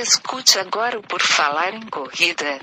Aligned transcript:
Escute 0.00 0.60
agora 0.60 0.96
o 0.96 1.02
Por 1.02 1.20
Falar 1.20 1.74
em 1.74 1.80
Corrida. 1.80 2.60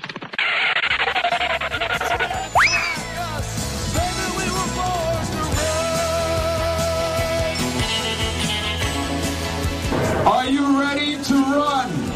Are 10.24 10.50
you 10.50 10.80
ready 10.80 11.18
to 11.24 11.34
run? 11.34 12.06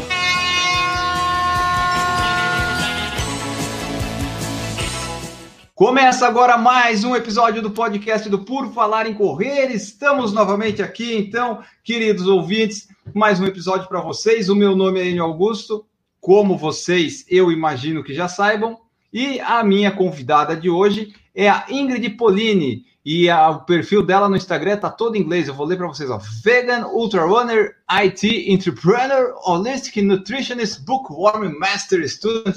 Começa 5.75 6.27
agora 6.27 6.57
mais 6.57 7.03
um 7.03 7.15
episódio 7.15 7.61
do 7.61 7.69
podcast 7.69 8.27
do 8.27 8.39
Por 8.39 8.73
Falar 8.73 9.05
em 9.05 9.13
Correr. 9.13 9.67
Estamos 9.67 10.33
novamente 10.33 10.81
aqui, 10.81 11.15
então, 11.15 11.63
queridos 11.83 12.25
ouvintes, 12.25 12.87
mais 13.13 13.39
um 13.39 13.45
episódio 13.45 13.87
para 13.87 13.99
vocês. 13.99 14.49
O 14.49 14.55
meu 14.55 14.75
nome 14.75 14.99
é 14.99 15.07
Enio 15.07 15.23
Augusto, 15.23 15.85
como 16.19 16.57
vocês 16.57 17.25
eu 17.27 17.51
imagino 17.51 18.03
que 18.03 18.13
já 18.13 18.27
saibam, 18.27 18.77
e 19.11 19.39
a 19.41 19.63
minha 19.63 19.91
convidada 19.91 20.55
de 20.55 20.69
hoje 20.69 21.13
é 21.35 21.49
a 21.49 21.65
Ingrid 21.69 22.11
Polini. 22.11 22.85
E 23.03 23.29
a, 23.29 23.49
o 23.49 23.65
perfil 23.65 24.05
dela 24.05 24.29
no 24.29 24.35
Instagram 24.37 24.77
tá 24.77 24.89
todo 24.89 25.15
em 25.15 25.21
inglês. 25.21 25.47
Eu 25.47 25.55
vou 25.55 25.65
ler 25.65 25.75
para 25.75 25.87
vocês, 25.87 26.09
ó. 26.09 26.19
Vegan, 26.43 26.85
Ultra 26.87 27.25
Runner, 27.25 27.75
IT, 27.89 28.51
Entrepreneur, 28.51 29.33
Holistic 29.43 29.97
Nutritionist, 30.03 30.81
Bookworm 30.85 31.51
Master 31.57 32.07
Student. 32.07 32.55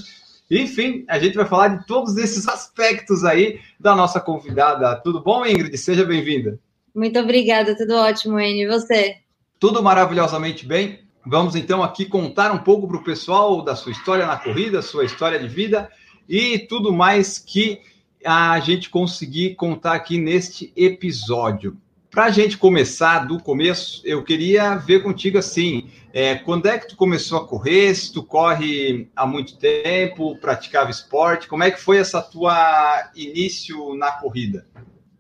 Enfim, 0.51 1.05
a 1.09 1.19
gente 1.19 1.35
vai 1.35 1.47
falar 1.47 1.69
de 1.69 1.87
todos 1.87 2.19
esses 2.19 2.47
aspectos 2.47 3.25
aí 3.25 3.59
da 3.81 3.97
nossa 3.97 4.21
convidada. 4.21 4.95
Tudo 4.97 5.23
bom, 5.23 5.47
Ingrid? 5.47 5.77
Seja 5.79 6.05
bem-vinda. 6.05 6.61
Muito 6.95 7.19
obrigada, 7.19 7.75
tudo 7.75 7.95
ótimo, 7.95 8.39
Enio. 8.39 8.71
E 8.71 8.73
você? 8.73 9.24
Tudo 9.65 9.83
maravilhosamente 9.83 10.67
bem. 10.67 10.99
Vamos 11.25 11.57
então 11.57 11.83
aqui 11.83 12.05
contar 12.05 12.53
um 12.53 12.59
pouco 12.59 12.87
para 12.87 12.99
o 12.99 13.03
pessoal 13.03 13.63
da 13.63 13.75
sua 13.75 13.93
história 13.93 14.27
na 14.27 14.37
corrida, 14.37 14.83
sua 14.83 15.07
história 15.07 15.39
de 15.39 15.49
vida 15.49 15.91
e 16.29 16.59
tudo 16.59 16.93
mais 16.93 17.39
que 17.39 17.81
a 18.23 18.61
gente 18.61 18.91
conseguir 18.91 19.55
contar 19.55 19.95
aqui 19.95 20.19
neste 20.19 20.71
episódio. 20.77 21.79
Para 22.11 22.27
a 22.27 22.31
gente 22.31 22.59
começar 22.59 23.21
do 23.21 23.43
começo, 23.43 24.03
eu 24.05 24.23
queria 24.23 24.77
ver 24.77 25.03
contigo 25.03 25.39
assim, 25.39 25.89
é, 26.13 26.35
quando 26.35 26.67
é 26.67 26.79
que 26.79 26.89
tu 26.89 26.95
começou 26.95 27.39
a 27.39 27.49
correr? 27.49 27.95
Se 27.95 28.13
tu 28.13 28.23
corre 28.23 29.09
há 29.17 29.27
muito 29.27 29.57
tempo, 29.57 30.39
praticava 30.41 30.91
esporte, 30.91 31.49
como 31.49 31.63
é 31.63 31.71
que 31.71 31.81
foi 31.81 31.97
essa 31.97 32.21
tua 32.21 33.11
início 33.17 33.95
na 33.95 34.13
corrida? 34.13 34.67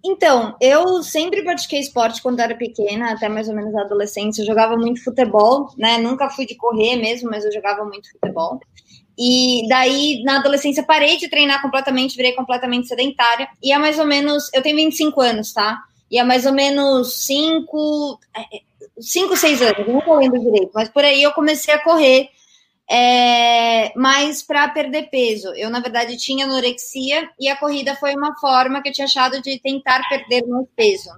Então, 0.04 0.54
eu 0.60 1.02
sempre 1.02 1.42
pratiquei 1.42 1.80
esporte 1.80 2.20
quando 2.20 2.40
era 2.40 2.54
pequena, 2.54 3.12
até 3.12 3.28
mais 3.28 3.48
ou 3.48 3.54
menos 3.54 3.74
a 3.74 3.80
adolescência. 3.80 4.42
Eu 4.42 4.46
jogava 4.46 4.76
muito 4.76 5.02
futebol, 5.02 5.70
né? 5.78 5.96
Nunca 5.96 6.28
fui 6.28 6.44
de 6.44 6.54
correr 6.54 6.96
mesmo, 6.96 7.30
mas 7.30 7.44
eu 7.44 7.52
jogava 7.52 7.84
muito 7.84 8.10
futebol. 8.12 8.60
E 9.16 9.66
daí, 9.68 10.22
na 10.22 10.40
adolescência, 10.40 10.82
parei 10.82 11.16
de 11.16 11.28
treinar 11.28 11.62
completamente, 11.62 12.16
virei 12.16 12.32
completamente 12.32 12.88
sedentária. 12.88 13.48
E 13.62 13.72
é 13.72 13.78
mais 13.78 13.98
ou 13.98 14.04
menos. 14.04 14.50
Eu 14.52 14.60
tenho 14.60 14.76
25 14.76 15.20
anos, 15.22 15.52
tá? 15.52 15.80
E 16.10 16.18
é 16.18 16.22
mais 16.22 16.44
ou 16.44 16.52
menos 16.52 17.24
5, 17.24 18.20
5, 18.98 19.36
6 19.36 19.62
anos, 19.62 19.88
não 19.88 20.18
lembro 20.18 20.38
direito, 20.38 20.70
mas 20.74 20.88
por 20.88 21.04
aí 21.04 21.22
eu 21.22 21.32
comecei 21.32 21.74
a 21.74 21.82
correr 21.82 22.28
é, 22.90 23.92
mais 23.98 24.42
para 24.42 24.68
perder 24.68 25.08
peso. 25.10 25.48
Eu, 25.54 25.70
na 25.70 25.80
verdade, 25.80 26.16
tinha 26.16 26.44
anorexia 26.44 27.28
e 27.40 27.48
a 27.48 27.56
corrida 27.56 27.96
foi 27.96 28.14
uma 28.14 28.34
forma 28.38 28.82
que 28.82 28.88
eu 28.88 28.92
tinha 28.92 29.06
achado 29.06 29.40
de 29.40 29.58
tentar 29.58 30.06
perder 30.08 30.46
mais 30.46 30.66
peso. 30.76 31.10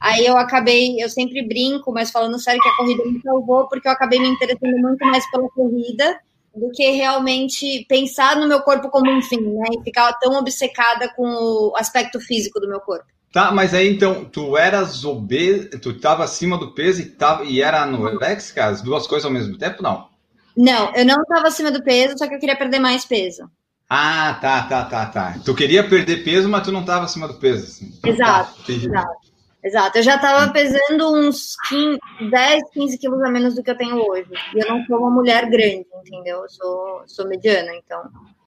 Aí 0.00 0.26
eu 0.26 0.36
acabei, 0.36 1.02
eu 1.02 1.08
sempre 1.08 1.46
brinco, 1.46 1.92
mas 1.92 2.10
falando 2.10 2.38
sério 2.38 2.60
que 2.60 2.68
a 2.68 2.76
corrida 2.76 3.04
me 3.04 3.20
salvou, 3.22 3.68
porque 3.68 3.86
eu 3.86 3.92
acabei 3.92 4.18
me 4.18 4.28
interessando 4.28 4.76
muito 4.78 5.04
mais 5.04 5.30
pela 5.30 5.48
corrida 5.50 6.18
do 6.54 6.70
que 6.70 6.90
realmente 6.90 7.86
pensar 7.88 8.36
no 8.36 8.48
meu 8.48 8.60
corpo 8.62 8.90
como 8.90 9.10
um 9.10 9.22
fim, 9.22 9.40
né? 9.40 9.64
E 9.78 9.84
ficar 9.84 10.12
tão 10.14 10.34
obcecada 10.34 11.08
com 11.14 11.24
o 11.24 11.76
aspecto 11.76 12.20
físico 12.20 12.60
do 12.60 12.68
meu 12.68 12.80
corpo. 12.80 13.06
Tá, 13.32 13.50
mas 13.50 13.72
aí 13.72 13.88
então, 13.88 14.26
tu 14.26 14.58
eras 14.58 15.04
obeso, 15.04 15.70
tu 15.80 15.92
estava 15.92 16.24
acima 16.24 16.58
do 16.58 16.74
peso 16.74 17.00
e, 17.00 17.06
tava, 17.06 17.44
e 17.44 17.62
era 17.62 17.82
anorexica, 17.82 18.66
as 18.66 18.82
duas 18.82 19.06
coisas 19.06 19.24
ao 19.24 19.32
mesmo 19.32 19.56
tempo, 19.56 19.82
não? 19.82 20.11
Não, 20.56 20.94
eu 20.94 21.04
não 21.04 21.22
estava 21.22 21.48
acima 21.48 21.70
do 21.70 21.82
peso, 21.82 22.18
só 22.18 22.28
que 22.28 22.34
eu 22.34 22.38
queria 22.38 22.56
perder 22.56 22.78
mais 22.78 23.04
peso. 23.04 23.50
Ah, 23.88 24.38
tá, 24.40 24.62
tá, 24.62 24.84
tá, 24.84 25.06
tá. 25.06 25.36
Tu 25.44 25.54
queria 25.54 25.86
perder 25.86 26.24
peso, 26.24 26.48
mas 26.48 26.62
tu 26.62 26.72
não 26.72 26.80
estava 26.80 27.04
acima 27.04 27.28
do 27.28 27.34
peso. 27.34 27.64
Assim. 27.64 27.92
Exato, 28.04 28.62
tá, 28.64 28.72
exato. 28.72 29.22
Exato, 29.64 29.98
eu 29.98 30.02
já 30.02 30.16
estava 30.16 30.52
pesando 30.52 31.14
uns 31.14 31.54
15, 31.68 31.98
10, 32.30 32.62
15 32.72 32.98
quilos 32.98 33.22
a 33.22 33.30
menos 33.30 33.54
do 33.54 33.62
que 33.62 33.70
eu 33.70 33.76
tenho 33.76 33.96
hoje. 33.96 34.28
E 34.54 34.58
eu 34.58 34.68
não 34.68 34.84
sou 34.86 34.98
uma 34.98 35.10
mulher 35.10 35.48
grande, 35.48 35.86
entendeu? 36.04 36.42
Eu 36.42 36.48
sou, 36.48 37.02
sou 37.06 37.28
mediana, 37.28 37.70
então. 37.76 38.02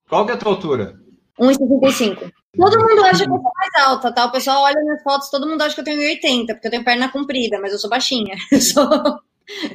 Qual 0.09 0.25
que 0.25 0.31
é 0.33 0.35
a 0.35 0.37
tua 0.37 0.51
altura? 0.51 0.99
1,65. 1.39 2.31
Todo 2.57 2.79
mundo 2.79 3.03
acha 3.05 3.23
que 3.23 3.31
eu 3.31 3.41
sou 3.41 3.51
mais 3.55 3.87
alta, 3.87 4.11
tá? 4.11 4.25
O 4.25 4.31
pessoal 4.31 4.63
olha 4.63 4.81
minhas 4.81 5.01
fotos, 5.03 5.29
todo 5.29 5.47
mundo 5.47 5.61
acha 5.61 5.73
que 5.73 5.81
eu 5.81 5.85
tenho 5.85 6.01
1,80, 6.01 6.47
porque 6.47 6.67
eu 6.67 6.71
tenho 6.71 6.83
perna 6.83 7.09
comprida, 7.09 7.59
mas 7.61 7.71
eu 7.71 7.79
sou 7.79 7.89
baixinha. 7.89 8.35
Eu 8.51 8.59
sou, 8.59 8.89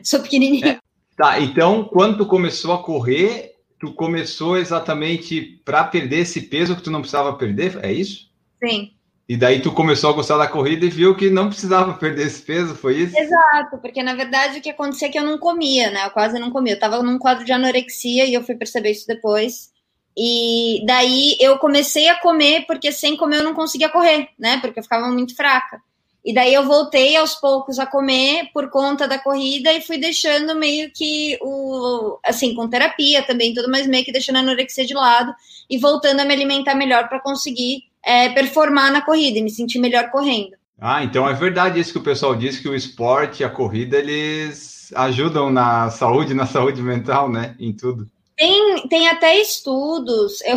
sou 0.02 0.20
pequenininha. 0.20 0.72
É. 0.72 0.89
Tá, 1.20 1.38
então 1.38 1.84
quando 1.84 2.16
tu 2.16 2.24
começou 2.24 2.72
a 2.72 2.82
correr, 2.82 3.52
tu 3.78 3.92
começou 3.92 4.56
exatamente 4.56 5.60
para 5.66 5.84
perder 5.84 6.20
esse 6.20 6.40
peso 6.40 6.74
que 6.74 6.80
tu 6.80 6.90
não 6.90 7.02
precisava 7.02 7.34
perder, 7.34 7.78
é 7.84 7.92
isso? 7.92 8.30
Sim. 8.58 8.92
E 9.28 9.36
daí 9.36 9.60
tu 9.60 9.70
começou 9.70 10.08
a 10.08 10.14
gostar 10.14 10.38
da 10.38 10.48
corrida 10.48 10.86
e 10.86 10.88
viu 10.88 11.14
que 11.14 11.28
não 11.28 11.48
precisava 11.48 11.92
perder 11.92 12.26
esse 12.26 12.40
peso, 12.40 12.74
foi 12.74 13.00
isso? 13.00 13.18
Exato, 13.18 13.76
porque 13.82 14.02
na 14.02 14.14
verdade 14.14 14.60
o 14.60 14.62
que 14.62 14.70
acontecia 14.70 15.08
é 15.08 15.10
que 15.10 15.18
eu 15.18 15.22
não 15.22 15.36
comia, 15.36 15.90
né? 15.90 16.06
Eu 16.06 16.10
quase 16.10 16.38
não 16.38 16.50
comia. 16.50 16.72
Eu 16.72 16.80
tava 16.80 17.02
num 17.02 17.18
quadro 17.18 17.44
de 17.44 17.52
anorexia 17.52 18.24
e 18.24 18.32
eu 18.32 18.42
fui 18.42 18.54
perceber 18.54 18.92
isso 18.92 19.06
depois. 19.06 19.68
E 20.16 20.82
daí 20.86 21.36
eu 21.38 21.58
comecei 21.58 22.08
a 22.08 22.18
comer, 22.18 22.64
porque 22.66 22.90
sem 22.90 23.14
comer 23.14 23.40
eu 23.40 23.44
não 23.44 23.52
conseguia 23.52 23.90
correr, 23.90 24.30
né? 24.38 24.58
Porque 24.62 24.78
eu 24.78 24.82
ficava 24.82 25.08
muito 25.08 25.36
fraca. 25.36 25.82
E 26.24 26.34
daí 26.34 26.52
eu 26.52 26.66
voltei 26.66 27.16
aos 27.16 27.34
poucos 27.34 27.78
a 27.78 27.86
comer 27.86 28.50
por 28.52 28.68
conta 28.70 29.08
da 29.08 29.18
corrida 29.18 29.72
e 29.72 29.80
fui 29.80 29.98
deixando 29.98 30.54
meio 30.54 30.90
que 30.92 31.38
o. 31.40 32.18
Assim, 32.24 32.54
com 32.54 32.68
terapia 32.68 33.22
também, 33.22 33.54
tudo, 33.54 33.70
mas 33.70 33.86
meio 33.86 34.04
que 34.04 34.12
deixando 34.12 34.36
a 34.36 34.40
anorexia 34.40 34.84
de 34.84 34.94
lado 34.94 35.34
e 35.68 35.78
voltando 35.78 36.20
a 36.20 36.24
me 36.24 36.34
alimentar 36.34 36.74
melhor 36.74 37.08
para 37.08 37.20
conseguir 37.20 37.84
é, 38.04 38.28
performar 38.30 38.92
na 38.92 39.00
corrida 39.00 39.38
e 39.38 39.42
me 39.42 39.50
sentir 39.50 39.78
melhor 39.78 40.10
correndo. 40.10 40.52
Ah, 40.78 41.04
então 41.04 41.28
é 41.28 41.34
verdade 41.34 41.78
isso 41.78 41.92
que 41.92 41.98
o 41.98 42.02
pessoal 42.02 42.34
diz 42.34 42.58
que 42.58 42.68
o 42.68 42.74
esporte 42.74 43.42
e 43.42 43.44
a 43.44 43.50
corrida 43.50 43.98
eles 43.98 44.90
ajudam 44.94 45.50
na 45.50 45.90
saúde, 45.90 46.34
na 46.34 46.46
saúde 46.46 46.82
mental, 46.82 47.30
né? 47.30 47.54
Em 47.58 47.72
tudo. 47.72 48.10
Tem, 48.36 48.88
tem 48.88 49.08
até 49.08 49.38
estudos. 49.38 50.40
Eu, 50.42 50.56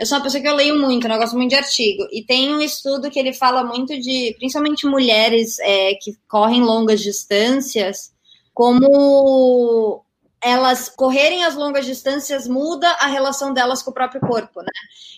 eu 0.00 0.06
sou 0.06 0.16
uma 0.16 0.24
pessoa 0.24 0.40
que 0.40 0.48
eu 0.48 0.56
leio 0.56 0.78
muito, 0.80 1.06
né? 1.06 1.14
eu 1.14 1.18
gosto 1.18 1.36
muito 1.36 1.50
de 1.50 1.56
artigo. 1.56 2.08
E 2.10 2.24
tem 2.24 2.54
um 2.54 2.62
estudo 2.62 3.10
que 3.10 3.18
ele 3.18 3.34
fala 3.34 3.62
muito 3.62 4.00
de, 4.00 4.34
principalmente 4.38 4.86
mulheres 4.86 5.58
é, 5.58 5.94
que 5.94 6.16
correm 6.26 6.62
longas 6.62 7.02
distâncias, 7.02 8.10
como 8.54 10.02
elas 10.42 10.88
correrem 10.88 11.44
as 11.44 11.54
longas 11.54 11.84
distâncias 11.84 12.48
muda 12.48 12.88
a 12.92 13.08
relação 13.08 13.52
delas 13.52 13.82
com 13.82 13.90
o 13.90 13.94
próprio 13.94 14.22
corpo, 14.22 14.62
né? 14.62 14.70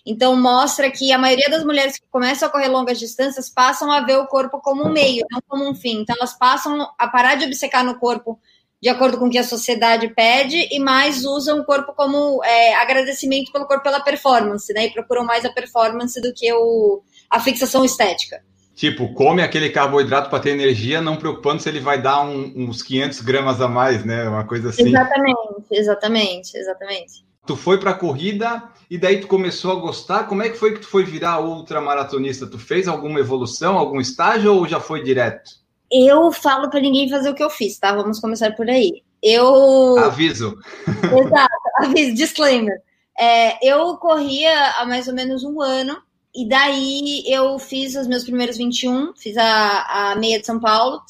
Então 0.05 0.35
mostra 0.35 0.91
que 0.91 1.13
a 1.13 1.19
maioria 1.19 1.49
das 1.49 1.63
mulheres 1.63 1.97
que 1.97 2.07
começam 2.11 2.49
a 2.49 2.51
correr 2.51 2.67
longas 2.67 2.99
distâncias 2.99 3.49
passam 3.49 3.89
a 3.89 4.01
ver 4.01 4.17
o 4.17 4.27
corpo 4.27 4.61
como 4.61 4.85
um 4.85 4.91
meio, 4.91 5.25
não 5.31 5.41
como 5.47 5.71
um 5.71 5.77
fim. 5.77 6.01
Então 6.01 6.17
elas 6.19 6.37
passam 6.37 6.91
a 6.99 7.07
parar 7.07 7.37
de 7.37 7.45
obcecar 7.45 7.85
no 7.85 8.01
corpo 8.01 8.41
de 8.83 8.89
acordo 8.89 9.17
com 9.17 9.27
o 9.27 9.31
que 9.31 9.39
a 9.39 9.45
sociedade 9.45 10.09
pede 10.09 10.69
e 10.73 10.81
mais 10.81 11.25
usam 11.25 11.61
o 11.61 11.65
corpo 11.65 11.93
como 11.95 12.43
é, 12.43 12.75
agradecimento 12.75 13.53
pelo 13.53 13.65
corpo 13.65 13.85
pela 13.85 14.01
performance, 14.01 14.73
né? 14.75 14.87
E 14.87 14.93
procuram 14.93 15.25
mais 15.25 15.45
a 15.45 15.53
performance 15.53 16.21
do 16.21 16.35
que 16.35 16.53
o, 16.53 17.01
a 17.31 17.39
fixação 17.39 17.85
estética. 17.85 18.43
Tipo, 18.75 19.15
come 19.15 19.41
aquele 19.41 19.71
carboidrato 19.71 20.29
para 20.29 20.41
ter 20.41 20.51
energia, 20.51 21.01
não 21.01 21.17
preocupando 21.17 21.63
se 21.63 21.69
ele 21.69 21.79
vai 21.79 22.03
dar 22.03 22.23
um, 22.23 22.53
uns 22.57 22.83
500 22.83 23.21
gramas 23.21 23.61
a 23.61 23.69
mais, 23.69 24.05
né? 24.05 24.29
Uma 24.29 24.45
coisa 24.45 24.71
assim. 24.71 24.89
Exatamente, 24.89 25.67
exatamente, 25.71 26.57
exatamente. 26.57 27.25
Tu 27.47 27.55
foi 27.55 27.79
para 27.79 27.91
a 27.93 27.95
corrida 27.95 28.65
e 28.91 28.99
daí 28.99 29.21
tu 29.21 29.29
começou 29.29 29.71
a 29.71 29.81
gostar. 29.81 30.25
Como 30.25 30.43
é 30.43 30.49
que 30.49 30.57
foi 30.57 30.75
que 30.75 30.81
tu 30.81 30.89
foi 30.89 31.05
virar 31.05 31.39
ultramaratonista? 31.39 32.49
Tu 32.49 32.59
fez 32.59 32.89
alguma 32.89 33.21
evolução, 33.21 33.79
algum 33.79 34.01
estágio 34.01 34.53
ou 34.53 34.67
já 34.67 34.81
foi 34.81 35.05
direto? 35.05 35.62
Eu 35.93 36.33
falo 36.33 36.71
para 36.71 36.81
ninguém 36.81 37.09
fazer 37.09 37.31
o 37.31 37.35
que 37.35 37.43
eu 37.43 37.51
fiz, 37.51 37.79
tá? 37.79 37.95
Vamos 37.95 38.19
começar 38.19 38.53
por 38.57 38.69
aí. 38.69 39.03
Eu. 39.23 39.99
Aviso. 39.99 40.57
Exato, 40.89 41.53
aviso, 41.79 42.15
disclaimer. 42.15 42.77
É, 43.19 43.59
eu 43.67 43.97
corria 43.99 44.71
há 44.79 44.87
mais 44.87 45.07
ou 45.07 45.15
menos 45.15 45.45
um 45.45 45.61
ano 45.61 45.97
e 46.35 46.49
daí 46.49 47.23
eu 47.27 47.59
fiz 47.59 47.95
os 47.95 48.07
meus 48.07 48.25
primeiros 48.25 48.57
21, 48.57 49.13
fiz 49.15 49.37
a, 49.37 50.13
a 50.13 50.17
meia 50.17 50.41
de 50.41 50.47
São 50.47 50.59
Paulo 50.59 51.01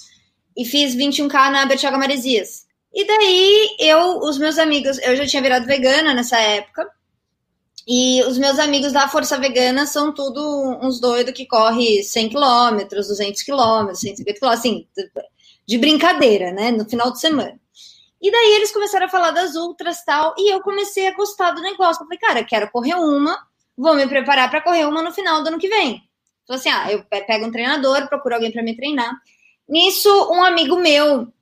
e 0.56 0.64
fiz 0.64 0.96
21K 0.96 1.50
na 1.50 1.64
Bertioga 1.64 1.96
Maresias. 1.96 2.67
E 2.93 3.06
daí 3.06 3.76
eu, 3.79 4.19
os 4.19 4.37
meus 4.37 4.58
amigos, 4.58 4.99
eu 4.99 5.17
já 5.17 5.26
tinha 5.26 5.43
virado 5.43 5.64
vegana 5.64 6.12
nessa 6.12 6.38
época. 6.38 6.87
E 7.87 8.23
os 8.23 8.38
meus 8.38 8.58
amigos 8.58 8.93
da 8.93 9.08
Força 9.08 9.38
Vegana 9.38 9.87
são 9.87 10.12
tudo 10.12 10.40
uns 10.81 11.00
doidos 11.00 11.34
que 11.34 11.46
corre 11.46 12.02
100 12.02 12.29
km, 12.31 12.87
200 12.88 13.43
km, 13.43 13.93
150 13.93 14.38
km, 14.38 14.46
assim, 14.49 14.87
de 15.67 15.79
brincadeira, 15.79 16.52
né, 16.52 16.70
no 16.70 16.88
final 16.88 17.11
de 17.11 17.20
semana. 17.20 17.61
E 18.20 18.31
daí 18.31 18.55
eles 18.55 18.73
começaram 18.73 19.06
a 19.06 19.08
falar 19.08 19.32
das 19.32 19.56
ultras 19.56 20.05
tal, 20.05 20.32
e 20.38 20.52
eu 20.52 20.61
comecei 20.61 21.08
a 21.08 21.14
gostar 21.14 21.50
do 21.50 21.61
negócio. 21.61 22.02
Eu 22.02 22.06
falei, 22.06 22.19
cara, 22.19 22.44
quero 22.44 22.70
correr 22.70 22.94
uma, 22.94 23.37
vou 23.76 23.96
me 23.96 24.06
preparar 24.06 24.49
para 24.49 24.61
correr 24.61 24.87
uma 24.87 25.02
no 25.02 25.12
final 25.12 25.43
do 25.43 25.49
ano 25.49 25.58
que 25.58 25.69
vem. 25.69 26.00
Então, 26.44 26.55
assim, 26.55 26.69
ah, 26.69 26.93
eu 26.93 27.05
pego 27.05 27.46
um 27.46 27.50
treinador, 27.50 28.08
procuro 28.08 28.37
alguém 28.37 28.52
para 28.52 28.62
me 28.62 28.76
treinar. 28.76 29.12
Nisso, 29.69 30.08
um 30.31 30.43
amigo 30.43 30.76
meu 30.76 31.32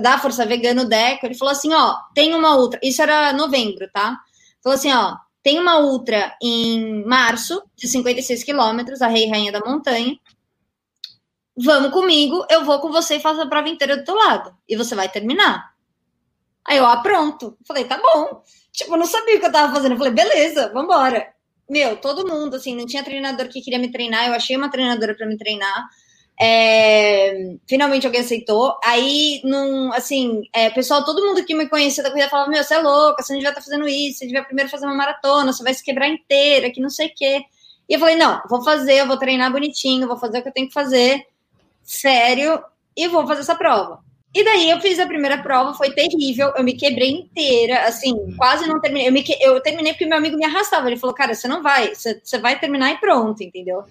da 0.00 0.16
Força 0.18 0.46
Vegana, 0.46 0.82
o 0.82 0.88
Deco, 0.88 1.26
ele 1.26 1.34
falou 1.34 1.52
assim: 1.52 1.72
ó, 1.74 1.96
tem 2.14 2.34
uma 2.34 2.56
ultra. 2.56 2.78
Isso 2.82 3.02
era 3.02 3.32
novembro, 3.32 3.88
tá? 3.92 4.16
Falou 4.62 4.76
assim: 4.76 4.92
ó, 4.92 5.16
tem 5.46 5.60
uma 5.60 5.78
ultra 5.78 6.36
em 6.42 7.04
março, 7.04 7.62
de 7.76 7.86
56 7.86 8.42
quilômetros, 8.42 9.00
a 9.00 9.06
Rei 9.06 9.30
Rainha 9.30 9.52
da 9.52 9.60
Montanha. 9.60 10.18
Vamos 11.56 11.92
comigo, 11.92 12.44
eu 12.50 12.64
vou 12.64 12.80
com 12.80 12.90
você 12.90 13.14
e 13.14 13.20
faço 13.20 13.40
a 13.42 13.46
prova 13.46 13.68
inteira 13.68 13.96
do 13.96 14.04
teu 14.04 14.16
lado. 14.16 14.52
E 14.68 14.74
você 14.74 14.96
vai 14.96 15.08
terminar. 15.08 15.72
Aí 16.64 16.78
eu, 16.78 16.84
ah, 16.84 16.96
pronto. 16.96 17.56
Falei, 17.64 17.84
tá 17.84 17.96
bom. 17.96 18.42
Tipo, 18.72 18.94
eu 18.94 18.98
não 18.98 19.06
sabia 19.06 19.36
o 19.36 19.38
que 19.38 19.46
eu 19.46 19.52
tava 19.52 19.72
fazendo. 19.72 19.92
Eu 19.92 19.98
falei, 19.98 20.12
beleza, 20.12 20.72
vambora. 20.72 21.32
Meu, 21.70 21.96
todo 21.96 22.26
mundo, 22.26 22.56
assim, 22.56 22.74
não 22.74 22.84
tinha 22.84 23.04
treinador 23.04 23.46
que 23.48 23.60
queria 23.60 23.78
me 23.78 23.92
treinar. 23.92 24.26
Eu 24.26 24.34
achei 24.34 24.56
uma 24.56 24.68
treinadora 24.68 25.14
para 25.14 25.28
me 25.28 25.36
treinar. 25.36 25.88
É, 26.38 27.56
finalmente 27.66 28.06
alguém 28.06 28.20
aceitou. 28.20 28.78
Aí, 28.84 29.40
num, 29.44 29.92
assim, 29.92 30.42
é, 30.52 30.68
pessoal, 30.70 31.04
todo 31.04 31.24
mundo 31.24 31.44
que 31.44 31.54
me 31.54 31.68
conhecia 31.68 32.02
da 32.02 32.10
corrida 32.10 32.28
falava: 32.28 32.50
Meu, 32.50 32.62
você 32.62 32.74
é 32.74 32.78
louca, 32.78 33.22
você 33.22 33.32
não 33.32 33.38
devia 33.38 33.50
estar 33.50 33.60
tá 33.60 33.64
fazendo 33.64 33.88
isso, 33.88 34.18
você 34.18 34.26
devia 34.26 34.44
primeiro 34.44 34.70
fazer 34.70 34.86
uma 34.86 34.94
maratona, 34.94 35.52
você 35.52 35.62
vai 35.62 35.72
se 35.74 35.82
quebrar 35.82 36.08
inteira, 36.08 36.70
que 36.70 36.80
não 36.80 36.90
sei 36.90 37.08
o 37.08 37.12
quê. 37.14 37.42
E 37.88 37.94
eu 37.94 38.00
falei: 38.00 38.16
Não, 38.16 38.42
vou 38.48 38.62
fazer, 38.62 38.94
eu 38.94 39.06
vou 39.06 39.16
treinar 39.16 39.50
bonitinho, 39.50 40.06
vou 40.06 40.18
fazer 40.18 40.38
o 40.38 40.42
que 40.42 40.48
eu 40.48 40.52
tenho 40.52 40.68
que 40.68 40.74
fazer, 40.74 41.26
sério, 41.82 42.62
e 42.96 43.08
vou 43.08 43.26
fazer 43.26 43.40
essa 43.40 43.54
prova. 43.54 44.04
E 44.36 44.44
daí 44.44 44.68
eu 44.68 44.78
fiz 44.82 44.98
a 44.98 45.06
primeira 45.06 45.38
prova, 45.42 45.72
foi 45.72 45.92
terrível, 45.92 46.52
eu 46.54 46.62
me 46.62 46.74
quebrei 46.74 47.10
inteira, 47.10 47.86
assim, 47.86 48.14
quase 48.36 48.68
não 48.68 48.78
terminei. 48.82 49.08
Eu, 49.08 49.12
me, 49.12 49.24
eu 49.40 49.60
terminei 49.62 49.94
porque 49.94 50.04
meu 50.04 50.18
amigo 50.18 50.36
me 50.36 50.44
arrastava, 50.44 50.86
ele 50.86 50.98
falou, 50.98 51.16
cara, 51.16 51.34
você 51.34 51.48
não 51.48 51.62
vai, 51.62 51.94
você, 51.94 52.20
você 52.22 52.38
vai 52.38 52.60
terminar 52.60 52.92
e 52.92 52.98
pronto, 52.98 53.42
entendeu? 53.42 53.82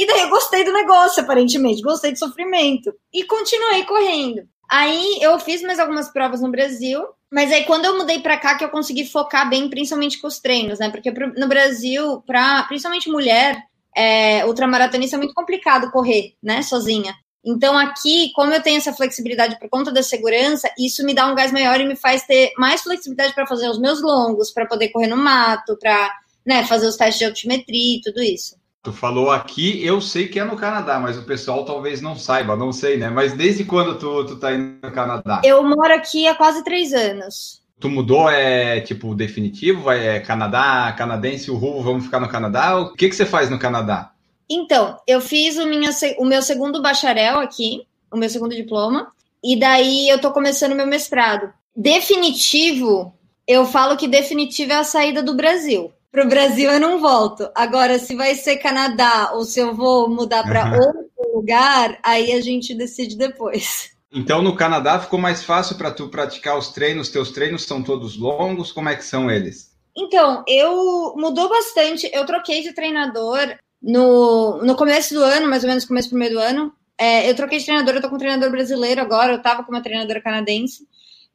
E 0.00 0.06
daí 0.06 0.22
eu 0.22 0.30
gostei 0.30 0.64
do 0.64 0.72
negócio, 0.72 1.22
aparentemente, 1.22 1.82
gostei 1.82 2.10
do 2.10 2.18
sofrimento. 2.18 2.90
E 3.12 3.22
continuei 3.24 3.84
correndo. 3.84 4.48
Aí 4.66 5.18
eu 5.20 5.38
fiz 5.38 5.60
mais 5.60 5.78
algumas 5.78 6.10
provas 6.10 6.40
no 6.40 6.50
Brasil, 6.50 7.04
mas 7.30 7.52
aí 7.52 7.64
quando 7.64 7.84
eu 7.84 7.98
mudei 7.98 8.18
para 8.18 8.38
cá 8.38 8.56
que 8.56 8.64
eu 8.64 8.70
consegui 8.70 9.04
focar 9.04 9.50
bem, 9.50 9.68
principalmente 9.68 10.18
com 10.18 10.26
os 10.26 10.38
treinos, 10.38 10.78
né? 10.78 10.88
Porque 10.88 11.10
no 11.10 11.46
Brasil, 11.46 12.22
para 12.26 12.62
principalmente 12.62 13.10
mulher, 13.10 13.62
é, 13.94 14.42
ultramaratonista 14.46 15.16
é 15.16 15.18
muito 15.18 15.34
complicado 15.34 15.90
correr, 15.90 16.32
né, 16.42 16.62
sozinha. 16.62 17.14
Então, 17.44 17.76
aqui, 17.76 18.32
como 18.34 18.54
eu 18.54 18.62
tenho 18.62 18.78
essa 18.78 18.94
flexibilidade 18.94 19.58
por 19.58 19.68
conta 19.68 19.92
da 19.92 20.02
segurança, 20.02 20.70
isso 20.78 21.04
me 21.04 21.12
dá 21.12 21.30
um 21.30 21.34
gás 21.34 21.52
maior 21.52 21.78
e 21.78 21.84
me 21.84 21.94
faz 21.94 22.24
ter 22.24 22.52
mais 22.56 22.80
flexibilidade 22.80 23.34
para 23.34 23.46
fazer 23.46 23.68
os 23.68 23.78
meus 23.78 24.00
longos, 24.00 24.50
para 24.50 24.64
poder 24.64 24.88
correr 24.88 25.08
no 25.08 25.16
mato, 25.18 25.76
para 25.78 26.10
né, 26.46 26.64
fazer 26.64 26.86
os 26.86 26.96
testes 26.96 27.18
de 27.18 27.26
altimetria 27.26 27.98
e 27.98 28.00
tudo 28.00 28.22
isso. 28.22 28.59
Tu 28.82 28.94
falou 28.94 29.30
aqui, 29.30 29.84
eu 29.84 30.00
sei 30.00 30.26
que 30.26 30.40
é 30.40 30.44
no 30.44 30.56
Canadá, 30.56 30.98
mas 30.98 31.18
o 31.18 31.24
pessoal 31.24 31.66
talvez 31.66 32.00
não 32.00 32.16
saiba, 32.16 32.56
não 32.56 32.72
sei, 32.72 32.96
né? 32.96 33.10
Mas 33.10 33.34
desde 33.34 33.62
quando 33.62 33.98
tu, 33.98 34.24
tu 34.24 34.36
tá 34.36 34.54
indo 34.54 34.78
no 34.82 34.90
Canadá? 34.90 35.42
Eu 35.44 35.62
moro 35.62 35.92
aqui 35.92 36.26
há 36.26 36.34
quase 36.34 36.64
três 36.64 36.94
anos. 36.94 37.60
Tu 37.78 37.90
mudou, 37.90 38.30
é 38.30 38.80
tipo 38.80 39.14
definitivo? 39.14 39.90
É 39.90 40.20
Canadá, 40.20 40.94
canadense, 40.96 41.50
o 41.50 41.56
rumo, 41.56 41.82
vamos 41.82 42.04
ficar 42.04 42.20
no 42.20 42.28
Canadá? 42.28 42.78
O 42.78 42.94
que, 42.94 43.10
que 43.10 43.14
você 43.14 43.26
faz 43.26 43.50
no 43.50 43.58
Canadá? 43.58 44.12
Então, 44.48 44.98
eu 45.06 45.20
fiz 45.20 45.58
o, 45.58 45.66
minha, 45.66 45.90
o 46.18 46.24
meu 46.24 46.40
segundo 46.40 46.80
bacharel 46.80 47.38
aqui, 47.38 47.86
o 48.10 48.16
meu 48.16 48.30
segundo 48.30 48.54
diploma, 48.54 49.12
e 49.44 49.58
daí 49.58 50.08
eu 50.08 50.18
tô 50.18 50.32
começando 50.32 50.74
meu 50.74 50.86
mestrado. 50.86 51.52
Definitivo, 51.76 53.14
eu 53.46 53.66
falo 53.66 53.98
que 53.98 54.08
definitivo 54.08 54.72
é 54.72 54.76
a 54.76 54.84
saída 54.84 55.22
do 55.22 55.34
Brasil. 55.34 55.92
Pro 56.10 56.28
Brasil 56.28 56.70
eu 56.70 56.80
não 56.80 57.00
volto. 57.00 57.48
Agora, 57.54 57.98
se 57.98 58.14
vai 58.14 58.34
ser 58.34 58.56
Canadá 58.56 59.30
ou 59.34 59.44
se 59.44 59.60
eu 59.60 59.74
vou 59.74 60.08
mudar 60.08 60.42
para 60.42 60.64
uhum. 60.66 60.78
outro 60.78 61.36
lugar, 61.36 61.98
aí 62.02 62.32
a 62.32 62.40
gente 62.40 62.74
decide 62.74 63.16
depois. 63.16 63.90
Então, 64.12 64.42
no 64.42 64.56
Canadá 64.56 64.98
ficou 64.98 65.20
mais 65.20 65.44
fácil 65.44 65.76
para 65.76 65.92
tu 65.92 66.08
praticar 66.08 66.58
os 66.58 66.70
treinos? 66.70 67.10
Teus 67.10 67.30
treinos 67.30 67.64
são 67.64 67.80
todos 67.80 68.18
longos? 68.18 68.72
Como 68.72 68.88
é 68.88 68.96
que 68.96 69.04
são 69.04 69.30
eles? 69.30 69.70
Então, 69.96 70.42
eu 70.48 71.14
mudou 71.16 71.48
bastante. 71.48 72.10
Eu 72.12 72.26
troquei 72.26 72.62
de 72.62 72.72
treinador 72.72 73.54
no, 73.80 74.60
no 74.62 74.74
começo 74.74 75.14
do 75.14 75.22
ano, 75.22 75.48
mais 75.48 75.62
ou 75.62 75.68
menos 75.68 75.84
começo 75.84 76.10
do 76.10 76.16
meio 76.16 76.32
do 76.32 76.38
ano, 76.38 76.72
é, 76.98 77.30
eu 77.30 77.34
troquei 77.34 77.58
de 77.58 77.64
treinador, 77.64 77.94
eu 77.94 78.02
tô 78.02 78.10
com 78.10 78.16
um 78.16 78.18
treinador 78.18 78.50
brasileiro 78.50 79.00
agora, 79.00 79.32
eu 79.32 79.40
tava 79.40 79.64
com 79.64 79.72
uma 79.72 79.82
treinadora 79.82 80.20
canadense, 80.20 80.86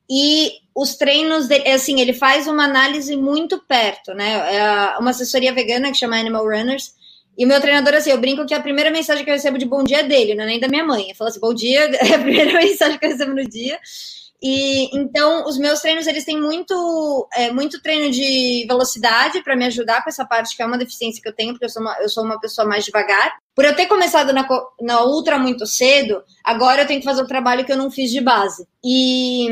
e 0.10 0.52
os 0.76 0.96
treinos 0.96 1.48
dele, 1.48 1.70
assim, 1.70 2.02
ele 2.02 2.14
faz 2.14 2.48
uma 2.48 2.66
análise 2.66 3.16
muito 3.16 3.60
perto, 3.60 4.14
né? 4.14 4.56
É 4.56 4.98
uma 5.00 5.12
assessoria 5.12 5.54
vegana 5.54 5.92
que 5.92 5.98
chama 5.98 6.20
Animal 6.20 6.44
Runners, 6.44 6.94
e 7.38 7.44
o 7.44 7.48
meu 7.48 7.60
treinador, 7.60 7.94
assim, 7.94 8.12
eu 8.12 8.18
brinco 8.18 8.46
que 8.46 8.54
a 8.54 8.62
primeira 8.62 8.90
mensagem 8.90 9.24
que 9.24 9.30
eu 9.30 9.36
recebo 9.36 9.58
de 9.58 9.66
bom 9.66 9.84
dia 9.84 10.00
é 10.00 10.04
dele, 10.04 10.36
não 10.36 10.44
é 10.44 10.48
nem 10.48 10.60
da 10.60 10.70
minha 10.70 10.86
mãe. 10.86 11.10
Eu 11.10 11.16
falo 11.16 11.30
assim, 11.30 11.40
bom 11.40 11.54
dia, 11.54 11.82
é 12.00 12.16
a 12.16 12.20
primeira 12.20 12.54
mensagem 12.60 12.98
que 12.98 13.06
eu 13.06 13.10
recebo 13.10 13.34
no 13.34 13.48
dia. 13.48 13.78
E 14.42 14.96
então 14.96 15.46
os 15.46 15.58
meus 15.58 15.80
treinos 15.80 16.06
eles 16.08 16.26
têm 16.26 16.40
muito 16.40 17.28
é, 17.34 17.52
muito 17.52 17.82
treino 17.82 18.12
de 18.12 18.66
velocidade 18.68 19.42
para 19.42 19.56
me 19.56 19.66
ajudar 19.66 20.04
com 20.04 20.10
essa 20.10 20.26
parte 20.26 20.56
que 20.56 20.62
é 20.62 20.66
uma 20.66 20.78
deficiência 20.78 21.22
que 21.22 21.28
eu 21.28 21.34
tenho, 21.34 21.54
porque 21.54 21.66
eu 21.66 21.70
sou 21.70 21.82
uma, 21.82 21.98
eu 22.00 22.10
sou 22.10 22.24
uma 22.24 22.40
pessoa 22.40 22.68
mais 22.68 22.86
devagar. 22.86 23.34
Por 23.56 23.66
eu 23.66 23.76
ter 23.76 23.88
começado 23.88 24.34
na, 24.34 24.46
na 24.82 25.04
ultra 25.04 25.40
muito 25.40 25.66
cedo, 25.66 26.22
agora 26.44 26.84
eu 26.84 26.88
tenho 26.88 27.00
que 27.00 27.06
fazer 27.06 27.24
o 27.24 27.28
trabalho 27.28 27.66
que 27.66 27.72
eu 27.72 27.78
não 27.78 27.90
fiz 27.90 28.12
de 28.12 28.22
base. 28.22 28.68
E 28.84 29.48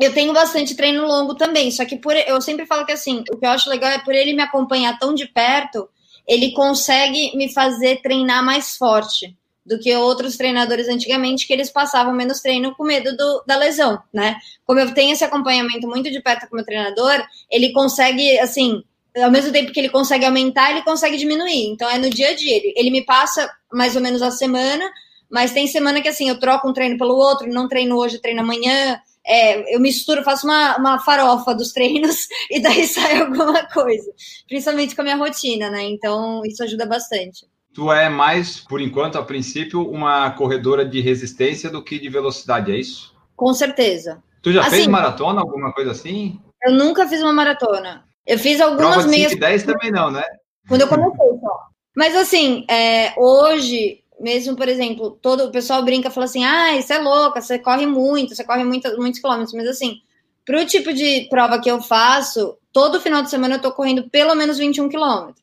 eu 0.00 0.14
tenho 0.14 0.32
bastante 0.32 0.74
treino 0.74 1.06
longo 1.06 1.34
também, 1.34 1.70
só 1.70 1.84
que 1.84 1.96
por 1.96 2.16
eu 2.16 2.40
sempre 2.40 2.66
falo 2.66 2.86
que 2.86 2.92
assim, 2.92 3.22
o 3.30 3.36
que 3.36 3.46
eu 3.46 3.50
acho 3.50 3.68
legal 3.68 3.90
é 3.90 3.98
por 3.98 4.14
ele 4.14 4.32
me 4.32 4.42
acompanhar 4.42 4.98
tão 4.98 5.14
de 5.14 5.26
perto, 5.26 5.88
ele 6.26 6.52
consegue 6.52 7.36
me 7.36 7.52
fazer 7.52 8.00
treinar 8.02 8.44
mais 8.44 8.76
forte 8.76 9.36
do 9.64 9.78
que 9.78 9.94
outros 9.94 10.36
treinadores 10.36 10.88
antigamente, 10.88 11.46
que 11.46 11.52
eles 11.52 11.70
passavam 11.70 12.12
menos 12.14 12.40
treino 12.40 12.74
com 12.74 12.82
medo 12.82 13.16
do, 13.16 13.44
da 13.46 13.56
lesão, 13.56 14.02
né? 14.12 14.36
Como 14.64 14.80
eu 14.80 14.92
tenho 14.94 15.12
esse 15.12 15.22
acompanhamento 15.22 15.86
muito 15.86 16.10
de 16.10 16.20
perto 16.20 16.48
com 16.48 16.54
o 16.54 16.56
meu 16.56 16.64
treinador, 16.64 17.22
ele 17.50 17.72
consegue, 17.72 18.38
assim, 18.38 18.82
ao 19.16 19.30
mesmo 19.30 19.52
tempo 19.52 19.72
que 19.72 19.78
ele 19.78 19.88
consegue 19.88 20.24
aumentar, 20.24 20.70
ele 20.70 20.82
consegue 20.82 21.16
diminuir. 21.16 21.66
Então 21.66 21.88
é 21.88 21.98
no 21.98 22.08
dia 22.08 22.30
a 22.30 22.34
dia. 22.34 22.56
Ele, 22.56 22.74
ele 22.76 22.90
me 22.90 23.04
passa 23.04 23.50
mais 23.72 23.94
ou 23.94 24.02
menos 24.02 24.22
a 24.22 24.30
semana, 24.30 24.90
mas 25.30 25.52
tem 25.52 25.66
semana 25.66 26.00
que 26.00 26.08
assim, 26.08 26.28
eu 26.28 26.38
troco 26.38 26.68
um 26.68 26.72
treino 26.72 26.98
pelo 26.98 27.14
outro, 27.14 27.48
não 27.48 27.68
treino 27.68 27.96
hoje, 27.96 28.18
treino 28.18 28.40
amanhã. 28.40 29.00
É, 29.26 29.74
eu 29.74 29.80
misturo, 29.80 30.22
faço 30.22 30.46
uma, 30.46 30.76
uma 30.76 30.98
farofa 30.98 31.54
dos 31.54 31.72
treinos 31.72 32.26
e 32.50 32.60
daí 32.60 32.86
sai 32.86 33.20
alguma 33.20 33.66
coisa. 33.68 34.10
Principalmente 34.48 34.94
com 34.94 35.02
a 35.02 35.04
minha 35.04 35.16
rotina, 35.16 35.70
né? 35.70 35.82
Então 35.84 36.42
isso 36.44 36.62
ajuda 36.62 36.86
bastante. 36.86 37.46
Tu 37.72 37.92
é 37.92 38.08
mais, 38.08 38.60
por 38.60 38.80
enquanto, 38.80 39.16
a 39.16 39.22
princípio, 39.22 39.88
uma 39.88 40.30
corredora 40.32 40.84
de 40.84 41.00
resistência 41.00 41.70
do 41.70 41.82
que 41.82 41.98
de 41.98 42.08
velocidade, 42.08 42.72
é 42.72 42.76
isso? 42.76 43.14
Com 43.36 43.54
certeza. 43.54 44.22
Tu 44.42 44.52
já 44.52 44.62
assim, 44.62 44.70
fez 44.70 44.86
maratona, 44.86 45.40
alguma 45.40 45.72
coisa 45.72 45.92
assim? 45.92 46.40
Eu 46.64 46.72
nunca 46.74 47.06
fiz 47.06 47.22
uma 47.22 47.32
maratona. 47.32 48.04
Eu 48.26 48.38
fiz 48.38 48.60
algumas 48.60 48.94
Prova 48.94 49.02
de 49.04 49.08
meias. 49.08 49.38
10 49.38 49.62
também 49.62 49.90
não, 49.90 50.10
né? 50.10 50.22
Quando 50.68 50.82
eu 50.82 50.88
comecei 50.88 51.38
só. 51.40 51.60
Mas 51.96 52.16
assim, 52.16 52.64
é, 52.68 53.12
hoje, 53.16 54.02
mesmo, 54.20 54.54
por 54.56 54.68
exemplo, 54.68 55.18
todo 55.22 55.44
o 55.44 55.50
pessoal 55.50 55.82
brinca 55.82 56.10
fala 56.10 56.26
assim: 56.26 56.44
ah, 56.44 56.76
isso 56.76 56.92
é 56.92 56.98
louca, 56.98 57.40
você 57.40 57.58
corre 57.58 57.86
muito, 57.86 58.34
você 58.34 58.44
corre 58.44 58.64
muito, 58.64 58.88
muitos 58.98 59.20
quilômetros. 59.20 59.54
Mas 59.54 59.66
assim, 59.66 60.00
pro 60.44 60.64
tipo 60.66 60.92
de 60.92 61.26
prova 61.30 61.60
que 61.60 61.70
eu 61.70 61.80
faço, 61.80 62.56
todo 62.72 63.00
final 63.00 63.22
de 63.22 63.30
semana 63.30 63.56
eu 63.56 63.60
tô 63.60 63.72
correndo 63.72 64.08
pelo 64.10 64.34
menos 64.34 64.58
21 64.58 64.88
quilômetros. 64.88 65.40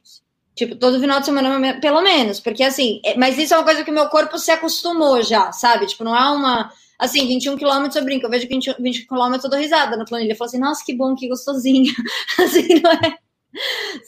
Tipo, 0.57 0.75
todo 0.75 0.99
final 0.99 1.19
de 1.19 1.25
semana, 1.27 1.79
pelo 1.79 2.01
menos. 2.01 2.39
Porque, 2.39 2.63
assim, 2.63 2.99
é, 3.05 3.15
mas 3.15 3.37
isso 3.37 3.53
é 3.53 3.57
uma 3.57 3.63
coisa 3.63 3.83
que 3.83 3.91
o 3.91 3.93
meu 3.93 4.07
corpo 4.09 4.39
se 4.39 4.49
acostumou 4.49 5.21
já, 5.21 5.51
sabe? 5.51 5.85
Tipo, 5.85 6.03
não 6.03 6.15
é 6.15 6.29
uma. 6.31 6.71
Assim, 6.97 7.27
21 7.27 7.57
quilômetros 7.57 7.95
eu 7.95 8.03
brinco. 8.03 8.25
Eu 8.25 8.29
vejo 8.31 8.47
que 8.47 8.55
20, 8.55 8.75
20 8.79 9.07
quilômetros 9.07 9.43
eu 9.43 9.51
dou 9.51 9.59
risada 9.59 9.95
na 9.95 10.03
planilha. 10.03 10.31
Eu 10.31 10.35
falo 10.35 10.49
assim, 10.49 10.59
nossa, 10.59 10.83
que 10.83 10.95
bom, 10.95 11.13
que 11.15 11.27
gostosinho. 11.27 11.93
assim, 12.39 12.81
não 12.81 12.91
é? 12.91 13.17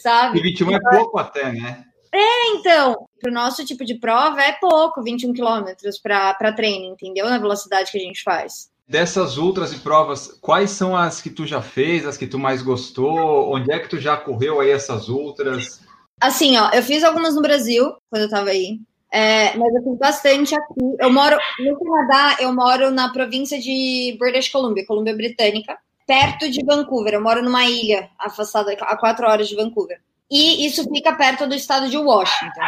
Sabe? 0.02 0.40
E 0.40 0.42
21 0.42 0.72
é 0.72 0.80
pouco 0.80 1.20
até, 1.20 1.52
né? 1.52 1.86
É, 2.12 2.56
então, 2.56 3.08
pro 3.22 3.32
nosso 3.32 3.66
tipo 3.66 3.86
de 3.86 3.96
prova 3.96 4.42
é 4.42 4.54
pouco, 4.54 5.04
21 5.04 5.34
quilômetros 5.34 6.00
para 6.00 6.54
treino, 6.54 6.94
entendeu? 6.94 7.30
Na 7.30 7.38
velocidade 7.38 7.92
que 7.92 7.98
a 7.98 8.01
gente 8.01 8.24
faz. 8.24 8.70
Dessas 8.88 9.38
ultras 9.38 9.72
e 9.72 9.80
provas, 9.80 10.39
quais 10.42 10.72
são 10.72 10.98
as 10.98 11.22
que 11.22 11.30
tu 11.30 11.46
já 11.46 11.62
fez, 11.62 12.08
as 12.08 12.18
que 12.18 12.25
tu 12.25 12.39
mais 12.39 12.63
gostou? 12.63 13.54
Onde 13.54 13.72
é 13.72 13.78
que 13.78 13.88
tu 13.88 14.00
já 14.00 14.18
correu 14.18 14.60
aí 14.60 14.72
essas 14.72 15.10
ultras? 15.10 15.80
Assim, 16.20 16.58
ó, 16.58 16.72
eu 16.72 16.82
fiz 16.82 17.04
algumas 17.04 17.36
no 17.36 17.42
Brasil, 17.42 17.94
quando 18.10 18.24
eu 18.24 18.30
tava 18.30 18.50
aí. 18.50 18.80
É, 19.12 19.56
mas 19.58 19.74
eu 19.75 19.84
fiz 19.84 19.98
bastante 19.98 20.56
aqui. 20.56 20.96
Eu 21.00 21.12
moro 21.12 21.38
no 21.60 21.80
Canadá, 21.80 22.38
eu 22.39 22.54
moro 22.54 22.89
na 22.89 23.12
província 23.12 23.60
de 23.60 24.16
British 24.20 24.50
Columbia, 24.50 24.86
Colômbia 24.86 25.16
Britânica, 25.16 25.78
perto 26.08 26.50
de 26.50 26.66
Vancouver. 26.66 27.13
Eu 27.13 27.22
moro 27.22 27.44
numa 27.44 27.66
ilha 27.66 28.10
afastada 28.18 28.72
a 28.74 28.98
quatro 28.98 29.28
horas 29.28 29.48
de 29.48 29.56
Vancouver. 29.56 30.00
E 30.32 30.66
isso 30.66 30.84
fica 30.94 31.16
perto 31.16 31.48
do 31.48 31.56
estado 31.56 31.90
de 31.90 31.98
Washington, 31.98 32.62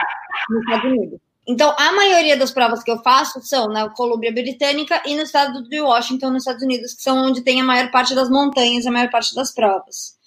nos 0.50 0.64
Estados 0.64 0.92
Unidos. 0.92 1.20
Então, 1.48 1.76
a 1.78 1.92
maioria 1.92 2.38
das 2.38 2.52
provas 2.52 2.84
que 2.84 2.92
eu 2.92 3.02
faço 3.02 3.42
são 3.42 3.68
na 3.68 3.90
Colômbia 3.90 4.32
Britânica 4.32 5.02
e 5.06 5.16
no 5.16 5.24
estado 5.24 5.64
de 5.68 5.82
Washington, 5.82 6.30
nos 6.30 6.44
Estados 6.44 6.64
Unidos, 6.64 6.94
que 6.94 7.02
são 7.02 7.18
onde 7.18 7.42
tem 7.42 7.60
a 7.60 7.64
maior 7.64 7.90
parte 7.92 8.14
das 8.14 8.30
montanhas, 8.30 8.86
a 8.86 8.92
maior 8.92 9.10
parte 9.10 9.34
das 9.34 9.52
provas. 9.52 10.18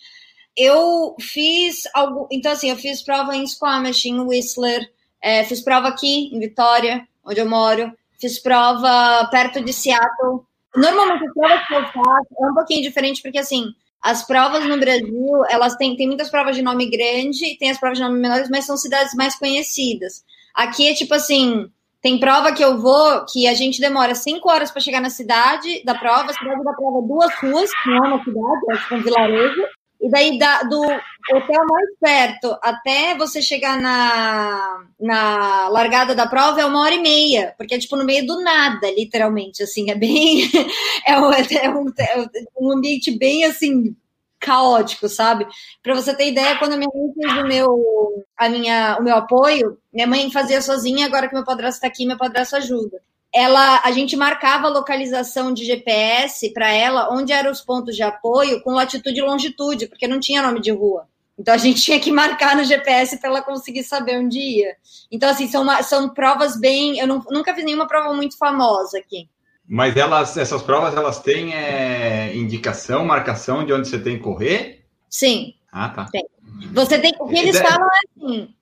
Eu 0.57 1.17
fiz 1.21 1.83
algo. 1.95 2.29
Então, 2.31 2.53
assim, 2.53 2.71
eu 2.71 2.76
fiz 2.76 3.03
prova 3.03 3.35
em 3.35 3.47
Squamish, 3.47 4.07
em 4.07 4.21
Whistler, 4.21 4.88
é, 5.21 5.45
fiz 5.45 5.61
prova 5.61 5.88
aqui 5.88 6.35
em 6.35 6.38
Vitória, 6.38 7.07
onde 7.25 7.41
eu 7.41 7.49
moro, 7.49 7.93
fiz 8.21 8.41
prova 8.41 9.26
perto 9.31 9.62
de 9.62 9.73
Seattle. 9.73 10.45
Normalmente, 10.76 11.26
as 11.26 11.33
provas 11.33 11.67
que 11.67 11.75
eu 11.75 11.83
faço 11.87 12.29
é 12.41 12.47
um 12.47 12.55
pouquinho 12.55 12.83
diferente, 12.83 13.23
porque, 13.23 13.38
assim, 13.38 13.73
as 14.04 14.23
provas 14.26 14.62
no 14.66 14.78
Brasil, 14.78 15.46
elas 15.49 15.76
têm, 15.76 15.96
tem 15.96 16.06
muitas 16.06 16.28
provas 16.28 16.54
de 16.54 16.61
nome 16.61 16.90
grande 16.90 17.42
e 17.46 17.56
tem 17.56 17.70
as 17.70 17.80
provas 17.80 17.96
de 17.96 18.04
nome 18.04 18.20
menores, 18.20 18.50
mas 18.50 18.66
são 18.66 18.76
cidades 18.76 19.14
mais 19.14 19.34
conhecidas. 19.34 20.23
Aqui 20.54 20.90
é 20.90 20.92
tipo 20.92 21.14
assim, 21.14 21.70
tem 22.02 22.20
prova 22.20 22.52
que 22.52 22.62
eu 22.62 22.78
vou 22.78 23.25
que 23.25 23.46
a 23.46 23.54
gente 23.54 23.80
demora 23.80 24.14
cinco 24.14 24.50
horas 24.50 24.70
para 24.70 24.82
chegar 24.82 25.00
na 25.00 25.08
cidade 25.08 25.82
da 25.87 25.94
prova. 25.94 26.30
A 26.30 26.34
cidade 26.34 26.62
da 26.62 26.75
prova 26.75 26.99
é 26.99 27.08
duas 27.08 27.34
ruas, 27.37 27.70
não 27.87 27.96
é 27.96 28.08
uma 28.08 28.23
cidade, 28.23 28.61
é 28.73 28.76
tipo 28.76 28.94
um 28.94 29.02
vilarejo. 29.02 29.62
E 30.04 30.11
daí 30.11 30.38
da, 30.38 30.64
do 30.64 30.82
hotel 30.82 31.66
mais 31.66 31.88
perto 31.99 32.54
até 32.61 33.16
você 33.16 33.40
chegar 33.40 33.80
na, 33.80 34.84
na 35.00 35.68
largada 35.68 36.14
da 36.14 36.26
prova 36.26 36.61
é 36.61 36.66
uma 36.66 36.82
hora 36.82 36.94
e 36.94 37.00
meia, 37.00 37.54
porque 37.56 37.75
é 37.75 37.78
tipo 37.78 37.96
no 37.96 38.04
meio 38.04 38.26
do 38.26 38.42
nada, 38.42 38.90
literalmente. 38.90 39.62
Assim, 39.62 39.90
é 39.90 39.94
bem. 39.94 40.50
É 41.06 41.18
um, 41.18 41.30
é 41.32 41.68
um, 41.68 41.92
é 41.99 42.28
um 42.58 42.73
ambiente 42.73 43.11
bem 43.11 43.44
assim 43.44 43.94
caótico, 44.40 45.08
sabe? 45.08 45.46
Para 45.82 45.94
você 45.94 46.14
ter 46.14 46.28
ideia, 46.28 46.58
quando 46.58 46.73
a 46.75 46.76
minha 46.76 46.88
mãe 46.94 47.12
fez 47.14 47.42
o 47.42 47.46
meu, 47.46 48.25
a 48.37 48.49
minha, 48.49 48.96
o 48.99 49.02
meu 49.02 49.16
apoio, 49.16 49.78
minha 49.92 50.06
mãe 50.06 50.30
fazia 50.30 50.61
sozinha, 50.62 51.06
agora 51.06 51.28
que 51.28 51.34
meu 51.34 51.44
padrasto 51.44 51.76
está 51.76 51.87
aqui, 51.87 52.06
meu 52.06 52.16
padrasto 52.16 52.56
ajuda. 52.56 53.00
Ela, 53.35 53.81
a 53.83 53.91
gente 53.91 54.17
marcava 54.17 54.69
a 54.69 54.71
localização 54.71 55.53
de 55.53 55.64
GPS 55.64 56.53
para 56.53 56.73
ela, 56.73 57.12
onde 57.12 57.33
eram 57.33 57.50
os 57.50 57.61
pontos 57.61 57.97
de 57.97 58.03
apoio, 58.03 58.62
com 58.62 58.73
latitude 58.73 59.19
e 59.19 59.23
longitude, 59.23 59.88
porque 59.88 60.07
não 60.07 60.21
tinha 60.21 60.43
nome 60.43 60.61
de 60.61 60.71
rua. 60.71 61.09
Então 61.38 61.53
a 61.53 61.59
gente 61.59 61.83
tinha 61.83 61.99
que 61.99 62.12
marcar 62.12 62.57
no 62.57 62.62
GPS 62.62 63.19
para 63.19 63.29
ela 63.29 63.43
conseguir 63.43 63.83
saber 63.83 64.19
onde 64.19 64.38
ia. 64.38 64.76
Então, 65.11 65.29
assim, 65.29 65.49
são, 65.49 65.62
uma, 65.62 65.83
são 65.83 66.09
provas 66.09 66.59
bem. 66.59 66.99
Eu 66.99 67.09
não, 67.09 67.25
nunca 67.29 67.55
fiz 67.55 67.64
nenhuma 67.64 67.88
prova 67.88 68.14
muito 68.14 68.38
famosa 68.38 68.99
aqui. 68.99 69.29
Mas 69.67 69.97
elas, 69.97 70.37
essas 70.37 70.62
provas, 70.62 70.95
elas 70.95 71.21
têm 71.21 71.55
é, 71.55 72.37
indicação, 72.37 73.05
marcação 73.05 73.64
de 73.64 73.73
onde 73.73 73.88
você 73.88 73.99
tem 73.99 74.17
que 74.17 74.23
correr? 74.23 74.85
Sim. 75.09 75.55
Ah, 75.73 75.88
tá. 75.88 76.07
Tem. 76.12 76.25
Você 76.73 76.99
tem, 76.99 77.12
o 77.19 77.26
que 77.26 77.38
eles 77.38 77.59
falam 77.59 77.87
é 77.87 78.26
assim, 78.26 78.55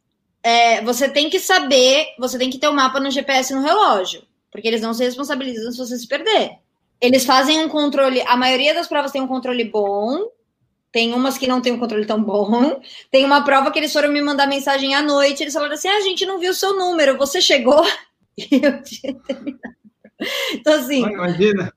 é, 0.43 0.83
você 0.83 1.09
tem 1.09 1.29
que 1.29 1.39
saber, 1.39 2.07
você 2.19 2.39
tem 2.39 2.49
que 2.49 2.59
ter 2.59 2.69
o 2.69 2.71
um 2.71 2.75
mapa 2.75 2.99
no 3.01 3.11
GPS 3.11 3.53
no 3.53 3.63
relógio, 3.63 4.23
porque 4.53 4.69
eles 4.69 4.83
não 4.83 4.95
se 4.95 5.03
responsabilizam 5.03 5.73
se 5.73 5.79
você 5.79 5.99
se 5.99 6.07
perder. 6.07 6.59
Eles 7.01 7.25
fazem 7.25 7.59
um 7.59 7.69
controle, 7.69 8.21
a 8.21 8.37
maioria 8.37 8.75
das 8.75 8.87
provas 8.87 9.11
tem 9.11 9.21
um 9.21 9.27
controle 9.27 9.65
bom, 9.65 10.31
tem 10.93 11.15
umas 11.15 11.39
que 11.39 11.49
não 11.49 11.61
tem 11.61 11.73
um 11.73 11.79
controle 11.79 12.05
tão 12.05 12.23
bom. 12.23 12.81
Tem 13.11 13.25
uma 13.25 13.43
prova 13.43 13.71
que 13.71 13.79
eles 13.79 13.93
foram 13.93 14.13
me 14.13 14.21
mandar 14.21 14.47
mensagem 14.47 14.95
à 14.95 15.03
noite, 15.03 15.43
eles 15.43 15.55
falaram 15.55 15.73
assim, 15.73 15.89
ah, 15.89 15.97
a 15.97 16.01
gente 16.03 16.27
não 16.27 16.39
viu 16.39 16.51
o 16.51 16.55
seu 16.55 16.77
número, 16.77 17.17
você 17.17 17.41
chegou? 17.41 17.83
E 18.35 18.65
eu 18.65 18.83
tinha 18.83 19.13
terminado. 19.27 19.77
Então, 20.55 20.73
assim. 20.73 21.03
Imagina. 21.03 21.71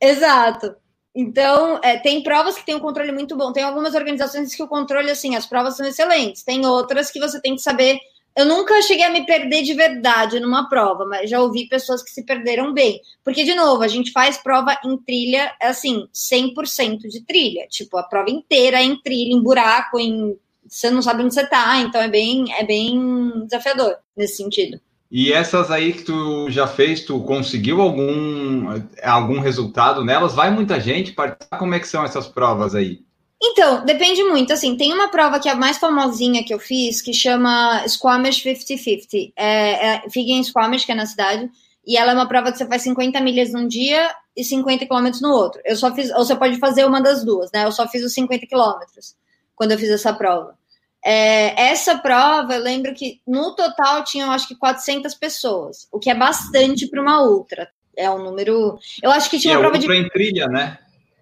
Exato. 0.00 0.74
Então, 1.14 1.78
é, 1.84 1.98
tem 1.98 2.20
provas 2.22 2.56
que 2.56 2.66
tem 2.66 2.74
um 2.74 2.80
controle 2.80 3.12
muito 3.12 3.36
bom. 3.36 3.52
Tem 3.52 3.62
algumas 3.62 3.94
organizações 3.94 4.52
que 4.52 4.62
o 4.62 4.66
controle, 4.66 5.08
assim, 5.08 5.36
as 5.36 5.46
provas 5.46 5.76
são 5.76 5.86
excelentes. 5.86 6.42
Tem 6.42 6.66
outras 6.66 7.12
que 7.12 7.20
você 7.20 7.40
tem 7.40 7.54
que 7.54 7.62
saber. 7.62 7.98
Eu 8.40 8.46
nunca 8.46 8.80
cheguei 8.80 9.04
a 9.04 9.10
me 9.10 9.26
perder 9.26 9.62
de 9.62 9.74
verdade 9.74 10.40
numa 10.40 10.66
prova, 10.66 11.04
mas 11.04 11.28
já 11.28 11.38
ouvi 11.38 11.68
pessoas 11.68 12.02
que 12.02 12.08
se 12.08 12.24
perderam 12.24 12.72
bem. 12.72 12.98
Porque, 13.22 13.44
de 13.44 13.54
novo, 13.54 13.82
a 13.82 13.88
gente 13.88 14.12
faz 14.12 14.38
prova 14.38 14.78
em 14.82 14.96
trilha, 14.96 15.52
assim, 15.60 16.08
100% 16.14 17.00
de 17.00 17.22
trilha. 17.22 17.66
Tipo, 17.68 17.98
a 17.98 18.02
prova 18.02 18.30
inteira 18.30 18.78
é 18.78 18.82
em 18.82 18.98
trilha, 18.98 19.34
em 19.34 19.42
buraco, 19.42 19.98
em. 19.98 20.38
Você 20.66 20.88
não 20.88 21.02
sabe 21.02 21.22
onde 21.22 21.34
você 21.34 21.46
tá, 21.46 21.80
então 21.80 22.00
é 22.00 22.08
bem, 22.08 22.50
é 22.54 22.64
bem 22.64 23.44
desafiador 23.44 23.96
nesse 24.16 24.38
sentido. 24.38 24.80
E 25.10 25.34
essas 25.34 25.70
aí 25.70 25.92
que 25.92 26.04
tu 26.04 26.48
já 26.48 26.66
fez, 26.66 27.04
tu 27.04 27.20
conseguiu 27.24 27.82
algum, 27.82 28.68
algum 29.02 29.40
resultado 29.40 30.02
nelas? 30.02 30.34
Vai 30.34 30.50
muita 30.50 30.80
gente 30.80 31.12
participar? 31.12 31.58
Como 31.58 31.74
é 31.74 31.80
que 31.80 31.88
são 31.88 32.04
essas 32.04 32.26
provas 32.26 32.74
aí? 32.74 33.00
Então, 33.42 33.84
depende 33.84 34.22
muito. 34.24 34.52
Assim, 34.52 34.76
tem 34.76 34.92
uma 34.92 35.08
prova 35.08 35.40
que 35.40 35.48
é 35.48 35.52
a 35.52 35.56
mais 35.56 35.78
famosinha 35.78 36.44
que 36.44 36.52
eu 36.52 36.58
fiz, 36.58 37.00
que 37.00 37.14
chama 37.14 37.86
Squamish 37.88 38.42
50-50. 38.42 39.32
É, 39.34 39.86
é, 39.86 40.10
fica 40.10 40.30
em 40.30 40.44
Squamish, 40.44 40.84
que 40.84 40.92
é 40.92 40.94
na 40.94 41.06
cidade, 41.06 41.50
e 41.86 41.96
ela 41.96 42.12
é 42.12 42.14
uma 42.14 42.28
prova 42.28 42.52
que 42.52 42.58
você 42.58 42.66
faz 42.66 42.82
50 42.82 43.18
milhas 43.20 43.52
num 43.52 43.66
dia 43.66 44.14
e 44.36 44.44
50 44.44 44.84
quilômetros 44.84 45.22
no 45.22 45.32
outro. 45.32 45.60
Eu 45.64 45.74
só 45.74 45.94
fiz, 45.94 46.10
ou 46.10 46.24
você 46.24 46.36
pode 46.36 46.58
fazer 46.58 46.84
uma 46.84 47.00
das 47.00 47.24
duas, 47.24 47.50
né? 47.50 47.64
Eu 47.64 47.72
só 47.72 47.88
fiz 47.88 48.04
os 48.04 48.12
50 48.12 48.46
quilômetros 48.46 49.16
quando 49.56 49.72
eu 49.72 49.78
fiz 49.78 49.88
essa 49.88 50.12
prova. 50.12 50.58
É, 51.02 51.68
essa 51.70 51.96
prova, 51.96 52.54
eu 52.54 52.62
lembro 52.62 52.94
que 52.94 53.22
no 53.26 53.54
total 53.54 54.04
tinham 54.04 54.30
acho 54.30 54.46
que 54.46 54.54
400 54.54 55.14
pessoas, 55.14 55.88
o 55.90 55.98
que 55.98 56.10
é 56.10 56.14
bastante 56.14 56.86
para 56.86 57.00
uma 57.00 57.22
ultra. 57.22 57.70
É 57.96 58.10
um 58.10 58.22
número. 58.22 58.78
Eu 59.02 59.10
acho 59.10 59.28
que 59.28 59.38
tinha 59.38 59.54
uma 59.54 59.60
prova 59.60 59.78
de. 59.78 59.90
em 59.90 60.08
trilha, 60.10 60.46
né? 60.46 60.78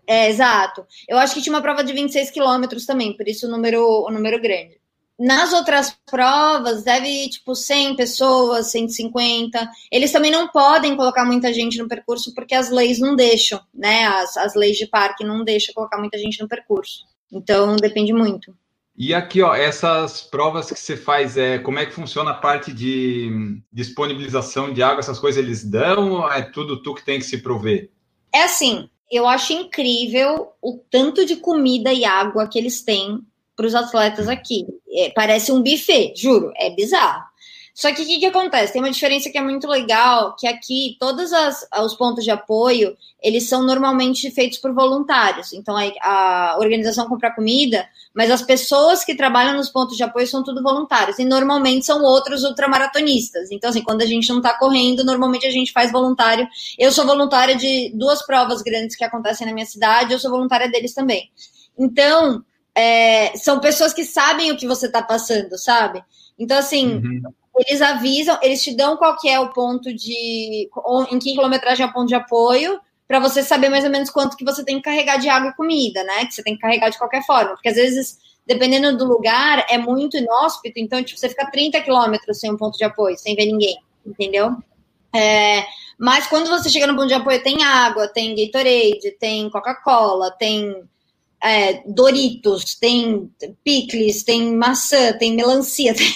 É, 0.08 0.30
exato. 0.30 0.86
Eu 1.06 1.18
acho 1.18 1.34
que 1.34 1.42
tinha 1.42 1.54
uma 1.54 1.60
prova 1.60 1.84
de 1.84 1.92
26 1.92 2.30
quilômetros 2.30 2.86
também, 2.86 3.14
por 3.14 3.28
isso 3.28 3.46
o 3.46 3.50
número, 3.50 3.84
o 3.84 4.10
número 4.10 4.40
grande. 4.40 4.80
Nas 5.18 5.52
outras 5.52 5.94
provas, 6.06 6.82
deve, 6.82 7.28
tipo, 7.28 7.54
100 7.54 7.94
pessoas, 7.96 8.70
150. 8.70 9.68
Eles 9.92 10.10
também 10.10 10.30
não 10.30 10.48
podem 10.48 10.96
colocar 10.96 11.26
muita 11.26 11.52
gente 11.52 11.76
no 11.76 11.88
percurso 11.88 12.32
porque 12.34 12.54
as 12.54 12.70
leis 12.70 12.98
não 12.98 13.16
deixam, 13.16 13.60
né? 13.74 14.04
As, 14.06 14.36
as 14.38 14.54
leis 14.54 14.78
de 14.78 14.86
parque 14.86 15.24
não 15.24 15.44
deixam 15.44 15.74
colocar 15.74 15.98
muita 15.98 16.16
gente 16.16 16.40
no 16.40 16.48
percurso. 16.48 17.04
Então, 17.30 17.76
depende 17.76 18.12
muito. 18.12 18.56
E 18.96 19.12
aqui, 19.12 19.42
ó, 19.42 19.54
essas 19.54 20.22
provas 20.22 20.70
que 20.70 20.78
você 20.78 20.96
faz, 20.96 21.36
é, 21.36 21.58
como 21.58 21.78
é 21.78 21.84
que 21.84 21.92
funciona 21.92 22.30
a 22.30 22.34
parte 22.34 22.72
de 22.72 23.60
disponibilização 23.72 24.72
de 24.72 24.82
água, 24.82 25.00
essas 25.00 25.18
coisas 25.18 25.42
eles 25.42 25.64
dão 25.64 26.12
ou 26.12 26.32
é 26.32 26.42
tudo 26.42 26.82
tu 26.82 26.94
que 26.94 27.04
tem 27.04 27.18
que 27.18 27.26
se 27.26 27.38
prover? 27.38 27.90
É 28.34 28.44
assim, 28.44 28.88
eu 29.10 29.26
acho 29.26 29.52
incrível 29.52 30.52
o 30.62 30.78
tanto 30.90 31.24
de 31.24 31.36
comida 31.36 31.92
e 31.92 32.04
água 32.04 32.46
que 32.46 32.58
eles 32.58 32.82
têm 32.82 33.20
para 33.56 33.66
os 33.66 33.74
atletas 33.74 34.28
aqui. 34.28 34.66
É, 34.90 35.10
parece 35.10 35.50
um 35.50 35.62
buffet, 35.62 36.14
juro, 36.16 36.52
é 36.56 36.70
bizarro. 36.70 37.27
Só 37.78 37.94
que 37.94 38.02
o 38.02 38.04
que, 38.04 38.18
que, 38.18 38.26
acontece? 38.26 38.72
Tem 38.72 38.82
uma 38.82 38.90
diferença 38.90 39.30
que 39.30 39.38
é 39.38 39.40
muito 39.40 39.68
legal, 39.68 40.34
que 40.34 40.48
aqui 40.48 40.96
todos 40.98 41.32
as, 41.32 41.64
os 41.80 41.94
pontos 41.94 42.24
de 42.24 42.30
apoio, 42.32 42.96
eles 43.22 43.48
são 43.48 43.62
normalmente 43.62 44.28
feitos 44.32 44.58
por 44.58 44.74
voluntários. 44.74 45.52
Então 45.52 45.76
a, 45.76 45.84
a, 46.02 46.56
organização 46.58 47.06
compra 47.06 47.32
comida, 47.32 47.88
mas 48.12 48.32
as 48.32 48.42
pessoas 48.42 49.04
que 49.04 49.14
trabalham 49.14 49.56
nos 49.56 49.68
pontos 49.68 49.96
de 49.96 50.02
apoio 50.02 50.26
são 50.26 50.42
tudo 50.42 50.60
voluntários. 50.60 51.20
E 51.20 51.24
normalmente 51.24 51.86
são 51.86 52.02
outros 52.02 52.42
ultramaratonistas. 52.42 53.52
Então, 53.52 53.70
assim, 53.70 53.82
quando 53.84 54.02
a 54.02 54.06
gente 54.06 54.28
não 54.28 54.38
está 54.38 54.58
correndo, 54.58 55.04
normalmente 55.04 55.46
a 55.46 55.52
gente 55.52 55.70
faz 55.70 55.92
voluntário. 55.92 56.48
Eu 56.76 56.90
sou 56.90 57.06
voluntária 57.06 57.54
de 57.54 57.92
duas 57.94 58.26
provas 58.26 58.60
grandes 58.60 58.96
que 58.96 59.04
acontecem 59.04 59.46
na 59.46 59.52
minha 59.52 59.66
cidade, 59.66 60.12
eu 60.12 60.18
sou 60.18 60.32
voluntária 60.32 60.68
deles 60.68 60.94
também. 60.94 61.30
Então, 61.78 62.42
é, 62.74 63.36
são 63.36 63.60
pessoas 63.60 63.92
que 63.92 64.04
sabem 64.04 64.50
o 64.50 64.56
que 64.56 64.66
você 64.66 64.86
está 64.86 65.00
passando, 65.00 65.56
sabe? 65.56 66.02
Então, 66.36 66.58
assim, 66.58 66.94
uhum 66.94 67.22
eles 67.58 67.82
avisam, 67.82 68.38
eles 68.42 68.62
te 68.62 68.74
dão 68.74 68.96
qual 68.96 69.16
que 69.16 69.28
é 69.28 69.38
o 69.38 69.52
ponto 69.52 69.92
de. 69.92 70.68
em 71.10 71.18
que 71.18 71.32
quilometragem 71.32 71.84
é 71.84 71.88
o 71.88 71.92
ponto 71.92 72.08
de 72.08 72.14
apoio, 72.14 72.80
para 73.06 73.20
você 73.20 73.42
saber 73.42 73.68
mais 73.68 73.84
ou 73.84 73.90
menos 73.90 74.10
quanto 74.10 74.36
que 74.36 74.44
você 74.44 74.64
tem 74.64 74.76
que 74.76 74.82
carregar 74.82 75.16
de 75.18 75.28
água 75.28 75.50
e 75.50 75.54
comida, 75.54 76.04
né? 76.04 76.26
Que 76.26 76.34
você 76.34 76.42
tem 76.42 76.54
que 76.54 76.60
carregar 76.60 76.90
de 76.90 76.98
qualquer 76.98 77.24
forma. 77.24 77.50
Porque 77.50 77.68
às 77.68 77.76
vezes, 77.76 78.18
dependendo 78.46 78.96
do 78.96 79.06
lugar, 79.06 79.64
é 79.68 79.78
muito 79.78 80.16
inóspito, 80.16 80.78
então, 80.78 81.02
tipo, 81.02 81.18
você 81.18 81.28
fica 81.28 81.50
30 81.50 81.80
quilômetros 81.80 82.38
sem 82.38 82.52
um 82.52 82.56
ponto 82.56 82.76
de 82.76 82.84
apoio, 82.84 83.16
sem 83.16 83.34
ver 83.34 83.46
ninguém, 83.46 83.78
entendeu? 84.06 84.56
É, 85.14 85.64
mas 85.98 86.26
quando 86.26 86.48
você 86.48 86.68
chega 86.68 86.86
no 86.86 86.94
ponto 86.94 87.08
de 87.08 87.14
apoio, 87.14 87.42
tem 87.42 87.64
água, 87.64 88.06
tem 88.06 88.34
Gatorade, 88.34 89.10
tem 89.18 89.48
Coca-Cola, 89.50 90.30
tem 90.30 90.88
é, 91.42 91.82
Doritos, 91.86 92.74
tem 92.74 93.30
picles, 93.64 94.22
tem 94.22 94.56
maçã, 94.56 95.12
tem 95.18 95.34
melancia, 95.34 95.94
tem 95.96 96.08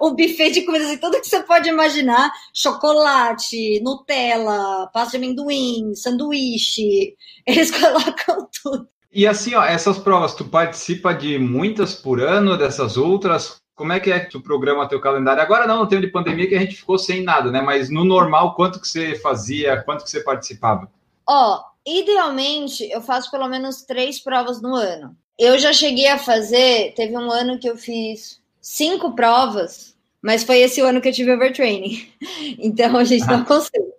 um 0.00 0.14
buffet 0.14 0.50
de 0.50 0.62
comidas, 0.62 0.88
assim, 0.88 0.98
tudo 0.98 1.20
que 1.20 1.26
você 1.26 1.42
pode 1.42 1.68
imaginar, 1.68 2.30
chocolate, 2.52 3.80
Nutella, 3.80 4.88
pasta 4.92 5.18
de 5.18 5.24
amendoim, 5.24 5.94
sanduíche, 5.94 7.14
eles 7.46 7.70
colocam 7.70 8.48
tudo. 8.62 8.88
E 9.12 9.26
assim, 9.26 9.54
ó, 9.54 9.62
essas 9.62 9.98
provas, 9.98 10.34
tu 10.34 10.44
participa 10.44 11.14
de 11.14 11.38
muitas 11.38 11.94
por 11.94 12.20
ano, 12.20 12.58
dessas 12.58 12.96
outras, 12.96 13.62
como 13.76 13.92
é 13.92 14.00
que 14.00 14.10
é 14.10 14.20
que 14.20 14.30
tu 14.30 14.40
programa 14.40 14.88
teu 14.88 15.00
calendário? 15.00 15.42
Agora 15.42 15.66
não, 15.66 15.80
no 15.80 15.88
tempo 15.88 16.02
de 16.02 16.12
pandemia 16.12 16.48
que 16.48 16.54
a 16.54 16.60
gente 16.60 16.76
ficou 16.76 16.98
sem 16.98 17.22
nada, 17.22 17.50
né? 17.50 17.60
Mas 17.60 17.90
no 17.90 18.04
normal, 18.04 18.54
quanto 18.54 18.80
que 18.80 18.86
você 18.86 19.16
fazia, 19.16 19.82
quanto 19.82 20.04
que 20.04 20.10
você 20.10 20.20
participava? 20.20 20.90
Ó, 21.26 21.60
Idealmente, 21.86 22.88
eu 22.90 23.02
faço 23.02 23.30
pelo 23.30 23.48
menos 23.48 23.82
três 23.82 24.18
provas 24.18 24.60
no 24.62 24.74
ano. 24.74 25.16
Eu 25.38 25.58
já 25.58 25.72
cheguei 25.72 26.08
a 26.08 26.18
fazer, 26.18 26.94
teve 26.94 27.16
um 27.16 27.30
ano 27.30 27.58
que 27.58 27.68
eu 27.68 27.76
fiz 27.76 28.40
cinco 28.60 29.14
provas, 29.14 29.94
mas 30.22 30.44
foi 30.44 30.60
esse 30.60 30.80
ano 30.80 31.00
que 31.00 31.08
eu 31.08 31.12
tive 31.12 31.32
overtraining. 31.32 32.08
Então 32.58 32.96
a 32.96 33.04
gente 33.04 33.26
não 33.26 33.42
ah. 33.42 33.44
consegue. 33.44 33.94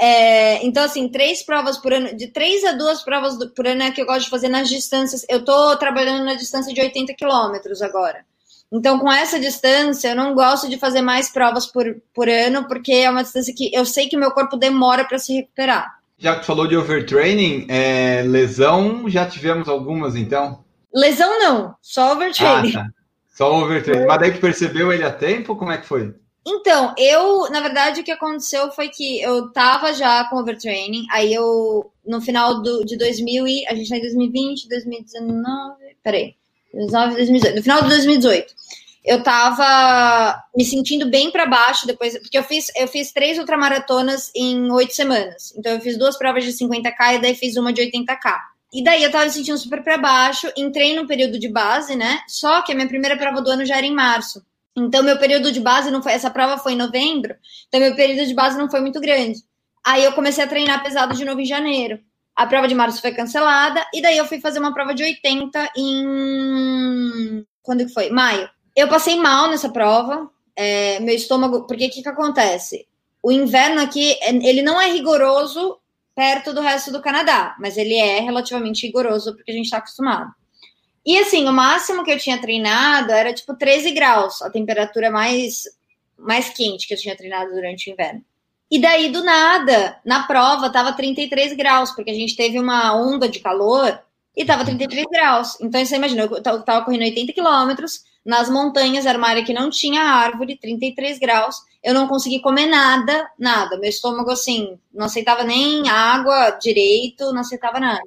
É, 0.00 0.64
então, 0.64 0.84
assim, 0.84 1.08
três 1.08 1.42
provas 1.42 1.76
por 1.78 1.92
ano, 1.92 2.16
de 2.16 2.28
três 2.28 2.64
a 2.64 2.72
duas 2.72 3.02
provas 3.02 3.36
por 3.54 3.66
ano 3.66 3.82
é 3.82 3.90
que 3.90 4.00
eu 4.00 4.06
gosto 4.06 4.24
de 4.24 4.30
fazer 4.30 4.48
nas 4.48 4.68
distâncias. 4.68 5.24
Eu 5.28 5.44
tô 5.44 5.76
trabalhando 5.76 6.24
na 6.24 6.34
distância 6.34 6.72
de 6.72 6.80
80 6.80 7.14
quilômetros 7.14 7.82
agora. 7.82 8.24
Então, 8.70 8.98
com 8.98 9.12
essa 9.12 9.38
distância, 9.38 10.08
eu 10.08 10.16
não 10.16 10.34
gosto 10.34 10.68
de 10.68 10.78
fazer 10.78 11.02
mais 11.02 11.30
provas 11.30 11.66
por, 11.66 11.84
por 12.14 12.28
ano, 12.28 12.66
porque 12.66 12.92
é 12.92 13.10
uma 13.10 13.22
distância 13.22 13.54
que 13.54 13.70
eu 13.74 13.84
sei 13.84 14.08
que 14.08 14.16
meu 14.16 14.30
corpo 14.30 14.56
demora 14.56 15.04
para 15.04 15.18
se 15.18 15.34
recuperar. 15.34 16.01
Já 16.22 16.38
que 16.38 16.46
falou 16.46 16.68
de 16.68 16.76
overtraining, 16.76 17.66
é, 17.68 18.22
lesão, 18.22 19.08
já 19.08 19.26
tivemos 19.26 19.68
algumas 19.68 20.14
então? 20.14 20.64
Lesão 20.94 21.36
não, 21.40 21.74
só 21.82 22.12
overtraining. 22.12 22.76
Ah, 22.76 22.84
tá. 22.84 22.90
Só 23.34 23.52
overtraining. 23.60 24.06
Mas 24.06 24.20
daí 24.20 24.32
que 24.32 24.38
percebeu 24.38 24.92
ele 24.92 25.02
a 25.02 25.10
tempo? 25.10 25.56
Como 25.56 25.72
é 25.72 25.78
que 25.78 25.86
foi? 25.86 26.14
Então, 26.46 26.94
eu, 26.96 27.50
na 27.50 27.58
verdade, 27.58 28.00
o 28.00 28.04
que 28.04 28.12
aconteceu 28.12 28.70
foi 28.70 28.88
que 28.88 29.20
eu 29.20 29.50
tava 29.50 29.92
já 29.92 30.22
com 30.30 30.36
overtraining, 30.36 31.06
aí 31.10 31.34
eu, 31.34 31.90
no 32.06 32.20
final 32.20 32.62
do, 32.62 32.84
de 32.84 32.96
2000 32.96 33.48
e, 33.48 33.66
a 33.66 33.74
gente 33.74 33.88
tá 33.88 33.96
em 33.96 34.02
2020, 34.02 34.68
2019, 34.68 35.74
peraí, 36.04 36.36
2019, 36.72 37.16
2018, 37.16 37.56
no 37.56 37.62
final 37.64 37.82
de 37.82 37.88
2018, 37.88 38.54
eu 39.04 39.22
tava 39.22 40.40
me 40.56 40.64
sentindo 40.64 41.08
bem 41.10 41.30
para 41.30 41.46
baixo 41.46 41.86
depois, 41.86 42.18
porque 42.18 42.38
eu 42.38 42.42
fiz, 42.44 42.70
eu 42.76 42.86
fiz 42.86 43.12
três 43.12 43.38
ultramaratonas 43.38 44.30
em 44.34 44.70
oito 44.70 44.94
semanas, 44.94 45.52
então 45.56 45.72
eu 45.72 45.80
fiz 45.80 45.98
duas 45.98 46.16
provas 46.16 46.44
de 46.44 46.52
50k 46.52 47.16
e 47.16 47.18
daí 47.20 47.34
fiz 47.34 47.56
uma 47.56 47.72
de 47.72 47.82
80k. 47.82 48.38
E 48.72 48.82
daí 48.82 49.02
eu 49.02 49.10
tava 49.10 49.24
me 49.24 49.30
sentindo 49.30 49.58
super 49.58 49.82
para 49.82 49.98
baixo, 49.98 50.50
entrei 50.56 50.96
no 50.96 51.06
período 51.06 51.38
de 51.38 51.48
base, 51.48 51.96
né, 51.96 52.20
só 52.28 52.62
que 52.62 52.72
a 52.72 52.74
minha 52.74 52.88
primeira 52.88 53.16
prova 53.16 53.42
do 53.42 53.50
ano 53.50 53.64
já 53.64 53.76
era 53.76 53.86
em 53.86 53.94
março. 53.94 54.42
Então, 54.74 55.02
meu 55.02 55.18
período 55.18 55.52
de 55.52 55.60
base 55.60 55.90
não 55.90 56.02
foi. 56.02 56.12
Essa 56.12 56.30
prova 56.30 56.56
foi 56.56 56.72
em 56.72 56.76
novembro, 56.76 57.34
então 57.68 57.78
meu 57.80 57.94
período 57.94 58.26
de 58.26 58.34
base 58.34 58.56
não 58.56 58.70
foi 58.70 58.80
muito 58.80 59.00
grande. 59.00 59.40
Aí 59.84 60.04
eu 60.04 60.12
comecei 60.12 60.42
a 60.42 60.46
treinar 60.46 60.82
pesado 60.82 61.14
de 61.14 61.24
novo 61.24 61.40
em 61.40 61.44
janeiro. 61.44 62.00
A 62.34 62.46
prova 62.46 62.66
de 62.66 62.74
março 62.74 63.00
foi 63.00 63.12
cancelada, 63.12 63.84
e 63.92 64.00
daí 64.00 64.16
eu 64.16 64.24
fui 64.24 64.40
fazer 64.40 64.58
uma 64.58 64.72
prova 64.72 64.94
de 64.94 65.02
80 65.02 65.72
em. 65.76 67.44
Quando 67.62 67.84
que 67.84 67.92
foi? 67.92 68.08
Maio. 68.08 68.48
Eu 68.74 68.88
passei 68.88 69.16
mal 69.16 69.48
nessa 69.48 69.70
prova. 69.70 70.30
É, 70.54 71.00
meu 71.00 71.14
estômago. 71.14 71.66
Porque 71.66 71.86
o 71.86 71.90
que, 71.90 72.02
que 72.02 72.08
acontece? 72.08 72.86
O 73.22 73.30
inverno 73.30 73.80
aqui, 73.80 74.18
ele 74.22 74.62
não 74.62 74.80
é 74.80 74.90
rigoroso 74.90 75.78
perto 76.14 76.52
do 76.52 76.60
resto 76.60 76.90
do 76.90 77.00
Canadá, 77.00 77.56
mas 77.58 77.76
ele 77.76 77.94
é 77.94 78.20
relativamente 78.20 78.86
rigoroso 78.86 79.34
porque 79.34 79.50
a 79.50 79.54
gente 79.54 79.64
está 79.64 79.78
acostumado. 79.78 80.30
E 81.04 81.18
assim, 81.18 81.48
o 81.48 81.52
máximo 81.52 82.04
que 82.04 82.12
eu 82.12 82.18
tinha 82.18 82.40
treinado 82.40 83.12
era 83.12 83.32
tipo 83.32 83.56
13 83.56 83.90
graus, 83.92 84.40
a 84.42 84.50
temperatura 84.50 85.10
mais, 85.10 85.64
mais 86.16 86.50
quente 86.50 86.86
que 86.86 86.94
eu 86.94 86.98
tinha 86.98 87.16
treinado 87.16 87.52
durante 87.52 87.90
o 87.90 87.92
inverno. 87.92 88.24
E 88.70 88.80
daí, 88.80 89.10
do 89.10 89.22
nada, 89.22 90.00
na 90.04 90.26
prova 90.26 90.70
tava 90.70 90.92
33 90.92 91.54
graus, 91.54 91.90
porque 91.90 92.10
a 92.10 92.14
gente 92.14 92.36
teve 92.36 92.58
uma 92.58 92.94
onda 92.94 93.28
de 93.28 93.40
calor 93.40 94.00
e 94.34 94.44
tava 94.44 94.64
33 94.64 95.06
graus. 95.10 95.60
Então 95.60 95.84
você 95.84 95.96
imagina, 95.96 96.22
eu 96.22 96.42
tava 96.42 96.84
correndo 96.84 97.02
80 97.02 97.32
quilômetros, 97.32 98.04
nas 98.24 98.48
montanhas, 98.48 99.04
era 99.04 99.18
uma 99.18 99.28
área 99.28 99.44
que 99.44 99.52
não 99.52 99.68
tinha 99.68 100.02
árvore, 100.02 100.58
33 100.58 101.18
graus. 101.18 101.56
Eu 101.82 101.92
não 101.92 102.06
consegui 102.06 102.40
comer 102.40 102.66
nada, 102.66 103.28
nada. 103.38 103.76
Meu 103.78 103.90
estômago, 103.90 104.30
assim, 104.30 104.78
não 104.92 105.06
aceitava 105.06 105.42
nem 105.42 105.88
água 105.88 106.50
direito, 106.50 107.32
não 107.32 107.40
aceitava 107.40 107.80
nada. 107.80 108.02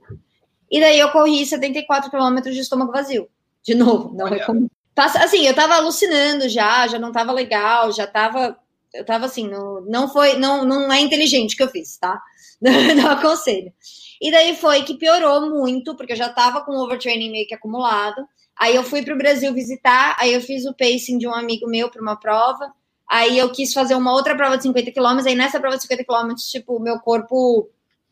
E 0.71 0.79
daí 0.79 0.99
eu 0.99 1.11
corri 1.11 1.45
74 1.45 2.09
quilômetros 2.09 2.55
de 2.55 2.61
estômago 2.61 2.91
vazio. 2.91 3.27
De 3.63 3.75
novo, 3.75 4.13
não 4.15 4.27
recomendo. 4.27 4.69
Assim, 4.95 5.45
eu 5.45 5.53
tava 5.53 5.75
alucinando 5.75 6.47
já, 6.47 6.87
já 6.87 6.97
não 6.97 7.11
tava 7.11 7.31
legal, 7.33 7.91
já 7.91 8.07
tava. 8.07 8.57
Eu 8.93 9.05
tava 9.05 9.25
assim, 9.25 9.49
não, 9.49 9.81
não 9.81 10.07
foi, 10.07 10.37
não, 10.37 10.63
não 10.63 10.91
é 10.91 11.01
inteligente 11.01 11.55
que 11.57 11.63
eu 11.63 11.67
fiz, 11.67 11.97
tá? 11.97 12.21
Não, 12.95 13.11
aconselho. 13.11 13.73
E 14.21 14.31
daí 14.31 14.55
foi 14.55 14.83
que 14.83 14.97
piorou 14.97 15.49
muito, 15.49 15.93
porque 15.95 16.13
eu 16.13 16.17
já 16.17 16.29
tava 16.29 16.63
com 16.63 16.71
overtraining 16.71 17.29
meio 17.29 17.45
que 17.45 17.53
acumulado. 17.53 18.25
Aí 18.57 18.75
eu 18.75 18.83
fui 18.83 19.03
pro 19.03 19.17
Brasil 19.17 19.53
visitar, 19.53 20.15
aí 20.19 20.33
eu 20.33 20.41
fiz 20.41 20.65
o 20.65 20.73
pacing 20.73 21.17
de 21.17 21.27
um 21.27 21.33
amigo 21.33 21.67
meu 21.67 21.89
para 21.89 22.01
uma 22.01 22.15
prova. 22.15 22.71
Aí 23.09 23.37
eu 23.37 23.51
quis 23.51 23.73
fazer 23.73 23.95
uma 23.95 24.13
outra 24.13 24.35
prova 24.35 24.57
de 24.57 24.63
50 24.63 24.91
quilômetros, 24.91 25.27
aí 25.27 25.35
nessa 25.35 25.59
prova 25.59 25.75
de 25.75 25.83
50 25.83 26.03
quilômetros, 26.03 26.49
tipo, 26.49 26.79
meu 26.79 26.99
corpo 26.99 27.69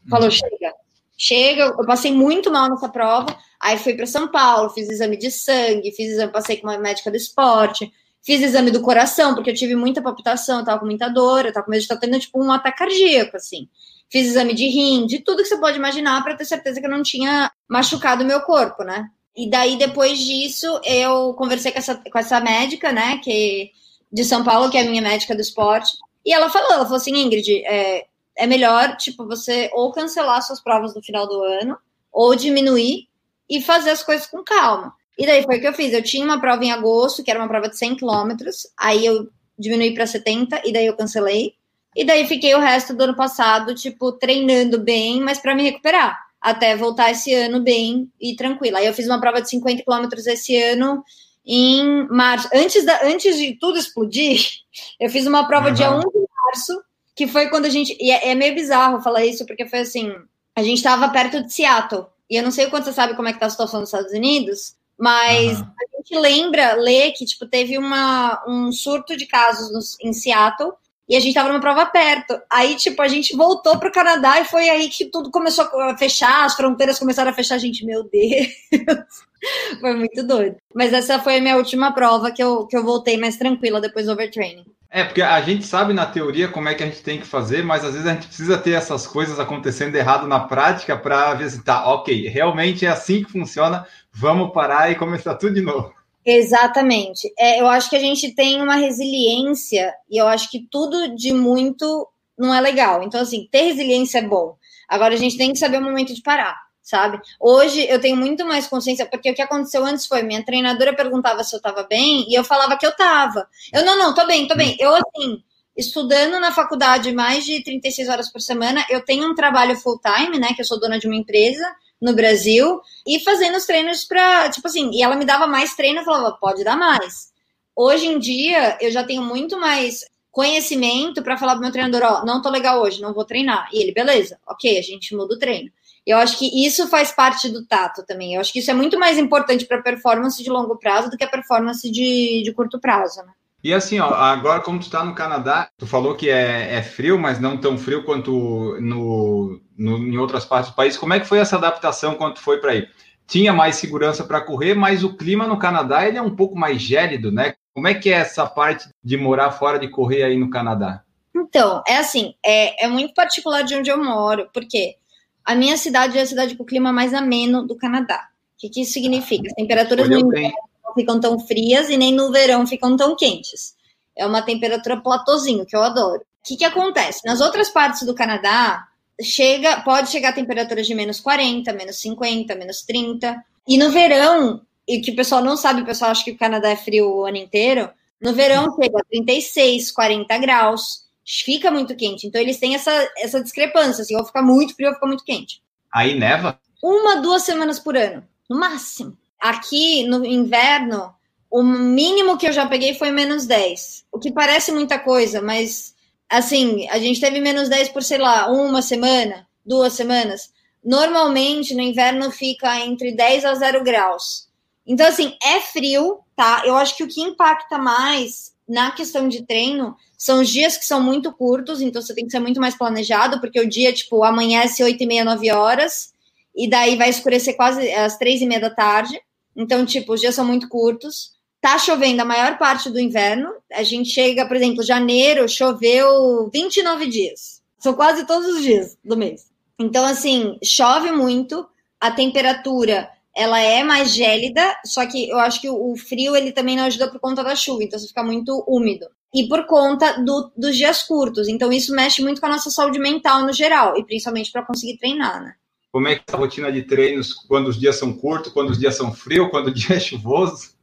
falou, 0.10 0.28
hum. 0.28 0.32
chega, 0.32 0.74
Chega, 1.18 1.64
eu 1.64 1.86
passei 1.86 2.12
muito 2.12 2.52
mal 2.52 2.70
nessa 2.70 2.90
prova. 2.90 3.38
Aí 3.60 3.78
fui 3.78 3.94
para 3.94 4.06
São 4.06 4.28
Paulo, 4.28 4.70
fiz 4.72 4.90
exame 4.90 5.16
de 5.16 5.32
sangue, 5.32 5.92
fiz 5.92 6.12
exame, 6.12 6.32
passei 6.32 6.58
com 6.58 6.68
uma 6.68 6.78
médica 6.78 7.10
do 7.10 7.16
esporte, 7.16 7.92
fiz 8.22 8.42
exame 8.42 8.72
do 8.72 8.82
coração, 8.82 9.36
porque 9.36 9.50
eu 9.50 9.54
tive 9.54 9.76
muita 9.76 10.02
palpitação, 10.02 10.60
eu 10.60 10.66
tava 10.66 10.80
com 10.80 10.86
muita 10.86 11.08
dor, 11.08 11.46
eu 11.46 11.54
tava 11.54 11.66
com 11.66 11.72
medo 11.72 11.80
de 11.80 11.86
estar 11.86 11.98
tendo 11.98 12.20
tipo 12.20 12.44
um 12.44 12.52
ataque 12.52 12.80
cardíaco, 12.80 13.38
assim. 13.38 13.70
Fiz 14.12 14.28
exame 14.28 14.54
de 14.54 14.68
rim, 14.68 15.06
de 15.06 15.20
tudo 15.20 15.44
que 15.44 15.50
você 15.50 15.58
pode 15.58 15.78
imaginar 15.78 16.22
para 16.24 16.36
ter 16.36 16.46
certeza 16.46 16.80
que 16.80 16.86
eu 16.86 16.92
não 16.92 17.04
tinha 17.04 17.52
machucado 17.70 18.24
o 18.24 18.28
meu 18.28 18.42
corpo, 18.42 18.84
né? 18.84 19.08
E 19.36 19.50
daí, 19.50 19.78
depois 19.78 20.20
disso, 20.20 20.80
eu 20.86 21.34
conversei 21.34 21.72
com 21.72 21.80
essa, 21.80 21.96
com 21.96 22.20
essa 22.20 22.40
médica, 22.40 22.92
né, 22.92 23.18
que 23.18 23.72
de 24.12 24.24
São 24.24 24.44
Paulo, 24.44 24.70
que 24.70 24.78
é 24.78 24.82
a 24.82 24.90
minha 24.90 25.02
médica 25.02 25.34
do 25.34 25.42
esporte, 25.42 25.98
e 26.24 26.32
ela 26.32 26.50
falou, 26.50 26.72
ela 26.72 26.84
falou 26.84 26.98
assim, 26.98 27.18
Ingrid, 27.18 27.64
é, 27.66 28.06
é 28.38 28.48
melhor, 28.48 28.96
tipo, 28.98 29.26
você 29.26 29.70
ou 29.74 29.92
cancelar 29.92 30.42
suas 30.42 30.62
provas 30.62 30.96
no 30.96 31.02
final 31.02 31.28
do 31.28 31.44
ano, 31.44 31.78
ou 32.12 32.36
diminuir 32.36 33.08
e 33.50 33.62
fazer 33.62 33.90
as 33.90 34.04
coisas 34.04 34.28
com 34.28 34.44
calma. 34.44 34.94
E 35.18 35.26
daí 35.26 35.44
foi 35.44 35.58
o 35.58 35.62
que 35.62 35.68
eu 35.68 35.74
fiz. 35.74 35.94
Eu 35.94 36.04
tinha 36.04 36.24
uma 36.24 36.40
prova 36.40 36.64
em 36.64 36.72
agosto, 36.72 37.24
que 37.24 37.30
era 37.30 37.40
uma 37.40 37.48
prova 37.48 37.70
de 37.70 37.78
100 37.78 37.96
quilômetros, 37.96 38.68
aí 38.78 39.06
eu 39.06 39.28
diminuí 39.58 39.94
para 39.94 40.08
70 40.08 40.62
e 40.66 40.72
daí 40.72 40.86
eu 40.86 40.96
cancelei. 40.96 41.54
E 41.96 42.04
daí 42.04 42.26
fiquei 42.28 42.56
o 42.56 42.60
resto 42.60 42.94
do 42.94 43.04
ano 43.04 43.16
passado, 43.16 43.76
tipo, 43.76 44.12
treinando 44.14 44.80
bem, 44.80 45.22
mas 45.22 45.40
para 45.40 45.54
me 45.54 45.64
recuperar, 45.64 46.20
até 46.44 46.76
voltar 46.76 47.10
esse 47.10 47.34
ano 47.34 47.62
bem 47.62 48.12
e 48.20 48.36
tranquila. 48.36 48.80
Aí 48.80 48.86
eu 48.86 48.94
fiz 48.94 49.06
uma 49.06 49.20
prova 49.20 49.42
de 49.42 49.50
50 49.50 49.82
quilômetros 49.82 50.28
esse 50.28 50.62
ano 50.62 51.02
em 51.46 52.06
março. 52.10 52.50
Antes, 52.54 52.86
da, 52.86 53.06
antes 53.06 53.38
de 53.38 53.58
tudo 53.58 53.80
explodir, 53.80 54.46
eu 55.00 55.10
fiz 55.10 55.26
uma 55.26 55.48
prova 55.48 55.70
uhum. 55.70 55.74
dia 55.74 55.90
1 55.90 56.00
de 56.02 56.28
março, 56.46 56.84
que 57.16 57.28
foi 57.28 57.48
quando 57.50 57.66
a 57.66 57.70
gente. 57.70 57.98
E 57.98 58.12
é, 58.12 58.32
é 58.32 58.36
meio 58.36 58.54
bizarro 58.54 59.02
falar 59.02 59.26
isso, 59.26 59.46
porque 59.46 59.66
foi 59.66 59.80
assim: 59.80 60.14
a 60.54 60.62
gente 60.62 60.78
estava 60.78 61.08
perto 61.08 61.42
de 61.42 61.54
Seattle. 61.54 62.08
E 62.30 62.36
eu 62.36 62.44
não 62.44 62.52
sei 62.52 62.66
o 62.66 62.70
quanto 62.70 62.86
você 62.86 62.94
sabe 62.94 63.16
como 63.16 63.30
é 63.30 63.34
que 63.34 63.40
tá 63.40 63.46
a 63.46 63.50
situação 63.50 63.80
nos 63.80 63.90
Estados 63.90 64.12
Unidos, 64.12 64.76
mas 64.98 65.60
uhum. 65.60 65.66
a 65.66 65.98
gente 65.98 66.20
lembra, 66.20 66.74
lê 66.74 67.12
que 67.12 67.26
tipo, 67.26 67.46
teve 67.46 67.78
uma, 67.78 68.44
um 68.48 68.72
surto 68.72 69.16
de 69.16 69.26
casos 69.28 69.72
nos, 69.72 69.98
em 70.02 70.12
Seattle 70.12 70.74
e 71.08 71.16
a 71.16 71.20
gente 71.20 71.34
tava 71.34 71.50
numa 71.50 71.60
prova 71.60 71.86
perto. 71.86 72.40
Aí, 72.50 72.76
tipo, 72.76 73.02
a 73.02 73.08
gente 73.08 73.36
voltou 73.36 73.78
pro 73.78 73.92
Canadá 73.92 74.40
e 74.40 74.46
foi 74.46 74.70
aí 74.70 74.90
que 74.90 75.06
tudo 75.06 75.30
começou 75.30 75.66
a 75.82 75.98
fechar, 75.98 76.46
as 76.46 76.56
fronteiras 76.56 77.00
começaram 77.00 77.32
a 77.32 77.34
fechar, 77.34 77.58
gente, 77.58 77.86
meu 77.86 78.04
Deus. 78.04 78.48
foi 79.80 79.96
muito 79.96 80.24
doido. 80.24 80.56
Mas 80.74 80.94
essa 80.94 81.20
foi 81.20 81.38
a 81.38 81.42
minha 81.42 81.58
última 81.58 81.92
prova 81.92 82.32
que 82.32 82.42
eu, 82.42 82.66
que 82.68 82.78
eu 82.78 82.84
voltei 82.84 83.18
mais 83.18 83.36
tranquila 83.36 83.82
depois 83.82 84.06
do 84.06 84.14
overtraining. 84.14 84.66
É, 84.96 85.04
porque 85.04 85.24
a 85.24 85.42
gente 85.42 85.66
sabe 85.66 85.92
na 85.92 86.06
teoria 86.06 86.48
como 86.48 86.70
é 86.70 86.76
que 86.76 86.84
a 86.84 86.86
gente 86.86 87.02
tem 87.02 87.20
que 87.20 87.26
fazer, 87.26 87.64
mas 87.64 87.84
às 87.84 87.94
vezes 87.94 88.08
a 88.08 88.14
gente 88.14 88.28
precisa 88.28 88.60
ter 88.60 88.74
essas 88.74 89.08
coisas 89.08 89.40
acontecendo 89.40 89.96
errado 89.96 90.28
na 90.28 90.40
prática 90.42 90.96
para 90.96 91.36
tá, 91.66 91.92
ok, 91.92 92.28
realmente 92.28 92.86
é 92.86 92.90
assim 92.90 93.24
que 93.24 93.32
funciona, 93.32 93.88
vamos 94.12 94.54
parar 94.54 94.92
e 94.92 94.96
começar 94.96 95.34
tudo 95.34 95.56
de 95.56 95.62
novo. 95.62 95.92
Exatamente. 96.26 97.34
É, 97.38 97.60
eu 97.60 97.68
acho 97.68 97.90
que 97.90 97.96
a 97.96 98.00
gente 98.00 98.34
tem 98.34 98.62
uma 98.62 98.76
resiliência 98.76 99.94
e 100.10 100.18
eu 100.18 100.28
acho 100.28 100.50
que 100.50 100.68
tudo 100.72 101.16
de 101.16 101.34
muito 101.34 102.08
não 102.38 102.54
é 102.54 102.62
legal. 102.62 103.04
Então, 103.04 103.22
assim, 103.22 103.48
ter 103.52 103.64
resiliência 103.64 104.20
é 104.20 104.28
bom. 104.28 104.56
Agora 104.88 105.14
a 105.14 105.18
gente 105.18 105.38
tem 105.38 105.52
que 105.52 105.60
saber 105.60 105.78
o 105.78 105.84
momento 105.84 106.14
de 106.14 106.22
parar 106.22 106.64
sabe? 106.84 107.20
Hoje 107.40 107.88
eu 107.90 108.00
tenho 108.00 108.18
muito 108.18 108.46
mais 108.46 108.68
consciência, 108.68 109.06
porque 109.06 109.32
o 109.32 109.34
que 109.34 109.42
aconteceu 109.42 109.86
antes 109.86 110.06
foi, 110.06 110.22
minha 110.22 110.44
treinadora 110.44 110.94
perguntava 110.94 111.44
se 111.44 111.56
eu 111.56 111.62
tava 111.62 111.84
bem, 111.84 112.26
e 112.30 112.38
eu 112.38 112.44
falava 112.44 112.78
que 112.78 112.86
eu 112.86 112.94
tava. 112.94 113.48
Eu, 113.72 113.86
não, 113.86 113.98
não, 113.98 114.14
tô 114.14 114.28
bem, 114.28 114.48
tô 114.48 114.56
bem. 114.56 114.76
Eu, 114.78 114.94
assim, 114.94 115.42
estudando 115.78 116.40
na 116.40 116.52
faculdade 116.52 117.14
mais 117.14 117.46
de 117.46 117.64
36 117.64 118.10
horas 118.10 118.32
por 118.32 118.42
semana, 118.42 118.86
eu 118.90 119.04
tenho 119.04 119.32
um 119.32 119.34
trabalho 119.34 119.78
full 119.78 120.00
time, 120.00 120.38
né, 120.38 120.50
que 120.54 120.62
eu 120.62 120.66
sou 120.66 120.80
dona 120.80 121.00
de 121.00 121.08
uma 121.08 121.16
empresa 121.16 121.64
no 122.04 122.14
Brasil, 122.14 122.82
e 123.08 123.18
fazendo 123.22 123.56
os 123.56 123.66
treinos 123.66 124.04
pra, 124.04 124.50
tipo 124.50 124.68
assim, 124.68 124.92
e 124.94 125.02
ela 125.02 125.16
me 125.16 125.24
dava 125.24 125.48
mais 125.48 125.74
treino, 125.74 126.02
eu 126.02 126.04
falava, 126.04 126.38
pode 126.40 126.62
dar 126.62 126.76
mais. 126.76 127.32
Hoje 127.74 128.08
em 128.08 128.20
dia, 128.20 128.78
eu 128.82 128.92
já 128.92 129.06
tenho 129.06 129.24
muito 129.24 129.58
mais 129.58 130.06
conhecimento 130.30 131.24
para 131.24 131.38
falar 131.38 131.54
pro 131.54 131.62
meu 131.62 131.72
treinador, 131.72 132.02
ó, 132.04 132.26
não 132.26 132.42
tô 132.42 132.50
legal 132.50 132.82
hoje, 132.82 133.02
não 133.02 133.14
vou 133.14 133.24
treinar. 133.24 133.70
E 133.72 133.82
ele, 133.82 133.94
beleza, 133.94 134.38
ok, 134.46 134.78
a 134.78 134.82
gente 134.82 135.16
muda 135.16 135.36
o 135.36 135.40
treino. 135.40 135.72
Eu 136.06 136.18
acho 136.18 136.38
que 136.38 136.66
isso 136.66 136.90
faz 136.90 137.14
parte 137.14 137.48
do 137.48 137.66
tato 137.66 138.04
também. 138.06 138.36
Eu 138.36 138.42
acho 138.42 138.52
que 138.52 138.60
isso 138.60 138.70
é 138.70 138.74
muito 138.74 139.00
mais 139.00 139.18
importante 139.18 139.66
para 139.66 139.82
performance 139.82 140.44
de 140.44 140.50
longo 140.50 140.78
prazo 140.78 141.10
do 141.10 141.16
que 141.16 141.24
a 141.24 141.30
performance 141.30 141.90
de, 141.90 142.42
de 142.44 142.52
curto 142.52 142.82
prazo, 142.82 143.22
né? 143.24 143.32
E 143.64 143.74
assim, 143.74 143.98
ó, 144.00 144.14
agora 144.14 144.60
como 144.60 144.78
tu 144.78 144.84
está 144.84 145.06
no 145.06 145.16
Canadá, 145.16 145.70
tu 145.78 145.88
falou 145.88 146.16
que 146.16 146.30
é, 146.30 146.76
é, 146.76 146.82
frio, 146.84 147.18
mas 147.18 147.40
não 147.40 147.56
tão 147.56 147.78
frio 147.78 148.04
quanto 148.04 148.78
no, 148.82 149.62
no, 149.78 149.98
em 150.00 150.18
outras 150.18 150.44
partes 150.44 150.72
do 150.72 150.76
país. 150.76 150.98
Como 150.98 151.14
é 151.14 151.20
que 151.20 151.26
foi 151.26 151.40
essa 151.40 151.56
adaptação 151.56 152.16
quando 152.16 152.36
tu 152.36 152.42
foi 152.42 152.58
para 152.60 152.72
aí? 152.72 152.88
Tinha 153.26 153.54
mais 153.54 153.78
segurança 153.78 154.26
para 154.26 154.42
correr, 154.42 154.74
mas 154.74 155.02
o 155.02 155.16
clima 155.16 155.48
no 155.48 155.58
Canadá 155.58 156.06
ele 156.06 156.18
é 156.18 156.22
um 156.22 156.36
pouco 156.36 156.58
mais 156.58 156.82
gélido, 156.82 157.32
né? 157.32 157.54
Como 157.74 157.88
é 157.88 157.94
que 157.94 158.10
é 158.10 158.18
essa 158.18 158.46
parte 158.46 158.90
de 159.02 159.16
morar 159.16 159.52
fora 159.52 159.80
de 159.80 159.88
correr 159.88 160.24
aí 160.24 160.38
no 160.38 160.50
Canadá? 160.50 161.02
Então, 161.34 161.82
é 161.88 161.98
assim, 161.98 162.36
é, 162.46 162.84
é 162.84 162.88
muito 162.88 163.14
particular 163.14 163.64
de 163.64 163.76
onde 163.76 163.90
eu 163.90 164.04
moro, 164.04 164.50
porque 164.54 164.98
a 165.46 165.56
minha 165.56 165.78
cidade 165.78 166.18
é 166.18 166.22
a 166.22 166.26
cidade 166.26 166.56
com 166.56 166.64
o 166.64 166.66
clima 166.66 166.92
mais 166.92 167.14
ameno 167.14 167.66
do 167.66 167.78
Canadá. 167.78 168.28
O 168.56 168.60
que, 168.60 168.70
que 168.70 168.82
isso 168.82 168.92
significa? 168.92 169.48
As 169.48 169.54
temperaturas 169.54 170.10
no 170.10 170.20
inverno 170.20 170.50
não 170.50 170.73
ficam 170.94 171.20
tão 171.20 171.40
frias 171.40 171.90
e 171.90 171.98
nem 171.98 172.14
no 172.14 172.32
verão 172.32 172.66
ficam 172.66 172.96
tão 172.96 173.16
quentes. 173.16 173.76
É 174.16 174.26
uma 174.26 174.42
temperatura 174.42 175.02
platôzinho, 175.02 175.66
que 175.66 175.76
eu 175.76 175.82
adoro. 175.82 176.22
O 176.22 176.26
que, 176.44 176.58
que 176.58 176.66
acontece? 176.66 177.22
Nas 177.26 177.42
outras 177.42 177.70
partes 177.70 178.04
do 178.04 178.14
Canadá, 178.14 178.88
chega, 179.22 179.82
pode 179.82 180.10
chegar 180.10 180.30
a 180.30 180.34
temperaturas 180.34 180.86
de 180.86 180.94
menos 180.94 181.20
40, 181.20 181.72
menos 181.74 181.98
50, 181.98 182.56
menos 182.56 182.82
30. 182.82 183.44
E 183.68 183.78
no 183.78 183.90
verão, 183.92 184.62
e 184.88 185.00
que 185.00 185.12
o 185.12 185.16
pessoal 185.16 185.42
não 185.42 185.56
sabe, 185.56 185.82
o 185.82 185.86
pessoal 185.86 186.12
acha 186.12 186.24
que 186.24 186.32
o 186.32 186.38
Canadá 186.38 186.70
é 186.70 186.76
frio 186.76 187.10
o 187.10 187.26
ano 187.26 187.38
inteiro, 187.38 187.90
no 188.22 188.34
verão 188.34 188.74
chega 188.82 189.00
a 189.00 189.04
36, 189.04 189.92
40 189.92 190.38
graus, 190.38 191.04
fica 191.26 191.70
muito 191.72 191.96
quente. 191.96 192.28
Então 192.28 192.40
eles 192.40 192.58
têm 192.58 192.76
essa, 192.76 192.92
essa 193.18 193.42
discrepância, 193.42 194.02
assim, 194.02 194.16
ou 194.16 194.26
fica 194.26 194.42
muito 194.42 194.76
frio 194.76 194.90
ou 194.90 194.94
fica 194.94 195.08
muito 195.08 195.24
quente. 195.24 195.62
Aí 195.94 196.18
neva? 196.18 196.60
Uma, 196.82 197.18
duas 197.18 197.44
semanas 197.44 197.80
por 197.80 197.96
ano, 197.96 198.24
no 198.50 198.58
máximo. 198.60 199.18
Aqui 199.44 200.08
no 200.08 200.26
inverno, 200.26 201.14
o 201.52 201.62
mínimo 201.62 202.38
que 202.38 202.48
eu 202.48 202.54
já 202.54 202.66
peguei 202.66 202.94
foi 202.94 203.12
menos 203.12 203.46
10. 203.46 204.06
O 204.10 204.18
que 204.18 204.32
parece 204.32 204.72
muita 204.72 204.98
coisa, 204.98 205.42
mas 205.42 205.94
assim, 206.30 206.88
a 206.88 206.98
gente 206.98 207.20
teve 207.20 207.42
menos 207.42 207.68
10 207.68 207.90
por, 207.90 208.02
sei 208.02 208.20
lá, 208.20 208.50
uma 208.50 208.82
semana, 208.82 209.46
duas 209.66 209.92
semanas. 209.92 210.50
Normalmente 210.82 211.76
no 211.76 211.82
inverno 211.82 212.32
fica 212.32 212.80
entre 212.80 213.12
10 213.12 213.44
a 213.44 213.54
0 213.54 213.84
graus. 213.84 214.48
Então, 214.88 215.06
assim, 215.06 215.36
é 215.44 215.60
frio, 215.60 216.20
tá? 216.38 216.64
Eu 216.66 216.78
acho 216.78 216.96
que 216.96 217.04
o 217.04 217.08
que 217.10 217.22
impacta 217.22 217.78
mais 217.78 218.54
na 218.66 218.92
questão 218.92 219.28
de 219.28 219.46
treino 219.46 219.94
são 220.18 220.40
os 220.40 220.48
dias 220.48 220.78
que 220.78 220.86
são 220.86 221.04
muito 221.04 221.34
curtos, 221.34 221.82
então 221.82 222.02
você 222.02 222.16
tem 222.16 222.24
que 222.24 222.32
ser 222.32 222.40
muito 222.40 222.62
mais 222.62 222.78
planejado, 222.78 223.42
porque 223.42 223.60
o 223.60 223.68
dia, 223.68 223.92
tipo, 223.92 224.24
amanhece 224.24 224.82
8 224.82 225.04
e 225.04 225.06
meia, 225.06 225.26
9 225.26 225.52
horas, 225.52 226.14
e 226.56 226.70
daí 226.70 226.96
vai 226.96 227.10
escurecer 227.10 227.58
quase 227.58 227.92
às 227.92 228.18
3 228.18 228.42
e 228.42 228.46
meia 228.46 228.62
da 228.62 228.70
tarde. 228.70 229.22
Então, 229.56 229.86
tipo, 229.86 230.14
os 230.14 230.22
dias 230.22 230.36
são 230.36 230.46
muito 230.46 230.68
curtos. 230.68 231.34
Tá 231.62 231.78
chovendo 231.78 232.22
a 232.22 232.26
maior 232.26 232.58
parte 232.58 232.90
do 232.90 233.00
inverno. 233.00 233.50
A 233.72 233.84
gente 233.84 234.10
chega, 234.10 234.46
por 234.46 234.56
exemplo, 234.56 234.84
janeiro, 234.84 235.48
choveu 235.48 236.50
29 236.52 237.08
dias. 237.08 237.62
São 237.80 237.94
quase 237.94 238.26
todos 238.26 238.48
os 238.56 238.62
dias 238.62 238.98
do 239.04 239.16
mês. 239.16 239.52
Então, 239.80 240.06
assim, 240.06 240.58
chove 240.64 241.12
muito, 241.12 241.68
a 242.00 242.12
temperatura 242.12 243.10
ela 243.36 243.60
é 243.60 243.84
mais 243.84 244.14
gélida, 244.14 244.78
só 244.86 245.06
que 245.08 245.28
eu 245.28 245.40
acho 245.40 245.60
que 245.60 245.70
o 245.70 245.96
frio 245.98 246.36
ele 246.36 246.52
também 246.52 246.76
não 246.76 246.84
ajuda 246.84 247.10
por 247.10 247.20
conta 247.20 247.44
da 247.44 247.56
chuva, 247.56 247.84
então 247.84 247.98
você 247.98 248.08
fica 248.08 248.24
muito 248.24 248.64
úmido. 248.68 249.08
E 249.34 249.48
por 249.48 249.66
conta 249.66 250.22
do, 250.22 250.52
dos 250.56 250.78
dias 250.78 251.02
curtos. 251.02 251.48
Então, 251.48 251.74
isso 251.74 251.96
mexe 251.96 252.22
muito 252.22 252.40
com 252.40 252.46
a 252.46 252.52
nossa 252.52 252.70
saúde 252.70 253.00
mental 253.00 253.42
no 253.42 253.52
geral, 253.52 253.98
e 253.98 254.06
principalmente 254.06 254.52
para 254.52 254.64
conseguir 254.64 254.98
treinar, 254.98 255.42
né? 255.42 255.56
Como 255.94 256.10
é 256.10 256.16
que 256.16 256.24
é 256.28 256.36
a 256.36 256.38
rotina 256.38 256.72
de 256.72 256.82
treinos 256.82 257.34
quando 257.34 257.68
os 257.68 257.80
dias 257.80 257.96
são 257.96 258.12
curtos, 258.12 258.52
quando 258.52 258.72
os 258.72 258.80
dias 258.80 258.96
são 258.96 259.14
frios, 259.14 259.50
quando 259.50 259.68
o 259.68 259.74
dia 259.74 259.96
é 259.96 260.00
chuvoso? 260.00 260.74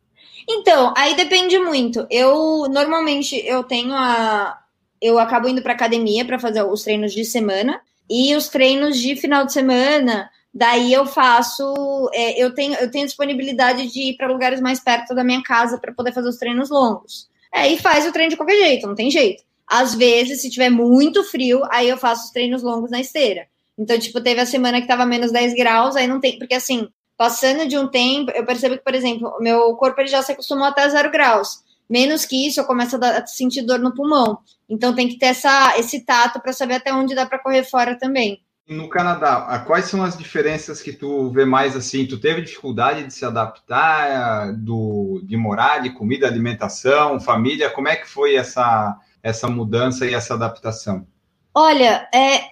Então, 0.49 0.95
aí 0.97 1.15
depende 1.15 1.59
muito. 1.59 2.07
Eu 2.09 2.67
normalmente 2.71 3.37
eu 3.45 3.63
tenho 3.63 3.93
a 3.93 4.59
eu 5.03 5.19
acabo 5.19 5.49
indo 5.49 5.63
para 5.63 5.73
academia 5.73 6.25
para 6.25 6.39
fazer 6.39 6.63
os 6.63 6.83
treinos 6.83 7.13
de 7.13 7.25
semana 7.25 7.81
e 8.09 8.35
os 8.37 8.49
treinos 8.49 8.99
de 8.99 9.17
final 9.17 9.45
de 9.45 9.53
semana 9.53 10.31
Daí 10.53 10.93
eu 10.93 11.07
faço, 11.07 12.11
é, 12.13 12.43
eu, 12.43 12.53
tenho, 12.53 12.75
eu 12.75 12.91
tenho 12.91 13.07
disponibilidade 13.07 13.87
de 13.87 14.11
ir 14.11 14.17
para 14.17 14.27
lugares 14.27 14.61
mais 14.61 14.81
perto 14.81 15.15
da 15.15 15.23
minha 15.23 15.43
casa 15.43 15.79
para 15.79 15.93
poder 15.93 16.13
fazer 16.13 16.29
os 16.29 16.39
treinos 16.39 16.71
longos. 16.71 17.29
É, 17.55 17.69
e 17.69 17.79
faz 17.79 18.05
o 18.07 18.13
treino 18.13 18.31
de 18.31 18.37
qualquer 18.37 18.59
jeito, 18.59 18.87
não 18.87 18.95
tem 18.95 19.11
jeito. 19.11 19.45
Às 19.67 19.95
vezes, 19.95 20.43
se 20.43 20.51
tiver 20.51 20.69
muito 20.69 21.23
frio, 21.23 21.63
aí 21.71 21.89
eu 21.89 21.97
faço 21.97 22.25
os 22.25 22.31
treinos 22.31 22.63
longos 22.63 22.91
na 22.91 23.01
esteira. 23.01 23.47
Então, 23.81 23.99
tipo, 23.99 24.21
teve 24.21 24.43
a 24.43 24.47
semana 24.47 24.79
que 24.79 24.87
tava 24.87 25.07
menos 25.07 25.33
10 25.33 25.55
graus, 25.55 25.97
aí 25.97 26.07
não 26.07 26.21
tem, 26.21 26.39
porque 26.39 26.53
assim, 26.53 26.87
passando 27.17 27.67
de 27.67 27.79
um 27.79 27.89
tempo, 27.89 28.31
eu 28.33 28.45
percebo 28.45 28.77
que, 28.77 28.85
por 28.85 28.95
exemplo, 28.95 29.39
meu 29.41 29.75
corpo 29.77 29.99
ele 30.03 30.09
já 30.09 30.23
se 30.23 30.33
acostumou 30.33 30.67
até 30.67 30.87
zero 30.91 31.11
graus. 31.11 31.63
Menos 31.89 32.27
que 32.27 32.47
isso, 32.47 32.61
eu 32.61 32.67
começo 32.67 32.97
a, 32.97 32.99
dar, 32.99 33.23
a 33.23 33.27
sentir 33.27 33.63
dor 33.63 33.79
no 33.79 33.95
pulmão. 33.95 34.39
Então 34.69 34.95
tem 34.95 35.09
que 35.09 35.19
ter 35.19 35.27
essa, 35.27 35.79
esse 35.79 36.05
tato 36.05 36.39
para 36.41 36.53
saber 36.53 36.75
até 36.75 36.93
onde 36.93 37.15
dá 37.15 37.25
para 37.25 37.39
correr 37.39 37.65
fora 37.65 37.99
também. 37.99 38.43
No 38.69 38.89
Canadá, 38.89 39.65
quais 39.67 39.87
são 39.87 40.05
as 40.05 40.17
diferenças 40.17 40.83
que 40.83 40.93
tu 40.93 41.31
vê 41.31 41.47
mais 41.47 41.75
assim? 41.75 42.07
Tu 42.07 42.21
teve 42.21 42.43
dificuldade 42.43 43.05
de 43.05 43.15
se 43.15 43.25
adaptar, 43.25 44.53
do, 44.53 45.23
de 45.25 45.37
morar, 45.39 45.79
de 45.79 45.91
comida, 45.91 46.27
alimentação, 46.27 47.19
família? 47.19 47.71
Como 47.71 47.89
é 47.89 47.97
que 47.97 48.07
foi 48.07 48.37
essa, 48.37 48.97
essa 49.23 49.49
mudança 49.49 50.07
e 50.07 50.15
essa 50.15 50.35
adaptação? 50.35 51.07
Olha, 51.55 52.09
é, 52.15 52.49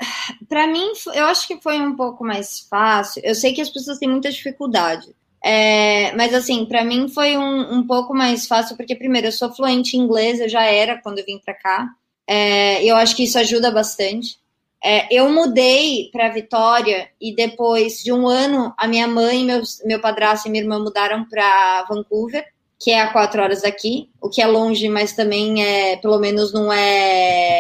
para 0.49 0.67
mim, 0.67 0.93
eu 1.15 1.27
acho 1.27 1.47
que 1.47 1.61
foi 1.61 1.81
um 1.81 1.95
pouco 1.95 2.25
mais 2.25 2.61
fácil. 2.69 3.23
Eu 3.25 3.35
sei 3.35 3.53
que 3.53 3.61
as 3.61 3.71
pessoas 3.71 3.99
têm 3.99 4.09
muita 4.09 4.31
dificuldade. 4.31 5.15
É, 5.45 6.13
mas 6.17 6.35
assim, 6.35 6.65
para 6.67 6.85
mim 6.85 7.09
foi 7.09 7.37
um, 7.37 7.79
um 7.79 7.87
pouco 7.87 8.13
mais 8.13 8.47
fácil, 8.47 8.77
porque 8.77 8.97
primeiro 8.97 9.29
eu 9.29 9.33
sou 9.33 9.53
fluente 9.55 9.97
em 9.97 10.01
inglês, 10.01 10.41
eu 10.41 10.49
já 10.49 10.65
era 10.65 11.01
quando 11.01 11.19
eu 11.19 11.25
vim 11.25 11.39
para 11.39 11.55
cá. 11.55 11.89
É, 12.27 12.85
eu 12.85 12.97
acho 12.97 13.15
que 13.17 13.25
isso 13.25 13.39
ajuda 13.39 13.71
bastante. 13.71 14.39
É, 14.85 15.13
eu 15.13 15.31
mudei 15.31 16.09
para 16.13 16.29
Vitória 16.29 17.09
e 17.21 17.35
depois 17.35 18.03
de 18.03 18.13
um 18.13 18.29
ano, 18.29 18.73
a 18.77 18.87
minha 18.87 19.09
mãe, 19.09 19.45
meu, 19.45 19.63
meu 19.85 20.01
padrasto 20.01 20.49
e 20.49 20.51
minha 20.51 20.63
irmã 20.63 20.79
mudaram 20.79 21.25
para 21.29 21.85
Vancouver, 21.89 22.45
que 22.79 22.93
é 22.93 23.01
a 23.01 23.13
quatro 23.13 23.43
horas 23.43 23.63
daqui, 23.63 24.09
o 24.21 24.29
que 24.29 24.41
é 24.41 24.47
longe, 24.47 24.89
mas 24.89 25.13
também 25.13 25.65
é, 25.65 25.97
pelo 25.97 26.19
menos 26.19 26.53
não 26.53 26.73
é, 26.73 27.58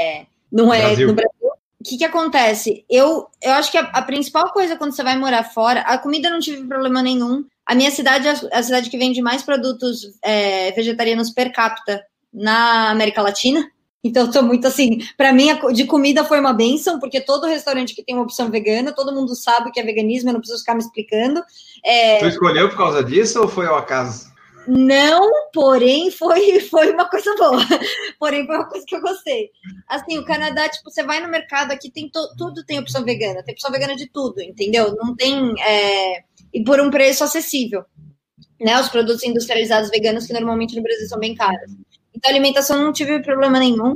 não 0.50 0.72
é 0.72 0.82
Brasil. 0.82 1.08
no 1.08 1.14
Brasil. 1.14 1.48
O 1.80 1.84
que, 1.84 1.96
que 1.96 2.04
acontece? 2.04 2.84
Eu, 2.90 3.28
eu 3.40 3.52
acho 3.52 3.70
que 3.70 3.78
a, 3.78 3.82
a, 3.82 4.02
principal 4.02 4.52
coisa 4.52 4.76
quando 4.76 4.92
você 4.92 5.02
vai 5.02 5.16
morar 5.16 5.44
fora, 5.44 5.80
a 5.82 5.96
comida 5.96 6.28
não 6.28 6.40
tive 6.40 6.66
problema 6.66 7.00
nenhum. 7.02 7.44
A 7.64 7.74
minha 7.74 7.90
cidade 7.90 8.26
é 8.26 8.34
a 8.52 8.62
cidade 8.62 8.90
que 8.90 8.98
vende 8.98 9.22
mais 9.22 9.42
produtos 9.42 10.00
é, 10.22 10.72
vegetarianos 10.72 11.30
per 11.30 11.52
capita 11.52 12.02
na 12.32 12.90
América 12.90 13.22
Latina. 13.22 13.64
Então, 14.02 14.26
eu 14.26 14.32
tô 14.32 14.42
muito 14.42 14.66
assim. 14.66 14.98
Para 15.16 15.32
mim, 15.32 15.48
de 15.72 15.84
comida 15.84 16.24
foi 16.24 16.40
uma 16.40 16.52
benção, 16.52 16.98
porque 16.98 17.20
todo 17.20 17.46
restaurante 17.46 17.94
que 17.94 18.02
tem 18.02 18.14
uma 18.14 18.24
opção 18.24 18.50
vegana, 18.50 18.92
todo 18.92 19.14
mundo 19.14 19.34
sabe 19.34 19.70
que 19.70 19.78
é 19.78 19.82
veganismo, 19.82 20.30
eu 20.30 20.34
não 20.34 20.40
preciso 20.40 20.60
ficar 20.60 20.74
me 20.74 20.80
explicando. 20.80 21.42
É... 21.84 22.18
Tu 22.18 22.28
escolheu 22.28 22.68
por 22.68 22.78
causa 22.78 23.04
disso 23.04 23.40
ou 23.40 23.48
foi 23.48 23.66
ao 23.66 23.76
acaso? 23.76 24.32
Não, 24.70 25.30
porém, 25.50 26.10
foi, 26.10 26.60
foi 26.68 26.92
uma 26.92 27.08
coisa 27.08 27.34
boa. 27.36 27.62
porém, 28.20 28.44
foi 28.44 28.54
uma 28.54 28.68
coisa 28.68 28.84
que 28.86 28.94
eu 28.94 29.00
gostei. 29.00 29.50
Assim, 29.88 30.18
o 30.18 30.26
Canadá, 30.26 30.68
tipo, 30.68 30.90
você 30.90 31.02
vai 31.02 31.20
no 31.20 31.28
mercado 31.28 31.72
aqui, 31.72 31.90
tem 31.90 32.10
tudo 32.10 32.62
tem 32.66 32.78
opção 32.78 33.02
vegana. 33.02 33.42
Tem 33.42 33.54
opção 33.54 33.70
vegana 33.70 33.96
de 33.96 34.06
tudo, 34.10 34.42
entendeu? 34.42 34.94
Não 34.96 35.16
tem. 35.16 35.54
É... 35.62 36.22
E 36.52 36.62
por 36.62 36.80
um 36.80 36.90
preço 36.90 37.24
acessível. 37.24 37.82
Né, 38.60 38.78
os 38.78 38.88
produtos 38.88 39.22
industrializados 39.22 39.88
veganos 39.88 40.26
que 40.26 40.32
normalmente 40.32 40.76
no 40.76 40.82
Brasil 40.82 41.08
são 41.08 41.18
bem 41.18 41.34
caros. 41.34 41.72
Então, 42.14 42.30
alimentação 42.30 42.82
não 42.82 42.92
tive 42.92 43.22
problema 43.22 43.58
nenhum. 43.58 43.94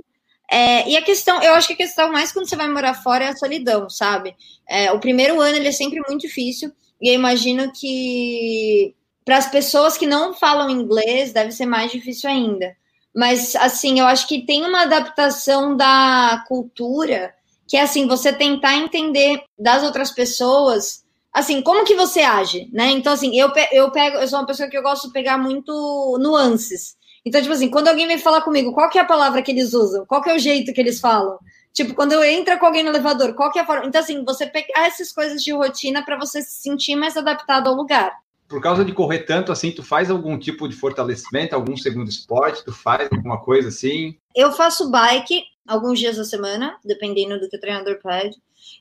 É, 0.50 0.88
e 0.88 0.96
a 0.96 1.02
questão, 1.02 1.42
eu 1.42 1.54
acho 1.54 1.66
que 1.66 1.74
a 1.74 1.76
questão 1.76 2.12
mais 2.12 2.30
quando 2.30 2.48
você 2.48 2.56
vai 2.56 2.68
morar 2.68 2.94
fora 2.94 3.24
é 3.24 3.28
a 3.28 3.37
solidão, 3.37 3.90
sabe? 3.90 4.37
É, 4.68 4.92
o 4.92 5.00
primeiro 5.00 5.40
ano 5.40 5.56
ele 5.56 5.68
é 5.68 5.72
sempre 5.72 6.00
muito 6.06 6.20
difícil, 6.20 6.70
e 7.00 7.08
eu 7.08 7.14
imagino 7.14 7.72
que 7.72 8.94
para 9.24 9.37
as 9.37 9.48
pessoas 9.48 9.96
que 9.96 10.06
não 10.06 10.35
falam 10.35 10.70
inglês 10.70 11.32
deve 11.32 11.52
ser 11.52 11.66
mais 11.66 11.90
difícil 11.90 12.28
ainda. 12.28 12.76
Mas, 13.14 13.54
assim, 13.56 14.00
eu 14.00 14.06
acho 14.06 14.26
que 14.26 14.46
tem 14.46 14.64
uma 14.64 14.82
adaptação 14.82 15.76
da 15.76 16.44
cultura 16.48 17.35
que 17.68 17.76
é 17.76 17.82
assim, 17.82 18.06
você 18.06 18.32
tentar 18.32 18.76
entender 18.76 19.42
das 19.58 19.82
outras 19.82 20.11
pessoas, 20.11 21.04
assim, 21.32 21.62
como 21.62 21.85
que 21.85 21.94
você 21.94 22.20
age, 22.20 22.68
né? 22.72 22.90
Então, 22.90 23.12
assim, 23.12 23.35
eu, 23.38 23.50
eu 23.70 23.90
pego, 23.90 24.18
eu 24.18 24.28
sou 24.28 24.38
uma 24.38 24.46
pessoa 24.46 24.68
que 24.68 24.76
eu 24.76 24.82
gosto 24.82 25.06
de 25.06 25.12
pegar 25.12 25.38
muito 25.38 26.18
nuances. 26.20 26.96
Então, 27.24 27.40
tipo 27.40 27.54
assim, 27.54 27.70
quando 27.70 27.88
alguém 27.88 28.06
vem 28.06 28.18
falar 28.18 28.42
comigo, 28.42 28.72
qual 28.72 28.90
que 28.90 28.98
é 28.98 29.00
a 29.00 29.06
palavra 29.06 29.40
que 29.40 29.52
eles 29.52 29.72
usam? 29.72 30.04
Qual 30.04 30.20
que 30.20 30.28
é 30.28 30.35
o 30.35 30.38
jeito 30.38 30.72
que 30.72 30.80
eles 30.80 31.00
falam? 31.00 31.38
Tipo, 31.72 31.94
quando 31.94 32.12
eu 32.12 32.22
entro 32.22 32.58
com 32.58 32.66
alguém 32.66 32.82
no 32.82 32.90
elevador, 32.90 33.32
qual 33.35 33.50
que 33.50 33.58
é 33.58 33.62
a 33.62 33.66
forma? 33.66 33.87
Então, 33.87 34.00
assim, 34.00 34.22
você 34.24 34.46
pegar 34.46 34.87
essas 34.87 35.11
coisas 35.11 35.42
de 35.42 35.52
rotina 35.52 36.04
para 36.04 36.18
você 36.18 36.42
se 36.42 36.61
sentir 36.61 36.96
mais 36.96 37.16
adaptado 37.16 37.68
ao 37.68 37.74
lugar. 37.74 38.12
Por 38.53 38.61
causa 38.61 38.85
de 38.85 38.93
correr 38.93 39.21
tanto 39.21 39.51
assim, 39.51 39.73
tu 39.73 39.83
faz 39.83 40.11
algum 40.11 40.38
tipo 40.38 40.69
de 40.69 40.77
fortalecimento, 40.77 41.55
algum 41.55 41.75
segundo 41.75 42.11
esporte? 42.11 42.62
Tu 42.62 42.71
faz 42.71 43.09
alguma 43.11 43.41
coisa 43.41 43.69
assim? 43.69 44.19
Eu 44.37 44.53
faço 44.53 44.91
bike 44.91 45.43
alguns 45.67 45.99
dias 45.99 46.19
da 46.19 46.25
semana, 46.25 46.77
dependendo 46.85 47.41
do 47.41 47.49
que 47.49 47.57
o 47.57 47.61
treinador 47.61 47.99
pede. 48.03 48.37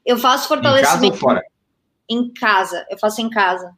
Eu 0.05 0.17
faço 0.17 0.49
fortalecimento. 0.49 1.05
Em 1.05 1.09
casa 1.09 1.13
ou 1.13 1.17
fora? 1.17 1.41
Em 2.09 2.33
casa, 2.33 2.85
eu 2.89 2.97
faço 2.97 3.21
em 3.21 3.29
casa. 3.29 3.71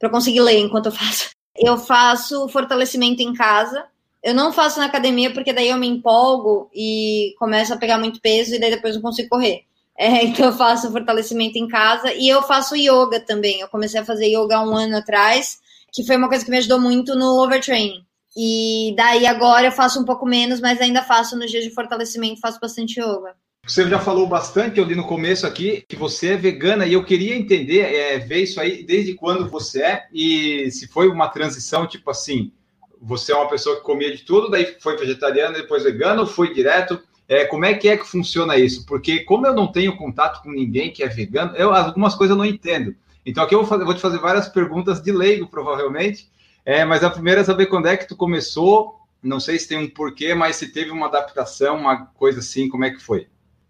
Para 0.00 0.10
conseguir 0.10 0.40
ler 0.40 0.58
enquanto 0.58 0.86
eu 0.86 0.92
faço. 0.92 1.30
Eu 1.56 1.78
faço 1.78 2.48
fortalecimento 2.48 3.22
em 3.22 3.32
casa 3.32 3.86
eu 4.26 4.34
não 4.34 4.52
faço 4.52 4.80
na 4.80 4.86
academia 4.86 5.32
porque 5.32 5.52
daí 5.52 5.68
eu 5.68 5.76
me 5.76 5.86
empolgo 5.86 6.68
e 6.74 7.32
começo 7.38 7.72
a 7.72 7.76
pegar 7.76 7.96
muito 7.96 8.20
peso 8.20 8.56
e 8.56 8.58
daí 8.58 8.72
depois 8.72 8.96
não 8.96 9.00
consigo 9.00 9.28
correr. 9.28 9.60
É, 9.98 10.24
então 10.26 10.46
eu 10.46 10.52
faço 10.52 10.90
fortalecimento 10.90 11.58
em 11.58 11.68
casa 11.68 12.12
e 12.12 12.28
eu 12.28 12.42
faço 12.42 12.76
yoga 12.76 13.20
também. 13.20 13.60
Eu 13.60 13.68
comecei 13.68 14.00
a 14.00 14.04
fazer 14.04 14.26
yoga 14.26 14.60
um 14.60 14.76
ano 14.76 14.96
atrás, 14.96 15.58
que 15.92 16.04
foi 16.04 16.16
uma 16.16 16.28
coisa 16.28 16.44
que 16.44 16.50
me 16.50 16.58
ajudou 16.58 16.80
muito 16.80 17.14
no 17.14 17.42
overtraining. 17.42 18.04
E 18.36 18.94
daí 18.96 19.26
agora 19.26 19.68
eu 19.68 19.72
faço 19.72 19.98
um 19.98 20.04
pouco 20.04 20.26
menos, 20.26 20.60
mas 20.60 20.80
ainda 20.80 21.02
faço 21.02 21.38
nos 21.38 21.50
dias 21.50 21.64
de 21.64 21.70
fortalecimento, 21.70 22.40
faço 22.40 22.60
bastante 22.60 23.00
yoga. 23.00 23.34
Você 23.66 23.88
já 23.88 23.98
falou 23.98 24.28
bastante, 24.28 24.78
eu 24.78 24.84
li 24.84 24.94
no 24.94 25.06
começo 25.06 25.44
aqui, 25.44 25.84
que 25.88 25.96
você 25.96 26.34
é 26.34 26.36
vegana 26.36 26.86
e 26.86 26.92
eu 26.92 27.04
queria 27.04 27.34
entender, 27.34 27.80
é, 27.80 28.18
ver 28.18 28.42
isso 28.42 28.60
aí 28.60 28.84
desde 28.84 29.14
quando 29.14 29.48
você 29.48 29.82
é 29.82 30.06
e 30.12 30.70
se 30.70 30.86
foi 30.86 31.08
uma 31.08 31.28
transição, 31.28 31.84
tipo 31.84 32.08
assim, 32.08 32.52
você 33.00 33.32
é 33.32 33.34
uma 33.34 33.48
pessoa 33.48 33.76
que 33.76 33.82
comia 33.82 34.14
de 34.14 34.22
tudo, 34.22 34.48
daí 34.50 34.76
foi 34.80 34.96
vegetariana, 34.96 35.58
depois 35.58 35.82
vegana, 35.82 36.20
ou 36.20 36.28
foi 36.28 36.54
direto? 36.54 37.02
É, 37.28 37.44
como 37.44 37.64
é 37.64 37.74
que 37.74 37.88
é 37.88 37.96
que 37.96 38.06
funciona 38.06 38.56
isso? 38.56 38.86
Porque 38.86 39.24
como 39.24 39.46
eu 39.46 39.54
não 39.54 39.70
tenho 39.70 39.96
contato 39.96 40.42
com 40.42 40.50
ninguém 40.50 40.92
que 40.92 41.02
é 41.02 41.08
vegano, 41.08 41.56
eu 41.56 41.74
algumas 41.74 42.14
coisas 42.14 42.34
eu 42.34 42.38
não 42.38 42.44
entendo. 42.44 42.94
Então 43.24 43.42
aqui 43.42 43.54
eu 43.54 43.60
vou, 43.60 43.68
fazer, 43.68 43.84
vou 43.84 43.94
te 43.94 44.00
fazer 44.00 44.18
várias 44.18 44.48
perguntas 44.48 45.02
de 45.02 45.10
leigo, 45.10 45.48
provavelmente. 45.48 46.30
É, 46.64 46.84
mas 46.84 47.02
a 47.02 47.10
primeira 47.10 47.40
é 47.40 47.44
saber 47.44 47.66
quando 47.66 47.86
é 47.86 47.96
que 47.96 48.06
tu 48.06 48.16
começou. 48.16 48.94
Não 49.22 49.40
sei 49.40 49.58
se 49.58 49.66
tem 49.66 49.78
um 49.78 49.88
porquê, 49.88 50.34
mas 50.34 50.56
se 50.56 50.68
teve 50.68 50.90
uma 50.90 51.06
adaptação, 51.06 51.76
uma 51.76 52.06
coisa 52.06 52.38
assim, 52.38 52.68
como 52.68 52.84
é 52.84 52.90
que 52.90 53.02
foi? 53.02 53.26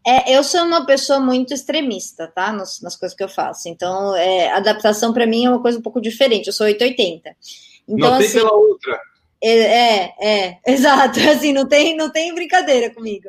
É, 0.06 0.36
eu 0.36 0.44
sou 0.44 0.62
uma 0.62 0.86
pessoa 0.86 1.18
muito 1.18 1.52
extremista, 1.52 2.28
tá? 2.28 2.52
Nas, 2.52 2.80
nas 2.80 2.94
coisas 2.94 3.16
que 3.16 3.24
eu 3.24 3.28
faço. 3.28 3.68
Então, 3.68 4.14
é, 4.14 4.52
adaptação 4.52 5.12
para 5.12 5.26
mim 5.26 5.46
é 5.46 5.50
uma 5.50 5.60
coisa 5.60 5.78
um 5.78 5.82
pouco 5.82 6.00
diferente. 6.00 6.46
Eu 6.46 6.52
sou 6.52 6.66
880. 6.66 7.34
Então, 7.88 8.10
não 8.10 8.18
tem 8.18 8.26
assim, 8.26 8.38
pela 8.38 8.52
outra. 8.52 9.00
É, 9.42 9.50
é, 9.50 10.14
é, 10.20 10.58
exato. 10.72 11.18
Assim, 11.20 11.52
não 11.52 11.66
tem, 11.66 11.96
não 11.96 12.10
tem 12.10 12.32
brincadeira 12.34 12.94
comigo. 12.94 13.28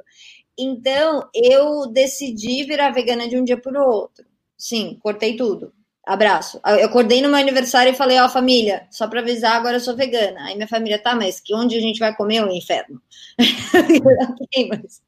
Então, 0.57 1.27
eu 1.33 1.87
decidi 1.87 2.63
virar 2.63 2.91
vegana 2.91 3.27
de 3.27 3.37
um 3.37 3.43
dia 3.43 3.57
para 3.57 3.81
o 3.81 3.87
outro. 3.87 4.25
Sim, 4.57 4.97
cortei 5.01 5.35
tudo. 5.35 5.71
Abraço. 6.07 6.59
Eu 6.65 6.85
acordei 6.85 7.21
no 7.21 7.27
meu 7.27 7.37
aniversário 7.37 7.91
e 7.91 7.95
falei, 7.95 8.17
ó, 8.17 8.25
oh, 8.25 8.29
família, 8.29 8.87
só 8.89 9.07
para 9.09 9.19
avisar, 9.19 9.57
agora 9.57 9.75
eu 9.75 9.81
sou 9.81 9.93
vegana. 9.93 10.45
Aí 10.45 10.55
minha 10.55 10.67
família, 10.67 10.97
tá, 10.97 11.13
mas 11.13 11.41
que 11.41 11.53
onde 11.53 11.75
a 11.75 11.81
gente 11.81 11.99
vai 11.99 12.15
comer 12.15 12.41
o 12.43 12.51
inferno? 12.51 13.01
okay, 14.41 14.69
mas, 14.69 15.01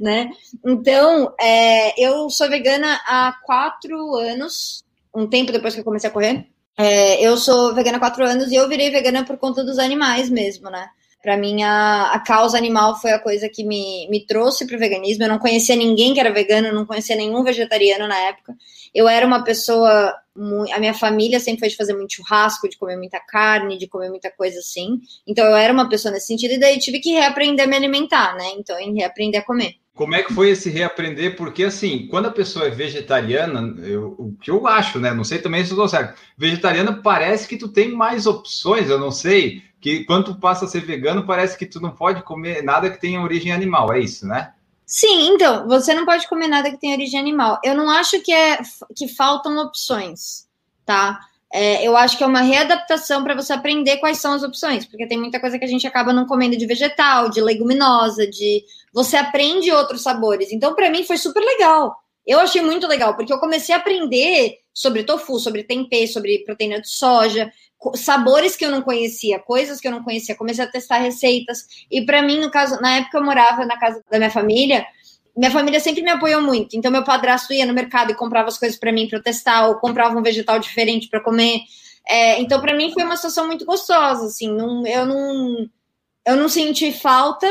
né? 0.00 0.30
Então, 0.64 1.34
é, 1.40 2.00
eu 2.00 2.30
sou 2.30 2.48
vegana 2.48 2.94
há 3.06 3.36
quatro 3.44 4.14
anos, 4.14 4.84
um 5.12 5.26
tempo 5.26 5.50
depois 5.50 5.74
que 5.74 5.80
eu 5.80 5.84
comecei 5.84 6.08
a 6.08 6.12
correr. 6.12 6.46
É, 6.78 7.20
eu 7.20 7.36
sou 7.36 7.74
vegana 7.74 7.96
há 7.96 8.00
quatro 8.00 8.24
anos 8.24 8.52
e 8.52 8.54
eu 8.54 8.68
virei 8.68 8.90
vegana 8.90 9.24
por 9.24 9.36
conta 9.38 9.64
dos 9.64 9.80
animais 9.80 10.30
mesmo, 10.30 10.70
né? 10.70 10.88
Para 11.26 11.36
mim, 11.36 11.60
a, 11.64 12.12
a, 12.12 12.20
causa 12.20 12.56
animal 12.56 13.00
foi 13.00 13.10
a 13.10 13.18
coisa 13.18 13.48
que 13.48 13.64
me, 13.64 14.06
me 14.08 14.24
trouxe 14.24 14.64
para 14.64 14.76
o 14.76 14.78
veganismo. 14.78 15.24
Eu 15.24 15.28
não 15.28 15.40
conhecia 15.40 15.74
ninguém 15.74 16.14
que 16.14 16.20
era 16.20 16.32
vegano, 16.32 16.72
não 16.72 16.86
conhecia 16.86 17.16
nenhum 17.16 17.42
vegetariano 17.42 18.06
na 18.06 18.16
época. 18.16 18.54
Eu 18.94 19.08
era 19.08 19.26
uma 19.26 19.42
pessoa. 19.42 20.14
A 20.72 20.78
minha 20.78 20.94
família 20.94 21.40
sempre 21.40 21.58
foi 21.58 21.68
de 21.68 21.74
fazer 21.74 21.94
muito 21.94 22.14
churrasco, 22.14 22.68
de 22.68 22.78
comer 22.78 22.96
muita 22.96 23.18
carne, 23.18 23.76
de 23.76 23.88
comer 23.88 24.08
muita 24.08 24.30
coisa 24.30 24.60
assim. 24.60 25.00
Então, 25.26 25.44
eu 25.44 25.56
era 25.56 25.72
uma 25.72 25.88
pessoa 25.88 26.14
nesse 26.14 26.28
sentido, 26.28 26.52
e 26.54 26.60
daí 26.60 26.78
tive 26.78 27.00
que 27.00 27.10
reaprender 27.10 27.64
a 27.64 27.68
me 27.68 27.74
alimentar, 27.74 28.36
né? 28.36 28.52
Então, 28.56 28.78
em 28.78 28.94
reaprender 28.94 29.40
a 29.40 29.44
comer. 29.44 29.74
Como 29.96 30.14
é 30.14 30.22
que 30.22 30.34
foi 30.34 30.50
esse 30.50 30.68
reaprender? 30.68 31.36
Porque, 31.36 31.64
assim, 31.64 32.06
quando 32.08 32.26
a 32.26 32.30
pessoa 32.30 32.66
é 32.66 32.70
vegetariana, 32.70 33.74
eu, 33.82 34.14
o 34.18 34.36
que 34.38 34.50
eu 34.50 34.66
acho, 34.66 35.00
né? 35.00 35.14
Não 35.14 35.24
sei 35.24 35.38
também 35.38 35.64
se 35.64 35.70
eu 35.70 35.74
estou 35.74 35.88
certo. 35.88 36.20
Vegetariana 36.36 37.00
parece 37.02 37.48
que 37.48 37.56
tu 37.56 37.66
tem 37.66 37.90
mais 37.90 38.26
opções, 38.26 38.90
eu 38.90 39.00
não 39.00 39.10
sei 39.10 39.62
que 39.80 40.04
quando 40.04 40.26
tu 40.26 40.34
passa 40.38 40.66
a 40.66 40.68
ser 40.68 40.80
vegano, 40.84 41.26
parece 41.26 41.56
que 41.56 41.64
tu 41.64 41.80
não 41.80 41.92
pode 41.92 42.22
comer 42.22 42.62
nada 42.62 42.90
que 42.90 43.00
tenha 43.00 43.22
origem 43.22 43.52
animal, 43.52 43.90
é 43.90 43.98
isso, 43.98 44.26
né? 44.26 44.52
Sim, 44.84 45.30
então, 45.30 45.66
você 45.66 45.94
não 45.94 46.04
pode 46.04 46.28
comer 46.28 46.46
nada 46.46 46.70
que 46.70 46.78
tenha 46.78 46.94
origem 46.94 47.18
animal. 47.18 47.58
Eu 47.64 47.74
não 47.74 47.88
acho 47.88 48.20
que 48.20 48.32
é 48.32 48.58
que 48.94 49.08
faltam 49.08 49.56
opções, 49.56 50.46
tá? 50.84 51.20
É, 51.52 51.86
eu 51.86 51.96
acho 51.96 52.18
que 52.18 52.24
é 52.24 52.26
uma 52.26 52.40
readaptação 52.40 53.22
para 53.22 53.34
você 53.34 53.52
aprender 53.52 53.98
quais 53.98 54.18
são 54.18 54.32
as 54.32 54.42
opções, 54.42 54.84
porque 54.84 55.06
tem 55.06 55.18
muita 55.18 55.40
coisa 55.40 55.58
que 55.58 55.64
a 55.64 55.68
gente 55.68 55.86
acaba 55.86 56.12
não 56.12 56.26
comendo 56.26 56.56
de 56.56 56.66
vegetal, 56.66 57.30
de 57.30 57.40
leguminosa, 57.40 58.26
de 58.26 58.64
você 58.92 59.16
aprende 59.16 59.70
outros 59.70 60.02
sabores. 60.02 60.52
Então, 60.52 60.74
para 60.74 60.90
mim 60.90 61.04
foi 61.04 61.16
super 61.16 61.40
legal. 61.40 61.96
Eu 62.26 62.40
achei 62.40 62.60
muito 62.60 62.88
legal, 62.88 63.14
porque 63.14 63.32
eu 63.32 63.38
comecei 63.38 63.74
a 63.74 63.78
aprender 63.78 64.58
sobre 64.74 65.04
tofu, 65.04 65.38
sobre 65.38 65.62
tempê, 65.62 66.06
sobre 66.08 66.44
proteína 66.44 66.80
de 66.80 66.90
soja 66.90 67.50
sabores 67.94 68.56
que 68.56 68.64
eu 68.64 68.70
não 68.70 68.82
conhecia, 68.82 69.38
coisas 69.38 69.80
que 69.80 69.86
eu 69.86 69.92
não 69.92 70.02
conhecia, 70.02 70.34
comecei 70.34 70.64
a 70.64 70.70
testar 70.70 70.98
receitas. 70.98 71.66
E 71.90 72.04
para 72.04 72.22
mim, 72.22 72.40
no 72.40 72.50
caso, 72.50 72.80
na 72.80 72.96
época 72.96 73.18
eu 73.18 73.24
morava 73.24 73.64
na 73.64 73.78
casa 73.78 74.02
da 74.10 74.18
minha 74.18 74.30
família, 74.30 74.86
minha 75.36 75.50
família 75.50 75.78
sempre 75.80 76.02
me 76.02 76.10
apoiou 76.10 76.40
muito. 76.40 76.76
Então 76.76 76.90
meu 76.90 77.04
padrasto 77.04 77.52
ia 77.52 77.66
no 77.66 77.74
mercado 77.74 78.10
e 78.10 78.14
comprava 78.14 78.48
as 78.48 78.58
coisas 78.58 78.78
para 78.78 78.92
mim 78.92 79.08
para 79.08 79.20
testar, 79.20 79.68
ou 79.68 79.76
comprava 79.76 80.18
um 80.18 80.22
vegetal 80.22 80.58
diferente 80.58 81.08
para 81.08 81.20
comer. 81.20 81.60
É, 82.08 82.40
então 82.40 82.60
para 82.60 82.74
mim 82.74 82.92
foi 82.92 83.04
uma 83.04 83.16
situação 83.16 83.46
muito 83.46 83.64
gostosa, 83.64 84.26
assim, 84.26 84.50
não, 84.50 84.86
eu 84.86 85.04
não 85.04 85.68
eu 86.24 86.36
não 86.36 86.48
senti 86.48 86.90
falta 86.92 87.46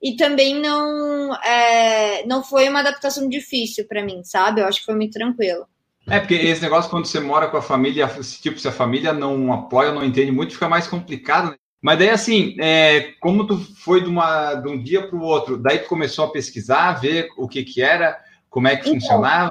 e 0.00 0.16
também 0.16 0.60
não 0.60 1.34
é, 1.42 2.24
não 2.26 2.44
foi 2.44 2.68
uma 2.68 2.80
adaptação 2.80 3.28
difícil 3.28 3.86
para 3.86 4.04
mim, 4.04 4.22
sabe? 4.22 4.60
Eu 4.60 4.66
acho 4.66 4.80
que 4.80 4.86
foi 4.86 4.94
muito 4.94 5.12
tranquilo. 5.12 5.66
É, 6.08 6.18
porque 6.18 6.34
esse 6.34 6.62
negócio, 6.62 6.90
quando 6.90 7.06
você 7.06 7.20
mora 7.20 7.48
com 7.48 7.56
a 7.56 7.62
família, 7.62 8.08
tipo, 8.40 8.58
se 8.58 8.66
a 8.66 8.72
família 8.72 9.12
não 9.12 9.52
apoia, 9.52 9.92
não 9.92 10.04
entende 10.04 10.32
muito, 10.32 10.54
fica 10.54 10.68
mais 10.68 10.86
complicado, 10.86 11.50
né? 11.50 11.56
Mas 11.80 11.98
daí, 11.98 12.10
assim, 12.10 12.56
é, 12.60 13.12
como 13.20 13.46
tu 13.46 13.58
foi 13.76 14.02
de, 14.02 14.08
uma, 14.08 14.54
de 14.54 14.68
um 14.68 14.82
dia 14.82 15.06
para 15.06 15.16
o 15.16 15.22
outro, 15.22 15.56
daí 15.56 15.78
tu 15.78 15.88
começou 15.88 16.26
a 16.26 16.30
pesquisar, 16.30 17.00
ver 17.00 17.28
o 17.38 17.48
que 17.48 17.64
que 17.64 17.80
era, 17.80 18.18
como 18.50 18.68
é 18.68 18.76
que 18.76 18.88
então, 18.88 19.00
funcionava? 19.00 19.50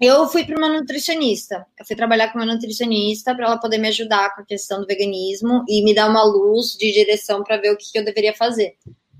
Eu 0.00 0.28
fui 0.28 0.44
para 0.44 0.56
uma 0.56 0.68
nutricionista. 0.68 1.66
Eu 1.78 1.84
fui 1.84 1.96
trabalhar 1.96 2.32
com 2.32 2.38
uma 2.38 2.46
nutricionista 2.46 3.34
para 3.34 3.46
ela 3.46 3.58
poder 3.58 3.78
me 3.78 3.88
ajudar 3.88 4.34
com 4.34 4.42
a 4.42 4.46
questão 4.46 4.80
do 4.80 4.86
veganismo 4.86 5.64
e 5.68 5.84
me 5.84 5.94
dar 5.94 6.08
uma 6.08 6.22
luz 6.22 6.76
de 6.78 6.92
direção 6.92 7.42
para 7.42 7.56
ver 7.56 7.72
o 7.72 7.76
que, 7.76 7.90
que 7.92 7.98
eu 7.98 8.04
deveria 8.04 8.32
fazer. 8.32 8.76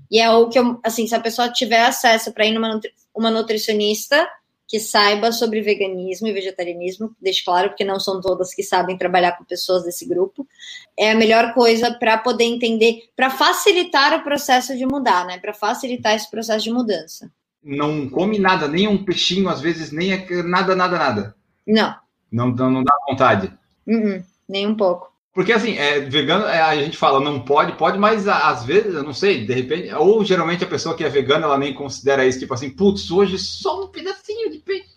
E 0.09 0.19
é 0.19 0.31
o 0.31 0.49
que 0.49 0.57
eu, 0.57 0.79
assim, 0.83 1.05
se 1.05 1.13
a 1.13 1.19
pessoa 1.19 1.49
tiver 1.49 1.85
acesso 1.85 2.33
para 2.33 2.45
ir 2.45 2.53
numa 2.53 2.79
uma 3.13 3.29
nutricionista, 3.29 4.27
que 4.69 4.79
saiba 4.79 5.31
sobre 5.31 5.61
veganismo 5.61 6.27
e 6.27 6.31
vegetarianismo, 6.31 7.15
deixe 7.19 7.43
claro, 7.43 7.69
porque 7.69 7.83
não 7.83 7.99
são 7.99 8.21
todas 8.21 8.53
que 8.53 8.61
sabem 8.61 8.95
trabalhar 8.95 9.35
com 9.35 9.43
pessoas 9.43 9.83
desse 9.83 10.05
grupo. 10.07 10.47
É 10.95 11.11
a 11.11 11.15
melhor 11.15 11.55
coisa 11.55 11.91
para 11.91 12.19
poder 12.19 12.43
entender, 12.43 13.09
para 13.15 13.31
facilitar 13.31 14.13
o 14.13 14.23
processo 14.23 14.77
de 14.77 14.85
mudar, 14.85 15.25
né? 15.25 15.39
Para 15.39 15.55
facilitar 15.55 16.13
esse 16.13 16.29
processo 16.29 16.65
de 16.65 16.71
mudança. 16.71 17.31
Não 17.63 18.07
come 18.11 18.37
nada, 18.37 18.67
nem 18.67 18.87
um 18.87 19.03
peixinho, 19.03 19.49
às 19.49 19.59
vezes, 19.59 19.91
nem 19.91 20.11
nada, 20.43 20.75
nada, 20.75 20.99
nada. 20.99 21.35
Não. 21.65 21.95
Não, 22.31 22.47
não, 22.51 22.69
não 22.69 22.83
dá 22.83 22.93
vontade. 23.09 23.51
Uh 23.87 23.97
-uh, 23.97 24.23
nem 24.47 24.67
um 24.67 24.75
pouco. 24.75 25.08
Porque 25.39 25.53
assim, 25.53 25.77
é, 25.77 26.01
vegano, 26.01 26.43
é, 26.47 26.59
a 26.59 26.75
gente 26.75 26.97
fala 26.97 27.17
não 27.21 27.39
pode, 27.39 27.71
pode, 27.77 27.97
mas 27.97 28.27
às 28.27 28.65
vezes, 28.65 28.93
eu 28.93 29.03
não 29.03 29.13
sei, 29.13 29.45
de 29.45 29.53
repente, 29.53 29.89
ou 29.93 30.21
geralmente 30.21 30.65
a 30.65 30.67
pessoa 30.67 30.93
que 30.93 31.01
é 31.01 31.07
vegana, 31.07 31.45
ela 31.45 31.57
nem 31.57 31.73
considera 31.73 32.27
isso, 32.27 32.39
tipo 32.39 32.53
assim, 32.53 32.69
putz, 32.69 33.09
hoje 33.09 33.39
só 33.39 33.85
um 33.85 33.87
pedacinho 33.87 34.51
de 34.51 34.57
peixe. 34.57 34.89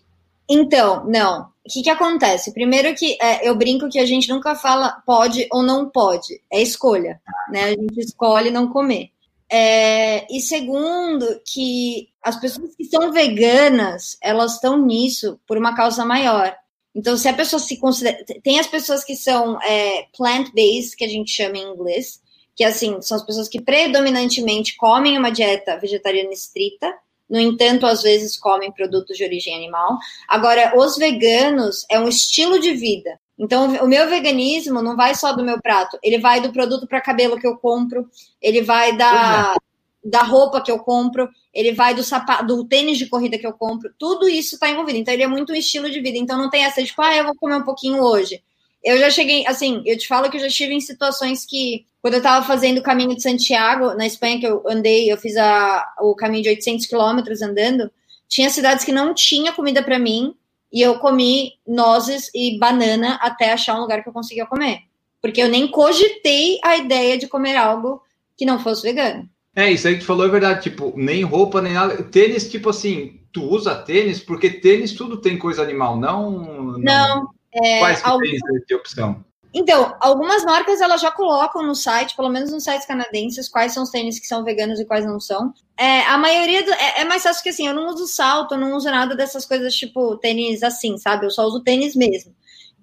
Então, 0.49 1.05
não. 1.07 1.43
O 1.43 1.69
que, 1.71 1.81
que 1.81 1.89
acontece? 1.89 2.53
Primeiro 2.53 2.93
que 2.93 3.17
é, 3.21 3.47
eu 3.47 3.55
brinco 3.55 3.87
que 3.87 3.97
a 3.97 4.05
gente 4.05 4.27
nunca 4.27 4.53
fala 4.53 5.01
pode 5.05 5.47
ou 5.49 5.63
não 5.63 5.89
pode, 5.89 6.41
é 6.51 6.61
escolha, 6.61 7.21
né? 7.49 7.63
A 7.63 7.69
gente 7.69 7.97
escolhe 8.01 8.51
não 8.51 8.67
comer. 8.67 9.11
É, 9.49 10.27
e 10.29 10.41
segundo, 10.41 11.25
que 11.45 12.09
as 12.21 12.35
pessoas 12.37 12.75
que 12.75 12.83
são 12.83 13.13
veganas, 13.13 14.17
elas 14.21 14.55
estão 14.55 14.77
nisso 14.77 15.39
por 15.47 15.57
uma 15.57 15.73
causa 15.73 16.03
maior. 16.03 16.53
Então, 16.95 17.17
se 17.17 17.27
a 17.27 17.33
pessoa 17.33 17.59
se 17.59 17.79
considera. 17.79 18.23
Tem 18.43 18.59
as 18.59 18.67
pessoas 18.67 19.03
que 19.03 19.15
são 19.15 19.59
é, 19.61 20.05
plant-based, 20.15 20.95
que 20.95 21.03
a 21.03 21.09
gente 21.09 21.31
chama 21.31 21.57
em 21.57 21.73
inglês, 21.73 22.21
que 22.55 22.63
assim, 22.63 23.01
são 23.01 23.17
as 23.17 23.25
pessoas 23.25 23.47
que 23.47 23.61
predominantemente 23.61 24.75
comem 24.77 25.17
uma 25.17 25.31
dieta 25.31 25.77
vegetariana 25.79 26.31
estrita, 26.31 26.93
no 27.29 27.39
entanto, 27.39 27.87
às 27.87 28.03
vezes 28.03 28.37
comem 28.37 28.71
produtos 28.71 29.17
de 29.17 29.23
origem 29.23 29.55
animal. 29.55 29.97
Agora, 30.27 30.73
os 30.77 30.97
veganos 30.97 31.83
é 31.89 31.99
um 31.99 32.07
estilo 32.07 32.59
de 32.59 32.73
vida. 32.73 33.19
Então, 33.39 33.65
o 33.77 33.87
meu 33.87 34.07
veganismo 34.07 34.81
não 34.83 34.95
vai 34.95 35.15
só 35.15 35.33
do 35.33 35.43
meu 35.43 35.59
prato, 35.59 35.97
ele 36.03 36.19
vai 36.19 36.39
do 36.39 36.53
produto 36.53 36.85
para 36.85 37.01
cabelo 37.01 37.39
que 37.39 37.47
eu 37.47 37.57
compro, 37.57 38.07
ele 38.39 38.61
vai 38.61 38.95
da, 38.95 39.55
da 40.03 40.21
roupa 40.21 40.61
que 40.61 40.71
eu 40.71 40.79
compro, 40.79 41.29
ele 41.53 41.71
vai 41.71 41.93
do 41.93 42.03
sapato, 42.03 42.45
do 42.45 42.65
tênis 42.65 42.97
de 42.97 43.07
corrida 43.07 43.37
que 43.37 43.47
eu 43.47 43.53
compro, 43.53 43.93
tudo 43.97 44.27
isso 44.27 44.55
está 44.55 44.69
envolvido. 44.69 44.97
Então, 44.97 45.13
ele 45.13 45.23
é 45.23 45.27
muito 45.27 45.53
um 45.53 45.55
estilo 45.55 45.89
de 45.89 46.01
vida. 46.01 46.17
Então, 46.17 46.37
não 46.37 46.49
tem 46.49 46.65
essa, 46.65 46.83
tipo, 46.83 47.01
ah, 47.01 47.15
eu 47.15 47.25
vou 47.25 47.35
comer 47.35 47.55
um 47.55 47.63
pouquinho 47.63 48.01
hoje. 48.03 48.43
Eu 48.83 48.97
já 48.97 49.09
cheguei, 49.09 49.47
assim, 49.47 49.81
eu 49.85 49.97
te 49.97 50.07
falo 50.07 50.29
que 50.29 50.35
eu 50.35 50.41
já 50.41 50.47
estive 50.47 50.73
em 50.73 50.81
situações 50.81 51.45
que, 51.45 51.85
quando 52.01 52.15
eu 52.15 52.17
estava 52.17 52.45
fazendo 52.45 52.79
o 52.79 52.83
caminho 52.83 53.15
de 53.15 53.21
Santiago, 53.21 53.93
na 53.93 54.05
Espanha, 54.05 54.39
que 54.39 54.45
eu 54.45 54.61
andei, 54.67 55.09
eu 55.09 55.17
fiz 55.17 55.37
a, 55.37 55.87
o 56.01 56.13
caminho 56.13 56.43
de 56.43 56.49
800 56.49 56.85
quilômetros 56.85 57.41
andando, 57.41 57.89
tinha 58.27 58.49
cidades 58.49 58.83
que 58.83 58.91
não 58.91 59.13
tinha 59.13 59.53
comida 59.53 59.81
para 59.81 59.97
mim, 59.97 60.35
e 60.71 60.81
eu 60.81 60.97
comi 60.97 61.53
nozes 61.65 62.31
e 62.33 62.57
banana 62.57 63.19
até 63.21 63.53
achar 63.53 63.77
um 63.77 63.81
lugar 63.81 64.01
que 64.01 64.09
eu 64.09 64.13
conseguia 64.13 64.45
comer. 64.45 64.81
Porque 65.21 65.41
eu 65.41 65.47
nem 65.47 65.67
cogitei 65.67 66.59
a 66.63 66.75
ideia 66.75 67.17
de 67.17 67.27
comer 67.27 67.55
algo 67.55 68.01
que 68.35 68.43
não 68.43 68.59
fosse 68.59 68.81
vegano. 68.81 69.29
É, 69.55 69.71
isso 69.71 69.87
aí 69.87 69.95
que 69.95 70.01
tu 70.01 70.07
falou 70.07 70.25
é 70.25 70.29
verdade, 70.29 70.63
tipo, 70.63 70.93
nem 70.95 71.23
roupa, 71.23 71.61
nem 71.61 71.73
nada. 71.73 72.03
Tênis, 72.03 72.49
tipo 72.49 72.69
assim, 72.69 73.21
tu 73.31 73.43
usa 73.43 73.75
tênis 73.75 74.19
porque 74.19 74.49
tênis 74.49 74.93
tudo 74.93 75.17
tem 75.17 75.37
coisa 75.37 75.61
animal, 75.61 75.97
não. 75.97 76.77
Não. 76.79 77.29
É, 77.53 77.79
Quais 77.79 78.01
que 78.01 78.09
algum... 78.09 78.21
tênis 78.21 78.41
de 78.67 78.75
opção? 78.75 79.23
Então, 79.53 79.95
algumas 79.99 80.43
marcas 80.43 80.81
elas 80.81 80.99
já 80.99 81.11
colocam 81.11 81.61
no 81.61 81.75
site, 81.75 82.15
pelo 82.15 82.29
menos 82.29 82.51
nos 82.51 82.63
sites 82.63 82.87
canadenses, 82.87 83.47
quais 83.47 83.71
são 83.71 83.83
os 83.83 83.91
tênis 83.91 84.19
que 84.19 84.25
são 84.25 84.43
veganos 84.43 84.79
e 84.79 84.85
quais 84.85 85.05
não 85.05 85.19
são. 85.19 85.53
É, 85.77 86.01
a 86.01 86.17
maioria 86.17 86.63
do, 86.63 86.71
é, 86.71 87.01
é, 87.01 87.05
mais 87.05 87.21
fácil 87.21 87.43
que 87.43 87.49
assim, 87.49 87.67
eu 87.67 87.75
não 87.75 87.87
uso 87.89 88.07
salto, 88.07 88.55
eu 88.55 88.59
não 88.59 88.75
uso 88.75 88.89
nada 88.89 89.15
dessas 89.15 89.45
coisas 89.45 89.75
tipo 89.75 90.17
tênis 90.17 90.63
assim, 90.63 90.97
sabe? 90.97 91.27
Eu 91.27 91.29
só 91.29 91.45
uso 91.45 91.61
tênis 91.61 91.95
mesmo. 91.95 92.33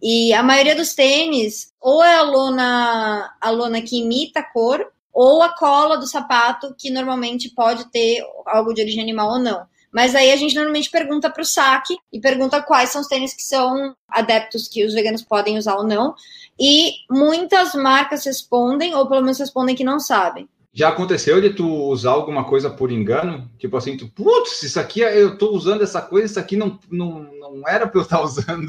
E 0.00 0.32
a 0.32 0.44
maioria 0.44 0.76
dos 0.76 0.94
tênis, 0.94 1.72
ou 1.80 2.04
é 2.04 2.14
a 2.14 2.22
lona, 2.22 3.34
a 3.40 3.50
lona 3.50 3.82
que 3.82 3.98
imita 3.98 4.38
a 4.38 4.44
cor, 4.44 4.86
ou 5.12 5.42
a 5.42 5.50
cola 5.50 5.96
do 5.96 6.06
sapato, 6.06 6.74
que 6.78 6.90
normalmente 6.90 7.52
pode 7.54 7.90
ter 7.90 8.22
algo 8.46 8.72
de 8.72 8.82
origem 8.82 9.02
animal 9.02 9.32
ou 9.32 9.38
não. 9.38 9.66
Mas 9.92 10.14
aí 10.14 10.30
a 10.30 10.36
gente 10.36 10.54
normalmente 10.54 10.90
pergunta 10.90 11.28
para 11.28 11.42
o 11.42 11.44
saque 11.44 11.96
e 12.12 12.20
pergunta 12.20 12.62
quais 12.62 12.90
são 12.90 13.00
os 13.00 13.08
tênis 13.08 13.34
que 13.34 13.42
são 13.42 13.94
adeptos 14.08 14.68
que 14.68 14.84
os 14.84 14.94
veganos 14.94 15.22
podem 15.22 15.58
usar 15.58 15.74
ou 15.74 15.84
não. 15.84 16.14
E 16.58 16.92
muitas 17.10 17.74
marcas 17.74 18.24
respondem, 18.24 18.94
ou 18.94 19.08
pelo 19.08 19.22
menos 19.22 19.38
respondem 19.38 19.74
que 19.74 19.82
não 19.82 19.98
sabem. 19.98 20.48
Já 20.72 20.90
aconteceu 20.90 21.40
de 21.40 21.50
tu 21.50 21.66
usar 21.66 22.12
alguma 22.12 22.44
coisa 22.44 22.70
por 22.70 22.92
engano? 22.92 23.50
Tipo 23.58 23.76
assim, 23.76 23.96
tu, 23.96 24.08
putz, 24.08 24.62
isso 24.62 24.78
aqui 24.78 25.00
eu 25.00 25.36
tô 25.36 25.50
usando 25.50 25.82
essa 25.82 26.00
coisa, 26.00 26.26
isso 26.26 26.38
aqui 26.38 26.56
não, 26.56 26.78
não, 26.88 27.22
não 27.32 27.68
era 27.68 27.88
para 27.88 27.98
eu 27.98 28.04
estar 28.04 28.22
usando. 28.22 28.68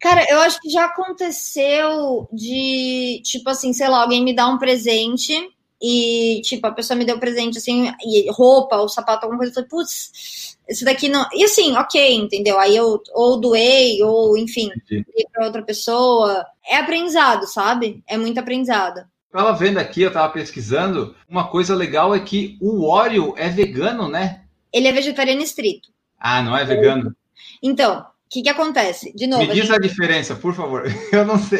Cara, 0.00 0.24
eu 0.30 0.40
acho 0.40 0.60
que 0.60 0.68
já 0.68 0.84
aconteceu 0.84 2.28
de, 2.32 3.20
tipo 3.24 3.48
assim, 3.48 3.72
sei 3.72 3.88
lá, 3.88 4.02
alguém 4.02 4.22
me 4.22 4.34
dá 4.34 4.46
um 4.46 4.58
presente 4.58 5.34
e, 5.80 6.40
tipo, 6.42 6.66
a 6.66 6.72
pessoa 6.72 6.96
me 6.96 7.04
deu 7.04 7.18
presente, 7.18 7.58
assim, 7.58 7.92
e 8.02 8.30
roupa, 8.30 8.76
ou 8.76 8.88
sapato, 8.88 9.24
alguma 9.24 9.38
coisa, 9.38 9.50
eu 9.50 9.54
falei, 9.54 9.68
putz, 9.68 10.56
esse 10.68 10.84
daqui 10.84 11.08
não. 11.08 11.26
E 11.32 11.44
assim, 11.44 11.74
ok, 11.76 12.14
entendeu? 12.14 12.58
Aí 12.58 12.76
eu 12.76 13.02
ou 13.14 13.40
doei, 13.40 14.02
ou 14.02 14.36
enfim, 14.36 14.70
dei 14.88 15.04
para 15.32 15.46
outra 15.46 15.62
pessoa. 15.62 16.44
É 16.68 16.76
aprendizado, 16.76 17.46
sabe? 17.46 18.02
É 18.06 18.18
muito 18.18 18.38
aprendizado. 18.38 19.06
Tava 19.32 19.52
vendo 19.52 19.78
aqui, 19.78 20.02
eu 20.02 20.12
tava 20.12 20.32
pesquisando. 20.32 21.14
Uma 21.28 21.48
coisa 21.48 21.74
legal 21.74 22.14
é 22.14 22.20
que 22.20 22.58
o 22.60 22.84
Oreo 22.86 23.34
é 23.36 23.48
vegano, 23.48 24.08
né? 24.08 24.42
Ele 24.72 24.88
é 24.88 24.92
vegetariano 24.92 25.42
estrito. 25.42 25.88
Ah, 26.18 26.42
não 26.42 26.56
é 26.56 26.64
vegano? 26.64 27.14
Então, 27.62 28.04
o 28.28 28.30
que, 28.30 28.42
que 28.42 28.48
acontece? 28.50 29.10
De 29.14 29.26
novo. 29.26 29.46
Me 29.46 29.54
diz 29.54 29.70
a, 29.70 29.74
gente... 29.74 29.86
a 29.86 29.88
diferença, 29.88 30.36
por 30.36 30.52
favor. 30.52 30.84
Eu 31.10 31.24
não 31.24 31.38
sei. 31.38 31.58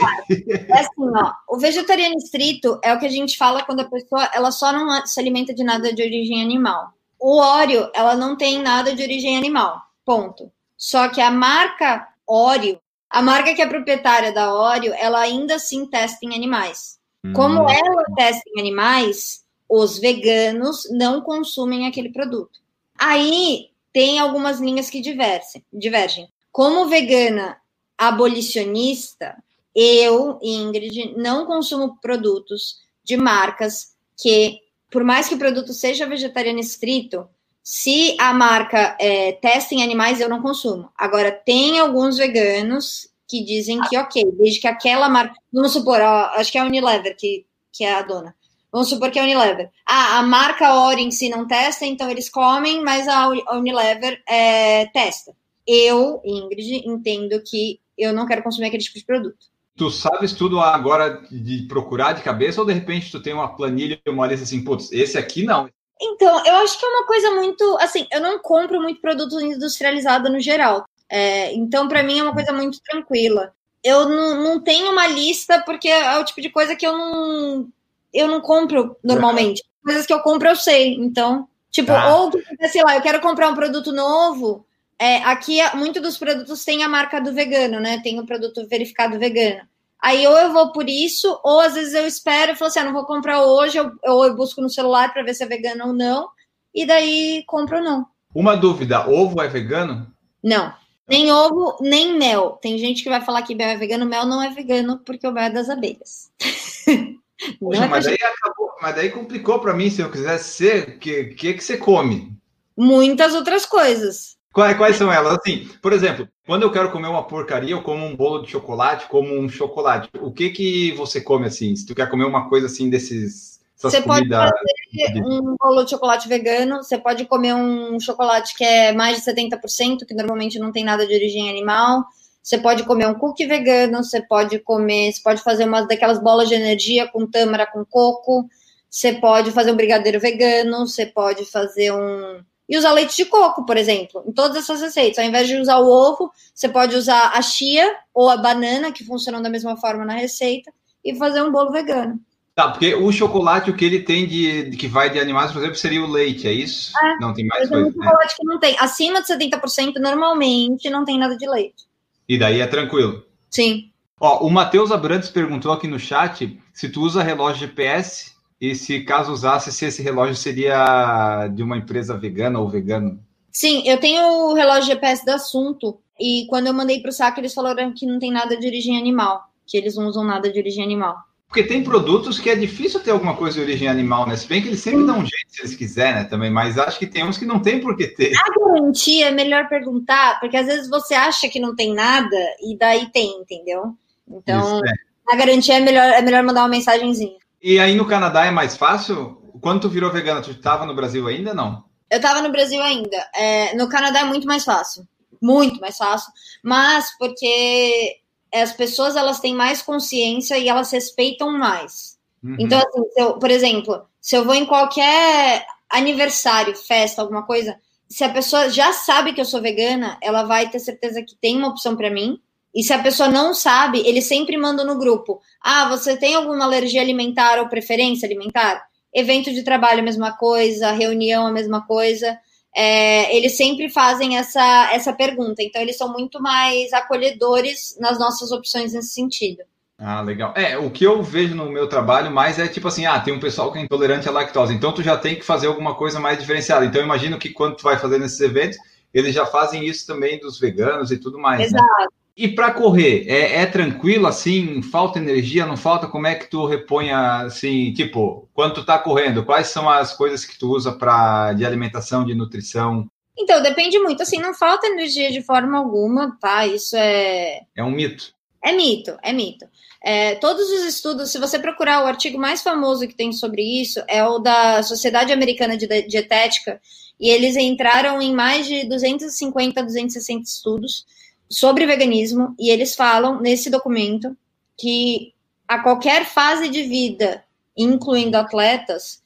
É 0.69 0.81
assim, 0.81 0.91
ó. 1.17 1.33
O 1.49 1.59
vegetariano 1.59 2.15
estrito 2.17 2.79
é 2.85 2.93
o 2.93 2.99
que 2.99 3.07
a 3.07 3.11
gente 3.11 3.39
fala 3.39 3.65
quando 3.65 3.81
a 3.81 3.89
pessoa 3.89 4.29
ela 4.35 4.51
só 4.51 4.71
não 4.71 5.07
se 5.07 5.19
alimenta 5.19 5.55
de 5.55 5.65
nada 5.65 5.95
de 5.95 6.03
origem 6.03 6.43
animal. 6.43 6.93
O 7.19 7.39
óleo, 7.39 7.91
ela 7.95 8.15
não 8.15 8.37
tem 8.37 8.61
nada 8.61 8.95
de 8.95 9.03
origem 9.03 9.39
animal, 9.39 9.81
ponto. 10.05 10.53
Só 10.77 11.09
que 11.09 11.23
a 11.23 11.31
marca 11.31 12.07
Oreo, 12.27 12.79
a 13.09 13.23
marca 13.23 13.55
que 13.55 13.63
é 13.63 13.67
proprietária 13.67 14.31
da 14.31 14.53
Oreo, 14.53 14.93
ela 14.93 15.21
ainda 15.21 15.55
assim 15.55 15.87
testa 15.87 16.19
em 16.27 16.35
animais. 16.35 16.99
Hum. 17.25 17.33
Como 17.33 17.67
ela 17.67 18.05
testa 18.15 18.43
em 18.47 18.61
animais, 18.61 19.43
os 19.67 19.99
veganos 19.99 20.87
não 20.91 21.23
consumem 21.23 21.87
aquele 21.87 22.13
produto. 22.13 22.61
Aí 22.99 23.71
tem 23.91 24.19
algumas 24.19 24.61
linhas 24.61 24.91
que 24.91 25.01
divergem. 25.01 25.65
divergem. 25.73 26.29
Como 26.51 26.89
vegana 26.89 27.59
abolicionista, 27.97 29.37
eu, 29.75 30.39
Ingrid, 30.43 31.15
não 31.17 31.47
consumo 31.47 31.99
produtos 32.01 32.79
de 33.05 33.17
marcas 33.17 33.95
que 34.17 34.61
por 34.91 35.05
mais 35.05 35.29
que 35.29 35.35
o 35.35 35.39
produto 35.39 35.73
seja 35.73 36.07
vegetariano 36.07 36.59
estrito, 36.59 37.29
se 37.63 38.17
a 38.19 38.33
marca 38.33 38.97
é, 38.99 39.33
testa 39.33 39.75
em 39.75 39.83
animais, 39.83 40.21
eu 40.21 40.29
não 40.29 40.41
consumo. 40.41 40.91
Agora, 40.97 41.31
tem 41.31 41.79
alguns 41.79 42.17
veganos 42.17 43.09
que 43.27 43.45
dizem 43.45 43.79
que, 43.83 43.99
ok, 43.99 44.25
desde 44.33 44.61
que 44.61 44.67
aquela 44.67 45.09
marca. 45.09 45.35
Vamos 45.53 45.73
supor, 45.73 46.01
ó, 46.01 46.31
acho 46.37 46.51
que 46.51 46.57
é 46.57 46.63
a 46.63 46.65
Unilever 46.65 47.15
que, 47.15 47.45
que 47.71 47.85
é 47.85 47.93
a 47.93 48.03
dona. 48.03 48.35
Vamos 48.73 48.89
supor 48.89 49.11
que 49.11 49.19
é 49.19 49.23
a 49.23 49.25
Unilever. 49.25 49.71
Ah, 49.87 50.19
a 50.19 50.23
marca 50.23 50.75
Ori 50.75 51.03
em 51.03 51.11
si 51.11 51.29
não 51.29 51.47
testa, 51.47 51.85
então 51.85 52.09
eles 52.11 52.31
comem, 52.31 52.83
mas 52.83 53.07
a 53.07 53.29
Unilever 53.29 54.23
é, 54.27 54.87
testa. 54.87 55.37
Eu, 55.69 56.23
Ingrid, 56.25 56.89
entendo 56.89 57.43
que 57.45 57.79
eu 57.99 58.11
não 58.15 58.27
quero 58.27 58.43
consumir 58.43 58.69
aquele 58.69 58.83
tipo 58.83 58.99
de 58.99 59.05
produto. 59.05 59.37
Tu 59.77 59.91
sabes 59.91 60.33
tudo 60.33 60.59
agora 60.59 61.23
de 61.31 61.67
procurar 61.69 62.15
de 62.15 62.23
cabeça 62.23 62.61
ou 62.61 62.67
de 62.67 62.73
repente 62.73 63.13
tu 63.13 63.23
tem 63.23 63.35
uma 63.35 63.55
planilha 63.55 64.01
e 64.05 64.11
uma 64.11 64.27
lista 64.27 64.45
assim, 64.45 64.65
putz, 64.65 64.91
esse 64.91 65.19
aqui 65.19 65.45
não. 65.45 65.69
Então, 66.01 66.45
eu 66.47 66.57
acho 66.57 66.79
que 66.79 66.85
é 66.85 66.89
uma 66.89 67.07
coisa 67.07 67.31
muito. 67.33 67.77
Assim, 67.81 68.07
eu 68.11 68.21
não 68.21 68.39
compro 68.39 68.81
muito 68.81 69.01
produto 69.01 69.41
industrializado 69.41 70.31
no 70.31 70.41
geral. 70.41 70.85
É, 71.11 71.53
então, 71.55 71.89
para 71.89 72.03
mim, 72.03 72.19
é 72.19 72.23
uma 72.23 72.35
coisa 72.35 72.53
muito 72.53 72.81
tranquila. 72.81 73.53
Eu 73.83 74.09
não, 74.09 74.43
não 74.43 74.61
tenho 74.61 74.91
uma 74.91 75.07
lista 75.07 75.63
porque 75.65 75.89
é 75.89 76.19
o 76.19 76.25
tipo 76.25 76.41
de 76.41 76.51
coisa 76.51 76.75
que 76.75 76.87
eu 76.87 76.97
não. 76.97 77.69
Eu 78.13 78.27
não 78.27 78.41
compro 78.41 78.97
normalmente. 79.03 79.61
É. 79.61 79.85
Coisas 79.85 80.07
que 80.07 80.13
eu 80.13 80.21
compro, 80.21 80.49
eu 80.49 80.57
sei. 80.57 80.95
Então, 80.95 81.49
tipo, 81.71 81.93
ah. 81.93 82.17
ou, 82.17 82.33
sei 82.71 82.83
lá, 82.83 82.97
eu 82.97 83.03
quero 83.03 83.21
comprar 83.21 83.49
um 83.49 83.55
produto 83.55 83.93
novo. 83.93 84.65
É, 85.01 85.19
aqui, 85.19 85.59
muito 85.77 86.01
dos 86.01 86.19
produtos 86.19 86.65
tem 86.65 86.83
a 86.83 86.89
marca 86.89 87.21
do 87.21 87.33
vegano, 87.33 87.79
né? 87.79 88.01
Tem 88.03 88.19
o 88.19 88.27
produto 88.27 88.67
verificado 88.69 89.19
vegano. 89.19 89.61
Aí 90.01 90.27
ou 90.27 90.37
eu 90.39 90.53
vou 90.53 90.73
por 90.73 90.89
isso, 90.89 91.41
ou 91.43 91.61
às 91.61 91.75
vezes 91.75 91.95
eu 91.95 92.07
espero 92.07 92.53
e 92.53 92.57
falo 92.57 92.69
assim, 92.69 92.81
ah, 92.81 92.85
não 92.85 92.93
vou 92.93 93.05
comprar 93.05 93.43
hoje, 93.43 93.79
ou 94.05 94.25
eu 94.25 94.35
busco 94.35 94.61
no 94.61 94.71
celular 94.71 95.13
para 95.13 95.23
ver 95.25 95.35
se 95.35 95.43
é 95.43 95.47
vegano 95.47 95.89
ou 95.89 95.93
não, 95.93 96.29
e 96.75 96.87
daí 96.87 97.43
compro 97.47 97.79
ou 97.79 97.83
não. 97.83 98.07
Uma 98.35 98.57
dúvida, 98.57 99.09
ovo 99.09 99.41
é 99.43 99.49
vegano? 99.49 100.13
Não. 100.43 100.73
Nem 101.09 101.33
ovo, 101.33 101.79
nem 101.81 102.17
mel. 102.17 102.59
Tem 102.61 102.79
gente 102.79 103.03
que 103.03 103.09
vai 103.09 103.21
falar 103.21 103.43
que 103.43 103.55
mel 103.55 103.69
é 103.69 103.77
vegano, 103.77 104.07
mel 104.07 104.27
não 104.27 104.43
é 104.43 104.51
vegano 104.51 104.99
porque 104.99 105.27
o 105.27 105.33
mel 105.33 105.45
é 105.45 105.51
das 105.51 105.69
abelhas. 105.69 106.31
Poxa, 107.59 107.85
é 107.85 107.89
mas, 107.89 108.05
daí 108.05 108.15
acabou, 108.17 108.71
mas 108.83 108.95
daí 108.97 109.11
complicou 109.11 109.61
para 109.61 109.75
mim, 109.75 109.91
se 109.91 110.01
eu 110.01 110.11
quisesse 110.11 110.51
ser, 110.51 110.89
o 110.89 110.99
que, 110.99 111.25
que, 111.27 111.55
que 111.55 111.65
você 111.65 111.77
come? 111.77 112.33
Muitas 112.77 113.35
outras 113.35 113.65
coisas. 113.65 114.38
Quais, 114.53 114.97
são 114.97 115.13
elas? 115.13 115.39
Assim, 115.39 115.69
por 115.81 115.93
exemplo, 115.93 116.29
quando 116.47 116.63
eu 116.63 116.73
quero 116.73 116.91
comer 116.91 117.07
uma 117.07 117.23
porcaria, 117.23 117.71
eu 117.71 117.83
como 117.83 118.05
um 118.05 118.17
bolo 118.17 118.43
de 118.43 118.51
chocolate, 118.51 119.07
como 119.07 119.39
um 119.39 119.49
chocolate. 119.49 120.09
O 120.21 120.33
que 120.33 120.51
que 120.51 120.93
você 120.93 121.21
come 121.21 121.47
assim? 121.47 121.77
Se 121.77 121.87
tu 121.87 121.95
quer 121.95 122.11
comer 122.11 122.25
uma 122.25 122.49
coisa 122.49 122.67
assim 122.67 122.91
desses 122.91 123.59
você 123.81 124.03
pode 124.03 124.29
fazer 124.29 125.23
um 125.25 125.55
bolo 125.57 125.85
de 125.85 125.91
chocolate 125.91 126.29
vegano, 126.29 126.79
você 126.79 126.99
pode 126.99 127.25
comer 127.27 127.55
um 127.55 128.01
chocolate 128.01 128.57
que 128.57 128.65
é 128.65 128.93
mais 128.93 129.17
de 129.17 129.23
70%, 129.23 130.05
que 130.05 130.15
normalmente 130.15 130.59
não 130.59 130.73
tem 130.73 130.85
nada 130.85 131.07
de 131.07 131.15
origem 131.15 131.49
animal. 131.49 132.05
Você 132.43 132.59
pode 132.59 132.83
comer 132.83 133.07
um 133.07 133.15
cookie 133.15 133.47
vegano, 133.47 134.03
você 134.03 134.21
pode 134.21 134.59
comer, 134.59 135.13
você 135.13 135.23
pode 135.23 135.43
fazer 135.43 135.65
uma 135.65 135.83
daquelas 135.83 136.21
bolas 136.21 136.49
de 136.49 136.55
energia 136.55 137.07
com 137.07 137.25
tâmara 137.25 137.67
com 137.67 137.85
coco, 137.85 138.49
você 138.91 139.13
pode 139.13 139.53
fazer 139.53 139.71
um 139.71 139.77
brigadeiro 139.77 140.19
vegano, 140.19 140.87
você 140.87 141.07
pode 141.07 141.45
fazer 141.45 141.93
um 141.93 142.41
e 142.69 142.77
usar 142.77 142.93
leite 142.93 143.17
de 143.17 143.25
coco, 143.25 143.65
por 143.65 143.77
exemplo, 143.77 144.23
em 144.27 144.33
todas 144.33 144.57
essas 144.57 144.81
receitas. 144.81 145.19
Ao 145.19 145.25
invés 145.25 145.49
de 145.49 145.57
usar 145.57 145.79
o 145.79 145.89
ovo, 145.89 146.31
você 146.55 146.69
pode 146.69 146.95
usar 146.95 147.33
a 147.35 147.41
chia 147.41 147.97
ou 148.13 148.29
a 148.29 148.37
banana, 148.37 148.93
que 148.93 149.05
funcionam 149.05 149.41
da 149.41 149.49
mesma 149.49 149.77
forma 149.77 150.05
na 150.05 150.15
receita, 150.15 150.71
e 151.05 151.15
fazer 151.17 151.43
um 151.43 151.51
bolo 151.51 151.73
vegano. 151.73 152.21
Tá, 152.55 152.69
porque 152.69 152.93
o 152.95 153.11
chocolate, 153.13 153.71
o 153.71 153.77
que 153.77 153.85
ele 153.85 154.01
tem 154.01 154.27
de, 154.27 154.77
que 154.77 154.89
vai 154.89 155.09
de 155.09 155.21
animais, 155.21 155.53
por 155.53 155.59
exemplo, 155.59 155.77
seria 155.77 156.03
o 156.03 156.11
leite, 156.11 156.49
é 156.49 156.53
isso? 156.53 156.93
É, 156.99 157.17
não 157.21 157.33
tem 157.33 157.47
mais 157.47 157.69
coisa. 157.69 157.87
Um 157.87 157.93
chocolate 157.93 158.37
que 158.37 158.45
não 158.45 158.59
tem. 158.59 158.77
Acima 158.81 159.23
de 159.23 159.29
70%, 159.29 159.95
normalmente, 160.01 160.91
não 160.91 161.05
tem 161.05 161.17
nada 161.17 161.37
de 161.37 161.49
leite. 161.49 161.87
E 162.29 162.37
daí 162.37 162.61
é 162.61 162.67
tranquilo. 162.67 163.25
Sim. 163.49 163.91
Ó, 164.21 164.45
o 164.45 164.51
Matheus 164.51 164.91
Abrantes 164.91 165.31
perguntou 165.31 165.73
aqui 165.73 165.87
no 165.87 166.01
chat 166.01 166.61
se 166.73 166.89
tu 166.89 167.03
usa 167.03 167.23
relógio 167.23 167.61
GPS 167.61 168.33
e 168.61 168.75
se 168.75 169.01
caso 169.01 169.33
usasse, 169.33 169.73
se 169.73 169.87
esse 169.87 170.03
relógio 170.03 170.35
seria 170.35 171.49
de 171.49 171.63
uma 171.63 171.77
empresa 171.77 172.17
vegana 172.17 172.59
ou 172.59 172.69
vegano? 172.69 173.21
Sim, 173.53 173.83
eu 173.87 173.99
tenho 173.99 174.23
o 174.23 174.55
relógio 174.55 174.87
GPS 174.87 175.25
do 175.25 175.31
assunto. 175.31 175.99
E 176.19 176.47
quando 176.49 176.67
eu 176.67 176.75
mandei 176.75 177.01
para 177.01 177.11
o 177.11 177.13
saco, 177.13 177.39
eles 177.41 177.55
falaram 177.55 177.93
que 177.95 178.07
não 178.07 178.19
tem 178.19 178.33
nada 178.33 178.57
de 178.57 178.67
origem 178.67 178.99
animal. 178.99 179.45
Que 179.67 179.77
eles 179.77 179.97
não 179.97 180.07
usam 180.07 180.25
nada 180.25 180.51
de 180.51 180.59
origem 180.59 180.83
animal. 180.83 181.17
Porque 181.49 181.63
tem 181.63 181.83
produtos 181.83 182.39
que 182.39 182.51
é 182.51 182.55
difícil 182.55 183.01
ter 183.01 183.11
alguma 183.11 183.35
coisa 183.35 183.57
de 183.57 183.63
origem 183.63 183.89
animal, 183.89 184.27
né? 184.27 184.37
Se 184.37 184.47
bem 184.47 184.61
que 184.61 184.69
eles 184.69 184.81
sempre 184.81 185.07
dão 185.07 185.21
um 185.21 185.27
jeito 185.27 185.49
se 185.49 185.63
eles 185.63 185.75
quiserem, 185.75 186.17
né? 186.17 186.25
Também, 186.25 186.51
mas 186.51 186.77
acho 186.79 186.99
que 186.99 187.07
tem 187.07 187.25
uns 187.25 187.39
que 187.39 187.47
não 187.47 187.59
tem 187.59 187.81
por 187.81 187.97
que 187.97 188.07
ter. 188.09 188.33
A 188.37 188.75
garantia 188.75 189.29
é 189.29 189.31
melhor 189.31 189.67
perguntar, 189.67 190.39
porque 190.41 190.57
às 190.59 190.67
vezes 190.67 190.91
você 190.91 191.15
acha 191.15 191.49
que 191.49 191.59
não 191.59 191.75
tem 191.75 191.95
nada 191.95 192.37
e 192.61 192.77
daí 192.77 193.09
tem, 193.11 193.41
entendeu? 193.41 193.95
Então, 194.29 194.77
Isso, 194.77 194.85
é. 194.85 194.93
a 195.33 195.37
garantia 195.37 195.79
é 195.79 195.81
melhor, 195.81 196.05
é 196.05 196.21
melhor 196.21 196.43
mandar 196.43 196.63
uma 196.63 196.69
mensagenzinha. 196.69 197.39
E 197.63 197.79
aí 197.79 197.95
no 197.95 198.07
Canadá 198.07 198.47
é 198.47 198.51
mais 198.51 198.77
fácil? 198.77 199.43
Quando 199.61 199.83
tu 199.83 199.89
virou 199.89 200.13
vegana, 200.13 200.41
tu 200.41 200.51
estava 200.51 200.87
no 200.87 200.95
Brasil 200.95 201.27
ainda 201.27 201.53
não? 201.53 201.85
Eu 202.11 202.17
estava 202.17 202.41
no 202.41 202.51
Brasil 202.51 202.83
ainda. 202.83 203.17
É, 203.35 203.75
no 203.77 203.89
Canadá 203.89 204.21
é 204.21 204.25
muito 204.25 204.47
mais 204.47 204.65
fácil. 204.65 205.07
Muito 205.43 205.81
mais 205.81 205.97
fácil. 205.97 206.33
Mas 206.63 207.17
porque 207.19 208.17
as 208.55 208.73
pessoas 208.73 209.17
elas 209.17 209.41
têm 209.41 209.55
mais 209.55 209.83
consciência 209.83 210.57
e 210.57 210.69
elas 210.69 210.91
respeitam 210.91 211.53
mais. 211.53 212.19
Uhum. 212.43 212.57
Então, 212.59 212.79
assim, 212.79 213.03
eu, 213.17 213.39
por 213.39 213.51
exemplo, 213.51 214.03
se 214.21 214.37
eu 214.37 214.45
vou 214.45 214.55
em 214.55 214.65
qualquer 214.65 215.67
aniversário, 215.91 216.75
festa, 216.77 217.21
alguma 217.21 217.45
coisa, 217.45 217.77
se 218.09 218.25
a 218.25 218.29
pessoa 218.29 218.71
já 218.71 218.93
sabe 218.93 219.33
que 219.33 219.41
eu 219.41 219.45
sou 219.45 219.61
vegana, 219.61 220.17
ela 220.23 220.45
vai 220.45 220.69
ter 220.71 220.79
certeza 220.79 221.23
que 221.23 221.37
tem 221.37 221.57
uma 221.57 221.69
opção 221.69 221.97
para 221.97 222.11
mim 222.11 222.41
E 222.75 222.83
se 222.83 222.93
a 222.93 223.03
pessoa 223.03 223.29
não 223.29 223.55
sabe, 223.55 224.03
ele 224.07 224.21
sempre 224.21 224.57
manda 224.57 224.85
no 224.85 224.99
grupo: 224.99 225.41
Ah, 225.63 225.89
você 225.89 226.17
tem 226.17 226.35
alguma 226.35 226.65
alergia 226.65 227.01
alimentar 227.01 227.59
ou 227.59 227.69
preferência 227.69 228.27
alimentar? 228.27 228.87
Evento 229.13 229.53
de 229.53 229.63
trabalho, 229.63 230.01
a 230.01 230.05
mesma 230.05 230.33
coisa, 230.37 230.93
reunião, 230.93 231.47
a 231.47 231.53
mesma 231.53 231.87
coisa. 231.87 232.39
É, 232.77 233.35
eles 233.35 233.57
sempre 233.57 233.89
fazem 233.89 234.37
essa, 234.37 234.91
essa 234.93 235.13
pergunta. 235.13 235.63
Então, 235.63 235.81
eles 235.81 235.97
são 235.97 236.13
muito 236.13 236.41
mais 236.41 236.93
acolhedores 236.93 237.97
nas 237.99 238.19
nossas 238.19 238.53
opções 238.53 238.93
nesse 238.93 239.15
sentido. 239.15 239.63
Ah, 239.99 240.21
legal. 240.21 240.53
É, 240.55 240.79
o 240.79 240.91
que 240.91 241.05
eu 241.05 241.21
vejo 241.23 241.57
no 241.57 241.69
meu 241.69 241.89
trabalho 241.89 242.31
mais 242.31 242.57
é 242.59 242.69
tipo 242.69 242.87
assim, 242.87 243.05
ah, 243.05 243.19
tem 243.19 243.35
um 243.35 243.41
pessoal 243.41 243.73
que 243.73 243.81
é 243.81 243.83
intolerante 243.83 244.29
à 244.29 244.31
lactose, 244.31 244.73
então 244.73 244.93
tu 244.93 245.03
já 245.03 245.17
tem 245.17 245.35
que 245.35 245.45
fazer 245.45 245.67
alguma 245.67 245.97
coisa 245.97 246.21
mais 246.21 246.39
diferenciada. 246.39 246.85
Então, 246.85 247.01
eu 247.01 247.05
imagino 247.05 247.37
que 247.37 247.49
quando 247.49 247.77
tu 247.77 247.83
vai 247.83 247.99
fazer 247.99 248.19
nesses 248.19 248.41
eventos, 248.41 248.79
eles 249.13 249.35
já 249.35 249.45
fazem 249.45 249.85
isso 249.85 250.07
também 250.07 250.39
dos 250.39 250.61
veganos 250.61 251.11
e 251.11 251.19
tudo 251.19 251.37
mais. 251.37 251.59
Né? 251.59 251.67
Exato. 251.67 251.85
Né? 252.01 252.07
E 252.39 252.47
para 252.47 252.71
correr, 252.71 253.25
é, 253.27 253.63
é, 253.63 253.67
tranquilo 253.67 254.29
assim? 254.29 254.81
Falta 254.81 255.19
energia, 255.19 255.67
não 255.67 255.77
falta? 255.77 256.07
Como 256.07 256.25
é 256.25 256.37
que 256.37 256.49
tu 256.49 256.67
repõe 256.67 257.11
assim, 257.11 257.93
tipo, 257.93 258.49
quando 258.55 258.75
tu 258.75 258.85
tá 258.85 258.97
correndo, 258.97 259.45
quais 259.45 259.67
são 259.67 259.91
as 259.91 260.13
coisas 260.13 260.45
que 260.45 260.57
tu 260.57 260.71
usa 260.71 260.93
para 260.93 261.53
de 261.55 261.67
alimentação, 261.67 262.25
de 262.25 262.37
nutrição? 262.37 263.11
Então, 263.37 263.61
depende 263.61 263.99
muito, 263.99 264.23
assim, 264.23 264.39
não 264.39 264.55
falta 264.55 264.87
energia 264.87 265.33
de 265.33 265.43
forma 265.43 265.77
alguma, 265.79 266.39
tá? 266.41 266.65
Isso 266.65 266.97
é 266.97 267.63
É 267.75 267.83
um 267.83 267.91
mito. 267.91 268.33
É 268.65 268.71
mito, 268.71 269.19
é 269.21 269.33
mito. 269.33 269.67
É, 270.01 270.37
todos 270.37 270.71
os 270.71 270.85
estudos, 270.85 271.33
se 271.33 271.41
você 271.41 271.59
procurar 271.59 272.05
o 272.05 272.07
artigo 272.07 272.39
mais 272.39 272.63
famoso 272.63 273.09
que 273.09 273.17
tem 273.17 273.33
sobre 273.33 273.63
isso, 273.63 274.01
é 274.07 274.23
o 274.25 274.39
da 274.39 274.81
Sociedade 274.85 275.33
Americana 275.33 275.77
de 275.77 275.89
Dietética, 276.07 276.81
e 277.19 277.31
eles 277.31 277.57
entraram 277.57 278.23
em 278.23 278.33
mais 278.33 278.65
de 278.65 278.85
250, 278.89 279.83
260 279.83 280.43
estudos 280.45 281.05
sobre 281.49 281.87
veganismo, 281.87 282.55
e 282.59 282.71
eles 282.71 282.95
falam 282.95 283.41
nesse 283.41 283.71
documento 283.71 284.37
que 284.77 285.33
a 285.67 285.79
qualquer 285.81 286.27
fase 286.27 286.69
de 286.69 286.83
vida, 286.83 287.45
incluindo 287.77 288.37
atletas, 288.37 289.23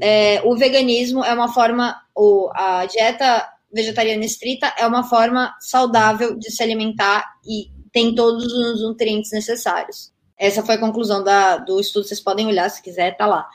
é, 0.00 0.42
o 0.44 0.56
veganismo 0.56 1.24
é 1.24 1.32
uma 1.32 1.52
forma, 1.52 2.00
ou 2.14 2.50
a 2.54 2.86
dieta 2.86 3.48
vegetariana 3.72 4.24
estrita 4.24 4.72
é 4.78 4.86
uma 4.86 5.04
forma 5.04 5.54
saudável 5.60 6.36
de 6.36 6.50
se 6.50 6.62
alimentar 6.62 7.24
e 7.44 7.70
tem 7.92 8.14
todos 8.14 8.44
os 8.44 8.82
nutrientes 8.82 9.32
necessários. 9.32 10.12
Essa 10.38 10.62
foi 10.62 10.74
a 10.74 10.80
conclusão 10.80 11.24
da, 11.24 11.56
do 11.56 11.80
estudo, 11.80 12.06
vocês 12.06 12.20
podem 12.20 12.46
olhar 12.46 12.68
se 12.68 12.82
quiser, 12.82 13.16
tá 13.16 13.26
lá. 13.26 13.48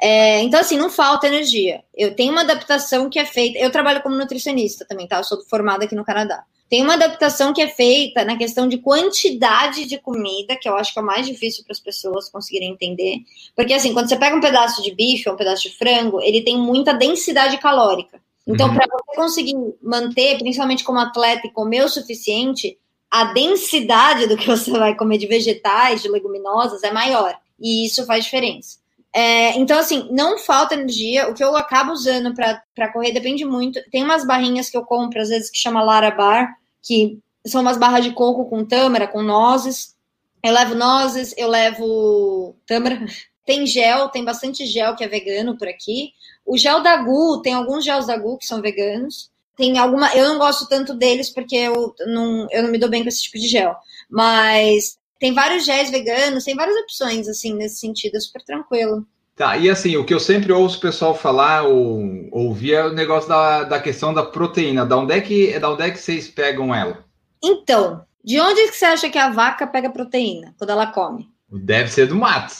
É, 0.00 0.42
então, 0.42 0.60
assim, 0.60 0.76
não 0.76 0.90
falta 0.90 1.26
energia. 1.26 1.82
Eu 1.94 2.14
tenho 2.14 2.32
uma 2.32 2.42
adaptação 2.42 3.08
que 3.08 3.18
é 3.18 3.24
feita. 3.24 3.58
Eu 3.58 3.70
trabalho 3.70 4.02
como 4.02 4.16
nutricionista 4.16 4.84
também, 4.84 5.06
tá? 5.06 5.18
Eu 5.18 5.24
sou 5.24 5.42
formada 5.48 5.84
aqui 5.84 5.94
no 5.94 6.04
Canadá. 6.04 6.44
Tem 6.68 6.82
uma 6.82 6.94
adaptação 6.94 7.52
que 7.52 7.62
é 7.62 7.68
feita 7.68 8.24
na 8.24 8.36
questão 8.36 8.68
de 8.68 8.78
quantidade 8.78 9.86
de 9.86 9.98
comida, 9.98 10.56
que 10.56 10.68
eu 10.68 10.76
acho 10.76 10.92
que 10.92 10.98
é 10.98 11.02
o 11.02 11.06
mais 11.06 11.26
difícil 11.26 11.62
para 11.62 11.72
as 11.72 11.80
pessoas 11.80 12.28
conseguirem 12.28 12.72
entender. 12.72 13.18
Porque, 13.54 13.72
assim, 13.72 13.92
quando 13.92 14.08
você 14.08 14.16
pega 14.16 14.34
um 14.34 14.40
pedaço 14.40 14.82
de 14.82 14.92
bife 14.92 15.28
ou 15.28 15.34
um 15.34 15.38
pedaço 15.38 15.62
de 15.62 15.76
frango, 15.76 16.20
ele 16.20 16.42
tem 16.42 16.58
muita 16.58 16.92
densidade 16.92 17.58
calórica. 17.58 18.20
Então, 18.46 18.68
uhum. 18.68 18.74
para 18.74 18.86
você 18.86 19.16
conseguir 19.16 19.54
manter, 19.82 20.38
principalmente 20.38 20.82
como 20.82 20.98
atleta, 20.98 21.46
e 21.46 21.52
comer 21.52 21.84
o 21.84 21.88
suficiente, 21.88 22.76
a 23.10 23.32
densidade 23.32 24.26
do 24.26 24.36
que 24.36 24.46
você 24.46 24.70
vai 24.72 24.94
comer 24.94 25.18
de 25.18 25.26
vegetais, 25.26 26.02
de 26.02 26.08
leguminosas 26.08 26.82
é 26.82 26.92
maior. 26.92 27.36
E 27.60 27.86
isso 27.86 28.04
faz 28.06 28.24
diferença. 28.24 28.78
É, 29.18 29.56
então, 29.56 29.78
assim, 29.78 30.08
não 30.10 30.36
falta 30.36 30.74
energia. 30.74 31.26
O 31.30 31.32
que 31.32 31.42
eu 31.42 31.56
acabo 31.56 31.90
usando 31.90 32.34
para 32.34 32.92
correr 32.92 33.12
depende 33.12 33.46
muito. 33.46 33.80
Tem 33.90 34.04
umas 34.04 34.26
barrinhas 34.26 34.68
que 34.68 34.76
eu 34.76 34.84
compro, 34.84 35.22
às 35.22 35.30
vezes, 35.30 35.50
que 35.50 35.56
chama 35.56 35.82
Lara 35.82 36.10
Bar, 36.10 36.54
que 36.82 37.18
são 37.46 37.62
umas 37.62 37.78
barras 37.78 38.04
de 38.04 38.12
coco 38.12 38.44
com 38.44 38.62
tâmara, 38.62 39.08
com 39.08 39.22
nozes. 39.22 39.96
Eu 40.44 40.52
levo 40.52 40.74
nozes, 40.74 41.34
eu 41.38 41.48
levo 41.48 42.54
tâmara. 42.66 43.06
Tem 43.46 43.64
gel, 43.64 44.08
tem 44.08 44.24
bastante 44.24 44.66
gel 44.66 44.96
que 44.96 45.04
é 45.04 45.08
vegano 45.08 45.56
por 45.56 45.68
aqui. 45.68 46.10
O 46.44 46.58
gel 46.58 46.82
da 46.82 46.96
Gu, 46.96 47.42
tem 47.42 47.54
alguns 47.54 47.84
gels 47.84 48.04
da 48.04 48.16
Gu 48.16 48.38
que 48.38 48.44
são 48.44 48.60
veganos 48.60 49.30
tem 49.56 49.78
alguma. 49.78 50.12
Eu 50.14 50.26
não 50.28 50.38
gosto 50.38 50.68
tanto 50.68 50.94
deles 50.94 51.30
porque 51.30 51.56
eu 51.56 51.94
não, 52.06 52.46
eu 52.50 52.62
não 52.64 52.70
me 52.70 52.78
dou 52.78 52.90
bem 52.90 53.02
com 53.02 53.08
esse 53.08 53.22
tipo 53.22 53.38
de 53.38 53.48
gel. 53.48 53.74
Mas 54.10 54.98
tem 55.18 55.32
vários 55.32 55.64
géis 55.64 55.90
veganos, 55.90 56.44
tem 56.44 56.54
várias 56.54 56.76
opções, 56.76 57.28
assim, 57.28 57.54
nesse 57.54 57.80
sentido, 57.80 58.16
é 58.16 58.20
super 58.20 58.42
tranquilo. 58.44 59.06
Tá, 59.36 59.56
e 59.58 59.68
assim, 59.68 59.96
o 59.98 60.04
que 60.04 60.14
eu 60.14 60.20
sempre 60.20 60.50
ouço 60.50 60.78
o 60.78 60.80
pessoal 60.80 61.14
falar 61.14 61.64
ou 61.64 62.02
ouvir 62.32 62.72
é 62.72 62.86
o 62.86 62.92
negócio 62.94 63.28
da, 63.28 63.64
da 63.64 63.78
questão 63.78 64.14
da 64.14 64.22
proteína. 64.22 64.86
Da 64.86 64.96
onde, 64.96 65.12
é 65.12 65.20
que, 65.20 65.58
da 65.58 65.70
onde 65.70 65.82
é 65.82 65.90
que 65.90 65.98
vocês 65.98 66.26
pegam 66.26 66.74
ela? 66.74 67.04
Então, 67.44 68.02
de 68.24 68.40
onde 68.40 68.68
que 68.68 68.76
você 68.76 68.86
acha 68.86 69.10
que 69.10 69.18
a 69.18 69.28
vaca 69.28 69.66
pega 69.66 69.90
proteína 69.90 70.54
quando 70.56 70.70
ela 70.70 70.86
come? 70.86 71.28
Deve 71.50 71.90
ser 71.90 72.06
do 72.06 72.16
mato. 72.16 72.54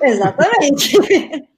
Exatamente. 0.00 0.96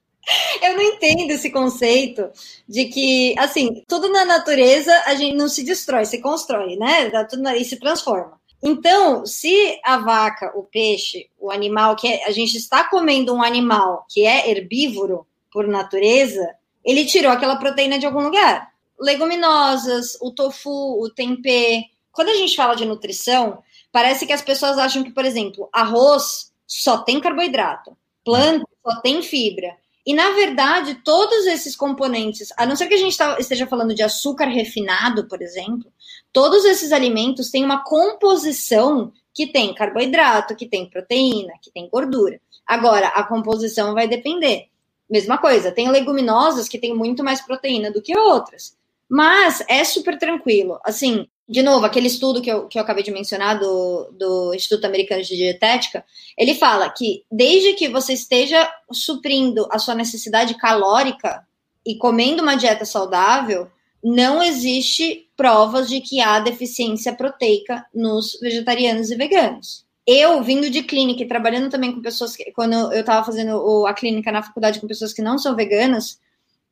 Eu 0.62 0.74
não 0.74 0.82
entendo 0.82 1.30
esse 1.30 1.50
conceito 1.50 2.30
de 2.66 2.86
que, 2.86 3.34
assim, 3.38 3.82
tudo 3.86 4.10
na 4.10 4.24
natureza 4.24 4.92
a 5.06 5.14
gente 5.14 5.36
não 5.36 5.48
se 5.48 5.64
destrói, 5.64 6.04
se 6.04 6.20
constrói, 6.20 6.76
né? 6.76 7.08
Tá 7.10 7.24
tudo 7.24 7.48
e 7.50 7.64
se 7.64 7.78
transforma. 7.78 8.37
Então, 8.62 9.24
se 9.24 9.78
a 9.84 9.98
vaca, 9.98 10.52
o 10.56 10.64
peixe, 10.64 11.28
o 11.38 11.50
animal 11.50 11.94
que 11.94 12.08
é, 12.08 12.26
a 12.26 12.30
gente 12.30 12.56
está 12.56 12.84
comendo 12.84 13.32
um 13.32 13.42
animal 13.42 14.04
que 14.08 14.24
é 14.24 14.50
herbívoro 14.50 15.26
por 15.52 15.66
natureza, 15.66 16.54
ele 16.84 17.04
tirou 17.04 17.30
aquela 17.30 17.56
proteína 17.56 17.98
de 17.98 18.06
algum 18.06 18.22
lugar. 18.22 18.68
Leguminosas, 18.98 20.18
o 20.20 20.32
tofu, 20.32 21.00
o 21.00 21.08
tempê. 21.08 21.84
Quando 22.10 22.30
a 22.30 22.34
gente 22.34 22.56
fala 22.56 22.74
de 22.74 22.84
nutrição, 22.84 23.62
parece 23.92 24.26
que 24.26 24.32
as 24.32 24.42
pessoas 24.42 24.76
acham 24.76 25.04
que, 25.04 25.12
por 25.12 25.24
exemplo, 25.24 25.68
arroz 25.72 26.52
só 26.66 26.98
tem 26.98 27.20
carboidrato, 27.20 27.96
planta 28.24 28.66
só 28.84 29.00
tem 29.00 29.22
fibra. 29.22 29.76
E, 30.04 30.14
na 30.14 30.30
verdade, 30.30 30.96
todos 31.04 31.46
esses 31.46 31.76
componentes, 31.76 32.48
a 32.56 32.64
não 32.64 32.74
ser 32.74 32.86
que 32.86 32.94
a 32.94 32.98
gente 32.98 33.16
tá, 33.16 33.38
esteja 33.38 33.66
falando 33.66 33.94
de 33.94 34.02
açúcar 34.02 34.46
refinado, 34.46 35.28
por 35.28 35.42
exemplo, 35.42 35.92
todos 36.38 36.64
esses 36.64 36.92
alimentos 36.92 37.50
têm 37.50 37.64
uma 37.64 37.82
composição 37.82 39.12
que 39.34 39.44
tem 39.44 39.74
carboidrato, 39.74 40.54
que 40.54 40.68
tem 40.68 40.88
proteína, 40.88 41.52
que 41.60 41.68
tem 41.68 41.88
gordura. 41.88 42.40
Agora, 42.64 43.08
a 43.08 43.24
composição 43.24 43.92
vai 43.92 44.06
depender. 44.06 44.68
Mesma 45.10 45.36
coisa, 45.36 45.72
tem 45.72 45.90
leguminosas 45.90 46.68
que 46.68 46.78
têm 46.78 46.94
muito 46.94 47.24
mais 47.24 47.40
proteína 47.40 47.90
do 47.90 48.00
que 48.00 48.16
outras. 48.16 48.76
Mas 49.10 49.64
é 49.68 49.82
super 49.82 50.16
tranquilo. 50.16 50.78
Assim, 50.84 51.26
de 51.48 51.60
novo, 51.60 51.84
aquele 51.84 52.06
estudo 52.06 52.40
que 52.40 52.52
eu, 52.52 52.68
que 52.68 52.78
eu 52.78 52.82
acabei 52.84 53.02
de 53.02 53.10
mencionar 53.10 53.58
do, 53.58 54.08
do 54.12 54.54
Instituto 54.54 54.84
Americano 54.84 55.24
de 55.24 55.36
Dietética, 55.36 56.04
ele 56.38 56.54
fala 56.54 56.88
que 56.88 57.24
desde 57.28 57.72
que 57.72 57.88
você 57.88 58.12
esteja 58.12 58.72
suprindo 58.92 59.66
a 59.72 59.80
sua 59.80 59.96
necessidade 59.96 60.54
calórica 60.56 61.44
e 61.84 61.96
comendo 61.96 62.44
uma 62.44 62.54
dieta 62.54 62.84
saudável, 62.84 63.68
não 64.02 64.42
existe 64.42 65.28
provas 65.36 65.88
de 65.88 66.00
que 66.00 66.20
há 66.20 66.38
deficiência 66.40 67.14
proteica 67.14 67.84
nos 67.94 68.38
vegetarianos 68.40 69.10
e 69.10 69.16
veganos. 69.16 69.84
Eu, 70.06 70.42
vindo 70.42 70.70
de 70.70 70.82
clínica 70.82 71.22
e 71.22 71.28
trabalhando 71.28 71.70
também 71.70 71.92
com 71.92 72.00
pessoas 72.00 72.34
que, 72.34 72.50
quando 72.52 72.72
eu 72.72 73.00
estava 73.00 73.24
fazendo 73.24 73.86
a 73.86 73.92
clínica 73.92 74.32
na 74.32 74.42
faculdade 74.42 74.80
com 74.80 74.86
pessoas 74.86 75.12
que 75.12 75.20
não 75.20 75.38
são 75.38 75.54
veganas, 75.54 76.18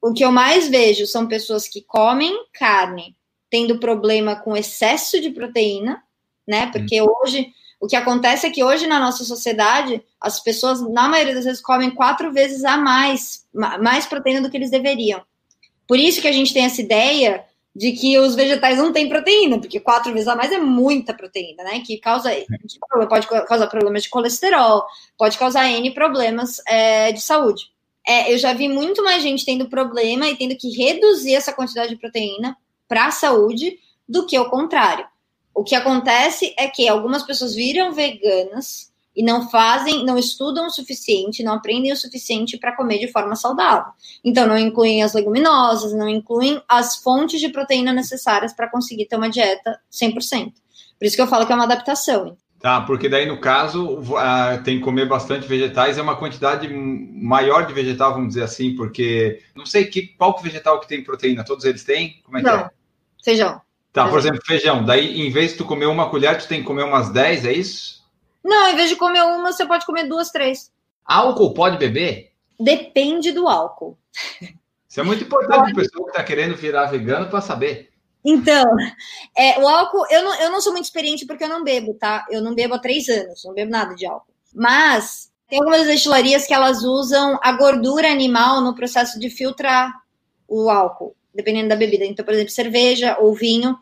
o 0.01 0.13
que 0.13 0.25
eu 0.25 0.33
mais 0.33 0.69
vejo 0.69 1.07
são 1.07 1.27
pessoas 1.27 1.69
que 1.69 1.83
comem 1.83 2.33
carne, 2.53 3.15
tendo 3.51 3.79
problema 3.79 4.37
com 4.37 4.57
excesso 4.57 5.21
de 5.21 5.31
proteína, 5.31 6.03
né? 6.47 6.71
Porque 6.71 7.03
hum. 7.03 7.07
hoje 7.23 7.53
o 7.79 7.87
que 7.87 7.97
acontece 7.97 8.47
é 8.47 8.51
que 8.51 8.65
hoje 8.65 8.87
na 8.87 8.99
nossa 8.99 9.25
sociedade 9.25 10.03
as 10.21 10.41
pessoas, 10.41 10.81
na 10.81 11.09
maioria 11.09 11.35
das 11.35 11.45
vezes, 11.45 11.61
comem 11.61 11.91
quatro 11.91 12.33
vezes 12.33 12.65
a 12.65 12.77
mais, 12.77 13.47
mais 13.53 14.07
proteína 14.07 14.41
do 14.41 14.51
que 14.51 14.57
eles 14.57 14.71
deveriam. 14.71 15.23
Por 15.87 15.99
isso 15.99 16.21
que 16.21 16.29
a 16.29 16.33
gente 16.33 16.53
tem 16.53 16.65
essa 16.65 16.81
ideia 16.81 17.45
de 17.75 17.93
que 17.93 18.19
os 18.19 18.35
vegetais 18.35 18.79
não 18.79 18.91
têm 18.91 19.09
proteína, 19.09 19.59
porque 19.59 19.79
quatro 19.79 20.11
vezes 20.13 20.27
a 20.27 20.35
mais 20.35 20.51
é 20.51 20.59
muita 20.59 21.13
proteína, 21.13 21.63
né? 21.63 21.81
Que 21.81 21.99
causa 21.99 22.35
que 22.35 23.07
pode 23.09 23.27
causar 23.27 23.67
problemas 23.67 24.05
de 24.05 24.09
colesterol, 24.09 24.85
pode 25.19 25.37
causar 25.37 25.71
N 25.71 25.91
problemas 25.93 26.63
é, 26.67 27.13
de 27.13 27.21
saúde. 27.21 27.71
É, 28.07 28.33
eu 28.33 28.39
já 28.39 28.55
vi 28.55 28.67
muito 28.67 29.05
mais 29.05 29.23
gente 29.23 29.45
tendo 29.45 29.69
problema 29.69 30.27
e 30.27 30.37
tendo 30.37 30.57
que 30.57 30.71
reduzir 30.71 31.35
essa 31.35 31.53
quantidade 31.53 31.91
de 31.91 32.01
proteína 32.01 32.57
para 32.89 33.07
a 33.07 33.11
saúde 33.11 33.79
do 34.09 34.25
que 34.25 34.39
o 34.39 34.49
contrário. 34.49 35.07
O 35.55 35.63
que 35.63 35.75
acontece 35.75 36.55
é 36.57 36.69
que 36.69 36.89
algumas 36.89 37.25
pessoas 37.25 37.55
viram 37.55 37.93
veganas 37.93 38.91
e 39.17 39.23
não 39.23 39.49
fazem, 39.49 40.05
não 40.05 40.19
estudam 40.19 40.67
o 40.67 40.71
suficiente, 40.71 41.43
não 41.43 41.55
aprendem 41.55 41.91
o 41.91 41.97
suficiente 41.97 42.59
para 42.59 42.77
comer 42.77 42.99
de 42.99 43.11
forma 43.11 43.35
saudável. 43.35 43.93
Então, 44.23 44.47
não 44.47 44.59
incluem 44.59 45.03
as 45.03 45.15
leguminosas, 45.15 45.95
não 45.95 46.09
incluem 46.09 46.61
as 46.69 46.97
fontes 46.97 47.41
de 47.41 47.49
proteína 47.49 47.93
necessárias 47.93 48.53
para 48.53 48.69
conseguir 48.69 49.07
ter 49.07 49.17
uma 49.17 49.31
dieta 49.31 49.81
100%. 49.91 50.53
Por 50.99 51.07
isso 51.07 51.17
que 51.17 51.23
eu 51.23 51.27
falo 51.27 51.47
que 51.47 51.53
é 51.53 51.55
uma 51.55 51.65
adaptação. 51.65 52.37
Tá, 52.61 52.81
porque 52.81 53.09
daí 53.09 53.27
no 53.27 53.39
caso 53.39 54.01
uh, 54.01 54.63
tem 54.65 54.79
que 54.79 54.85
comer 54.85 55.07
bastante 55.07 55.47
vegetais, 55.47 55.99
é 55.99 56.03
uma 56.03 56.17
quantidade 56.17 56.69
maior 56.69 57.67
de 57.67 57.73
vegetal, 57.73 58.13
vamos 58.13 58.29
dizer 58.29 58.43
assim, 58.43 58.75
porque 58.75 59.43
não 59.55 59.67
sei 59.67 59.85
que, 59.85 60.09
qual 60.19 60.39
vegetal 60.41 60.81
que 60.81 60.89
tem 60.89 61.05
proteína, 61.05 61.45
todos 61.45 61.65
eles 61.65 61.85
têm? 61.85 62.21
Como 62.25 62.39
é 62.39 62.43
não. 62.43 62.59
que 62.59 62.65
é? 62.65 62.71
Feijão. 63.23 63.61
Tá, 63.93 64.09
por 64.09 64.19
exemplo, 64.19 64.41
feijão. 64.45 64.85
Daí, 64.85 65.23
em 65.23 65.31
vez 65.31 65.53
de 65.53 65.59
tu 65.59 65.65
comer 65.65 65.87
uma 65.87 66.11
colher, 66.11 66.37
tu 66.37 66.47
tem 66.47 66.61
que 66.61 66.67
comer 66.67 66.83
umas 66.83 67.09
10, 67.09 67.47
é 67.47 67.53
isso? 67.53 68.05
Não, 68.47 68.69
em 68.69 68.77
vez 68.77 68.89
de 68.89 68.97
comer 68.97 69.23
uma, 69.23 69.53
você 69.53 69.67
pode 69.67 69.85
comer 69.85 70.05
duas, 70.05 70.31
três. 70.31 70.71
Álcool 71.05 71.53
pode 71.53 71.79
beber? 71.79 72.33
Depende 72.59 73.33
do 73.33 73.49
álcool. 73.49 73.99
Isso 74.89 75.01
é 75.01 75.03
muito 75.03 75.25
importante 75.25 75.73
para 75.73 75.73
o 75.73 75.75
pessoal 75.75 76.05
que 76.05 76.11
está 76.11 76.23
querendo 76.23 76.57
virar 76.57 76.87
vegano 76.87 77.29
para 77.29 77.41
saber. 77.41 77.91
Então, 78.25 78.65
é, 79.37 79.59
o 79.61 79.69
álcool, 79.69 80.07
eu 80.11 80.23
não, 80.23 80.35
eu 80.41 80.51
não 80.51 80.61
sou 80.61 80.73
muito 80.73 80.85
experiente 80.85 81.27
porque 81.27 81.45
eu 81.45 81.49
não 81.49 81.65
bebo, 81.65 81.95
tá? 81.95 82.25
Eu 82.31 82.41
não 82.41 82.55
bebo 82.55 82.75
há 82.75 82.79
três 82.79 83.09
anos, 83.09 83.45
não 83.45 83.53
bebo 83.53 83.71
nada 83.71 83.95
de 83.95 84.07
álcool. 84.07 84.33
Mas 84.55 85.31
tem 85.49 85.59
algumas 85.59 85.87
destilarias 85.87 86.47
que 86.47 86.55
elas 86.55 86.83
usam 86.83 87.39
a 87.43 87.53
gordura 87.53 88.11
animal 88.11 88.61
no 88.61 88.75
processo 88.75 89.19
de 89.19 89.29
filtrar 89.29 89.93
o 90.49 90.71
álcool, 90.71 91.17
dependendo 91.35 91.69
da 91.69 91.77
bebida. 91.77 92.05
Então, 92.05 92.25
por 92.25 92.33
exemplo, 92.33 92.53
cerveja 92.53 93.17
ou 93.21 93.35
vinho. 93.35 93.77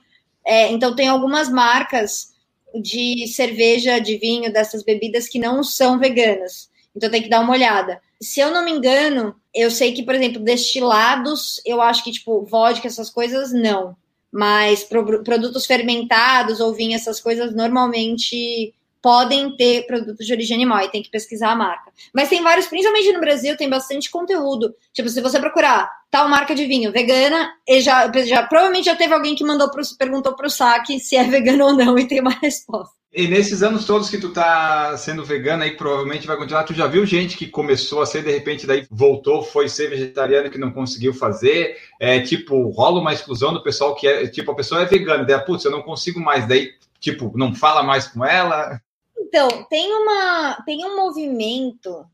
É, 0.45 0.71
então, 0.73 0.97
tem 0.97 1.09
algumas 1.09 1.51
marcas 1.51 2.34
de 2.81 3.27
cerveja, 3.29 3.99
de 3.99 4.17
vinho, 4.17 4.53
dessas 4.53 4.83
bebidas 4.83 5.29
que 5.29 5.39
não 5.39 5.63
são 5.63 5.99
veganas. 5.99 6.69
Então, 6.95 7.11
tem 7.11 7.23
que 7.23 7.29
dar 7.29 7.41
uma 7.41 7.53
olhada. 7.53 8.01
Se 8.21 8.41
eu 8.41 8.51
não 8.51 8.65
me 8.65 8.71
engano, 8.71 9.35
eu 9.55 9.71
sei 9.71 9.93
que, 9.93 10.03
por 10.03 10.15
exemplo, 10.15 10.41
destilados, 10.41 11.61
eu 11.65 11.81
acho 11.81 12.05
que, 12.05 12.13
tipo, 12.13 12.45
vodka, 12.45 12.87
essas 12.87 13.11
coisas, 13.11 13.53
não. 13.53 13.97
Mas 14.33 14.85
pro, 14.85 15.23
produtos 15.23 15.67
fermentados 15.67 16.61
ou 16.61 16.73
vinho, 16.73 16.95
essas 16.95 17.21
coisas, 17.21 17.55
normalmente 17.55 18.73
podem 19.05 19.55
ter 19.55 19.87
produtos 19.87 20.27
de 20.27 20.33
origem 20.33 20.57
animal 20.57 20.81
e 20.81 20.89
tem 20.89 21.03
que 21.03 21.11
pesquisar 21.11 21.51
a 21.51 21.55
marca. 21.55 21.93
Mas 22.11 22.31
tem 22.31 22.43
vários, 22.43 22.67
principalmente 22.67 23.13
no 23.13 23.21
Brasil, 23.21 23.55
tem 23.55 23.69
bastante 23.69 24.11
conteúdo. 24.11 24.75
Tipo, 24.95 25.11
se 25.11 25.21
você 25.21 25.39
procurar 25.39 25.91
tal 26.11 26.27
marca 26.27 26.55
de 26.55 26.65
vinho 26.65 26.91
vegana, 26.91 27.53
e 27.69 27.83
já, 27.83 28.11
já 28.25 28.43
provavelmente 28.45 28.87
já 28.87 28.97
teve 28.97 29.13
alguém 29.13 29.35
que 29.35 29.45
mandou 29.45 29.71
pro, 29.71 29.83
perguntou 29.99 30.35
pro 30.35 30.49
saque 30.49 30.99
se 30.99 31.17
é 31.17 31.25
vegano 31.25 31.67
ou 31.67 31.73
não 31.75 31.99
e 31.99 32.09
tem 32.09 32.19
uma 32.19 32.31
resposta. 32.31 32.95
E 33.13 33.29
nesses 33.29 33.63
anos 33.63 33.85
todos 33.85 34.09
que 34.09 34.17
tu 34.17 34.31
tá 34.31 34.97
sendo 34.97 35.23
vegana 35.23 35.65
aí, 35.65 35.77
provavelmente 35.77 36.27
vai 36.27 36.39
continuar. 36.39 36.65
Tu 36.65 36.73
já 36.73 36.87
viu 36.87 37.05
gente 37.05 37.37
que 37.37 37.47
começou 37.47 38.01
a 38.01 38.07
ser, 38.07 38.25
de 38.25 38.33
repente, 38.33 38.67
daí 38.67 38.87
voltou, 38.91 39.43
foi 39.43 39.69
ser 39.69 39.91
vegetariano 39.91 40.51
que 40.51 40.59
não 40.59 40.73
conseguiu 40.73 41.13
fazer? 41.13 41.77
É 42.01 42.21
tipo, 42.21 42.71
rola 42.71 43.03
uma 43.03 43.13
exclusão 43.13 43.53
do 43.53 43.63
pessoal 43.63 43.95
que 43.95 44.09
é, 44.09 44.27
tipo, 44.29 44.51
a 44.51 44.57
pessoa 44.57 44.81
é 44.81 44.87
vegana, 44.87 45.25
daí, 45.25 45.39
putz, 45.45 45.67
eu 45.67 45.71
não 45.71 45.83
consigo 45.83 46.19
mais, 46.19 46.49
daí, 46.49 46.71
tipo, 46.99 47.31
não 47.37 47.55
fala 47.55 47.83
mais 47.83 48.09
com 48.09 48.25
ela? 48.25 48.81
Então, 49.25 49.49
tem 49.71 49.91
uma 49.91 50.63
tem 50.67 50.85
um 50.85 50.97
movimento 50.97 52.05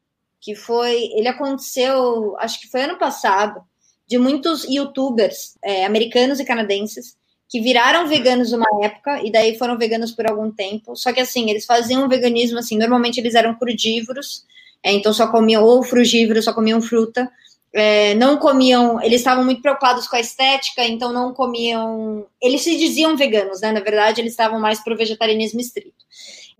que 0.40 0.54
foi, 0.54 1.11
ele 1.12 1.28
aconteceu, 1.28 2.36
acho 2.38 2.61
que 2.61 2.68
foi 2.68 2.82
ano 2.82 2.98
passado, 2.98 3.61
de 4.06 4.16
muitos 4.16 4.64
youtubers 4.64 5.56
é, 5.62 5.84
americanos 5.84 6.40
e 6.40 6.44
canadenses 6.44 7.16
que 7.48 7.61
viraram 7.61 8.06
veganos 8.06 8.52
uma 8.52 8.66
época 8.82 9.20
e 9.24 9.30
daí 9.30 9.58
foram 9.58 9.76
veganos 9.76 10.12
por 10.12 10.26
algum 10.26 10.52
tempo. 10.52 10.94
Só 10.96 11.12
que 11.12 11.20
assim, 11.20 11.50
eles 11.50 11.66
faziam 11.66 12.04
um 12.04 12.08
veganismo 12.08 12.58
assim, 12.58 12.78
normalmente 12.78 13.18
eles 13.18 13.34
eram 13.34 13.56
crudívoros, 13.56 14.44
é, 14.82 14.92
então 14.92 15.12
só 15.12 15.26
comiam 15.30 15.64
ou 15.64 15.82
frugívoros, 15.82 16.44
só 16.44 16.52
comiam 16.52 16.80
fruta. 16.80 17.28
É, 17.72 18.14
não 18.14 18.36
comiam, 18.36 19.00
eles 19.02 19.20
estavam 19.20 19.44
muito 19.44 19.62
preocupados 19.62 20.08
com 20.08 20.16
a 20.16 20.20
estética, 20.20 20.84
então 20.84 21.12
não 21.12 21.32
comiam. 21.32 22.26
Eles 22.40 22.62
se 22.62 22.76
diziam 22.76 23.16
veganos, 23.16 23.61
né? 23.61 23.70
Na 23.72 23.80
verdade, 23.80 24.20
eles 24.20 24.32
estavam 24.32 24.58
mais 24.58 24.82
pro 24.82 24.96
vegetarianismo 24.96 25.61
estrito 25.61 26.04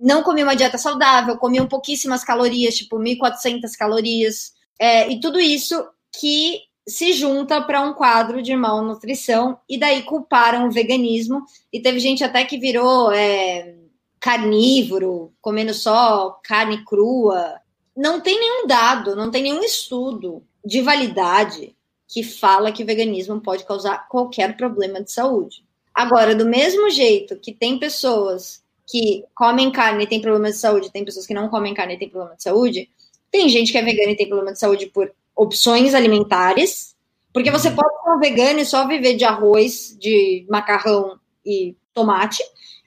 não 0.01 0.22
comia 0.22 0.44
uma 0.44 0.57
dieta 0.57 0.78
saudável, 0.78 1.36
comiam 1.36 1.66
pouquíssimas 1.66 2.24
calorias, 2.24 2.76
tipo 2.76 2.98
1.400 2.98 3.72
calorias, 3.78 4.53
é, 4.78 5.11
e 5.11 5.20
tudo 5.20 5.38
isso 5.38 5.86
que 6.18 6.61
se 6.88 7.12
junta 7.12 7.61
para 7.61 7.82
um 7.82 7.92
quadro 7.92 8.42
de 8.42 8.57
malnutrição, 8.57 9.59
e 9.68 9.78
daí 9.78 10.03
culparam 10.03 10.66
o 10.66 10.72
veganismo, 10.72 11.44
e 11.72 11.80
teve 11.80 12.01
gente 12.01 12.24
até 12.24 12.44
que 12.44 12.59
virou 12.59 13.12
é, 13.12 13.74
carnívoro, 14.18 15.32
comendo 15.40 15.74
só 15.74 16.40
carne 16.42 16.84
crua. 16.84 17.61
Não 17.96 18.20
tem 18.20 18.38
nenhum 18.38 18.66
dado, 18.66 19.14
não 19.14 19.30
tem 19.30 19.42
nenhum 19.42 19.62
estudo 19.62 20.42
de 20.64 20.80
validade 20.80 21.76
que 22.09 22.22
fala 22.22 22.72
que 22.72 22.84
veganismo 22.84 23.40
pode 23.40 23.64
causar 23.64 24.09
qualquer 24.09 24.57
problema 24.57 25.03
de 25.03 25.12
saúde. 25.12 25.64
Agora, 25.94 26.34
do 26.34 26.44
mesmo 26.44 26.90
jeito 26.90 27.36
que 27.36 27.53
tem 27.53 27.78
pessoas 27.78 28.59
que 28.91 29.24
comem 29.34 29.70
carne 29.70 30.05
e 30.05 30.07
tem 30.07 30.20
problema 30.20 30.51
de 30.51 30.57
saúde, 30.57 30.91
tem 30.91 31.05
pessoas 31.05 31.26
que 31.26 31.34
não 31.34 31.49
comem 31.49 31.74
carne 31.74 31.95
e 31.95 31.99
tem 31.99 32.09
problema 32.09 32.36
de 32.36 32.43
saúde. 32.43 32.91
Tem 33.30 33.49
gente 33.49 33.70
que 33.70 33.78
é 33.78 33.82
vegana 33.82 34.11
e 34.11 34.16
tem 34.16 34.28
problema 34.28 34.53
de 34.53 34.59
saúde 34.59 34.86
por 34.86 35.12
opções 35.36 35.95
alimentares, 35.95 36.97
porque 37.32 37.51
você 37.51 37.68
uhum. 37.68 37.76
pode 37.76 38.03
ser 38.03 38.11
um 38.11 38.18
vegano 38.18 38.59
e 38.59 38.66
só 38.66 38.86
viver 38.86 39.14
de 39.14 39.24
arroz, 39.24 39.97
de 39.99 40.45
macarrão 40.51 41.18
e 41.47 41.76
tomate, 41.95 42.43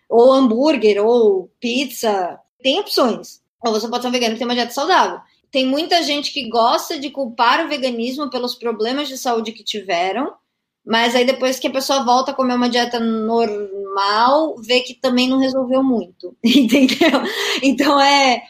ou 0.09 0.33
hambúrguer, 0.33 1.03
ou 1.03 1.49
pizza. 1.59 2.39
Tem 2.61 2.79
opções. 2.79 3.41
Ou 3.61 3.71
você 3.71 3.87
pode 3.87 4.03
ser 4.03 4.09
um 4.09 4.11
vegano 4.11 4.35
e 4.35 4.37
ter 4.37 4.43
uma 4.43 4.53
dieta 4.53 4.71
saudável. 4.71 5.19
Tem 5.49 5.65
muita 5.65 6.03
gente 6.03 6.33
que 6.33 6.49
gosta 6.49 6.99
de 6.99 7.09
culpar 7.09 7.65
o 7.65 7.69
veganismo 7.69 8.29
pelos 8.29 8.55
problemas 8.55 9.07
de 9.07 9.17
saúde 9.17 9.51
que 9.51 9.63
tiveram, 9.63 10.33
mas 10.85 11.15
aí 11.15 11.25
depois 11.25 11.59
que 11.59 11.67
a 11.67 11.71
pessoa 11.71 12.03
volta 12.03 12.31
a 12.31 12.33
comer 12.33 12.55
uma 12.55 12.69
dieta 12.69 12.99
normal, 12.99 14.55
vê 14.61 14.81
que 14.81 14.93
também 14.93 15.29
não 15.29 15.39
resolveu 15.39 15.83
muito, 15.83 16.35
entendeu? 16.43 17.21
Então 17.61 17.99
é, 17.99 18.43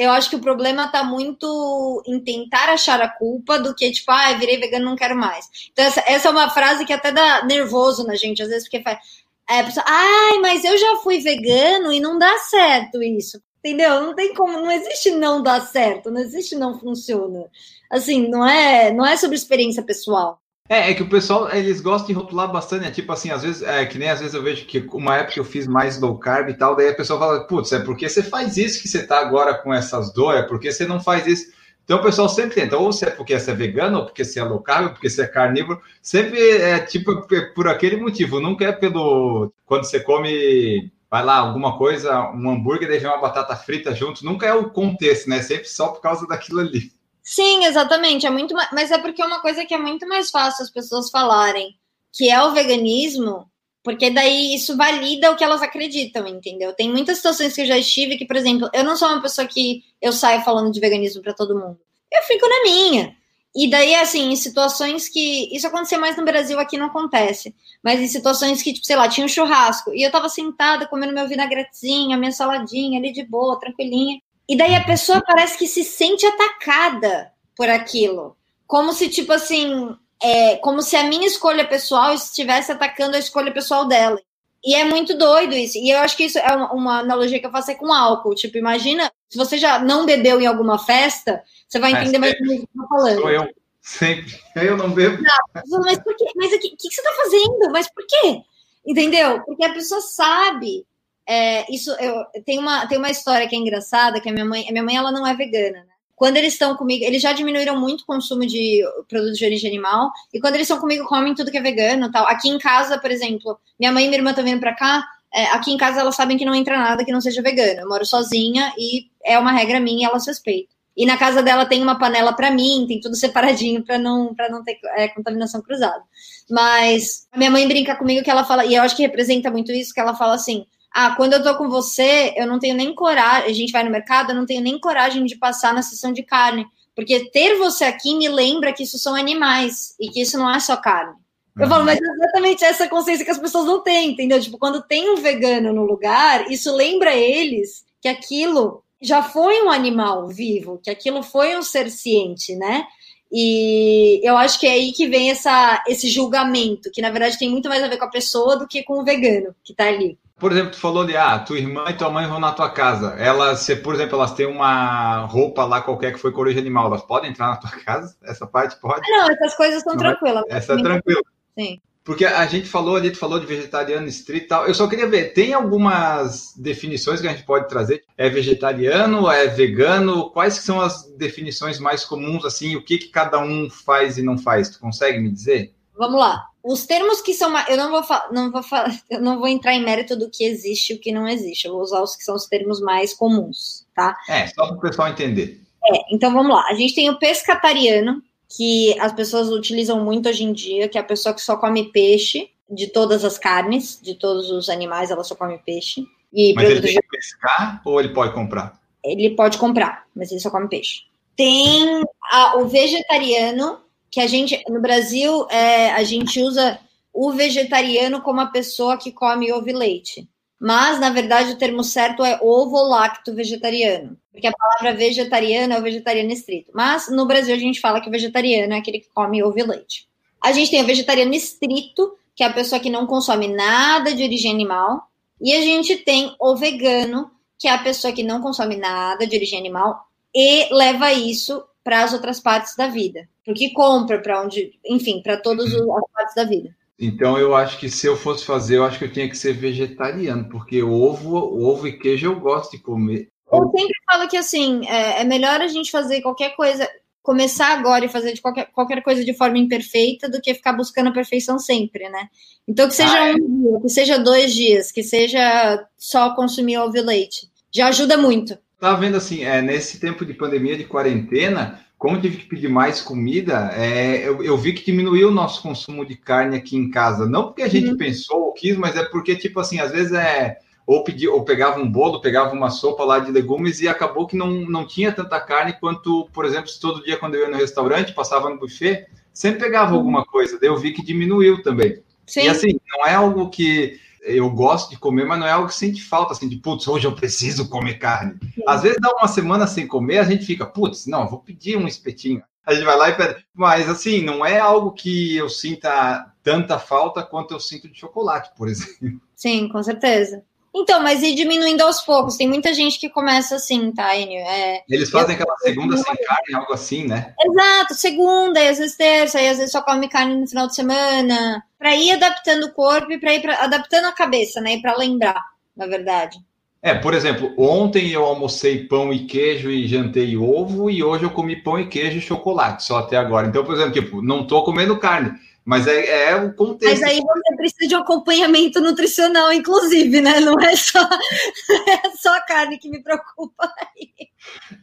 eu 0.00 0.10
acho 0.10 0.30
que 0.30 0.36
o 0.36 0.40
problema 0.40 0.88
tá 0.88 1.04
muito 1.04 2.02
em 2.06 2.18
tentar 2.20 2.70
achar 2.70 3.02
a 3.02 3.08
culpa 3.08 3.58
do 3.58 3.74
que, 3.74 3.90
tipo, 3.90 4.10
ah, 4.10 4.32
virei 4.32 4.56
vegano, 4.58 4.86
não 4.86 4.96
quero 4.96 5.14
mais. 5.14 5.46
Então, 5.70 5.84
essa, 5.84 6.02
essa 6.06 6.28
é 6.28 6.30
uma 6.30 6.48
frase 6.48 6.86
que 6.86 6.92
até 6.92 7.12
dá 7.12 7.44
nervoso 7.44 8.06
na 8.06 8.14
gente, 8.14 8.42
às 8.42 8.48
vezes, 8.48 8.64
porque 8.64 8.82
faz. 8.82 8.98
É, 9.46 9.60
a 9.60 9.64
pessoa, 9.64 9.84
ai, 9.86 10.38
mas 10.38 10.64
eu 10.64 10.78
já 10.78 10.96
fui 11.02 11.18
vegano 11.18 11.92
e 11.92 12.00
não 12.00 12.18
dá 12.18 12.38
certo 12.38 13.02
isso. 13.02 13.42
Entendeu? 13.58 14.00
Não 14.00 14.14
tem 14.14 14.32
como, 14.32 14.54
não 14.54 14.70
existe 14.72 15.10
não 15.10 15.42
dar 15.42 15.60
certo, 15.60 16.10
não 16.10 16.20
existe 16.20 16.56
não 16.56 16.78
funciona. 16.78 17.44
Assim, 17.90 18.26
não 18.26 18.46
é, 18.46 18.90
não 18.90 19.04
é 19.04 19.18
sobre 19.18 19.36
experiência 19.36 19.82
pessoal. 19.82 20.39
É, 20.72 20.92
é 20.92 20.94
que 20.94 21.02
o 21.02 21.08
pessoal, 21.08 21.50
eles 21.52 21.80
gostam 21.80 22.06
de 22.06 22.12
rotular 22.12 22.50
bastante, 22.50 22.82
né? 22.82 22.90
Tipo 22.92 23.10
assim, 23.12 23.30
às 23.30 23.42
vezes, 23.42 23.60
é 23.60 23.84
que 23.84 23.98
nem 23.98 24.08
às 24.08 24.20
vezes 24.20 24.34
eu 24.34 24.42
vejo 24.42 24.64
que 24.66 24.78
uma 24.92 25.16
época 25.16 25.40
eu 25.40 25.44
fiz 25.44 25.66
mais 25.66 26.00
low 26.00 26.16
carb 26.16 26.48
e 26.48 26.54
tal, 26.54 26.76
daí 26.76 26.90
a 26.90 26.94
pessoa 26.94 27.18
fala, 27.18 27.44
putz, 27.44 27.72
é 27.72 27.80
porque 27.80 28.08
você 28.08 28.22
faz 28.22 28.56
isso 28.56 28.80
que 28.80 28.86
você 28.86 29.04
tá 29.04 29.18
agora 29.18 29.52
com 29.54 29.74
essas 29.74 30.12
dores, 30.12 30.42
é 30.42 30.46
porque 30.46 30.70
você 30.70 30.86
não 30.86 31.00
faz 31.00 31.26
isso. 31.26 31.50
Então 31.82 31.98
o 31.98 32.02
pessoal 32.02 32.28
sempre 32.28 32.54
tenta, 32.54 32.76
ou 32.76 32.92
se 32.92 33.04
é 33.04 33.10
porque 33.10 33.36
você 33.36 33.50
é 33.50 33.54
vegano, 33.54 33.98
ou 33.98 34.04
porque 34.04 34.24
você 34.24 34.38
é 34.38 34.44
low 34.44 34.60
carb, 34.60 34.84
ou 34.84 34.90
porque 34.92 35.10
você 35.10 35.22
é 35.22 35.26
carnívoro, 35.26 35.80
sempre 36.00 36.38
é 36.38 36.78
tipo 36.78 37.26
por 37.52 37.66
aquele 37.66 37.96
motivo, 37.96 38.38
nunca 38.40 38.64
é 38.64 38.70
pelo. 38.72 39.52
Quando 39.66 39.84
você 39.84 39.98
come, 39.98 40.88
vai 41.10 41.24
lá, 41.24 41.38
alguma 41.38 41.76
coisa, 41.76 42.30
um 42.30 42.48
hambúrguer, 42.48 42.88
daí 42.88 43.00
vem 43.00 43.10
uma 43.10 43.20
batata 43.20 43.56
frita 43.56 43.92
junto, 43.92 44.24
nunca 44.24 44.46
é 44.46 44.54
o 44.54 44.70
contexto, 44.70 45.28
né? 45.28 45.42
Sempre 45.42 45.66
só 45.66 45.88
por 45.88 46.00
causa 46.00 46.28
daquilo 46.28 46.60
ali. 46.60 46.92
Sim, 47.22 47.64
exatamente. 47.64 48.26
É 48.26 48.30
muito, 48.30 48.54
mas 48.72 48.90
é 48.90 48.98
porque 48.98 49.22
é 49.22 49.26
uma 49.26 49.40
coisa 49.40 49.64
que 49.64 49.74
é 49.74 49.78
muito 49.78 50.06
mais 50.08 50.30
fácil 50.30 50.64
as 50.64 50.70
pessoas 50.70 51.10
falarem, 51.10 51.76
que 52.12 52.28
é 52.30 52.42
o 52.42 52.52
veganismo, 52.52 53.50
porque 53.82 54.10
daí 54.10 54.54
isso 54.54 54.76
valida 54.76 55.30
o 55.30 55.36
que 55.36 55.44
elas 55.44 55.62
acreditam, 55.62 56.26
entendeu? 56.26 56.74
Tem 56.74 56.90
muitas 56.90 57.16
situações 57.16 57.54
que 57.54 57.62
eu 57.62 57.66
já 57.66 57.78
estive 57.78 58.16
que, 58.18 58.26
por 58.26 58.36
exemplo, 58.36 58.68
eu 58.72 58.84
não 58.84 58.96
sou 58.96 59.08
uma 59.08 59.22
pessoa 59.22 59.46
que 59.46 59.82
eu 60.00 60.12
saio 60.12 60.42
falando 60.42 60.72
de 60.72 60.80
veganismo 60.80 61.22
para 61.22 61.34
todo 61.34 61.58
mundo. 61.58 61.78
Eu 62.12 62.22
fico 62.24 62.46
na 62.48 62.62
minha. 62.64 63.16
E 63.54 63.68
daí, 63.68 63.94
assim, 63.96 64.30
em 64.30 64.36
situações 64.36 65.08
que. 65.08 65.54
Isso 65.54 65.66
acontecia 65.66 65.98
mais 65.98 66.16
no 66.16 66.24
Brasil, 66.24 66.58
aqui 66.58 66.76
não 66.78 66.86
acontece. 66.86 67.54
Mas 67.82 68.00
em 68.00 68.06
situações 68.06 68.62
que, 68.62 68.72
tipo, 68.72 68.86
sei 68.86 68.96
lá, 68.96 69.08
tinha 69.08 69.24
um 69.24 69.28
churrasco. 69.28 69.92
E 69.94 70.02
eu 70.02 70.10
tava 70.10 70.28
sentada 70.28 70.86
comendo 70.86 71.12
meu 71.12 71.26
vinagretezinho, 71.26 72.16
minha 72.18 72.32
saladinha 72.32 72.98
ali 72.98 73.12
de 73.12 73.24
boa, 73.24 73.58
tranquilinha. 73.58 74.20
E 74.50 74.56
daí 74.56 74.74
a 74.74 74.82
pessoa 74.84 75.22
parece 75.24 75.56
que 75.56 75.68
se 75.68 75.84
sente 75.84 76.26
atacada 76.26 77.30
por 77.56 77.68
aquilo. 77.68 78.36
Como 78.66 78.92
se, 78.92 79.08
tipo 79.08 79.32
assim, 79.32 79.96
é, 80.20 80.56
como 80.56 80.82
se 80.82 80.96
a 80.96 81.04
minha 81.04 81.28
escolha 81.28 81.64
pessoal 81.64 82.12
estivesse 82.12 82.72
atacando 82.72 83.14
a 83.14 83.20
escolha 83.20 83.52
pessoal 83.52 83.86
dela. 83.86 84.20
E 84.64 84.74
é 84.74 84.84
muito 84.84 85.16
doido 85.16 85.54
isso. 85.54 85.78
E 85.78 85.90
eu 85.90 86.00
acho 86.00 86.16
que 86.16 86.24
isso 86.24 86.36
é 86.36 86.52
uma, 86.52 86.98
analogia 86.98 87.38
que 87.38 87.46
eu 87.46 87.52
faço 87.52 87.70
é 87.70 87.76
com 87.76 87.92
álcool. 87.92 88.34
Tipo, 88.34 88.58
imagina, 88.58 89.08
se 89.28 89.38
você 89.38 89.56
já 89.56 89.78
não 89.78 90.04
bebeu 90.04 90.40
em 90.40 90.46
alguma 90.48 90.80
festa, 90.80 91.40
você 91.68 91.78
vai 91.78 91.92
entender 91.92 92.18
mais 92.18 92.32
o 92.32 92.36
que 92.38 92.54
eu 92.54 92.68
tô 92.76 92.88
falando. 92.88 93.20
Sou 93.20 93.30
eu. 93.30 93.48
Sempre. 93.80 94.36
Eu 94.56 94.76
não 94.76 94.90
bebo. 94.90 95.22
Não, 95.68 95.80
mas 95.82 96.02
por 96.02 96.16
quê? 96.16 96.24
Mas 96.34 96.52
o 96.52 96.58
que, 96.58 96.70
que, 96.70 96.90
você 96.90 97.02
tá 97.04 97.12
fazendo? 97.12 97.70
Mas 97.70 97.88
por 97.88 98.04
quê? 98.04 98.40
Entendeu? 98.84 99.40
Porque 99.44 99.64
a 99.64 99.72
pessoa 99.72 100.00
sabe 100.00 100.84
é, 101.32 101.64
isso 101.72 101.92
eu, 102.00 102.24
tem 102.44 102.58
uma 102.58 102.88
tem 102.88 102.98
uma 102.98 103.08
história 103.08 103.46
que 103.46 103.54
é 103.54 103.58
engraçada 103.58 104.20
que 104.20 104.28
a 104.28 104.32
minha 104.32 104.44
mãe 104.44 104.66
a 104.68 104.72
minha 104.72 104.82
mãe 104.82 104.96
ela 104.96 105.12
não 105.12 105.24
é 105.24 105.32
vegana 105.32 105.78
né? 105.78 105.86
quando 106.16 106.36
eles 106.36 106.54
estão 106.54 106.74
comigo 106.76 107.04
eles 107.04 107.22
já 107.22 107.32
diminuíram 107.32 107.78
muito 107.78 108.00
o 108.00 108.06
consumo 108.06 108.44
de 108.44 108.82
produtos 109.08 109.38
de 109.38 109.44
origem 109.44 109.70
animal 109.70 110.10
e 110.34 110.40
quando 110.40 110.56
eles 110.56 110.64
estão 110.64 110.80
comigo 110.80 111.04
comem 111.06 111.32
tudo 111.32 111.52
que 111.52 111.58
é 111.58 111.62
vegano 111.62 112.10
tal 112.10 112.26
aqui 112.26 112.48
em 112.48 112.58
casa 112.58 112.98
por 112.98 113.12
exemplo 113.12 113.60
minha 113.78 113.92
mãe 113.92 114.06
e 114.06 114.08
minha 114.08 114.18
irmã 114.18 114.30
estão 114.30 114.44
vindo 114.44 114.58
para 114.58 114.74
cá 114.74 115.06
é, 115.32 115.44
aqui 115.52 115.70
em 115.70 115.76
casa 115.76 116.00
elas 116.00 116.16
sabem 116.16 116.36
que 116.36 116.44
não 116.44 116.52
entra 116.52 116.76
nada 116.76 117.04
que 117.04 117.12
não 117.12 117.20
seja 117.20 117.40
vegano 117.40 117.82
eu 117.82 117.88
moro 117.88 118.04
sozinha 118.04 118.72
e 118.76 119.04
é 119.24 119.38
uma 119.38 119.52
regra 119.52 119.78
minha 119.78 120.08
e 120.08 120.10
elas 120.10 120.26
respeitam 120.26 120.74
E 120.96 121.06
na 121.06 121.16
casa 121.16 121.44
dela 121.44 121.64
tem 121.64 121.80
uma 121.80 121.96
panela 121.96 122.32
para 122.32 122.50
mim, 122.50 122.86
tem 122.88 122.98
tudo 123.00 123.14
separadinho 123.14 123.84
para 123.84 123.98
não, 123.98 124.34
pra 124.34 124.48
não 124.50 124.64
ter 124.64 124.78
é, 124.96 125.06
contaminação 125.08 125.62
cruzada. 125.62 126.02
Mas 126.50 127.28
a 127.32 127.38
minha 127.38 127.50
mãe 127.50 127.68
brinca 127.68 127.94
comigo 127.94 128.24
que 128.24 128.30
ela 128.30 128.44
fala, 128.44 128.64
e 128.64 128.74
eu 128.74 128.82
acho 128.82 128.96
que 128.96 129.02
representa 129.02 129.50
muito 129.50 129.70
isso, 129.72 129.94
que 129.94 130.00
ela 130.00 130.14
fala 130.14 130.34
assim: 130.34 130.66
ah, 130.92 131.14
quando 131.14 131.34
eu 131.34 131.42
tô 131.42 131.56
com 131.56 131.68
você, 131.68 132.34
eu 132.36 132.46
não 132.46 132.58
tenho 132.58 132.74
nem 132.74 132.94
coragem, 132.94 133.50
a 133.50 133.54
gente 133.54 133.72
vai 133.72 133.84
no 133.84 133.90
mercado, 133.90 134.30
eu 134.30 134.36
não 134.36 134.46
tenho 134.46 134.60
nem 134.60 134.78
coragem 134.78 135.24
de 135.24 135.36
passar 135.36 135.72
na 135.72 135.82
sessão 135.82 136.12
de 136.12 136.22
carne. 136.22 136.66
Porque 136.94 137.30
ter 137.30 137.56
você 137.56 137.84
aqui 137.84 138.14
me 138.14 138.28
lembra 138.28 138.72
que 138.72 138.82
isso 138.82 138.98
são 138.98 139.14
animais 139.14 139.94
e 140.00 140.08
que 140.08 140.20
isso 140.20 140.36
não 140.36 140.52
é 140.52 140.58
só 140.58 140.76
carne. 140.76 141.14
Eu 141.58 141.68
falo, 141.68 141.84
mas 141.84 142.00
é 142.00 142.04
exatamente 142.04 142.64
essa 142.64 142.88
consciência 142.88 143.24
que 143.24 143.30
as 143.30 143.38
pessoas 143.38 143.66
não 143.66 143.82
têm, 143.82 144.10
entendeu? 144.10 144.40
Tipo, 144.40 144.58
quando 144.58 144.82
tem 144.82 145.10
um 145.10 145.16
vegano 145.16 145.72
no 145.72 145.84
lugar, 145.84 146.50
isso 146.50 146.74
lembra 146.74 147.14
eles 147.14 147.84
que 148.00 148.08
aquilo 148.08 148.82
já 149.00 149.22
foi 149.22 149.62
um 149.62 149.70
animal 149.70 150.26
vivo, 150.28 150.80
que 150.82 150.90
aquilo 150.90 151.22
foi 151.22 151.56
um 151.56 151.62
ser 151.62 151.90
ciente, 151.90 152.54
né? 152.56 152.84
E 153.32 154.20
eu 154.24 154.36
acho 154.36 154.58
que 154.58 154.66
é 154.66 154.72
aí 154.72 154.92
que 154.92 155.06
vem 155.06 155.30
essa, 155.30 155.82
esse 155.86 156.08
julgamento, 156.08 156.90
que 156.90 157.00
na 157.00 157.10
verdade 157.10 157.38
tem 157.38 157.48
muito 157.48 157.68
mais 157.68 157.82
a 157.82 157.88
ver 157.88 157.96
com 157.96 158.04
a 158.04 158.10
pessoa 158.10 158.56
do 158.56 158.66
que 158.66 158.82
com 158.82 159.00
o 159.00 159.04
vegano 159.04 159.54
que 159.62 159.74
tá 159.74 159.86
ali. 159.86 160.18
Por 160.40 160.50
exemplo, 160.50 160.70
tu 160.70 160.78
falou 160.78 161.04
de, 161.04 161.14
ah, 161.16 161.38
tua 161.38 161.58
irmã 161.58 161.84
e 161.88 161.92
tua 161.92 162.10
mãe 162.10 162.26
vão 162.26 162.40
na 162.40 162.52
tua 162.52 162.70
casa. 162.70 163.14
Elas, 163.18 163.60
se, 163.60 163.76
por 163.76 163.94
exemplo, 163.94 164.16
elas 164.16 164.32
têm 164.32 164.46
uma 164.46 165.26
roupa 165.26 165.66
lá 165.66 165.82
qualquer 165.82 166.14
que 166.14 166.18
foi 166.18 166.32
origem 166.34 166.62
animal, 166.62 166.86
elas 166.86 167.02
podem 167.02 167.30
entrar 167.30 167.48
na 167.48 167.56
tua 167.56 167.70
casa? 167.84 168.16
Essa 168.24 168.46
parte 168.46 168.80
pode? 168.80 169.02
Ah, 169.04 169.18
não, 169.18 169.30
essas 169.30 169.54
coisas 169.54 169.78
estão 169.78 169.96
tranquilas. 169.96 170.42
Essa 170.48 170.72
é 170.72 170.82
tranquila. 170.82 171.20
Sim. 171.58 171.78
Porque 172.02 172.24
a 172.24 172.46
gente 172.46 172.66
falou 172.66 172.96
ali, 172.96 173.10
tu 173.10 173.18
falou 173.18 173.38
de 173.38 173.44
vegetariano 173.44 174.08
estrito 174.08 174.44
e 174.46 174.48
tal. 174.48 174.66
Eu 174.66 174.74
só 174.74 174.88
queria 174.88 175.06
ver, 175.06 175.34
tem 175.34 175.52
algumas 175.52 176.54
definições 176.56 177.20
que 177.20 177.28
a 177.28 177.30
gente 177.30 177.44
pode 177.44 177.68
trazer? 177.68 178.02
É 178.16 178.28
vegetariano, 178.28 179.30
é 179.30 179.46
vegano? 179.46 180.30
Quais 180.30 180.58
que 180.58 180.64
são 180.64 180.80
as 180.80 181.04
definições 181.16 181.78
mais 181.78 182.04
comuns, 182.04 182.44
assim? 182.46 182.74
O 182.74 182.82
que, 182.82 182.96
que 182.96 183.08
cada 183.08 183.38
um 183.38 183.68
faz 183.68 184.16
e 184.16 184.22
não 184.22 184.38
faz? 184.38 184.70
Tu 184.70 184.80
consegue 184.80 185.18
me 185.18 185.30
dizer? 185.30 185.74
Vamos 185.94 186.18
lá. 186.18 186.46
Os 186.62 186.86
termos 186.86 187.20
que 187.20 187.32
são. 187.32 187.52
Eu 187.68 187.76
não 187.76 187.90
vou, 187.90 188.02
não 188.32 188.50
vou, 188.50 188.62
eu 189.10 189.20
não 189.20 189.38
vou 189.38 189.48
entrar 189.48 189.74
em 189.74 189.84
mérito 189.84 190.16
do 190.16 190.30
que 190.30 190.44
existe 190.44 190.92
e 190.92 190.96
o 190.96 191.00
que 191.00 191.12
não 191.12 191.26
existe. 191.26 191.66
Eu 191.66 191.72
vou 191.72 191.82
usar 191.82 192.02
os 192.02 192.16
que 192.16 192.24
são 192.24 192.34
os 192.34 192.46
termos 192.46 192.80
mais 192.80 193.14
comuns, 193.14 193.86
tá? 193.94 194.16
É, 194.28 194.46
só 194.48 194.66
para 194.66 194.76
o 194.76 194.80
pessoal 194.80 195.08
entender. 195.08 195.60
É, 195.84 196.14
então 196.14 196.32
vamos 196.32 196.54
lá. 196.54 196.66
A 196.68 196.74
gente 196.74 196.94
tem 196.94 197.08
o 197.08 197.18
pescatariano, 197.18 198.22
que 198.56 198.98
as 198.98 199.12
pessoas 199.12 199.48
utilizam 199.48 200.04
muito 200.04 200.28
hoje 200.28 200.42
em 200.42 200.52
dia, 200.52 200.88
que 200.88 200.98
é 200.98 201.00
a 201.00 201.04
pessoa 201.04 201.34
que 201.34 201.40
só 201.40 201.56
come 201.56 201.90
peixe, 201.92 202.50
de 202.68 202.88
todas 202.88 203.24
as 203.24 203.38
carnes, 203.38 203.98
de 204.00 204.14
todos 204.14 204.50
os 204.50 204.68
animais, 204.68 205.10
ela 205.10 205.24
só 205.24 205.34
come 205.34 205.58
peixe. 205.58 206.04
E 206.32 206.52
mas 206.54 206.68
ele 206.68 206.80
tem 206.80 206.94
que 206.94 207.08
pescar 207.08 207.82
ou 207.84 207.98
ele 207.98 208.10
pode 208.10 208.32
comprar? 208.32 208.78
Ele 209.02 209.30
pode 209.30 209.58
comprar, 209.58 210.04
mas 210.14 210.30
ele 210.30 210.40
só 210.40 210.50
come 210.50 210.68
peixe. 210.68 211.02
Tem 211.36 212.02
a, 212.30 212.58
o 212.58 212.68
vegetariano, 212.68 213.80
que 214.10 214.20
a 214.20 214.26
gente, 214.26 214.62
no 214.68 214.80
Brasil, 214.80 215.46
é, 215.50 215.92
a 215.92 216.02
gente 216.02 216.40
usa 216.42 216.78
o 217.12 217.32
vegetariano 217.32 218.20
como 218.20 218.40
a 218.40 218.46
pessoa 218.46 218.96
que 218.96 219.12
come 219.12 219.52
ovo 219.52 219.68
e 219.68 219.72
leite. 219.72 220.28
Mas, 220.60 221.00
na 221.00 221.10
verdade, 221.10 221.52
o 221.52 221.56
termo 221.56 221.82
certo 221.82 222.22
é 222.22 222.38
ovo-lacto 222.42 223.34
vegetariano. 223.34 224.16
Porque 224.30 224.46
a 224.46 224.52
palavra 224.52 224.94
vegetariano 224.94 225.72
é 225.72 225.78
o 225.78 225.82
vegetariano 225.82 226.30
estrito. 226.30 226.70
Mas, 226.74 227.10
no 227.10 227.26
Brasil, 227.26 227.54
a 227.54 227.58
gente 227.58 227.80
fala 227.80 228.00
que 228.00 228.08
o 228.08 228.12
vegetariano 228.12 228.74
é 228.74 228.78
aquele 228.78 229.00
que 229.00 229.08
come 229.14 229.42
ovo 229.42 229.58
e 229.58 229.62
leite. 229.62 230.06
A 230.40 230.52
gente 230.52 230.70
tem 230.70 230.82
o 230.82 230.86
vegetariano 230.86 231.34
estrito, 231.34 232.14
que 232.34 232.42
é 232.42 232.46
a 232.46 232.52
pessoa 232.52 232.80
que 232.80 232.90
não 232.90 233.06
consome 233.06 233.48
nada 233.48 234.14
de 234.14 234.22
origem 234.22 234.52
animal. 234.52 235.08
E 235.40 235.54
a 235.54 235.62
gente 235.62 235.96
tem 235.96 236.34
o 236.38 236.54
vegano, 236.54 237.30
que 237.58 237.66
é 237.66 237.72
a 237.72 237.78
pessoa 237.78 238.12
que 238.12 238.22
não 238.22 238.42
consome 238.42 238.76
nada 238.76 239.26
de 239.26 239.36
origem 239.36 239.58
animal 239.58 240.06
e 240.34 240.72
leva 240.72 241.12
isso 241.12 241.62
para 241.82 242.02
as 242.02 242.12
outras 242.12 242.40
partes 242.40 242.76
da 242.76 242.86
vida. 242.86 243.28
O 243.50 243.54
que 243.54 243.72
compra, 243.72 244.20
para 244.20 244.42
onde, 244.42 244.72
enfim, 244.84 245.22
para 245.22 245.36
todas 245.36 245.74
as 245.74 246.10
partes 246.12 246.34
da 246.34 246.44
vida. 246.44 246.74
Então 247.00 247.38
eu 247.38 247.54
acho 247.54 247.78
que 247.78 247.88
se 247.88 248.06
eu 248.06 248.14
fosse 248.14 248.44
fazer, 248.44 248.76
eu 248.76 248.84
acho 248.84 248.98
que 248.98 249.06
eu 249.06 249.12
tinha 249.12 249.28
que 249.28 249.36
ser 249.36 249.54
vegetariano, 249.54 250.48
porque 250.50 250.82
ovo, 250.82 251.34
ovo 251.36 251.88
e 251.88 251.98
queijo 251.98 252.26
eu 252.26 252.38
gosto 252.38 252.72
de 252.72 252.82
comer. 252.82 253.28
Eu 253.50 253.70
sempre 253.70 253.94
falo 254.08 254.28
que 254.28 254.36
assim, 254.36 254.86
é, 254.86 255.22
é 255.22 255.24
melhor 255.24 255.62
a 255.62 255.66
gente 255.66 255.90
fazer 255.90 256.20
qualquer 256.20 256.54
coisa, 256.54 256.86
começar 257.22 257.72
agora 257.72 258.04
e 258.04 258.08
fazer 258.08 258.34
de 258.34 258.42
qualquer, 258.42 258.66
qualquer 258.70 259.02
coisa 259.02 259.24
de 259.24 259.32
forma 259.32 259.56
imperfeita 259.56 260.28
do 260.28 260.42
que 260.42 260.54
ficar 260.54 260.74
buscando 260.74 261.08
a 261.08 261.12
perfeição 261.12 261.58
sempre, 261.58 262.08
né? 262.10 262.28
Então 262.68 262.86
que 262.86 262.94
seja 262.94 263.14
ah, 263.14 263.28
é. 263.30 263.34
um 263.34 263.62
dia, 263.62 263.80
que 263.80 263.88
seja 263.88 264.18
dois 264.18 264.54
dias, 264.54 264.92
que 264.92 265.02
seja 265.02 265.82
só 265.96 266.34
consumir 266.34 266.78
ovo 266.78 266.96
e 266.96 267.00
leite. 267.00 267.48
Já 267.74 267.88
ajuda 267.88 268.18
muito. 268.18 268.58
Tá 268.78 268.94
vendo 268.94 269.16
assim, 269.16 269.42
é, 269.42 269.60
nesse 269.62 269.98
tempo 269.98 270.24
de 270.24 270.34
pandemia, 270.34 270.76
de 270.76 270.84
quarentena, 270.84 271.80
como 272.00 272.16
eu 272.16 272.22
tive 272.22 272.38
que 272.38 272.46
pedir 272.46 272.68
mais 272.68 273.02
comida, 273.02 273.70
é, 273.74 274.26
eu, 274.26 274.42
eu, 274.42 274.56
vi 274.56 274.72
que 274.72 274.86
diminuiu 274.86 275.28
o 275.28 275.30
nosso 275.30 275.60
consumo 275.60 276.02
de 276.02 276.16
carne 276.16 276.56
aqui 276.56 276.74
em 276.74 276.90
casa. 276.90 277.28
Não 277.28 277.48
porque 277.48 277.60
a 277.60 277.68
gente 277.68 277.90
uhum. 277.90 277.96
pensou 277.98 278.40
ou 278.40 278.54
quis, 278.54 278.74
mas 278.78 278.96
é 278.96 279.04
porque, 279.04 279.36
tipo 279.36 279.60
assim, 279.60 279.80
às 279.80 279.92
vezes 279.92 280.12
é. 280.12 280.56
Ou, 280.86 281.04
pedi, 281.04 281.28
ou 281.28 281.44
pegava 281.44 281.78
um 281.78 281.86
bolo, 281.86 282.22
pegava 282.22 282.54
uma 282.54 282.70
sopa 282.70 283.04
lá 283.04 283.18
de 283.18 283.30
legumes 283.30 283.82
e 283.82 283.86
acabou 283.86 284.26
que 284.26 284.34
não, 284.34 284.50
não 284.50 284.86
tinha 284.86 285.12
tanta 285.12 285.38
carne 285.38 285.74
quanto, 285.78 286.26
por 286.32 286.46
exemplo, 286.46 286.68
se 286.68 286.80
todo 286.80 287.04
dia 287.04 287.18
quando 287.18 287.34
eu 287.34 287.42
ia 287.42 287.50
no 287.50 287.58
restaurante, 287.58 288.14
passava 288.14 288.48
no 288.48 288.58
buffet, 288.58 289.06
sempre 289.30 289.60
pegava 289.60 289.92
uhum. 289.92 289.98
alguma 289.98 290.24
coisa. 290.24 290.58
Daí 290.58 290.70
eu 290.70 290.78
vi 290.78 290.92
que 290.92 291.04
diminuiu 291.04 291.62
também. 291.62 292.02
Sim. 292.26 292.44
E 292.44 292.48
assim, 292.48 292.80
não 292.88 293.06
é 293.06 293.12
algo 293.12 293.50
que 293.50 294.00
eu 294.22 294.50
gosto 294.50 294.90
de 294.90 294.98
comer, 294.98 295.24
mas 295.24 295.38
não 295.38 295.46
é 295.46 295.50
algo 295.50 295.68
que 295.68 295.74
sente 295.74 296.02
falta, 296.02 296.32
assim, 296.32 296.48
de 296.48 296.56
putz, 296.56 296.86
hoje 296.86 297.06
eu 297.06 297.14
preciso 297.14 297.68
comer 297.68 297.94
carne. 297.98 298.38
Sim. 298.54 298.62
Às 298.66 298.82
vezes 298.82 298.98
dá 299.00 299.10
uma 299.12 299.28
semana 299.28 299.66
sem 299.66 299.86
comer, 299.86 300.18
a 300.18 300.24
gente 300.24 300.44
fica, 300.44 300.66
putz, 300.66 301.06
não, 301.06 301.28
vou 301.28 301.40
pedir 301.40 301.76
um 301.76 301.86
espetinho. 301.86 302.42
A 302.64 302.74
gente 302.74 302.84
vai 302.84 302.96
lá 302.96 303.08
e 303.08 303.16
pede. 303.16 303.44
Mas 303.54 303.88
assim, 303.88 304.22
não 304.22 304.44
é 304.44 304.58
algo 304.58 304.92
que 304.92 305.36
eu 305.36 305.48
sinta 305.48 306.26
tanta 306.42 306.78
falta 306.78 307.22
quanto 307.22 307.52
eu 307.52 307.60
sinto 307.60 307.88
de 307.88 307.98
chocolate, 307.98 308.50
por 308.56 308.68
exemplo. 308.68 309.20
Sim, 309.34 309.68
com 309.68 309.82
certeza. 309.82 310.44
Então, 310.74 311.02
mas 311.02 311.22
ir 311.22 311.34
diminuindo 311.34 311.82
aos 311.82 312.00
poucos. 312.00 312.36
Tem 312.36 312.48
muita 312.48 312.72
gente 312.72 312.98
que 312.98 313.10
começa 313.10 313.56
assim, 313.56 313.90
tá, 313.92 314.16
Enio? 314.16 314.40
É, 314.40 314.82
Eles 314.88 315.10
fazem 315.10 315.34
aquela 315.34 315.56
segunda 315.58 315.94
eu, 315.94 315.98
sem 315.98 316.16
carne, 316.16 316.54
algo 316.54 316.72
assim, 316.72 317.06
né? 317.06 317.34
Exato, 317.40 317.94
segunda, 317.94 318.60
e 318.60 318.68
às 318.68 318.78
vezes 318.78 318.96
terça, 318.96 319.40
e 319.40 319.48
às 319.48 319.58
vezes 319.58 319.72
só 319.72 319.82
come 319.82 320.08
carne 320.08 320.36
no 320.36 320.46
final 320.46 320.68
de 320.68 320.74
semana. 320.74 321.64
Para 321.76 321.96
ir 321.96 322.12
adaptando 322.12 322.64
o 322.64 322.72
corpo 322.72 323.12
e 323.12 323.18
para 323.18 323.34
ir 323.34 323.42
pra, 323.42 323.64
adaptando 323.64 324.06
a 324.06 324.12
cabeça, 324.12 324.60
né? 324.60 324.74
E 324.74 324.82
para 324.82 324.96
lembrar, 324.96 325.42
na 325.76 325.86
verdade. 325.86 326.38
É, 326.82 326.94
por 326.94 327.12
exemplo, 327.12 327.52
ontem 327.58 328.10
eu 328.10 328.24
almocei 328.24 328.84
pão 328.84 329.12
e 329.12 329.26
queijo 329.26 329.70
e 329.70 329.86
jantei 329.86 330.36
ovo, 330.36 330.88
e 330.88 331.02
hoje 331.02 331.24
eu 331.24 331.30
comi 331.30 331.56
pão 331.56 331.78
e 331.78 331.86
queijo 331.88 332.16
e 332.18 332.22
chocolate, 332.22 332.84
só 332.84 333.00
até 333.00 333.16
agora. 333.16 333.46
Então, 333.46 333.64
por 333.64 333.74
exemplo, 333.74 333.92
tipo, 333.92 334.22
não 334.22 334.46
tô 334.46 334.62
comendo 334.62 334.98
carne 334.98 335.32
mas 335.70 335.86
é, 335.86 336.30
é 336.30 336.34
o 336.34 336.52
contexto. 336.52 337.00
Mas 337.00 337.02
aí 337.08 337.20
você 337.20 337.56
precisa 337.56 337.88
de 337.88 337.94
um 337.94 338.00
acompanhamento 338.00 338.80
nutricional, 338.80 339.52
inclusive, 339.52 340.20
né? 340.20 340.40
Não 340.40 340.58
é 340.58 340.74
só, 340.74 340.98
é 340.98 342.10
só 342.20 342.36
a 342.36 342.40
carne 342.40 342.76
que 342.76 342.90
me 342.90 343.00
preocupa. 343.00 343.72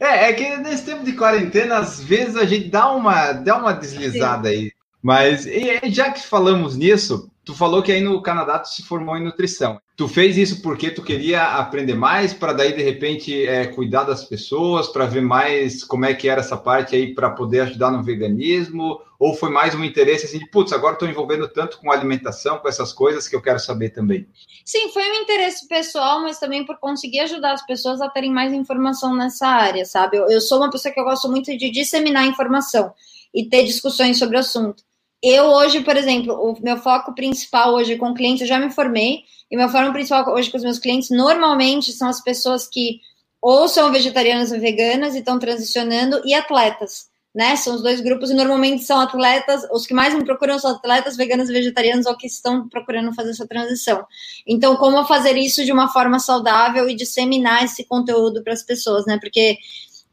É, 0.00 0.30
é 0.30 0.32
que 0.32 0.56
nesse 0.56 0.86
tempo 0.86 1.04
de 1.04 1.12
quarentena, 1.12 1.76
às 1.76 2.02
vezes 2.02 2.36
a 2.36 2.46
gente 2.46 2.70
dá 2.70 2.90
uma, 2.90 3.32
dá 3.32 3.58
uma 3.58 3.74
deslizada 3.74 4.48
Sim. 4.48 4.54
aí. 4.54 4.72
Mas 5.02 5.46
e, 5.46 5.80
já 5.90 6.10
que 6.10 6.20
falamos 6.20 6.76
nisso, 6.76 7.30
tu 7.44 7.54
falou 7.54 7.82
que 7.82 7.90
aí 7.90 8.00
no 8.00 8.20
Canadá 8.20 8.58
tu 8.58 8.68
se 8.68 8.82
formou 8.82 9.16
em 9.16 9.24
nutrição. 9.24 9.80
Tu 9.96 10.06
fez 10.06 10.36
isso 10.36 10.60
porque 10.60 10.90
tu 10.90 11.02
queria 11.02 11.42
aprender 11.42 11.94
mais, 11.94 12.34
para 12.34 12.52
daí 12.52 12.74
de 12.74 12.82
repente 12.82 13.46
é, 13.46 13.66
cuidar 13.66 14.04
das 14.04 14.24
pessoas, 14.24 14.88
para 14.88 15.06
ver 15.06 15.22
mais 15.22 15.82
como 15.82 16.04
é 16.04 16.14
que 16.14 16.28
era 16.28 16.40
essa 16.40 16.56
parte 16.56 16.94
aí 16.94 17.14
para 17.14 17.30
poder 17.30 17.60
ajudar 17.60 17.90
no 17.90 18.02
veganismo? 18.02 19.00
Ou 19.18 19.34
foi 19.34 19.50
mais 19.50 19.74
um 19.74 19.82
interesse 19.82 20.26
assim 20.26 20.38
de, 20.38 20.48
putz, 20.50 20.72
agora 20.72 20.92
estou 20.92 21.08
envolvendo 21.08 21.48
tanto 21.48 21.78
com 21.78 21.90
alimentação, 21.90 22.58
com 22.58 22.68
essas 22.68 22.92
coisas 22.92 23.26
que 23.26 23.34
eu 23.34 23.42
quero 23.42 23.58
saber 23.58 23.90
também? 23.90 24.28
Sim, 24.64 24.90
foi 24.90 25.10
um 25.10 25.22
interesse 25.22 25.66
pessoal, 25.66 26.20
mas 26.20 26.38
também 26.38 26.66
por 26.66 26.78
conseguir 26.78 27.20
ajudar 27.20 27.54
as 27.54 27.66
pessoas 27.66 28.00
a 28.00 28.08
terem 28.08 28.32
mais 28.32 28.52
informação 28.52 29.16
nessa 29.16 29.48
área, 29.48 29.84
sabe? 29.84 30.18
Eu, 30.18 30.28
eu 30.28 30.40
sou 30.40 30.58
uma 30.58 30.70
pessoa 30.70 30.92
que 30.92 31.00
eu 31.00 31.04
gosto 31.04 31.28
muito 31.28 31.56
de 31.56 31.70
disseminar 31.70 32.26
informação 32.26 32.92
e 33.34 33.48
ter 33.48 33.64
discussões 33.64 34.18
sobre 34.18 34.36
o 34.36 34.40
assunto. 34.40 34.87
Eu 35.22 35.46
hoje, 35.46 35.80
por 35.80 35.96
exemplo, 35.96 36.34
o 36.34 36.56
meu 36.62 36.76
foco 36.76 37.14
principal 37.14 37.74
hoje 37.74 37.96
com 37.96 38.14
clientes, 38.14 38.42
eu 38.42 38.46
já 38.46 38.58
me 38.58 38.70
formei, 38.70 39.22
e 39.50 39.56
meu 39.56 39.68
foco 39.68 39.92
principal 39.92 40.28
hoje 40.32 40.50
com 40.50 40.56
os 40.56 40.62
meus 40.62 40.78
clientes 40.78 41.10
normalmente 41.10 41.92
são 41.92 42.08
as 42.08 42.22
pessoas 42.22 42.68
que 42.68 43.00
ou 43.40 43.68
são 43.68 43.92
vegetarianas 43.92 44.52
ou 44.52 44.60
veganas 44.60 45.14
e 45.14 45.18
estão 45.18 45.38
transicionando, 45.38 46.20
e 46.24 46.34
atletas, 46.34 47.06
né? 47.34 47.56
São 47.56 47.74
os 47.76 47.82
dois 47.82 48.00
grupos, 48.00 48.30
e 48.30 48.34
normalmente 48.34 48.84
são 48.84 49.00
atletas, 49.00 49.62
os 49.72 49.86
que 49.86 49.94
mais 49.94 50.14
me 50.14 50.24
procuram 50.24 50.58
são 50.58 50.72
atletas 50.72 51.16
veganos 51.16 51.48
e 51.48 51.52
vegetarianos 51.52 52.06
ou 52.06 52.16
que 52.16 52.26
estão 52.26 52.68
procurando 52.68 53.14
fazer 53.14 53.30
essa 53.30 53.46
transição. 53.46 54.04
Então, 54.46 54.76
como 54.76 55.04
fazer 55.04 55.36
isso 55.36 55.64
de 55.64 55.72
uma 55.72 55.88
forma 55.88 56.18
saudável 56.18 56.88
e 56.88 56.96
disseminar 56.96 57.64
esse 57.64 57.84
conteúdo 57.84 58.42
para 58.42 58.52
as 58.52 58.62
pessoas, 58.62 59.06
né? 59.06 59.18
Porque 59.20 59.56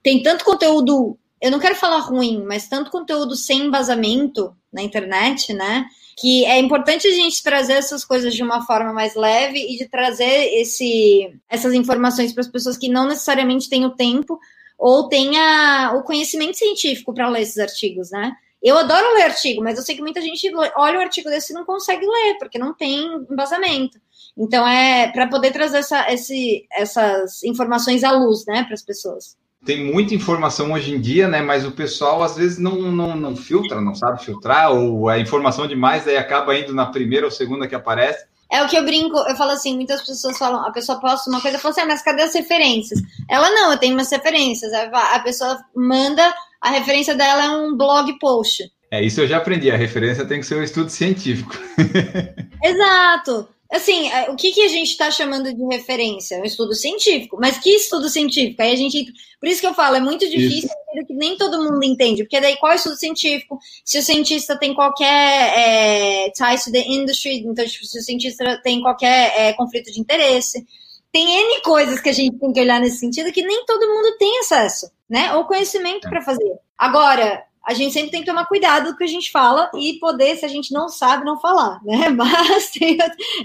tem 0.03 0.21
tanto 0.21 0.45
conteúdo 0.45 1.17
eu 1.41 1.51
não 1.51 1.59
quero 1.59 1.75
falar 1.75 1.99
ruim, 1.99 2.43
mas 2.45 2.67
tanto 2.67 2.91
conteúdo 2.91 3.35
sem 3.35 3.67
embasamento 3.67 4.55
na 4.71 4.81
internet, 4.81 5.53
né? 5.53 5.85
Que 6.17 6.45
é 6.45 6.59
importante 6.59 7.07
a 7.07 7.11
gente 7.11 7.43
trazer 7.43 7.73
essas 7.73 8.05
coisas 8.05 8.33
de 8.33 8.41
uma 8.41 8.65
forma 8.65 8.93
mais 8.93 9.15
leve 9.15 9.59
e 9.59 9.77
de 9.77 9.87
trazer 9.89 10.53
esse, 10.55 11.33
essas 11.49 11.73
informações 11.73 12.31
para 12.31 12.41
as 12.41 12.47
pessoas 12.47 12.77
que 12.77 12.89
não 12.89 13.07
necessariamente 13.07 13.69
têm 13.69 13.85
o 13.85 13.95
tempo, 13.95 14.39
ou 14.77 15.07
tenha 15.07 15.93
o 15.95 16.03
conhecimento 16.03 16.57
científico 16.57 17.13
para 17.13 17.29
ler 17.29 17.41
esses 17.41 17.57
artigos, 17.57 18.11
né? 18.11 18.33
Eu 18.61 18.77
adoro 18.77 19.13
ler 19.13 19.23
artigo, 19.23 19.63
mas 19.63 19.77
eu 19.77 19.83
sei 19.83 19.95
que 19.95 20.01
muita 20.01 20.21
gente 20.21 20.51
olha 20.75 20.97
o 20.97 21.01
artigo 21.01 21.29
desse 21.29 21.53
e 21.53 21.55
não 21.55 21.65
consegue 21.65 22.05
ler, 22.05 22.37
porque 22.39 22.57
não 22.57 22.73
tem 22.73 23.05
embasamento. 23.29 23.99
Então, 24.35 24.67
é 24.67 25.11
para 25.11 25.27
poder 25.27 25.51
trazer 25.51 25.77
essa, 25.77 26.11
esse, 26.11 26.65
essas 26.71 27.43
informações 27.43 28.03
à 28.03 28.11
luz, 28.11 28.45
né, 28.45 28.63
para 28.63 28.73
as 28.73 28.81
pessoas. 28.81 29.37
Tem 29.65 29.83
muita 29.83 30.13
informação 30.13 30.71
hoje 30.73 30.93
em 30.93 31.01
dia, 31.01 31.27
né? 31.27 31.41
Mas 31.41 31.65
o 31.65 31.71
pessoal 31.71 32.21
às 32.21 32.35
vezes 32.35 32.59
não, 32.59 32.91
não, 32.91 33.15
não 33.15 33.35
filtra, 33.35 33.81
não 33.81 33.95
sabe 33.95 34.23
filtrar, 34.23 34.71
ou 34.71 35.09
a 35.09 35.17
informação 35.17 35.67
demais 35.67 36.07
aí 36.07 36.17
acaba 36.17 36.55
indo 36.55 36.73
na 36.73 36.85
primeira 36.85 37.25
ou 37.25 37.31
segunda 37.31 37.67
que 37.67 37.73
aparece. 37.73 38.25
É 38.51 38.63
o 38.63 38.67
que 38.67 38.77
eu 38.77 38.85
brinco, 38.85 39.17
eu 39.17 39.35
falo 39.35 39.51
assim, 39.51 39.75
muitas 39.75 40.05
pessoas 40.05 40.37
falam, 40.37 40.65
a 40.65 40.71
pessoa 40.71 40.99
posta 40.99 41.29
uma 41.29 41.41
coisa 41.41 41.57
e 41.57 41.59
fala 41.59 41.71
assim, 41.71 41.81
ah, 41.81 41.87
mas 41.87 42.03
cadê 42.03 42.21
as 42.21 42.33
referências? 42.35 43.01
Ela 43.27 43.49
não, 43.49 43.71
eu 43.71 43.77
tenho 43.77 43.95
umas 43.95 44.11
referências. 44.11 44.71
A 44.71 45.19
pessoa 45.19 45.59
manda, 45.75 46.33
a 46.61 46.69
referência 46.69 47.15
dela 47.15 47.45
é 47.45 47.49
um 47.49 47.75
blog 47.75 48.17
post. 48.19 48.71
É, 48.91 49.03
isso 49.03 49.19
eu 49.19 49.27
já 49.27 49.37
aprendi, 49.37 49.71
a 49.71 49.75
referência 49.75 50.25
tem 50.25 50.39
que 50.39 50.45
ser 50.45 50.55
um 50.55 50.63
estudo 50.63 50.89
científico. 50.89 51.57
Exato. 52.63 53.49
Assim, 53.75 54.09
é, 54.09 54.29
o 54.31 54.37
que, 54.37 54.53
que 54.53 54.61
a 54.61 54.69
gente 54.69 54.91
está 54.91 55.11
chamando 55.11 55.53
de 55.53 55.63
referência? 55.65 56.39
Um 56.39 56.45
estudo 56.45 56.73
científico. 56.73 57.37
Mas 57.39 57.57
que 57.57 57.69
estudo 57.71 58.07
científico? 58.07 58.61
Aí 58.61 58.71
a 58.71 58.75
gente. 58.75 59.11
Por 59.39 59.49
isso 59.49 59.59
que 59.59 59.67
eu 59.67 59.73
falo, 59.73 59.97
é 59.97 59.99
muito 59.99 60.27
difícil, 60.29 60.69
que 61.05 61.13
nem 61.13 61.37
todo 61.37 61.61
mundo 61.61 61.83
entende. 61.83 62.23
Porque 62.23 62.39
daí, 62.39 62.55
qual 62.55 62.71
é 62.71 62.75
o 62.75 62.77
estudo 62.77 62.95
científico? 62.95 63.59
Se 63.83 63.99
o 63.99 64.01
cientista 64.01 64.57
tem 64.57 64.73
qualquer 64.73 65.07
é, 65.07 66.29
ties 66.31 66.63
to 66.63 66.71
the 66.71 66.85
industry, 66.87 67.39
então, 67.39 67.65
tipo, 67.65 67.85
se 67.85 67.99
o 67.99 68.01
cientista 68.01 68.61
tem 68.63 68.81
qualquer 68.81 69.33
é, 69.37 69.53
conflito 69.53 69.91
de 69.91 69.99
interesse. 69.99 70.65
Tem 71.11 71.29
N 71.29 71.61
coisas 71.61 71.99
que 71.99 72.09
a 72.09 72.13
gente 72.13 72.37
tem 72.37 72.51
que 72.53 72.59
olhar 72.59 72.79
nesse 72.79 72.97
sentido 72.97 73.31
que 73.31 73.41
nem 73.41 73.65
todo 73.65 73.87
mundo 73.87 74.17
tem 74.17 74.39
acesso, 74.39 74.89
né? 75.09 75.33
Ou 75.35 75.45
conhecimento 75.45 76.09
para 76.09 76.21
fazer. 76.21 76.59
Agora, 76.77 77.43
a 77.65 77.73
gente 77.73 77.93
sempre 77.93 78.11
tem 78.11 78.21
que 78.21 78.27
tomar 78.27 78.45
cuidado 78.45 78.87
com 78.87 78.91
o 78.91 78.97
que 78.97 79.03
a 79.03 79.07
gente 79.07 79.31
fala 79.31 79.71
e 79.73 79.97
poder, 79.99 80.35
se 80.35 80.45
a 80.45 80.49
gente 80.49 80.71
não 80.71 80.87
sabe, 80.87 81.25
não 81.25 81.39
falar, 81.39 81.81
né? 81.83 82.09
Mas 82.15 82.69
tem, 82.69 82.97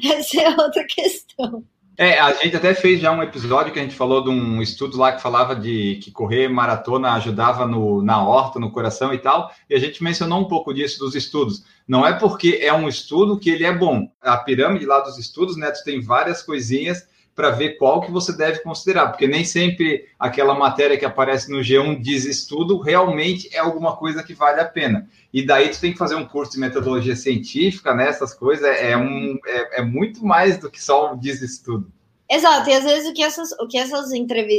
essa 0.04 0.40
é 0.40 0.50
outra 0.50 0.84
questão. 0.84 1.64
É, 1.96 2.18
a 2.18 2.32
gente 2.32 2.56
até 2.56 2.72
fez 2.72 2.98
já 2.98 3.12
um 3.12 3.22
episódio 3.22 3.72
que 3.74 3.78
a 3.78 3.82
gente 3.82 3.94
falou 3.94 4.24
de 4.24 4.30
um 4.30 4.62
estudo 4.62 4.96
lá 4.96 5.12
que 5.12 5.20
falava 5.20 5.54
de 5.54 6.00
que 6.02 6.10
correr 6.10 6.48
maratona 6.48 7.12
ajudava 7.12 7.66
no, 7.66 8.02
na 8.02 8.26
horta, 8.26 8.58
no 8.58 8.70
coração 8.70 9.12
e 9.12 9.18
tal, 9.18 9.52
e 9.68 9.74
a 9.74 9.78
gente 9.78 10.02
mencionou 10.02 10.40
um 10.40 10.48
pouco 10.48 10.72
disso 10.72 10.98
dos 10.98 11.14
estudos. 11.14 11.62
Não 11.86 12.06
é 12.06 12.14
porque 12.14 12.58
é 12.62 12.72
um 12.72 12.88
estudo 12.88 13.38
que 13.38 13.50
ele 13.50 13.66
é 13.66 13.72
bom. 13.72 14.10
A 14.22 14.38
pirâmide 14.38 14.86
lá 14.86 15.00
dos 15.00 15.18
estudos, 15.18 15.58
né, 15.58 15.70
tu 15.70 15.84
tem 15.84 16.00
várias 16.00 16.42
coisinhas 16.42 17.06
para 17.40 17.48
ver 17.48 17.78
qual 17.78 18.02
que 18.02 18.10
você 18.10 18.36
deve 18.36 18.58
considerar, 18.58 19.08
porque 19.08 19.26
nem 19.26 19.44
sempre 19.46 20.06
aquela 20.18 20.52
matéria 20.52 20.98
que 20.98 21.06
aparece 21.06 21.50
no 21.50 21.60
G1 21.60 21.98
diz 21.98 22.26
estudo 22.26 22.78
realmente 22.78 23.48
é 23.50 23.58
alguma 23.58 23.96
coisa 23.96 24.22
que 24.22 24.34
vale 24.34 24.60
a 24.60 24.66
pena. 24.66 25.08
E 25.32 25.42
daí 25.42 25.70
tu 25.70 25.80
tem 25.80 25.90
que 25.90 25.98
fazer 25.98 26.16
um 26.16 26.26
curso 26.26 26.52
de 26.52 26.58
metodologia 26.58 27.16
científica, 27.16 27.94
né? 27.94 28.08
Essas 28.08 28.34
coisas 28.34 28.66
é, 28.66 28.94
um, 28.94 29.38
é, 29.46 29.80
é 29.80 29.82
muito 29.82 30.22
mais 30.22 30.58
do 30.58 30.70
que 30.70 30.82
só 30.82 31.14
diz 31.14 31.40
estudo. 31.40 31.90
Exato, 32.30 32.68
e 32.68 32.74
às 32.74 32.84
vezes 32.84 33.08
o 33.08 33.14
que 33.14 33.22
essas, 33.22 33.52
o 33.52 33.66
que 33.66 33.78
essas, 33.78 34.10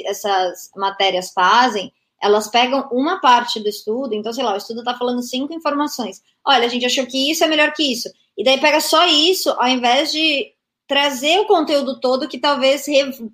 essas 0.07 0.71
matérias 0.75 1.31
fazem, 1.31 1.93
elas 2.19 2.47
pegam 2.47 2.89
uma 2.91 3.21
parte 3.21 3.59
do 3.59 3.69
estudo, 3.69 4.15
então, 4.15 4.33
sei 4.33 4.43
lá, 4.43 4.55
o 4.55 4.57
estudo 4.57 4.79
está 4.79 4.97
falando 4.97 5.21
cinco 5.21 5.53
informações. 5.53 6.23
Olha, 6.43 6.65
a 6.65 6.67
gente 6.67 6.87
achou 6.87 7.05
que 7.05 7.29
isso 7.29 7.43
é 7.43 7.47
melhor 7.47 7.73
que 7.73 7.83
isso. 7.83 8.09
E 8.35 8.43
daí 8.43 8.59
pega 8.59 8.79
só 8.79 9.05
isso, 9.05 9.51
ao 9.51 9.67
invés 9.67 10.11
de 10.11 10.51
trazer 10.91 11.39
o 11.39 11.45
conteúdo 11.45 12.01
todo 12.01 12.27
que 12.27 12.37
talvez 12.37 12.85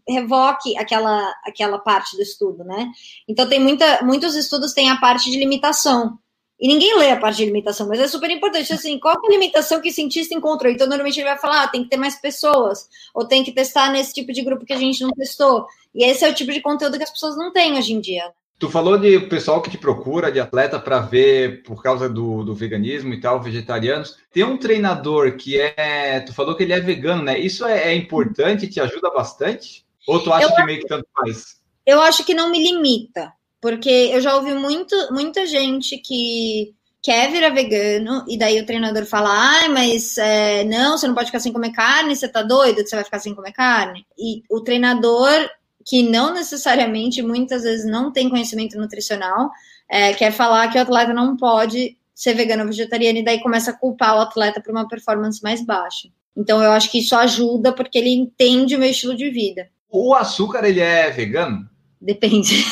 revoque 0.07 0.77
aquela, 0.77 1.33
aquela 1.43 1.79
parte 1.79 2.15
do 2.15 2.21
estudo, 2.21 2.63
né? 2.63 2.91
Então 3.27 3.49
tem 3.49 3.59
muita, 3.59 4.03
muitos 4.03 4.35
estudos 4.35 4.73
têm 4.73 4.91
a 4.91 4.97
parte 4.97 5.31
de 5.31 5.39
limitação. 5.39 6.19
E 6.59 6.67
ninguém 6.67 6.95
lê 6.99 7.09
a 7.09 7.19
parte 7.19 7.37
de 7.37 7.45
limitação, 7.45 7.87
mas 7.87 7.99
é 7.99 8.07
super 8.07 8.29
importante. 8.29 8.71
Assim, 8.71 8.99
qual 8.99 9.15
é 9.15 9.27
a 9.27 9.31
limitação 9.31 9.81
que 9.81 9.89
o 9.89 9.91
cientista 9.91 10.35
encontrou? 10.35 10.71
Então, 10.71 10.85
normalmente 10.85 11.19
ele 11.19 11.29
vai 11.29 11.37
falar: 11.39 11.63
ah, 11.63 11.67
tem 11.67 11.81
que 11.83 11.89
ter 11.89 11.97
mais 11.97 12.21
pessoas, 12.21 12.87
ou 13.11 13.25
tem 13.25 13.43
que 13.43 13.51
testar 13.51 13.91
nesse 13.91 14.13
tipo 14.13 14.31
de 14.31 14.43
grupo 14.43 14.63
que 14.63 14.73
a 14.73 14.77
gente 14.77 15.01
não 15.01 15.09
testou. 15.09 15.65
E 15.95 16.05
esse 16.05 16.23
é 16.23 16.29
o 16.29 16.35
tipo 16.35 16.51
de 16.51 16.61
conteúdo 16.61 16.95
que 16.95 17.03
as 17.03 17.11
pessoas 17.11 17.35
não 17.35 17.51
têm 17.51 17.75
hoje 17.75 17.91
em 17.91 17.99
dia. 17.99 18.31
Tu 18.59 18.69
falou 18.69 18.97
de 18.97 19.19
pessoal 19.21 19.61
que 19.61 19.69
te 19.69 19.77
procura, 19.77 20.31
de 20.31 20.39
atleta, 20.39 20.79
para 20.79 20.99
ver 20.99 21.61
por 21.61 21.83
causa 21.83 22.09
do, 22.09 22.43
do, 22.43 22.55
veganismo 22.55 23.13
e 23.13 23.21
tal, 23.21 23.39
vegetarianos. 23.39 24.17
Tem 24.31 24.43
um 24.43 24.57
treinador 24.57 25.37
que 25.37 25.59
é. 25.59 26.19
Tu 26.21 26.33
falou 26.33 26.55
que 26.55 26.63
ele 26.63 26.73
é 26.73 26.79
vegano, 26.79 27.21
né? 27.21 27.37
Isso 27.37 27.65
é, 27.65 27.89
é 27.89 27.95
importante, 27.95 28.67
te 28.67 28.79
ajuda 28.79 29.11
bastante? 29.11 29.85
Ou 30.07 30.23
tu 30.23 30.33
acha 30.33 30.47
eu 30.47 30.55
que 30.55 30.63
meio 30.63 30.79
que 30.79 30.87
tanto 30.87 31.05
faz? 31.13 31.57
Eu 31.85 32.01
acho 32.01 32.25
que 32.25 32.33
não 32.33 32.49
me 32.49 32.57
limita, 32.57 33.31
porque 33.61 34.09
eu 34.11 34.21
já 34.21 34.35
ouvi 34.35 34.53
muito, 34.55 34.95
muita 35.11 35.45
gente 35.45 35.97
que 35.99 36.73
quer 37.01 37.31
virar 37.31 37.51
vegano, 37.51 38.25
e 38.27 38.37
daí 38.37 38.59
o 38.59 38.65
treinador 38.65 39.05
fala: 39.05 39.29
ai, 39.29 39.69
mas 39.69 40.17
é, 40.17 40.63
não, 40.63 40.97
você 40.97 41.07
não 41.07 41.13
pode 41.13 41.27
ficar 41.27 41.39
sem 41.39 41.53
comer 41.53 41.71
carne, 41.71 42.15
você 42.15 42.27
tá 42.27 42.41
doido 42.41 42.83
que 42.83 42.87
você 42.87 42.95
vai 42.95 43.05
ficar 43.05 43.19
sem 43.19 43.35
comer 43.35 43.53
carne? 43.53 44.05
E 44.17 44.41
o 44.49 44.61
treinador 44.61 45.47
que 45.87 46.03
não 46.03 46.33
necessariamente, 46.33 47.21
muitas 47.21 47.63
vezes, 47.63 47.89
não 47.89 48.11
tem 48.11 48.29
conhecimento 48.29 48.77
nutricional, 48.77 49.49
é, 49.89 50.13
quer 50.13 50.33
falar 50.33 50.67
que 50.67 50.77
o 50.77 50.81
atleta 50.81 51.13
não 51.13 51.37
pode 51.37 51.97
ser 52.13 52.33
vegano 52.33 52.63
ou 52.63 52.67
vegetariano, 52.67 53.19
e 53.19 53.23
daí 53.23 53.41
começa 53.41 53.71
a 53.71 53.73
culpar 53.73 54.17
o 54.17 54.19
atleta 54.19 54.61
por 54.61 54.71
uma 54.71 54.85
performance 54.85 55.41
mais 55.41 55.65
baixa. 55.65 56.09
Então, 56.35 56.61
eu 56.61 56.71
acho 56.71 56.91
que 56.91 56.99
isso 56.99 57.15
ajuda 57.15 57.71
porque 57.71 57.97
ele 57.97 58.09
entende 58.09 58.75
o 58.75 58.79
meu 58.79 58.89
estilo 58.89 59.15
de 59.15 59.29
vida. 59.29 59.69
O 59.89 60.13
açúcar, 60.13 60.65
ele 60.65 60.81
é 60.81 61.09
vegano? 61.09 61.69
Depende. 62.01 62.65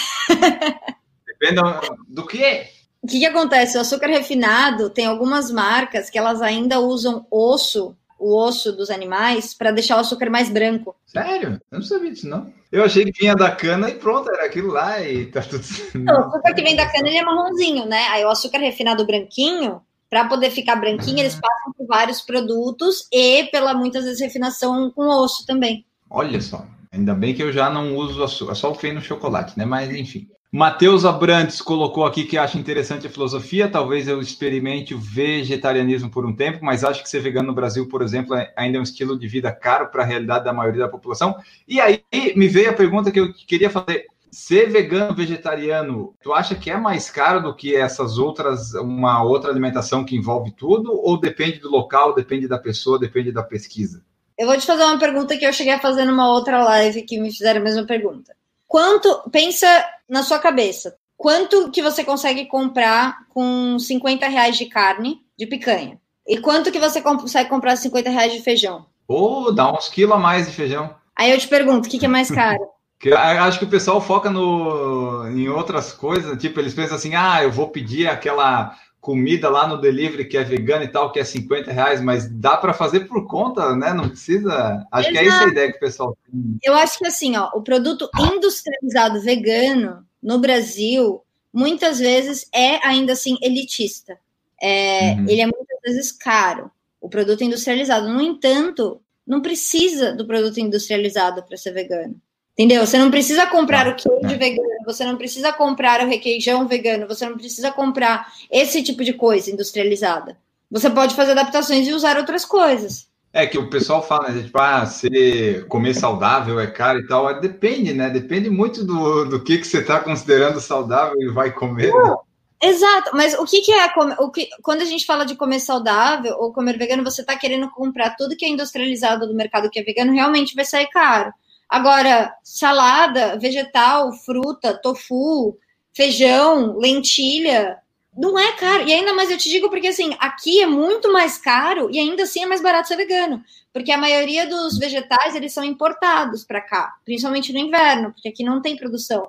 Depende 1.25 1.61
do 2.09 2.27
que? 2.27 2.67
O 3.01 3.07
que, 3.07 3.19
que 3.19 3.25
acontece? 3.25 3.77
O 3.77 3.81
açúcar 3.81 4.07
refinado 4.07 4.89
tem 4.89 5.05
algumas 5.05 5.49
marcas 5.49 6.09
que 6.09 6.17
elas 6.17 6.41
ainda 6.41 6.79
usam 6.81 7.25
osso 7.31 7.95
o 8.17 8.35
osso 8.37 8.71
dos 8.71 8.89
animais 8.89 9.53
para 9.53 9.71
deixar 9.71 9.97
o 9.97 9.99
açúcar 9.99 10.29
mais 10.29 10.49
branco. 10.49 10.95
Sério? 11.05 11.61
Eu 11.71 11.79
não 11.79 11.85
sabia 11.85 12.11
disso, 12.11 12.27
não. 12.27 12.51
Eu 12.71 12.83
achei 12.83 13.05
que 13.05 13.19
vinha 13.19 13.35
da 13.35 13.51
cana 13.51 13.89
e 13.89 13.95
pronto, 13.95 14.29
era 14.31 14.45
aquilo 14.45 14.71
lá 14.71 15.01
e 15.01 15.27
tá 15.27 15.41
tudo. 15.41 15.63
Não, 15.95 16.13
o 16.13 16.25
açúcar 16.27 16.53
que 16.53 16.61
vem 16.61 16.75
da 16.75 16.91
cana 16.91 17.07
ele 17.07 17.17
é 17.17 17.23
marronzinho, 17.23 17.85
né? 17.85 18.07
Aí 18.09 18.25
o 18.25 18.29
açúcar 18.29 18.57
refinado 18.57 19.05
branquinho, 19.05 19.81
para 20.09 20.25
poder 20.25 20.49
ficar 20.51 20.75
branquinho, 20.75 21.19
eles 21.19 21.35
passam 21.35 21.73
por 21.77 21.87
vários 21.87 22.21
produtos 22.21 23.07
e 23.13 23.45
pela 23.45 23.73
muitas 23.73 24.03
vezes 24.03 24.19
refinação 24.19 24.91
com 24.91 25.07
osso 25.07 25.45
também. 25.45 25.85
Olha 26.09 26.41
só. 26.41 26.65
Ainda 26.91 27.13
bem 27.13 27.33
que 27.33 27.43
eu 27.43 27.51
já 27.51 27.69
não 27.69 27.95
uso 27.95 28.23
açúcar, 28.23 28.55
só 28.55 28.71
o 28.71 28.75
feio 28.75 28.95
no 28.95 29.01
chocolate, 29.01 29.57
né? 29.57 29.65
Mas 29.65 29.89
enfim. 29.93 30.27
Matheus 30.55 31.03
Abrantes 31.03 31.61
colocou 31.61 32.05
aqui 32.05 32.23
que 32.23 32.37
acha 32.37 32.57
interessante 32.57 33.05
a 33.05 33.09
filosofia. 33.09 33.67
Talvez 33.67 34.07
eu 34.07 34.21
experimente 34.21 34.95
o 34.95 34.97
vegetarianismo 34.97 36.09
por 36.09 36.25
um 36.25 36.33
tempo, 36.33 36.59
mas 36.61 36.81
acho 36.81 37.03
que 37.03 37.09
ser 37.09 37.19
vegano 37.19 37.47
no 37.47 37.53
Brasil, 37.53 37.89
por 37.89 38.01
exemplo, 38.01 38.33
é, 38.35 38.53
ainda 38.55 38.77
é 38.77 38.79
um 38.79 38.83
estilo 38.83 39.19
de 39.19 39.27
vida 39.27 39.51
caro 39.51 39.87
para 39.87 40.03
a 40.03 40.05
realidade 40.05 40.45
da 40.45 40.53
maioria 40.53 40.83
da 40.83 40.87
população. 40.87 41.35
E 41.67 41.81
aí 41.81 42.01
me 42.37 42.47
veio 42.47 42.69
a 42.69 42.73
pergunta 42.73 43.11
que 43.11 43.19
eu 43.19 43.33
queria 43.33 43.69
fazer: 43.69 44.05
ser 44.31 44.69
vegano 44.69 45.13
vegetariano, 45.13 46.15
tu 46.23 46.31
acha 46.31 46.55
que 46.55 46.71
é 46.71 46.77
mais 46.77 47.11
caro 47.11 47.41
do 47.41 47.53
que 47.53 47.75
essas 47.75 48.17
outras, 48.17 48.73
uma 48.75 49.21
outra 49.23 49.51
alimentação 49.51 50.05
que 50.05 50.15
envolve 50.15 50.51
tudo? 50.51 50.89
Ou 50.93 51.19
depende 51.19 51.59
do 51.59 51.69
local, 51.69 52.15
depende 52.15 52.47
da 52.47 52.57
pessoa, 52.57 52.97
depende 52.97 53.29
da 53.29 53.43
pesquisa? 53.43 54.05
Eu 54.37 54.47
vou 54.47 54.57
te 54.57 54.65
fazer 54.65 54.85
uma 54.85 54.97
pergunta 54.97 55.35
que 55.35 55.45
eu 55.45 55.51
cheguei 55.51 55.73
a 55.73 55.81
fazer 55.81 56.05
numa 56.05 56.31
outra 56.31 56.63
live 56.63 57.01
que 57.01 57.19
me 57.19 57.29
fizeram 57.29 57.59
a 57.59 57.63
mesma 57.65 57.85
pergunta. 57.85 58.33
Quanto, 58.65 59.29
pensa 59.29 59.67
na 60.09 60.23
sua 60.23 60.39
cabeça, 60.39 60.95
quanto 61.17 61.69
que 61.71 61.81
você 61.81 62.03
consegue 62.03 62.45
comprar 62.45 63.25
com 63.29 63.77
50 63.79 64.27
reais 64.27 64.57
de 64.57 64.65
carne, 64.65 65.21
de 65.37 65.45
picanha? 65.45 65.99
E 66.27 66.37
quanto 66.37 66.71
que 66.71 66.79
você 66.79 67.01
consegue 67.01 67.49
comprar 67.49 67.75
50 67.75 68.09
reais 68.09 68.33
de 68.33 68.41
feijão? 68.41 68.85
Ou 69.07 69.47
oh, 69.47 69.51
dá 69.51 69.71
uns 69.71 69.89
quilos 69.89 70.15
a 70.15 70.19
mais 70.19 70.47
de 70.47 70.53
feijão. 70.53 70.95
Aí 71.15 71.31
eu 71.31 71.37
te 71.37 71.47
pergunto, 71.47 71.87
o 71.87 71.91
que, 71.91 71.99
que 71.99 72.05
é 72.05 72.09
mais 72.09 72.29
caro? 72.29 72.59
acho 73.13 73.59
que 73.59 73.65
o 73.65 73.69
pessoal 73.69 74.01
foca 74.01 74.29
no, 74.29 75.27
em 75.29 75.47
outras 75.47 75.91
coisas, 75.91 76.37
tipo, 76.39 76.59
eles 76.59 76.73
pensam 76.73 76.95
assim, 76.95 77.13
ah, 77.13 77.43
eu 77.43 77.51
vou 77.51 77.69
pedir 77.69 78.07
aquela 78.07 78.75
comida 79.05 79.49
lá 79.49 79.67
no 79.67 79.79
delivery 79.79 80.25
que 80.25 80.35
é 80.35 80.43
vegana 80.43 80.83
e 80.83 80.87
tal, 80.87 81.11
que 81.11 81.19
é 81.19 81.23
50 81.23 81.71
reais, 81.71 82.01
mas 82.01 82.27
dá 82.27 82.57
para 82.57 82.73
fazer 82.73 83.01
por 83.01 83.27
conta, 83.27 83.75
né? 83.75 83.93
Não 83.93 84.09
precisa. 84.09 84.83
Acho 84.91 85.09
Exato. 85.09 85.11
que 85.11 85.17
é 85.17 85.27
essa 85.27 85.45
a 85.45 85.47
ideia 85.47 85.71
que 85.71 85.77
o 85.77 85.79
pessoal 85.79 86.17
tem. 86.25 86.57
Eu 86.63 86.73
acho 86.73 86.97
que 86.97 87.05
assim, 87.05 87.37
ó, 87.37 87.51
o 87.53 87.61
produto 87.61 88.09
industrializado 88.19 89.21
vegano 89.21 90.03
no 90.23 90.39
Brasil 90.39 91.21
muitas 91.53 91.99
vezes 91.99 92.49
é 92.51 92.83
ainda 92.83 93.13
assim 93.13 93.37
elitista. 93.43 94.17
É, 94.59 95.13
uhum. 95.13 95.29
Ele 95.29 95.41
é 95.41 95.45
muitas 95.45 95.79
vezes 95.83 96.11
caro, 96.11 96.71
o 96.99 97.07
produto 97.07 97.43
industrializado. 97.43 98.09
No 98.09 98.21
entanto, 98.21 98.99
não 99.25 99.39
precisa 99.39 100.15
do 100.15 100.25
produto 100.25 100.59
industrializado 100.59 101.43
para 101.43 101.57
ser 101.57 101.73
vegano. 101.73 102.19
Entendeu? 102.57 102.85
Você 102.85 102.97
não 102.97 103.11
precisa 103.11 103.45
comprar 103.45 103.85
o 103.85 103.95
queijo 103.95 104.33
é. 104.33 104.37
vegano, 104.37 104.85
você 104.85 105.03
não 105.03 105.17
precisa 105.17 105.51
comprar 105.51 106.01
o 106.01 106.07
requeijão 106.07 106.65
vegano, 106.65 107.05
você 107.05 107.27
não 107.27 107.37
precisa 107.37 107.69
comprar 107.69 108.31
esse 108.49 108.81
tipo 108.81 109.03
de 109.03 109.11
coisa 109.11 109.51
industrializada. 109.51 110.37
Você 110.71 110.89
pode 110.89 111.15
fazer 111.15 111.31
adaptações 111.31 111.85
e 111.85 111.93
usar 111.93 112.17
outras 112.17 112.45
coisas. 112.45 113.07
É 113.33 113.45
que 113.45 113.57
o 113.57 113.69
pessoal 113.69 114.01
fala, 114.01 114.29
né? 114.29 114.43
Tipo, 114.43 114.57
ah, 114.59 114.85
se 114.85 115.65
comer 115.67 115.93
saudável 115.93 116.57
é 116.57 116.67
caro 116.67 116.99
e 116.99 117.07
tal. 117.07 117.41
Depende, 117.41 117.93
né? 117.93 118.09
Depende 118.09 118.49
muito 118.49 118.85
do, 118.85 119.25
do 119.25 119.43
que, 119.43 119.57
que 119.57 119.67
você 119.67 119.79
está 119.79 119.99
considerando 119.99 120.61
saudável 120.61 121.19
e 121.19 121.27
vai 121.27 121.51
comer. 121.51 121.93
Né? 121.93 122.15
Exato, 122.63 123.11
mas 123.13 123.33
o 123.33 123.43
que, 123.43 123.61
que 123.61 123.73
é 123.73 123.85
o 124.19 124.31
que, 124.31 124.47
quando 124.61 124.81
a 124.81 124.85
gente 124.85 125.05
fala 125.05 125.25
de 125.25 125.35
comer 125.35 125.59
saudável 125.59 126.37
ou 126.39 126.53
comer 126.53 126.77
vegano, 126.77 127.03
você 127.03 127.19
está 127.19 127.35
querendo 127.35 127.69
comprar 127.69 128.15
tudo 128.15 128.37
que 128.37 128.45
é 128.45 128.49
industrializado 128.49 129.27
do 129.27 129.35
mercado 129.35 129.69
que 129.69 129.79
é 129.79 129.83
vegano, 129.83 130.13
realmente 130.13 130.55
vai 130.55 130.63
sair 130.63 130.87
caro. 130.87 131.33
Agora, 131.75 132.33
salada, 132.41 133.37
vegetal, 133.37 134.13
fruta, 134.13 134.79
tofu, 134.81 135.57
feijão, 135.93 136.77
lentilha, 136.77 137.75
não 138.15 138.39
é 138.39 138.53
caro. 138.53 138.87
E 138.87 138.93
ainda 138.93 139.13
mais 139.13 139.29
eu 139.29 139.37
te 139.37 139.49
digo 139.49 139.69
porque 139.69 139.89
assim, 139.89 140.15
aqui 140.17 140.61
é 140.61 140.65
muito 140.65 141.11
mais 141.11 141.37
caro 141.37 141.89
e 141.91 141.99
ainda 141.99 142.23
assim 142.23 142.41
é 142.41 142.45
mais 142.45 142.61
barato 142.61 142.87
ser 142.87 142.95
vegano, 142.95 143.43
porque 143.73 143.91
a 143.91 143.97
maioria 143.97 144.47
dos 144.47 144.77
vegetais 144.77 145.35
eles 145.35 145.51
são 145.51 145.65
importados 145.65 146.45
para 146.45 146.61
cá, 146.61 146.93
principalmente 147.03 147.51
no 147.51 147.59
inverno, 147.59 148.13
porque 148.13 148.29
aqui 148.29 148.41
não 148.41 148.61
tem 148.61 148.77
produção. 148.77 149.27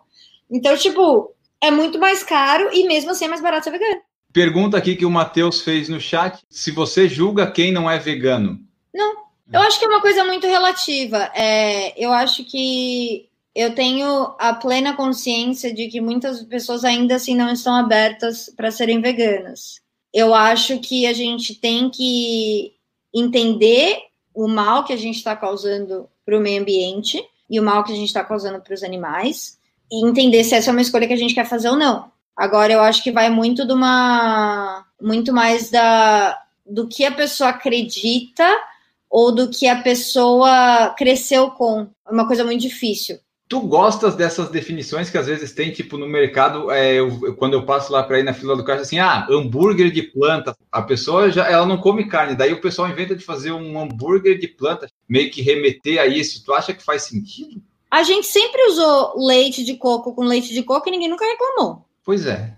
Então, 0.48 0.76
tipo, 0.76 1.34
é 1.60 1.72
muito 1.72 1.98
mais 1.98 2.22
caro 2.22 2.70
e 2.72 2.86
mesmo 2.86 3.10
assim 3.10 3.24
é 3.24 3.28
mais 3.28 3.42
barato 3.42 3.64
ser 3.64 3.72
vegano. 3.72 4.02
Pergunta 4.32 4.76
aqui 4.76 4.94
que 4.94 5.04
o 5.04 5.10
Matheus 5.10 5.62
fez 5.62 5.88
no 5.88 6.00
chat: 6.00 6.44
se 6.48 6.70
você 6.70 7.08
julga 7.08 7.50
quem 7.50 7.72
não 7.72 7.90
é 7.90 7.98
vegano? 7.98 8.60
Não. 8.94 9.25
Eu 9.52 9.60
acho 9.60 9.78
que 9.78 9.84
é 9.84 9.88
uma 9.88 10.00
coisa 10.00 10.24
muito 10.24 10.46
relativa. 10.46 11.30
É, 11.34 11.94
eu 12.02 12.12
acho 12.12 12.44
que 12.44 13.28
eu 13.54 13.74
tenho 13.74 14.34
a 14.38 14.52
plena 14.52 14.94
consciência 14.94 15.72
de 15.72 15.88
que 15.88 16.00
muitas 16.00 16.42
pessoas 16.42 16.84
ainda 16.84 17.14
assim 17.14 17.34
não 17.34 17.50
estão 17.50 17.74
abertas 17.74 18.52
para 18.54 18.70
serem 18.70 19.00
veganas. 19.00 19.80
Eu 20.12 20.34
acho 20.34 20.78
que 20.80 21.06
a 21.06 21.12
gente 21.12 21.54
tem 21.54 21.88
que 21.88 22.74
entender 23.14 23.98
o 24.34 24.46
mal 24.46 24.84
que 24.84 24.92
a 24.92 24.96
gente 24.96 25.16
está 25.16 25.34
causando 25.34 26.08
para 26.24 26.36
o 26.36 26.40
meio 26.40 26.60
ambiente 26.60 27.22
e 27.48 27.58
o 27.58 27.62
mal 27.62 27.84
que 27.84 27.92
a 27.92 27.96
gente 27.96 28.08
está 28.08 28.22
causando 28.22 28.60
para 28.60 28.74
os 28.74 28.82
animais 28.82 29.58
e 29.90 30.04
entender 30.06 30.44
se 30.44 30.54
essa 30.54 30.70
é 30.70 30.72
uma 30.72 30.82
escolha 30.82 31.06
que 31.06 31.14
a 31.14 31.18
gente 31.18 31.34
quer 31.34 31.46
fazer 31.46 31.70
ou 31.70 31.76
não. 31.76 32.10
Agora 32.36 32.72
eu 32.72 32.80
acho 32.80 33.02
que 33.02 33.12
vai 33.12 33.30
muito 33.30 33.66
de 33.66 33.72
uma 33.72 34.84
muito 35.00 35.32
mais 35.32 35.70
da 35.70 36.38
do 36.66 36.86
que 36.88 37.04
a 37.04 37.12
pessoa 37.12 37.50
acredita 37.50 38.46
ou 39.16 39.34
do 39.34 39.48
que 39.48 39.66
a 39.66 39.80
pessoa 39.80 40.90
cresceu 40.90 41.50
com. 41.52 41.88
É 42.06 42.12
uma 42.12 42.26
coisa 42.26 42.44
muito 42.44 42.60
difícil. 42.60 43.18
Tu 43.48 43.58
gostas 43.60 44.14
dessas 44.14 44.50
definições 44.50 45.08
que 45.08 45.16
às 45.16 45.26
vezes 45.26 45.52
tem, 45.52 45.72
tipo, 45.72 45.96
no 45.96 46.06
mercado, 46.06 46.70
é, 46.70 46.96
eu, 46.96 47.34
quando 47.36 47.54
eu 47.54 47.64
passo 47.64 47.90
lá 47.90 48.02
para 48.02 48.18
ir 48.18 48.24
na 48.24 48.34
fila 48.34 48.54
do 48.54 48.62
caixa, 48.62 48.82
assim, 48.82 48.98
ah, 48.98 49.26
hambúrguer 49.30 49.90
de 49.90 50.02
planta. 50.02 50.54
A 50.70 50.82
pessoa 50.82 51.30
já 51.30 51.50
ela 51.50 51.64
não 51.64 51.78
come 51.78 52.10
carne, 52.10 52.36
daí 52.36 52.52
o 52.52 52.60
pessoal 52.60 52.90
inventa 52.90 53.16
de 53.16 53.24
fazer 53.24 53.52
um 53.52 53.80
hambúrguer 53.80 54.38
de 54.38 54.48
planta, 54.48 54.86
meio 55.08 55.30
que 55.30 55.40
remeter 55.40 55.98
a 55.98 56.06
isso. 56.06 56.44
Tu 56.44 56.52
acha 56.52 56.74
que 56.74 56.84
faz 56.84 57.04
sentido? 57.04 57.62
A 57.90 58.02
gente 58.02 58.26
sempre 58.26 58.66
usou 58.66 59.14
leite 59.16 59.64
de 59.64 59.78
coco 59.78 60.14
com 60.14 60.24
leite 60.24 60.52
de 60.52 60.62
coco 60.62 60.90
e 60.90 60.92
ninguém 60.92 61.08
nunca 61.08 61.24
reclamou. 61.24 61.86
Pois 62.04 62.26
é. 62.26 62.52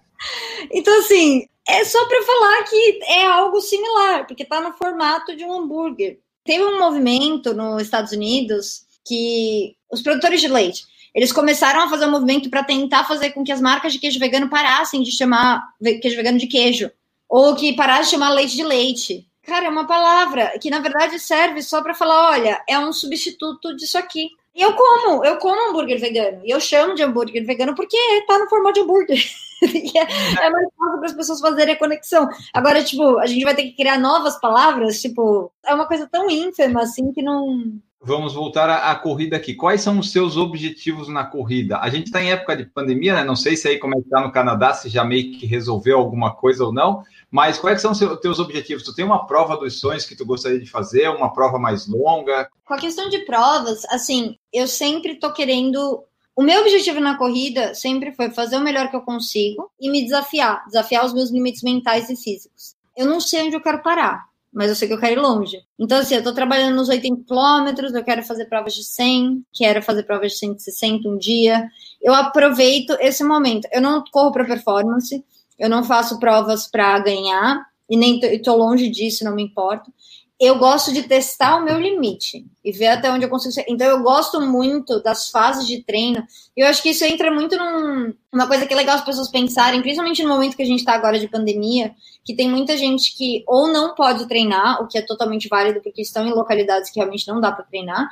Então, 0.72 0.98
assim, 0.98 1.46
é 1.68 1.84
só 1.84 2.04
para 2.08 2.22
falar 2.22 2.64
que 2.64 2.98
é 3.04 3.26
algo 3.26 3.60
similar, 3.60 4.26
porque 4.26 4.44
tá 4.44 4.60
no 4.60 4.72
formato 4.72 5.36
de 5.36 5.44
um 5.44 5.52
hambúrguer. 5.52 6.18
Teve 6.48 6.64
um 6.64 6.78
movimento 6.78 7.52
nos 7.52 7.82
Estados 7.82 8.10
Unidos 8.10 8.86
que 9.04 9.76
os 9.92 10.00
produtores 10.00 10.40
de 10.40 10.48
leite, 10.48 10.86
eles 11.14 11.30
começaram 11.30 11.82
a 11.82 11.90
fazer 11.90 12.06
um 12.06 12.10
movimento 12.10 12.48
para 12.48 12.64
tentar 12.64 13.04
fazer 13.04 13.32
com 13.32 13.44
que 13.44 13.52
as 13.52 13.60
marcas 13.60 13.92
de 13.92 13.98
queijo 13.98 14.18
vegano 14.18 14.48
parassem 14.48 15.02
de 15.02 15.12
chamar 15.12 15.62
queijo 16.00 16.16
vegano 16.16 16.38
de 16.38 16.46
queijo, 16.46 16.90
ou 17.28 17.54
que 17.54 17.74
parassem 17.74 18.04
de 18.04 18.10
chamar 18.12 18.30
leite 18.30 18.56
de 18.56 18.64
leite. 18.64 19.26
Cara, 19.42 19.66
é 19.66 19.68
uma 19.68 19.86
palavra 19.86 20.58
que 20.58 20.70
na 20.70 20.78
verdade 20.78 21.20
serve 21.20 21.60
só 21.60 21.82
para 21.82 21.94
falar, 21.94 22.30
olha, 22.30 22.64
é 22.66 22.78
um 22.78 22.94
substituto 22.94 23.76
disso 23.76 23.98
aqui. 23.98 24.30
Eu 24.56 24.72
como, 24.72 25.22
eu 25.26 25.36
como 25.36 25.68
hambúrguer 25.68 26.00
vegano. 26.00 26.40
E 26.46 26.50
eu 26.50 26.60
chamo 26.60 26.94
de 26.94 27.02
hambúrguer 27.02 27.44
vegano 27.44 27.74
porque 27.74 27.98
tá 28.26 28.38
no 28.38 28.48
formato 28.48 28.72
de 28.72 28.80
hambúrguer. 28.80 29.22
é, 29.62 30.50
mais 30.50 30.68
fácil 30.76 30.98
para 30.98 31.06
as 31.06 31.14
pessoas 31.14 31.40
fazerem 31.40 31.74
a 31.74 31.78
conexão. 31.78 32.28
Agora, 32.52 32.82
tipo, 32.82 33.18
a 33.18 33.26
gente 33.26 33.44
vai 33.44 33.54
ter 33.54 33.64
que 33.64 33.76
criar 33.76 33.98
novas 33.98 34.38
palavras, 34.40 35.00
tipo, 35.00 35.52
é 35.64 35.74
uma 35.74 35.86
coisa 35.86 36.08
tão 36.10 36.30
ínfima 36.30 36.82
assim 36.82 37.12
que 37.12 37.22
não 37.22 37.80
Vamos 38.00 38.32
voltar 38.32 38.70
à, 38.70 38.92
à, 38.92 38.94
corrida 38.94 39.36
aqui. 39.36 39.54
Quais 39.54 39.80
são 39.80 39.98
os 39.98 40.12
seus 40.12 40.36
objetivos 40.36 41.08
na 41.08 41.24
corrida? 41.24 41.78
A 41.78 41.90
gente 41.90 42.06
está 42.06 42.22
em 42.22 42.30
época 42.30 42.56
de 42.56 42.64
pandemia, 42.64 43.14
né? 43.14 43.24
Não 43.24 43.34
sei 43.34 43.56
se 43.56 43.66
aí 43.66 43.78
como 43.78 43.94
é 43.94 43.98
que 43.98 44.04
está 44.04 44.20
no 44.20 44.30
Canadá, 44.30 44.72
se 44.72 44.88
já 44.88 45.04
meio 45.04 45.32
que 45.32 45.46
resolveu 45.46 45.98
alguma 45.98 46.32
coisa 46.32 46.64
ou 46.64 46.72
não, 46.72 47.02
mas 47.28 47.58
quais 47.58 47.82
são 47.82 47.90
os 47.90 47.98
teus 48.20 48.38
objetivos? 48.38 48.84
Tu 48.84 48.94
tem 48.94 49.04
uma 49.04 49.26
prova 49.26 49.56
dos 49.56 49.80
sonhos 49.80 50.06
que 50.06 50.14
tu 50.14 50.24
gostaria 50.24 50.60
de 50.60 50.70
fazer, 50.70 51.08
uma 51.08 51.32
prova 51.32 51.58
mais 51.58 51.88
longa? 51.88 52.48
Com 52.64 52.74
a 52.74 52.78
questão 52.78 53.08
de 53.08 53.18
provas, 53.20 53.84
assim, 53.86 54.36
eu 54.52 54.68
sempre 54.68 55.16
tô 55.16 55.32
querendo. 55.32 56.04
O 56.38 56.42
meu 56.44 56.60
objetivo 56.60 57.00
na 57.00 57.18
corrida 57.18 57.74
sempre 57.74 58.12
foi 58.12 58.30
fazer 58.30 58.58
o 58.58 58.60
melhor 58.60 58.88
que 58.88 58.94
eu 58.94 59.00
consigo 59.00 59.72
e 59.80 59.90
me 59.90 60.04
desafiar, 60.04 60.64
desafiar 60.66 61.04
os 61.04 61.12
meus 61.12 61.30
limites 61.30 61.64
mentais 61.64 62.08
e 62.10 62.14
físicos. 62.14 62.76
Eu 62.96 63.06
não 63.06 63.20
sei 63.20 63.42
onde 63.42 63.56
eu 63.56 63.60
quero 63.60 63.82
parar 63.82 64.28
mas 64.50 64.70
eu 64.70 64.74
sei 64.74 64.88
que 64.88 64.94
eu 64.94 64.98
quero 64.98 65.20
ir 65.20 65.22
longe. 65.22 65.58
Então, 65.78 65.98
assim, 65.98 66.14
eu 66.14 66.22
tô 66.22 66.32
trabalhando 66.32 66.74
nos 66.74 66.88
80 66.88 67.22
quilômetros, 67.24 67.92
eu 67.92 68.02
quero 68.02 68.22
fazer 68.22 68.46
provas 68.46 68.74
de 68.74 68.82
100, 68.82 69.44
quero 69.52 69.82
fazer 69.82 70.04
provas 70.04 70.32
de 70.32 70.38
160 70.38 71.08
um 71.08 71.18
dia. 71.18 71.68
Eu 72.00 72.14
aproveito 72.14 72.96
esse 72.98 73.22
momento. 73.22 73.68
Eu 73.70 73.80
não 73.80 74.02
corro 74.10 74.32
para 74.32 74.46
performance, 74.46 75.22
eu 75.58 75.68
não 75.68 75.84
faço 75.84 76.18
provas 76.18 76.66
para 76.66 76.98
ganhar, 76.98 77.62
e 77.88 77.96
nem 77.96 78.18
tô, 78.18 78.26
tô 78.42 78.56
longe 78.56 78.88
disso, 78.88 79.22
não 79.22 79.34
me 79.34 79.42
importo 79.42 79.92
eu 80.40 80.56
gosto 80.56 80.92
de 80.92 81.02
testar 81.02 81.56
o 81.56 81.64
meu 81.64 81.80
limite 81.80 82.46
e 82.64 82.70
ver 82.70 82.88
até 82.88 83.10
onde 83.10 83.24
eu 83.24 83.28
consigo 83.28 83.52
ser. 83.52 83.64
Então, 83.68 83.86
eu 83.86 84.02
gosto 84.02 84.40
muito 84.40 85.02
das 85.02 85.30
fases 85.30 85.66
de 85.66 85.82
treino. 85.82 86.24
Eu 86.56 86.68
acho 86.68 86.80
que 86.80 86.90
isso 86.90 87.04
entra 87.04 87.28
muito 87.30 87.56
num, 87.56 88.14
uma 88.32 88.46
coisa 88.46 88.64
que 88.64 88.72
é 88.72 88.76
legal 88.76 88.94
as 88.94 89.04
pessoas 89.04 89.28
pensarem, 89.28 89.82
principalmente 89.82 90.22
no 90.22 90.28
momento 90.28 90.56
que 90.56 90.62
a 90.62 90.66
gente 90.66 90.78
está 90.78 90.94
agora 90.94 91.18
de 91.18 91.26
pandemia, 91.26 91.92
que 92.24 92.36
tem 92.36 92.48
muita 92.48 92.76
gente 92.76 93.16
que 93.16 93.42
ou 93.48 93.66
não 93.66 93.96
pode 93.96 94.28
treinar, 94.28 94.80
o 94.80 94.86
que 94.86 94.96
é 94.96 95.02
totalmente 95.02 95.48
válido, 95.48 95.80
porque 95.82 96.02
estão 96.02 96.24
em 96.24 96.32
localidades 96.32 96.90
que 96.90 97.00
realmente 97.00 97.26
não 97.26 97.40
dá 97.40 97.50
para 97.50 97.64
treinar, 97.64 98.08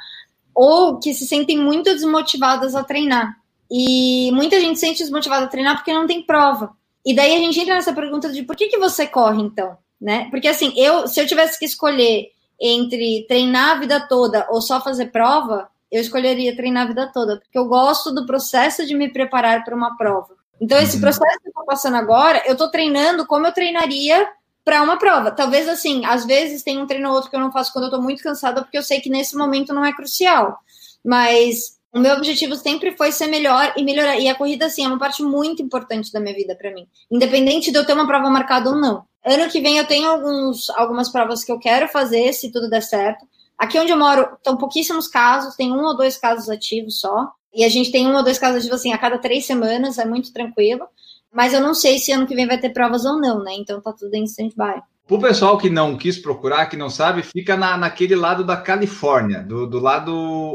ou 0.52 0.98
que 0.98 1.14
se 1.14 1.28
sentem 1.28 1.58
muito 1.58 1.84
desmotivadas 1.84 2.74
a 2.74 2.82
treinar. 2.82 3.36
E 3.70 4.32
muita 4.32 4.60
gente 4.60 4.80
se 4.80 4.86
sente 4.86 4.98
desmotivada 4.98 5.44
a 5.44 5.48
treinar 5.48 5.76
porque 5.76 5.92
não 5.92 6.08
tem 6.08 6.22
prova. 6.22 6.74
E 7.04 7.14
daí 7.14 7.36
a 7.36 7.38
gente 7.38 7.60
entra 7.60 7.76
nessa 7.76 7.92
pergunta 7.92 8.32
de 8.32 8.42
por 8.42 8.56
que, 8.56 8.66
que 8.66 8.78
você 8.78 9.06
corre 9.06 9.40
então? 9.40 9.76
Né? 10.00 10.28
Porque 10.30 10.48
assim, 10.48 10.72
eu 10.76 11.08
se 11.08 11.20
eu 11.20 11.26
tivesse 11.26 11.58
que 11.58 11.64
escolher 11.64 12.30
entre 12.60 13.26
treinar 13.28 13.76
a 13.76 13.80
vida 13.80 14.00
toda 14.08 14.46
ou 14.50 14.60
só 14.60 14.80
fazer 14.80 15.06
prova, 15.06 15.68
eu 15.90 16.00
escolheria 16.00 16.56
treinar 16.56 16.84
a 16.84 16.88
vida 16.88 17.10
toda, 17.12 17.38
porque 17.38 17.58
eu 17.58 17.66
gosto 17.66 18.12
do 18.12 18.26
processo 18.26 18.86
de 18.86 18.94
me 18.94 19.12
preparar 19.12 19.64
para 19.64 19.74
uma 19.74 19.96
prova. 19.96 20.34
Então, 20.60 20.78
esse 20.78 20.96
uhum. 20.96 21.02
processo 21.02 21.38
que 21.40 21.48
eu 21.48 21.50
estou 21.50 21.64
passando 21.64 21.96
agora, 21.96 22.42
eu 22.46 22.52
estou 22.52 22.70
treinando 22.70 23.26
como 23.26 23.46
eu 23.46 23.52
treinaria 23.52 24.26
para 24.64 24.82
uma 24.82 24.98
prova. 24.98 25.30
Talvez 25.30 25.68
assim, 25.68 26.04
às 26.04 26.24
vezes 26.24 26.62
tem 26.62 26.80
um 26.80 26.86
treino 26.86 27.08
ou 27.08 27.14
outro 27.14 27.30
que 27.30 27.36
eu 27.36 27.40
não 27.40 27.52
faço 27.52 27.72
quando 27.72 27.84
eu 27.84 27.88
estou 27.88 28.02
muito 28.02 28.22
cansada, 28.22 28.62
porque 28.62 28.78
eu 28.78 28.82
sei 28.82 29.00
que 29.00 29.10
nesse 29.10 29.36
momento 29.36 29.72
não 29.72 29.84
é 29.84 29.92
crucial. 29.92 30.58
Mas 31.04 31.76
o 31.92 32.00
meu 32.00 32.14
objetivo 32.14 32.56
sempre 32.56 32.96
foi 32.96 33.12
ser 33.12 33.26
melhor 33.26 33.72
e 33.76 33.84
melhorar. 33.84 34.18
E 34.18 34.28
a 34.28 34.34
corrida, 34.34 34.66
assim, 34.66 34.84
é 34.84 34.88
uma 34.88 34.98
parte 34.98 35.22
muito 35.22 35.62
importante 35.62 36.12
da 36.12 36.20
minha 36.20 36.34
vida 36.34 36.56
para 36.56 36.72
mim. 36.72 36.86
Independente 37.10 37.70
de 37.70 37.78
eu 37.78 37.86
ter 37.86 37.92
uma 37.92 38.06
prova 38.06 38.28
marcada 38.28 38.70
ou 38.70 38.76
não. 38.76 39.04
Ano 39.26 39.50
que 39.50 39.60
vem 39.60 39.78
eu 39.78 39.86
tenho 39.86 40.08
alguns, 40.08 40.70
algumas 40.70 41.10
provas 41.10 41.42
que 41.42 41.50
eu 41.50 41.58
quero 41.58 41.88
fazer, 41.88 42.32
se 42.32 42.52
tudo 42.52 42.70
der 42.70 42.82
certo. 42.82 43.26
Aqui 43.58 43.76
onde 43.76 43.90
eu 43.90 43.98
moro, 43.98 44.28
estão 44.36 44.56
pouquíssimos 44.56 45.08
casos, 45.08 45.56
tem 45.56 45.72
um 45.72 45.84
ou 45.84 45.96
dois 45.96 46.16
casos 46.16 46.48
ativos 46.48 47.00
só. 47.00 47.32
E 47.52 47.64
a 47.64 47.68
gente 47.68 47.90
tem 47.90 48.06
um 48.06 48.14
ou 48.14 48.22
dois 48.22 48.38
casos 48.38 48.58
ativos 48.58 48.78
assim 48.78 48.92
a 48.92 48.98
cada 48.98 49.18
três 49.18 49.44
semanas, 49.44 49.98
é 49.98 50.04
muito 50.04 50.32
tranquilo. 50.32 50.86
Mas 51.32 51.52
eu 51.52 51.60
não 51.60 51.74
sei 51.74 51.98
se 51.98 52.12
ano 52.12 52.26
que 52.26 52.36
vem 52.36 52.46
vai 52.46 52.58
ter 52.58 52.70
provas 52.70 53.04
ou 53.04 53.20
não, 53.20 53.42
né? 53.42 53.54
Então 53.58 53.80
tá 53.80 53.92
tudo 53.92 54.14
em 54.14 54.24
stand-by. 54.24 54.80
Para 55.06 55.16
o 55.16 55.20
pessoal 55.20 55.58
que 55.58 55.70
não 55.70 55.96
quis 55.96 56.18
procurar, 56.18 56.66
que 56.66 56.76
não 56.76 56.88
sabe, 56.88 57.22
fica 57.22 57.56
na, 57.56 57.76
naquele 57.76 58.14
lado 58.14 58.44
da 58.44 58.56
Califórnia, 58.56 59.42
do, 59.42 59.66
do 59.66 59.80
lado 59.80 60.12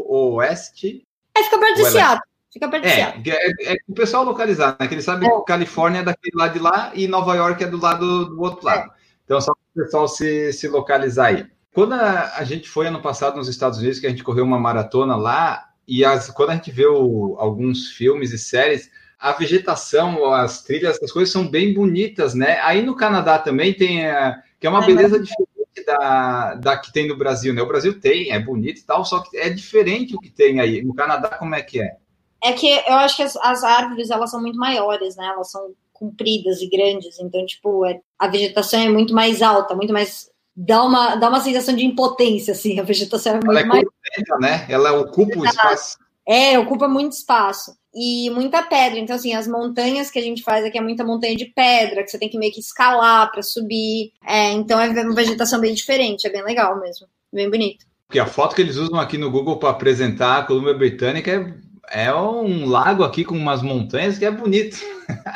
oeste. 0.08 1.06
É, 1.36 1.44
fica 1.44 1.60
perto 1.60 1.76
de 1.76 1.86
Seattle. 1.90 2.31
Fica 2.52 2.68
perto 2.68 2.86
é, 2.86 3.00
é, 3.02 3.74
é, 3.74 3.78
o 3.88 3.94
pessoal 3.94 4.26
localizar, 4.26 4.76
né? 4.78 4.88
Que 4.88 4.94
ele 4.94 5.02
sabe 5.02 5.26
é. 5.26 5.30
que 5.30 5.46
Califórnia 5.46 6.00
é 6.00 6.04
daquele 6.04 6.36
lado 6.36 6.54
de 6.54 6.60
lá 6.60 6.92
e 6.94 7.08
Nova 7.08 7.34
York 7.36 7.64
é 7.64 7.68
do 7.68 7.80
lado 7.80 8.26
do 8.26 8.42
outro 8.42 8.66
lado. 8.66 8.90
É. 8.90 8.94
Então, 9.24 9.40
só 9.40 9.54
para 9.54 9.82
o 9.82 9.86
pessoal 9.86 10.08
se, 10.08 10.52
se 10.52 10.68
localizar 10.68 11.28
aí. 11.28 11.48
Quando 11.74 11.94
a, 11.94 12.34
a, 12.36 12.44
gente 12.44 12.68
foi 12.68 12.88
ano 12.88 13.02
passado 13.02 13.38
nos 13.38 13.48
Estados 13.48 13.80
Unidos, 13.80 14.00
que 14.00 14.06
a 14.08 14.10
gente 14.10 14.24
correu 14.24 14.44
uma 14.44 14.60
maratona 14.60 15.16
lá, 15.16 15.70
e 15.88 16.04
as, 16.04 16.30
quando 16.30 16.50
a 16.50 16.56
gente 16.56 16.70
vê 16.70 16.86
o, 16.86 17.38
alguns 17.40 17.92
filmes 17.92 18.34
e 18.34 18.38
séries, 18.38 18.92
a 19.18 19.32
vegetação, 19.32 20.34
as 20.34 20.64
trilhas, 20.64 21.02
as 21.02 21.12
coisas 21.12 21.32
são 21.32 21.48
bem 21.48 21.74
bonitas, 21.74 22.34
né? 22.34 22.60
Aí 22.62 22.82
no 22.82 22.96
Canadá 22.96 23.40
também 23.40 23.74
tem, 23.74 24.06
a, 24.06 24.42
que 24.60 24.68
é 24.68 24.70
uma 24.70 24.86
beleza 24.86 25.18
diferente 25.18 25.86
da, 25.86 26.56
da 26.56 26.78
que 26.78 26.92
tem 26.92 27.08
no 27.08 27.16
Brasil, 27.16 27.54
né? 27.54 27.62
O 27.62 27.68
Brasil 27.68 27.98
tem, 27.98 28.32
é 28.32 28.40
bonito 28.40 28.82
e 28.82 28.84
tal, 28.84 29.06
só 29.06 29.22
que 29.22 29.38
é 29.38 29.50
diferente 29.50 30.14
o 30.14 30.20
que 30.20 30.30
tem 30.30 30.60
aí. 30.60 30.82
No 30.82 30.94
Canadá, 30.94 31.30
como 31.30 31.56
é 31.56 31.62
que 31.62 31.82
é? 31.82 32.01
É 32.44 32.54
que 32.54 32.68
eu 32.68 32.96
acho 32.96 33.18
que 33.18 33.24
as, 33.24 33.36
as 33.38 33.64
árvores, 33.64 34.10
elas 34.10 34.32
são 34.32 34.42
muito 34.42 34.58
maiores, 34.58 35.16
né? 35.16 35.28
Elas 35.28 35.52
são 35.52 35.74
compridas 35.94 36.62
e 36.62 36.68
grandes, 36.68 37.20
então, 37.20 37.46
tipo, 37.46 37.86
é, 37.86 38.00
a 38.18 38.28
vegetação 38.28 38.80
é 38.80 38.90
muito 38.90 39.14
mais 39.14 39.42
alta, 39.44 39.76
muito 39.76 39.94
mais 39.94 40.32
dá 40.56 40.84
uma, 40.84 41.16
dá 41.16 41.30
uma 41.30 41.40
sensação 41.40 41.76
de 41.76 41.86
impotência, 41.86 42.54
assim, 42.54 42.80
a 42.80 42.84
vegetação 42.84 43.34
é 43.34 43.36
muito 43.36 43.52
Ela 43.52 43.60
é 43.62 43.66
mais. 43.66 43.84
completa, 43.84 44.38
né? 44.40 44.66
Ela 44.70 44.94
ocupa 44.94 45.38
o 45.38 45.46
espaço. 45.46 45.98
É, 46.28 46.58
ocupa 46.60 46.88
muito 46.88 47.14
espaço. 47.14 47.76
E 47.94 48.30
muita 48.30 48.64
pedra. 48.64 49.00
Então, 49.00 49.16
assim, 49.16 49.34
as 49.34 49.48
montanhas 49.48 50.10
que 50.10 50.18
a 50.18 50.22
gente 50.22 50.44
faz 50.44 50.64
aqui 50.64 50.78
é 50.78 50.82
muita 50.82 51.04
montanha 51.04 51.36
de 51.36 51.46
pedra, 51.46 52.04
que 52.04 52.10
você 52.10 52.18
tem 52.18 52.30
que 52.30 52.38
meio 52.38 52.54
que 52.54 52.62
escalar 52.62 53.30
para 53.32 53.42
subir. 53.42 54.14
É, 54.26 54.52
então 54.52 54.80
é 54.80 54.88
uma 54.90 55.16
vegetação 55.16 55.60
bem 55.60 55.74
diferente, 55.74 56.26
é 56.26 56.30
bem 56.30 56.44
legal 56.44 56.80
mesmo. 56.80 57.08
Bem 57.34 57.50
bonito. 57.50 57.86
Porque 58.08 58.20
a 58.20 58.26
foto 58.26 58.56
que 58.56 58.62
eles 58.62 58.78
usam 58.78 59.00
aqui 59.00 59.18
no 59.18 59.32
Google 59.32 59.58
para 59.58 59.70
apresentar 59.70 60.38
a 60.38 60.44
Colômbia 60.44 60.74
Britânica 60.74 61.32
é, 61.32 61.54
é 61.92 62.14
um 62.14 62.68
lago 62.68 63.04
aqui 63.04 63.24
com 63.24 63.36
umas 63.36 63.62
montanhas 63.62 64.18
que 64.18 64.26
é 64.26 64.32
bonito. 64.32 64.78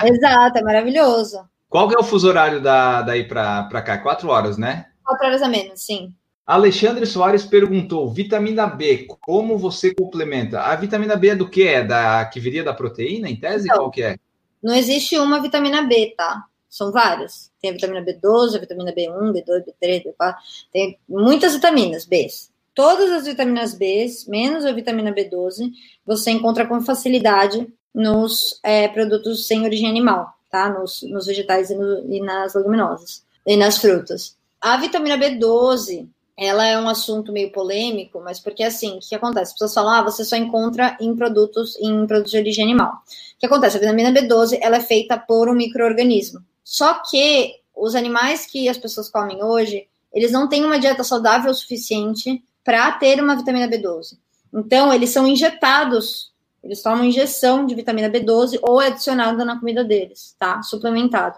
Exato, 0.03 0.57
é 0.57 0.63
maravilhoso. 0.63 1.39
Qual 1.69 1.89
que 1.89 1.95
é 1.95 1.99
o 1.99 2.03
fuso 2.03 2.27
horário 2.27 2.61
da, 2.61 3.01
daí 3.01 3.27
para 3.27 3.81
cá? 3.81 3.97
Quatro 3.97 4.29
horas, 4.29 4.57
né? 4.57 4.87
Quatro 5.03 5.27
horas 5.27 5.41
a 5.41 5.47
menos, 5.47 5.83
sim. 5.85 6.13
Alexandre 6.45 7.05
Soares 7.05 7.43
perguntou: 7.43 8.09
vitamina 8.09 8.67
B, 8.67 9.07
como 9.21 9.57
você 9.57 9.93
complementa? 9.93 10.61
A 10.61 10.75
vitamina 10.75 11.15
B 11.15 11.29
é 11.29 11.35
do 11.35 11.49
que? 11.49 11.67
É 11.67 11.83
da 11.83 12.23
que 12.25 12.39
viria 12.39 12.63
da 12.63 12.73
proteína, 12.73 13.29
em 13.29 13.35
tese? 13.35 13.65
Então, 13.65 13.77
Qual 13.77 13.91
que 13.91 14.03
é? 14.03 14.17
Não 14.61 14.73
existe 14.75 15.17
uma 15.17 15.41
vitamina 15.41 15.83
B, 15.83 16.13
tá? 16.15 16.45
São 16.69 16.91
várias. 16.91 17.51
Tem 17.61 17.71
a 17.71 17.73
vitamina 17.73 18.05
B12, 18.05 18.55
a 18.55 18.59
vitamina 18.59 18.93
B1, 18.93 19.31
B2, 19.31 19.63
B3, 19.65 20.03
B4. 20.03 20.35
Tem 20.71 20.99
muitas 21.07 21.53
vitaminas 21.53 22.05
B. 22.05 22.27
Todas 22.75 23.09
as 23.09 23.23
vitaminas 23.23 23.73
B, 23.73 24.05
menos 24.27 24.65
a 24.65 24.73
vitamina 24.73 25.13
B12, 25.13 25.71
você 26.05 26.29
encontra 26.31 26.67
com 26.67 26.81
facilidade 26.81 27.65
nos 27.93 28.59
é, 28.61 28.89
produtos 28.89 29.47
sem 29.47 29.63
origem 29.63 29.89
animal, 29.89 30.33
tá? 30.51 30.69
Nos, 30.69 31.01
nos 31.03 31.25
vegetais 31.25 31.69
e, 31.69 31.75
no, 31.75 32.13
e 32.13 32.19
nas 32.19 32.53
leguminosas. 32.53 33.23
E 33.47 33.55
nas 33.55 33.77
frutas. 33.77 34.35
A 34.59 34.75
vitamina 34.75 35.17
B12, 35.17 36.05
ela 36.37 36.67
é 36.67 36.77
um 36.77 36.89
assunto 36.89 37.31
meio 37.31 37.49
polêmico, 37.49 38.19
mas 38.19 38.41
porque 38.41 38.63
assim, 38.63 38.97
o 38.97 38.99
que 38.99 39.15
acontece? 39.15 39.51
As 39.51 39.53
pessoas 39.53 39.73
falam, 39.73 39.93
ah, 39.93 40.03
você 40.03 40.25
só 40.25 40.35
encontra 40.35 40.97
em 40.99 41.15
produtos 41.15 41.77
em 41.79 42.05
produtos 42.05 42.31
de 42.31 42.37
origem 42.37 42.65
animal. 42.65 42.91
O 42.91 43.39
que 43.39 43.45
acontece? 43.45 43.77
A 43.77 43.79
vitamina 43.79 44.11
B12 44.11 44.59
ela 44.61 44.75
é 44.75 44.81
feita 44.81 45.17
por 45.17 45.47
um 45.47 45.53
microorganismo. 45.53 46.41
Só 46.61 47.01
que 47.09 47.53
os 47.73 47.95
animais 47.95 48.45
que 48.45 48.67
as 48.67 48.77
pessoas 48.77 49.09
comem 49.09 49.41
hoje, 49.41 49.87
eles 50.13 50.31
não 50.31 50.49
têm 50.49 50.65
uma 50.65 50.79
dieta 50.79 51.05
saudável 51.05 51.51
o 51.51 51.55
suficiente 51.55 52.43
para 52.65 52.91
ter 52.93 53.21
uma 53.21 53.35
vitamina 53.35 53.69
B12. 53.69 54.17
Então, 54.51 54.91
eles 54.91 55.11
são 55.11 55.27
injetados, 55.27 56.33
eles 56.63 56.81
tomam 56.81 57.05
injeção 57.05 57.65
de 57.65 57.75
vitamina 57.75 58.09
B12 58.09 58.57
ou 58.63 58.81
é 58.81 58.87
adicionada 58.87 59.45
na 59.45 59.59
comida 59.59 59.83
deles, 59.83 60.35
tá? 60.39 60.63
Suplementado. 60.63 61.37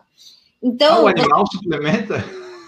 Então, 0.64 1.00
ah, 1.00 1.04
o 1.04 1.08
animal 1.08 1.46
suplementa? 1.52 2.24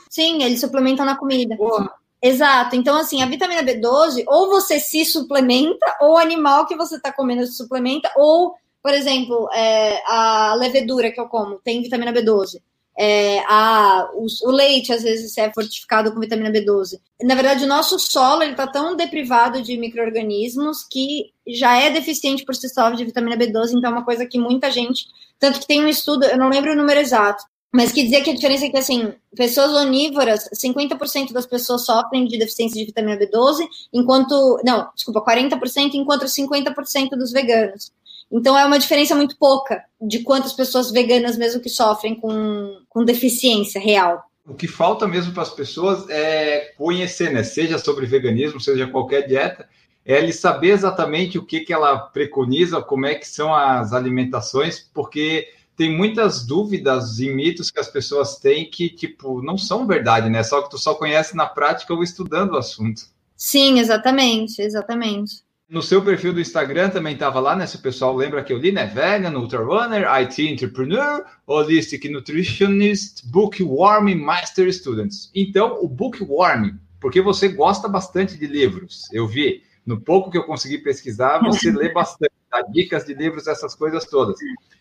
Sim, 0.10 0.43
eles 0.43 0.60
suplementam 0.60 1.05
na 1.05 1.16
comida. 1.16 1.55
Porra. 1.55 1.89
Exato. 2.22 2.76
Então, 2.76 2.97
assim, 2.97 3.22
a 3.22 3.28
vitamina 3.28 3.64
B12, 3.64 4.26
ou 4.28 4.49
você 4.49 4.78
se 4.78 5.05
suplementa, 5.05 5.86
ou 6.01 6.16
o 6.16 6.18
animal 6.18 6.66
que 6.66 6.76
você 6.76 6.97
está 6.97 7.14
comendo 7.14 7.45
se 7.45 7.53
suplementa, 7.53 8.12
ou, 8.18 8.55
por 8.84 8.93
exemplo, 8.93 9.49
é, 9.53 10.03
a 10.05 10.53
levedura 10.55 11.12
que 11.12 11.20
eu 11.20 11.30
como 11.30 11.60
tem 11.60 11.82
vitamina 11.82 12.12
B12. 12.12 12.62
É, 13.02 13.39
a, 13.47 14.10
o, 14.14 14.26
o, 14.43 14.52
leite, 14.52 14.91
às 14.91 15.04
vezes, 15.04 15.38
é 15.38 15.50
fortificado 15.54 16.12
com 16.12 16.20
vitamina 16.20 16.52
B12. 16.52 17.00
Na 17.24 17.34
verdade, 17.34 17.64
o 17.64 17.68
nosso 17.68 17.97
solo 17.97 18.43
está 18.43 18.68
tão 18.68 18.93
deprivado 18.93 19.62
de 19.62 19.78
micro-organismos 19.78 20.84
que 20.84 21.32
já 21.47 21.80
é 21.80 21.89
deficiente 21.89 22.43
por 22.43 22.54
si 22.54 22.68
só 22.68 22.89
de 22.89 23.06
vitamina 23.06 23.38
B12, 23.38 23.72
então 23.72 23.91
é 23.91 23.93
uma 23.93 24.04
coisa 24.04 24.26
que 24.26 24.38
muita 24.38 24.70
gente. 24.70 25.06
Tanto 25.39 25.62
que 25.62 25.68
tem 25.68 25.82
um 25.82 25.88
estudo, 25.88 26.26
eu 26.26 26.38
não 26.38 26.50
lembro 26.50 26.74
o 26.74 26.76
número 26.76 27.00
exato, 27.00 27.41
mas 27.72 27.93
que 27.93 28.04
dizia 28.04 28.22
que 28.22 28.32
a 28.32 28.36
diferença 28.36 28.66
é 28.66 28.70
que, 28.70 28.78
assim, 28.78 29.14
pessoas 29.34 29.72
onívoras, 29.72 30.50
50% 30.54 31.32
das 31.32 31.45
pessoas 31.45 31.86
sofrem 31.86 32.26
de 32.26 32.38
deficiência 32.38 32.80
de 32.80 32.86
vitamina 32.86 33.18
B12, 33.18 33.66
enquanto. 33.93 34.60
Não, 34.66 34.89
desculpa, 34.93 35.24
40%, 35.24 35.91
enquanto 35.93 36.26
50% 36.26 37.12
dos 37.12 37.32
veganos. 37.32 37.91
Então 38.32 38.57
é 38.57 38.65
uma 38.65 38.80
diferença 38.80 39.15
muito 39.15 39.38
pouca 39.38 39.84
de 39.99 40.19
quantas 40.19 40.53
pessoas 40.53 40.91
veganas 40.91 41.38
mesmo 41.38 41.61
que 41.61 41.69
sofrem 41.69 42.15
com, 42.15 42.82
com 42.88 43.03
deficiência 43.03 43.82
real. 43.82 44.23
O 44.45 44.53
que 44.53 44.67
falta 44.67 45.07
mesmo 45.07 45.34
para 45.34 45.43
as 45.43 45.53
pessoas 45.53 46.09
é 46.09 46.73
conhecer, 46.77 47.32
né? 47.32 47.43
Seja 47.43 47.77
sobre 47.77 48.05
veganismo, 48.05 48.59
seja 48.59 48.88
qualquer 48.88 49.27
dieta, 49.27 49.67
é 50.05 50.17
ele 50.17 50.34
saber 50.34 50.71
exatamente 50.71 51.38
o 51.38 51.45
que, 51.45 51.59
que 51.59 51.73
ela 51.73 51.97
preconiza, 51.97 52.82
como 52.82 53.05
é 53.05 53.15
que 53.15 53.27
são 53.27 53.53
as 53.53 53.93
alimentações, 53.93 54.80
porque 54.93 55.47
tem 55.75 55.95
muitas 55.95 56.45
dúvidas 56.45 57.19
e 57.19 57.30
mitos 57.30 57.71
que 57.71 57.80
as 57.80 57.88
pessoas 57.88 58.38
têm 58.38 58.69
que, 58.69 58.89
tipo, 58.89 59.41
não 59.41 59.57
são 59.57 59.86
verdade, 59.88 60.30
né? 60.30 60.43
Só 60.43 60.61
que 60.61 60.69
tu 60.69 60.77
só 60.77 60.93
conhece 60.95 61.36
na 61.36 61.45
prática 61.45 61.93
ou 61.93 62.03
estudando 62.03 62.53
o 62.53 62.57
assunto. 62.57 63.03
Sim, 63.36 63.80
exatamente, 63.80 64.61
exatamente. 64.61 65.43
No 65.70 65.84
seu 65.84 66.03
perfil 66.03 66.34
do 66.34 66.41
Instagram 66.41 66.89
também 66.89 67.13
estava 67.13 67.39
lá, 67.39 67.55
né? 67.55 67.67
Se 67.67 67.76
o 67.76 67.82
pessoal 67.82 68.15
lembra 68.15 68.43
que 68.43 68.51
eu 68.51 68.57
li, 68.57 68.72
né? 68.72 68.88
Vegan, 68.88 69.38
Ultra 69.38 69.63
Runner, 69.63 70.03
IT 70.22 70.41
Entrepreneur, 70.41 71.24
Holistic 71.45 72.09
Nutritionist, 72.09 73.24
Bookworm 73.28 74.15
Master 74.15 74.74
Students. 74.74 75.30
Então, 75.36 75.78
o 75.80 75.88
Bookworm, 75.88 76.72
porque 76.99 77.22
você 77.22 77.49
gosta 77.49 77.88
bastante 77.88 78.36
de 78.36 78.47
livros, 78.47 79.07
eu 79.13 79.28
vi. 79.28 79.61
No 79.86 80.01
pouco 80.01 80.32
que 80.32 80.38
eu 80.38 80.43
consegui 80.43 80.80
pesquisar, 80.80 81.39
você 81.39 81.70
lê 81.72 81.93
bastante, 81.93 82.34
dá 82.51 82.63
dicas 82.63 83.05
de 83.05 83.13
livros, 83.13 83.45
essas 83.45 83.76
coisas 83.76 84.05
todas. 84.05 84.38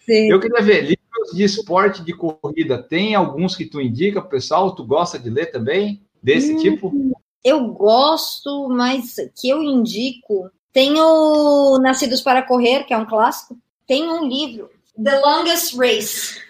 Sim. 0.06 0.30
Eu 0.30 0.40
queria 0.40 0.62
ver, 0.62 0.80
livros 0.80 1.34
de 1.34 1.44
esporte, 1.44 2.02
de 2.02 2.14
corrida, 2.14 2.82
tem 2.82 3.14
alguns 3.14 3.54
que 3.54 3.66
tu 3.66 3.78
indica 3.78 4.22
pessoal? 4.22 4.74
Tu 4.74 4.84
gosta 4.86 5.18
de 5.18 5.28
ler 5.28 5.46
também? 5.50 6.02
Desse 6.22 6.54
hum, 6.54 6.56
tipo? 6.56 7.12
Eu 7.44 7.68
gosto, 7.68 8.68
mas 8.70 9.16
que 9.38 9.50
eu 9.50 9.62
indico. 9.62 10.50
Tem 10.78 10.94
o 10.96 11.76
Nascidos 11.80 12.20
para 12.20 12.40
Correr, 12.40 12.84
que 12.84 12.94
é 12.94 12.96
um 12.96 13.04
clássico. 13.04 13.58
Tem 13.84 14.08
um 14.08 14.28
livro, 14.28 14.70
The 15.02 15.18
Longest 15.18 15.76
Race, 15.76 16.40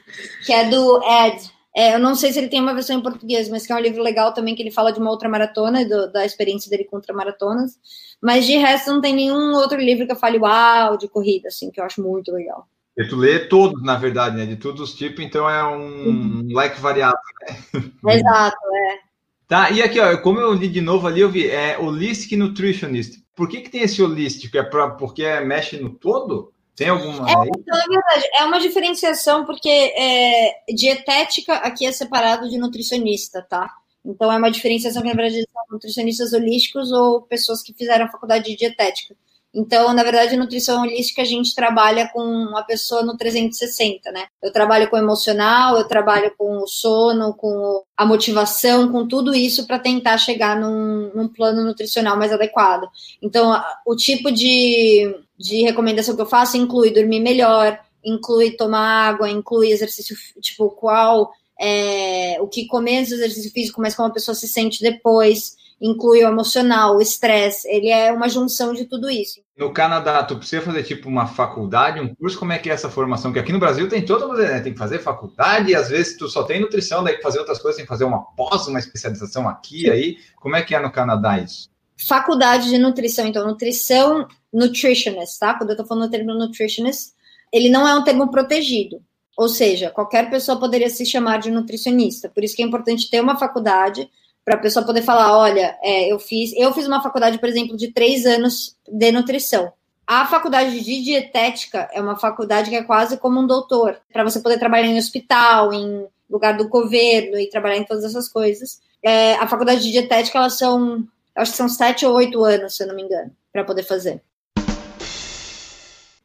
que 0.45 0.53
é 0.53 0.69
do 0.69 1.03
Ed 1.03 1.51
é, 1.75 1.95
eu 1.95 1.99
não 1.99 2.15
sei 2.15 2.31
se 2.31 2.39
ele 2.39 2.49
tem 2.49 2.61
uma 2.61 2.75
versão 2.75 2.99
em 2.99 3.03
português, 3.03 3.49
mas 3.49 3.67
que 3.67 3.73
é 3.73 3.75
um 3.75 3.81
livro 3.81 4.03
legal 4.03 4.35
também, 4.35 4.55
que 4.55 4.61
ele 4.61 4.71
fala 4.71 4.93
de 4.93 4.99
uma 4.99 5.11
outra 5.11 5.31
maratona, 5.31 5.83
do, 5.89 6.13
da 6.13 6.27
experiência 6.27 6.69
dele 6.69 6.85
contra 6.85 7.15
maratonas. 7.15 7.79
Mas 8.21 8.45
de 8.45 8.59
resto, 8.59 8.91
não 8.91 9.01
tem 9.01 9.15
nenhum 9.15 9.55
outro 9.55 9.81
livro 9.81 10.05
que 10.05 10.13
eu 10.13 10.17
fale 10.17 10.39
uau, 10.39 10.99
de 10.99 11.09
corrida, 11.09 11.49
assim, 11.49 11.71
que 11.71 11.81
eu 11.81 11.85
acho 11.85 12.03
muito 12.03 12.31
legal. 12.31 12.69
E 12.99 13.09
tu 13.09 13.17
lê 13.17 13.39
todos, 13.39 13.83
na 13.83 13.97
verdade, 13.97 14.37
né? 14.37 14.45
De 14.45 14.57
todos 14.57 14.83
os 14.83 14.95
tipos, 14.95 15.25
então 15.25 15.49
é 15.49 15.65
um 15.65 16.49
like 16.53 16.79
variado, 16.79 17.17
né? 17.41 17.83
Exato, 18.13 18.57
é. 18.75 18.99
Tá, 19.47 19.71
e 19.71 19.81
aqui, 19.81 19.99
ó, 19.99 20.15
como 20.19 20.39
eu 20.39 20.53
li 20.53 20.69
de 20.69 20.83
novo 20.83 21.07
ali, 21.07 21.21
eu 21.23 21.31
vi, 21.31 21.49
é 21.49 21.79
Holistic 21.79 22.37
Nutritionist. 22.37 23.27
Por 23.39 23.49
que 23.49 23.61
que 23.61 23.71
tem 23.71 23.83
esse 23.83 24.03
holístico? 24.03 24.59
É 24.59 24.65
pra, 24.65 24.91
porque 24.91 25.23
mexe 25.43 25.77
no 25.77 25.91
todo? 25.91 26.53
Tem 26.75 26.89
alguma. 26.89 27.31
É, 27.31 27.35
então, 27.35 27.79
é 27.79 27.87
verdade, 27.87 28.29
é 28.37 28.45
uma 28.45 28.59
diferenciação, 28.59 29.47
porque 29.47 29.69
é, 29.69 30.57
dietética 30.75 31.55
aqui 31.55 31.87
é 31.87 31.93
separado 31.93 32.51
de 32.51 32.59
nutricionista, 32.59 33.41
tá? 33.41 33.73
Então 34.05 34.33
é 34.33 34.37
uma 34.37 34.51
diferenciação 34.51 35.03
que, 35.03 35.09
na 35.09 35.15
verdade, 35.15 35.47
são 35.53 35.63
nutricionistas 35.71 36.33
holísticos 36.33 36.91
ou 36.91 37.23
pessoas 37.23 37.63
que 37.63 37.73
fizeram 37.73 38.07
a 38.07 38.11
faculdade 38.11 38.45
de 38.47 38.57
dietética. 38.57 39.15
Então, 39.55 39.93
na 39.95 40.03
verdade, 40.03 40.37
nutrição 40.37 40.83
holística 40.83 41.23
a 41.23 41.25
gente 41.25 41.55
trabalha 41.55 42.09
com 42.13 42.57
a 42.57 42.63
pessoa 42.63 43.03
no 43.03 43.17
360, 43.17 44.13
né? 44.13 44.27
Eu 44.43 44.53
trabalho 44.53 44.89
com 44.91 44.97
o 44.97 44.99
emocional, 44.99 45.77
eu 45.77 45.89
trabalho 45.89 46.33
com 46.37 46.59
o 46.59 46.67
sono, 46.67 47.35
com 47.35 47.83
a 47.97 48.05
motivação, 48.05 48.93
com 48.93 49.09
tudo 49.09 49.35
isso 49.35 49.67
para 49.67 49.79
tentar 49.79 50.19
chegar 50.19 50.59
num, 50.61 51.11
num, 51.15 51.29
plano 51.29 51.65
nutricional 51.65 52.17
mais 52.17 52.33
adequado. 52.33 52.89
Então, 53.23 53.59
o 53.87 53.97
tipo 53.97 54.31
de, 54.31 55.17
de 55.39 55.63
recomendação 55.63 56.15
que 56.15 56.23
eu 56.23 56.27
faço 56.27 56.57
inclui 56.57 56.91
dormir 56.91 57.21
melhor, 57.21 57.81
inclui 58.05 58.53
tomar 58.53 59.09
água, 59.09 59.31
inclui 59.31 59.71
exercício, 59.71 60.15
tipo, 60.41 60.71
qual 60.71 61.33
é, 61.61 62.37
o 62.41 62.47
que 62.47 62.67
comer 62.67 63.07
do 63.07 63.15
exercício 63.15 63.51
físico, 63.51 63.81
mas 63.81 63.95
como 63.95 64.09
a 64.09 64.13
pessoa 64.13 64.35
se 64.35 64.47
sente 64.47 64.83
depois 64.83 65.57
inclui 65.81 66.25
o 66.25 66.29
emocional, 66.29 66.97
o 66.97 67.01
estresse, 67.01 67.69
ele 67.69 67.89
é 67.89 68.13
uma 68.13 68.29
junção 68.29 68.73
de 68.73 68.85
tudo 68.85 69.09
isso. 69.09 69.41
No 69.57 69.73
Canadá, 69.73 70.23
tu 70.23 70.37
precisa 70.37 70.63
fazer 70.63 70.83
tipo 70.83 71.09
uma 71.09 71.27
faculdade, 71.27 72.01
um 72.01 72.15
curso, 72.15 72.39
como 72.39 72.53
é 72.53 72.59
que 72.59 72.71
é 72.71 72.73
essa 72.73 72.89
formação? 72.89 73.33
Que 73.33 73.39
aqui 73.39 73.53
no 73.53 73.59
Brasil 73.59 73.89
tem 73.89 74.05
toda, 74.05 74.27
né? 74.35 74.61
tem 74.61 74.73
que 74.73 74.79
fazer 74.79 74.99
faculdade, 74.99 75.71
e 75.71 75.75
às 75.75 75.89
vezes 75.89 76.17
tu 76.17 76.29
só 76.29 76.43
tem 76.43 76.61
nutrição, 76.61 77.03
daí 77.03 77.21
fazer 77.23 77.39
outras 77.39 77.59
coisas, 77.59 77.77
tem 77.77 77.85
que 77.85 77.89
fazer 77.89 78.05
uma 78.05 78.23
pós, 78.37 78.67
uma 78.67 78.79
especialização 78.79 79.49
aqui, 79.49 79.91
aí, 79.91 80.17
como 80.37 80.57
é 80.57 80.63
que 80.63 80.75
é 80.75 80.81
no 80.81 80.91
Canadá 80.91 81.39
isso? 81.39 81.69
Faculdade 82.07 82.69
de 82.69 82.79
nutrição, 82.79 83.27
então, 83.27 83.47
nutrição 83.47 84.29
nutritionist, 84.53 85.39
tá? 85.39 85.55
Quando 85.55 85.71
eu 85.71 85.77
tô 85.77 85.85
falando 85.85 86.07
do 86.07 86.11
termo 86.11 86.33
nutritionist, 86.35 87.13
ele 87.53 87.69
não 87.69 87.89
é 87.89 87.95
um 87.95 88.05
termo 88.05 88.31
protegido. 88.31 89.03
Ou 89.37 89.49
seja, 89.49 89.91
qualquer 89.91 90.31
pessoa 90.31 90.59
poderia 90.59 90.91
se 90.91 91.07
chamar 91.07 91.39
de 91.39 91.51
nutricionista. 91.51 92.29
Por 92.29 92.43
isso 92.43 92.57
que 92.57 92.63
é 92.63 92.67
importante 92.67 93.09
ter 93.09 93.21
uma 93.21 93.37
faculdade 93.37 94.09
para 94.49 94.57
a 94.57 94.61
pessoa 94.61 94.87
poder 94.87 95.03
falar, 95.03 95.37
olha, 95.37 95.77
é, 95.83 96.11
eu 96.11 96.19
fiz, 96.19 96.55
eu 96.57 96.73
fiz 96.73 96.87
uma 96.87 97.03
faculdade, 97.03 97.39
por 97.39 97.51
exemplo, 97.51 97.77
de 97.77 97.93
três 97.93 98.25
anos 98.25 98.75
de 98.91 99.13
nutrição. 99.13 99.71
A 100.07 100.25
faculdade 100.25 100.83
de 100.83 101.05
dietética 101.05 101.87
é 101.93 102.01
uma 102.01 102.17
faculdade 102.17 102.71
que 102.71 102.77
é 102.77 102.83
quase 102.83 103.19
como 103.19 103.41
um 103.41 103.47
doutor, 103.47 104.01
para 104.11 104.25
você 104.25 104.41
poder 104.41 104.59
trabalhar 104.59 104.87
em 104.87 104.97
hospital, 104.97 105.71
em, 105.75 106.07
lugar 106.31 106.57
do 106.57 106.67
governo 106.67 107.39
e 107.39 107.51
trabalhar 107.51 107.77
em 107.77 107.85
todas 107.85 108.05
essas 108.05 108.27
coisas. 108.27 108.81
É, 109.03 109.35
a 109.35 109.47
faculdade 109.47 109.83
de 109.83 109.93
dietética, 109.93 110.39
elas 110.39 110.57
são, 110.57 111.07
acho 111.35 111.51
que 111.51 111.59
são 111.59 111.69
sete 111.69 112.07
ou 112.07 112.15
oito 112.15 112.43
anos, 112.43 112.75
se 112.75 112.83
eu 112.83 112.87
não 112.87 112.97
me 112.97 113.03
engano, 113.03 113.31
para 113.53 113.65
poder 113.65 113.83
fazer. 113.83 114.23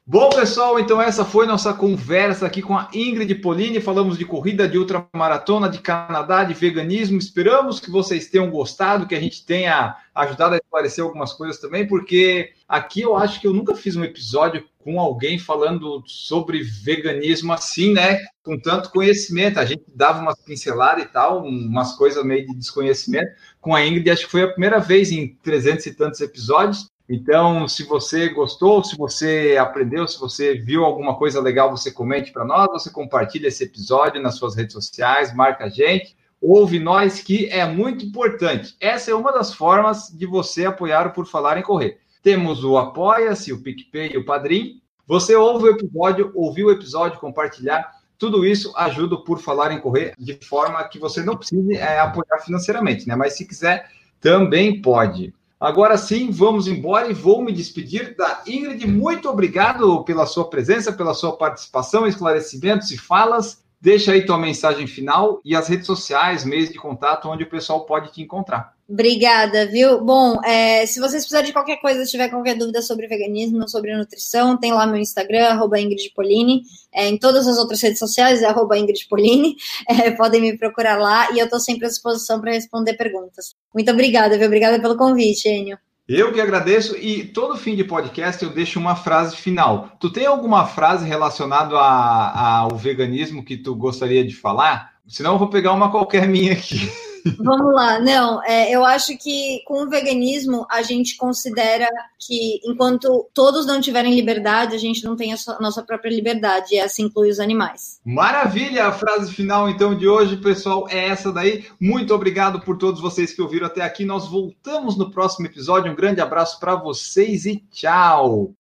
Bom, 0.06 0.30
pessoal, 0.32 0.78
então 0.78 1.02
essa 1.02 1.24
foi 1.24 1.46
nossa 1.46 1.74
conversa 1.74 2.46
aqui 2.46 2.62
com 2.62 2.78
a 2.78 2.90
Ingrid 2.94 3.36
Polini. 3.36 3.80
Falamos 3.80 4.18
de 4.18 4.26
corrida 4.26 4.68
de 4.68 4.78
ultramaratona, 4.78 5.70
de 5.70 5.80
Canadá, 5.80 6.44
de 6.44 6.54
veganismo. 6.54 7.18
Esperamos 7.18 7.80
que 7.80 7.90
vocês 7.90 8.28
tenham 8.28 8.52
gostado, 8.52 9.08
que 9.08 9.16
a 9.16 9.20
gente 9.20 9.46
tenha 9.46 9.96
ajudado 10.14 10.56
a 10.56 10.58
esclarecer 10.58 11.02
algumas 11.06 11.32
coisas 11.32 11.58
também, 11.58 11.88
porque 11.88 12.52
aqui 12.68 13.00
eu 13.00 13.16
acho 13.16 13.40
que 13.40 13.48
eu 13.48 13.54
nunca 13.54 13.76
fiz 13.76 13.96
um 13.96 14.04
episódio 14.04 14.66
com 14.84 15.00
alguém 15.00 15.40
falando 15.40 16.04
sobre 16.06 16.62
veganismo 16.62 17.54
assim, 17.54 17.94
né? 17.94 18.20
Com 18.44 18.60
tanto 18.60 18.92
conhecimento. 18.92 19.58
A 19.58 19.64
gente 19.64 19.86
dava 19.96 20.22
umas 20.22 20.38
pinceladas 20.44 21.06
e 21.06 21.08
tal, 21.08 21.46
umas 21.46 21.96
coisas 21.96 22.26
meio 22.26 22.46
de 22.46 22.54
desconhecimento. 22.56 23.32
Com 23.62 23.74
a 23.74 23.86
Ingrid, 23.86 24.10
acho 24.10 24.26
que 24.26 24.32
foi 24.32 24.44
a 24.44 24.52
primeira 24.52 24.80
vez 24.80 25.14
em 25.14 25.38
300 25.42 25.86
e 25.86 25.94
tantos 25.94 26.20
episódios. 26.20 26.92
Então, 27.16 27.68
se 27.68 27.84
você 27.84 28.28
gostou, 28.30 28.84
se 28.84 28.98
você 28.98 29.56
aprendeu, 29.60 30.08
se 30.08 30.20
você 30.20 30.56
viu 30.56 30.84
alguma 30.84 31.16
coisa 31.16 31.40
legal, 31.40 31.70
você 31.70 31.92
comente 31.92 32.32
para 32.32 32.44
nós, 32.44 32.68
você 32.72 32.90
compartilha 32.90 33.50
esse 33.50 33.64
episódio 33.64 34.20
nas 34.20 34.34
suas 34.34 34.56
redes 34.56 34.74
sociais, 34.74 35.32
marca 35.32 35.66
a 35.66 35.70
gente, 35.70 36.18
ouve 36.42 36.80
nós, 36.80 37.22
que 37.22 37.46
é 37.52 37.68
muito 37.68 38.04
importante. 38.04 38.76
Essa 38.80 39.12
é 39.12 39.14
uma 39.14 39.32
das 39.32 39.54
formas 39.54 40.08
de 40.12 40.26
você 40.26 40.66
apoiar 40.66 41.06
o 41.06 41.12
Por 41.12 41.28
Falar 41.28 41.56
em 41.56 41.62
Correr. 41.62 42.00
Temos 42.24 42.64
o 42.64 42.80
Apoia-se, 42.80 43.54
o 43.54 43.62
PicPay 43.62 44.14
e 44.14 44.18
o 44.18 44.26
Padrim. 44.26 44.82
Você 45.06 45.36
ouve 45.36 45.66
o 45.66 45.70
episódio, 45.72 46.32
ouviu 46.34 46.66
o 46.66 46.72
episódio, 46.72 47.20
compartilhar, 47.20 47.92
tudo 48.18 48.44
isso 48.44 48.74
ajuda 48.76 49.14
o 49.14 49.24
Por 49.24 49.38
Falar 49.38 49.72
em 49.72 49.80
Correr 49.80 50.16
de 50.18 50.34
forma 50.44 50.84
que 50.86 50.98
você 50.98 51.22
não 51.22 51.38
precise 51.38 51.76
é, 51.76 52.00
apoiar 52.00 52.40
financeiramente, 52.40 53.08
né? 53.08 53.16
Mas 53.16 53.38
se 53.38 53.46
quiser, 53.46 53.88
também 54.20 54.82
pode. 54.82 55.32
Agora 55.64 55.98
sim, 55.98 56.30
vamos 56.30 56.68
embora 56.68 57.10
e 57.10 57.14
vou 57.14 57.42
me 57.42 57.54
despedir 57.54 58.18
da 58.18 58.44
Ingrid. 58.46 58.86
Muito 58.86 59.30
obrigado 59.30 60.04
pela 60.04 60.26
sua 60.26 60.50
presença, 60.50 60.92
pela 60.92 61.14
sua 61.14 61.38
participação, 61.38 62.06
esclarecimentos 62.06 62.92
e 62.92 62.98
falas. 62.98 63.64
Deixa 63.80 64.12
aí 64.12 64.26
tua 64.26 64.38
mensagem 64.38 64.86
final 64.88 65.40
e 65.46 65.56
as 65.56 65.70
redes 65.70 65.86
sociais, 65.86 66.44
meios 66.44 66.70
de 66.70 66.78
contato, 66.78 67.30
onde 67.30 67.46
o 67.46 67.50
pessoal 67.50 67.86
pode 67.86 68.12
te 68.12 68.22
encontrar. 68.22 68.73
Obrigada, 68.88 69.66
viu? 69.66 70.02
Bom, 70.02 70.40
é, 70.44 70.86
se 70.86 71.00
vocês 71.00 71.24
precisarem 71.24 71.48
de 71.48 71.54
qualquer 71.54 71.78
coisa, 71.78 72.06
tiver 72.06 72.30
qualquer 72.30 72.56
dúvida 72.58 72.82
sobre 72.82 73.08
veganismo, 73.08 73.68
sobre 73.70 73.96
nutrição, 73.96 74.58
tem 74.58 74.74
lá 74.74 74.86
meu 74.86 75.00
Instagram, 75.00 75.46
arroba 75.46 75.80
Ingrid 75.80 76.12
Polini. 76.14 76.64
É, 76.92 77.08
em 77.08 77.18
todas 77.18 77.48
as 77.48 77.58
outras 77.58 77.82
redes 77.82 77.98
sociais, 77.98 78.42
é 78.42 78.46
arroba 78.46 78.78
Ingrid 78.78 79.08
Polini. 79.08 79.56
É, 79.88 80.12
podem 80.12 80.42
me 80.42 80.58
procurar 80.58 80.98
lá 80.98 81.30
e 81.34 81.40
eu 81.40 81.46
estou 81.46 81.60
sempre 81.60 81.86
à 81.86 81.90
disposição 81.90 82.40
para 82.40 82.52
responder 82.52 82.94
perguntas. 82.94 83.54
Muito 83.74 83.92
obrigada, 83.92 84.38
viu? 84.38 84.48
Obrigada 84.48 84.80
pelo 84.80 84.98
convite, 84.98 85.48
Enio. 85.48 85.78
Eu 86.08 86.34
que 86.34 86.42
agradeço 86.42 86.98
e 86.98 87.26
todo 87.26 87.58
fim 87.58 87.76
de 87.76 87.84
podcast 87.84 88.44
eu 88.44 88.50
deixo 88.50 88.80
uma 88.80 88.96
frase 88.96 89.36
final. 89.36 89.90
Tu 90.00 90.12
tem 90.12 90.26
alguma 90.26 90.66
frase 90.66 91.08
relacionada 91.08 91.78
ao 91.78 92.76
veganismo 92.76 93.44
que 93.44 93.58
tu 93.58 93.76
gostaria 93.76 94.26
de 94.26 94.36
falar? 94.36 94.94
Senão 95.08 95.34
eu 95.34 95.40
vou 95.40 95.50
pegar 95.50 95.74
uma 95.74 95.92
qualquer 95.92 96.28
minha 96.28 96.54
aqui. 96.54 96.92
Vamos 97.38 97.74
lá, 97.74 98.00
não, 98.00 98.44
é, 98.44 98.72
eu 98.72 98.84
acho 98.86 99.18
que 99.18 99.62
com 99.66 99.84
o 99.84 99.90
veganismo 99.90 100.66
a 100.70 100.82
gente 100.82 101.16
considera 101.18 101.88
que 102.20 102.60
enquanto 102.66 103.28
todos 103.34 103.66
não 103.66 103.82
tiverem 103.82 104.14
liberdade, 104.14 104.76
a 104.76 104.80
gente 104.80 105.04
não 105.04 105.16
tem 105.16 105.34
a 105.34 105.38
nossa 105.60 105.84
própria 105.84 106.10
liberdade, 106.10 106.74
e 106.74 106.78
essa 106.78 107.02
inclui 107.02 107.30
os 107.30 107.40
animais. 107.40 108.00
Maravilha! 108.06 108.88
A 108.88 108.92
frase 108.92 109.32
final 109.34 109.70
então 109.70 109.96
de 109.96 110.08
hoje, 110.08 110.38
pessoal, 110.38 110.88
é 110.90 111.08
essa 111.08 111.32
daí. 111.32 111.66
Muito 111.80 112.14
obrigado 112.14 112.60
por 112.62 112.78
todos 112.78 113.02
vocês 113.02 113.34
que 113.34 113.42
ouviram 113.42 113.68
até 113.68 113.82
aqui. 113.82 114.06
Nós 114.06 114.28
voltamos 114.28 114.98
no 114.98 115.12
próximo 115.12 115.46
episódio. 115.46 115.92
Um 115.92 115.96
grande 115.96 116.22
abraço 116.22 116.60
para 116.60 116.76
vocês 116.76 117.46
e 117.46 117.64
tchau! 117.72 118.54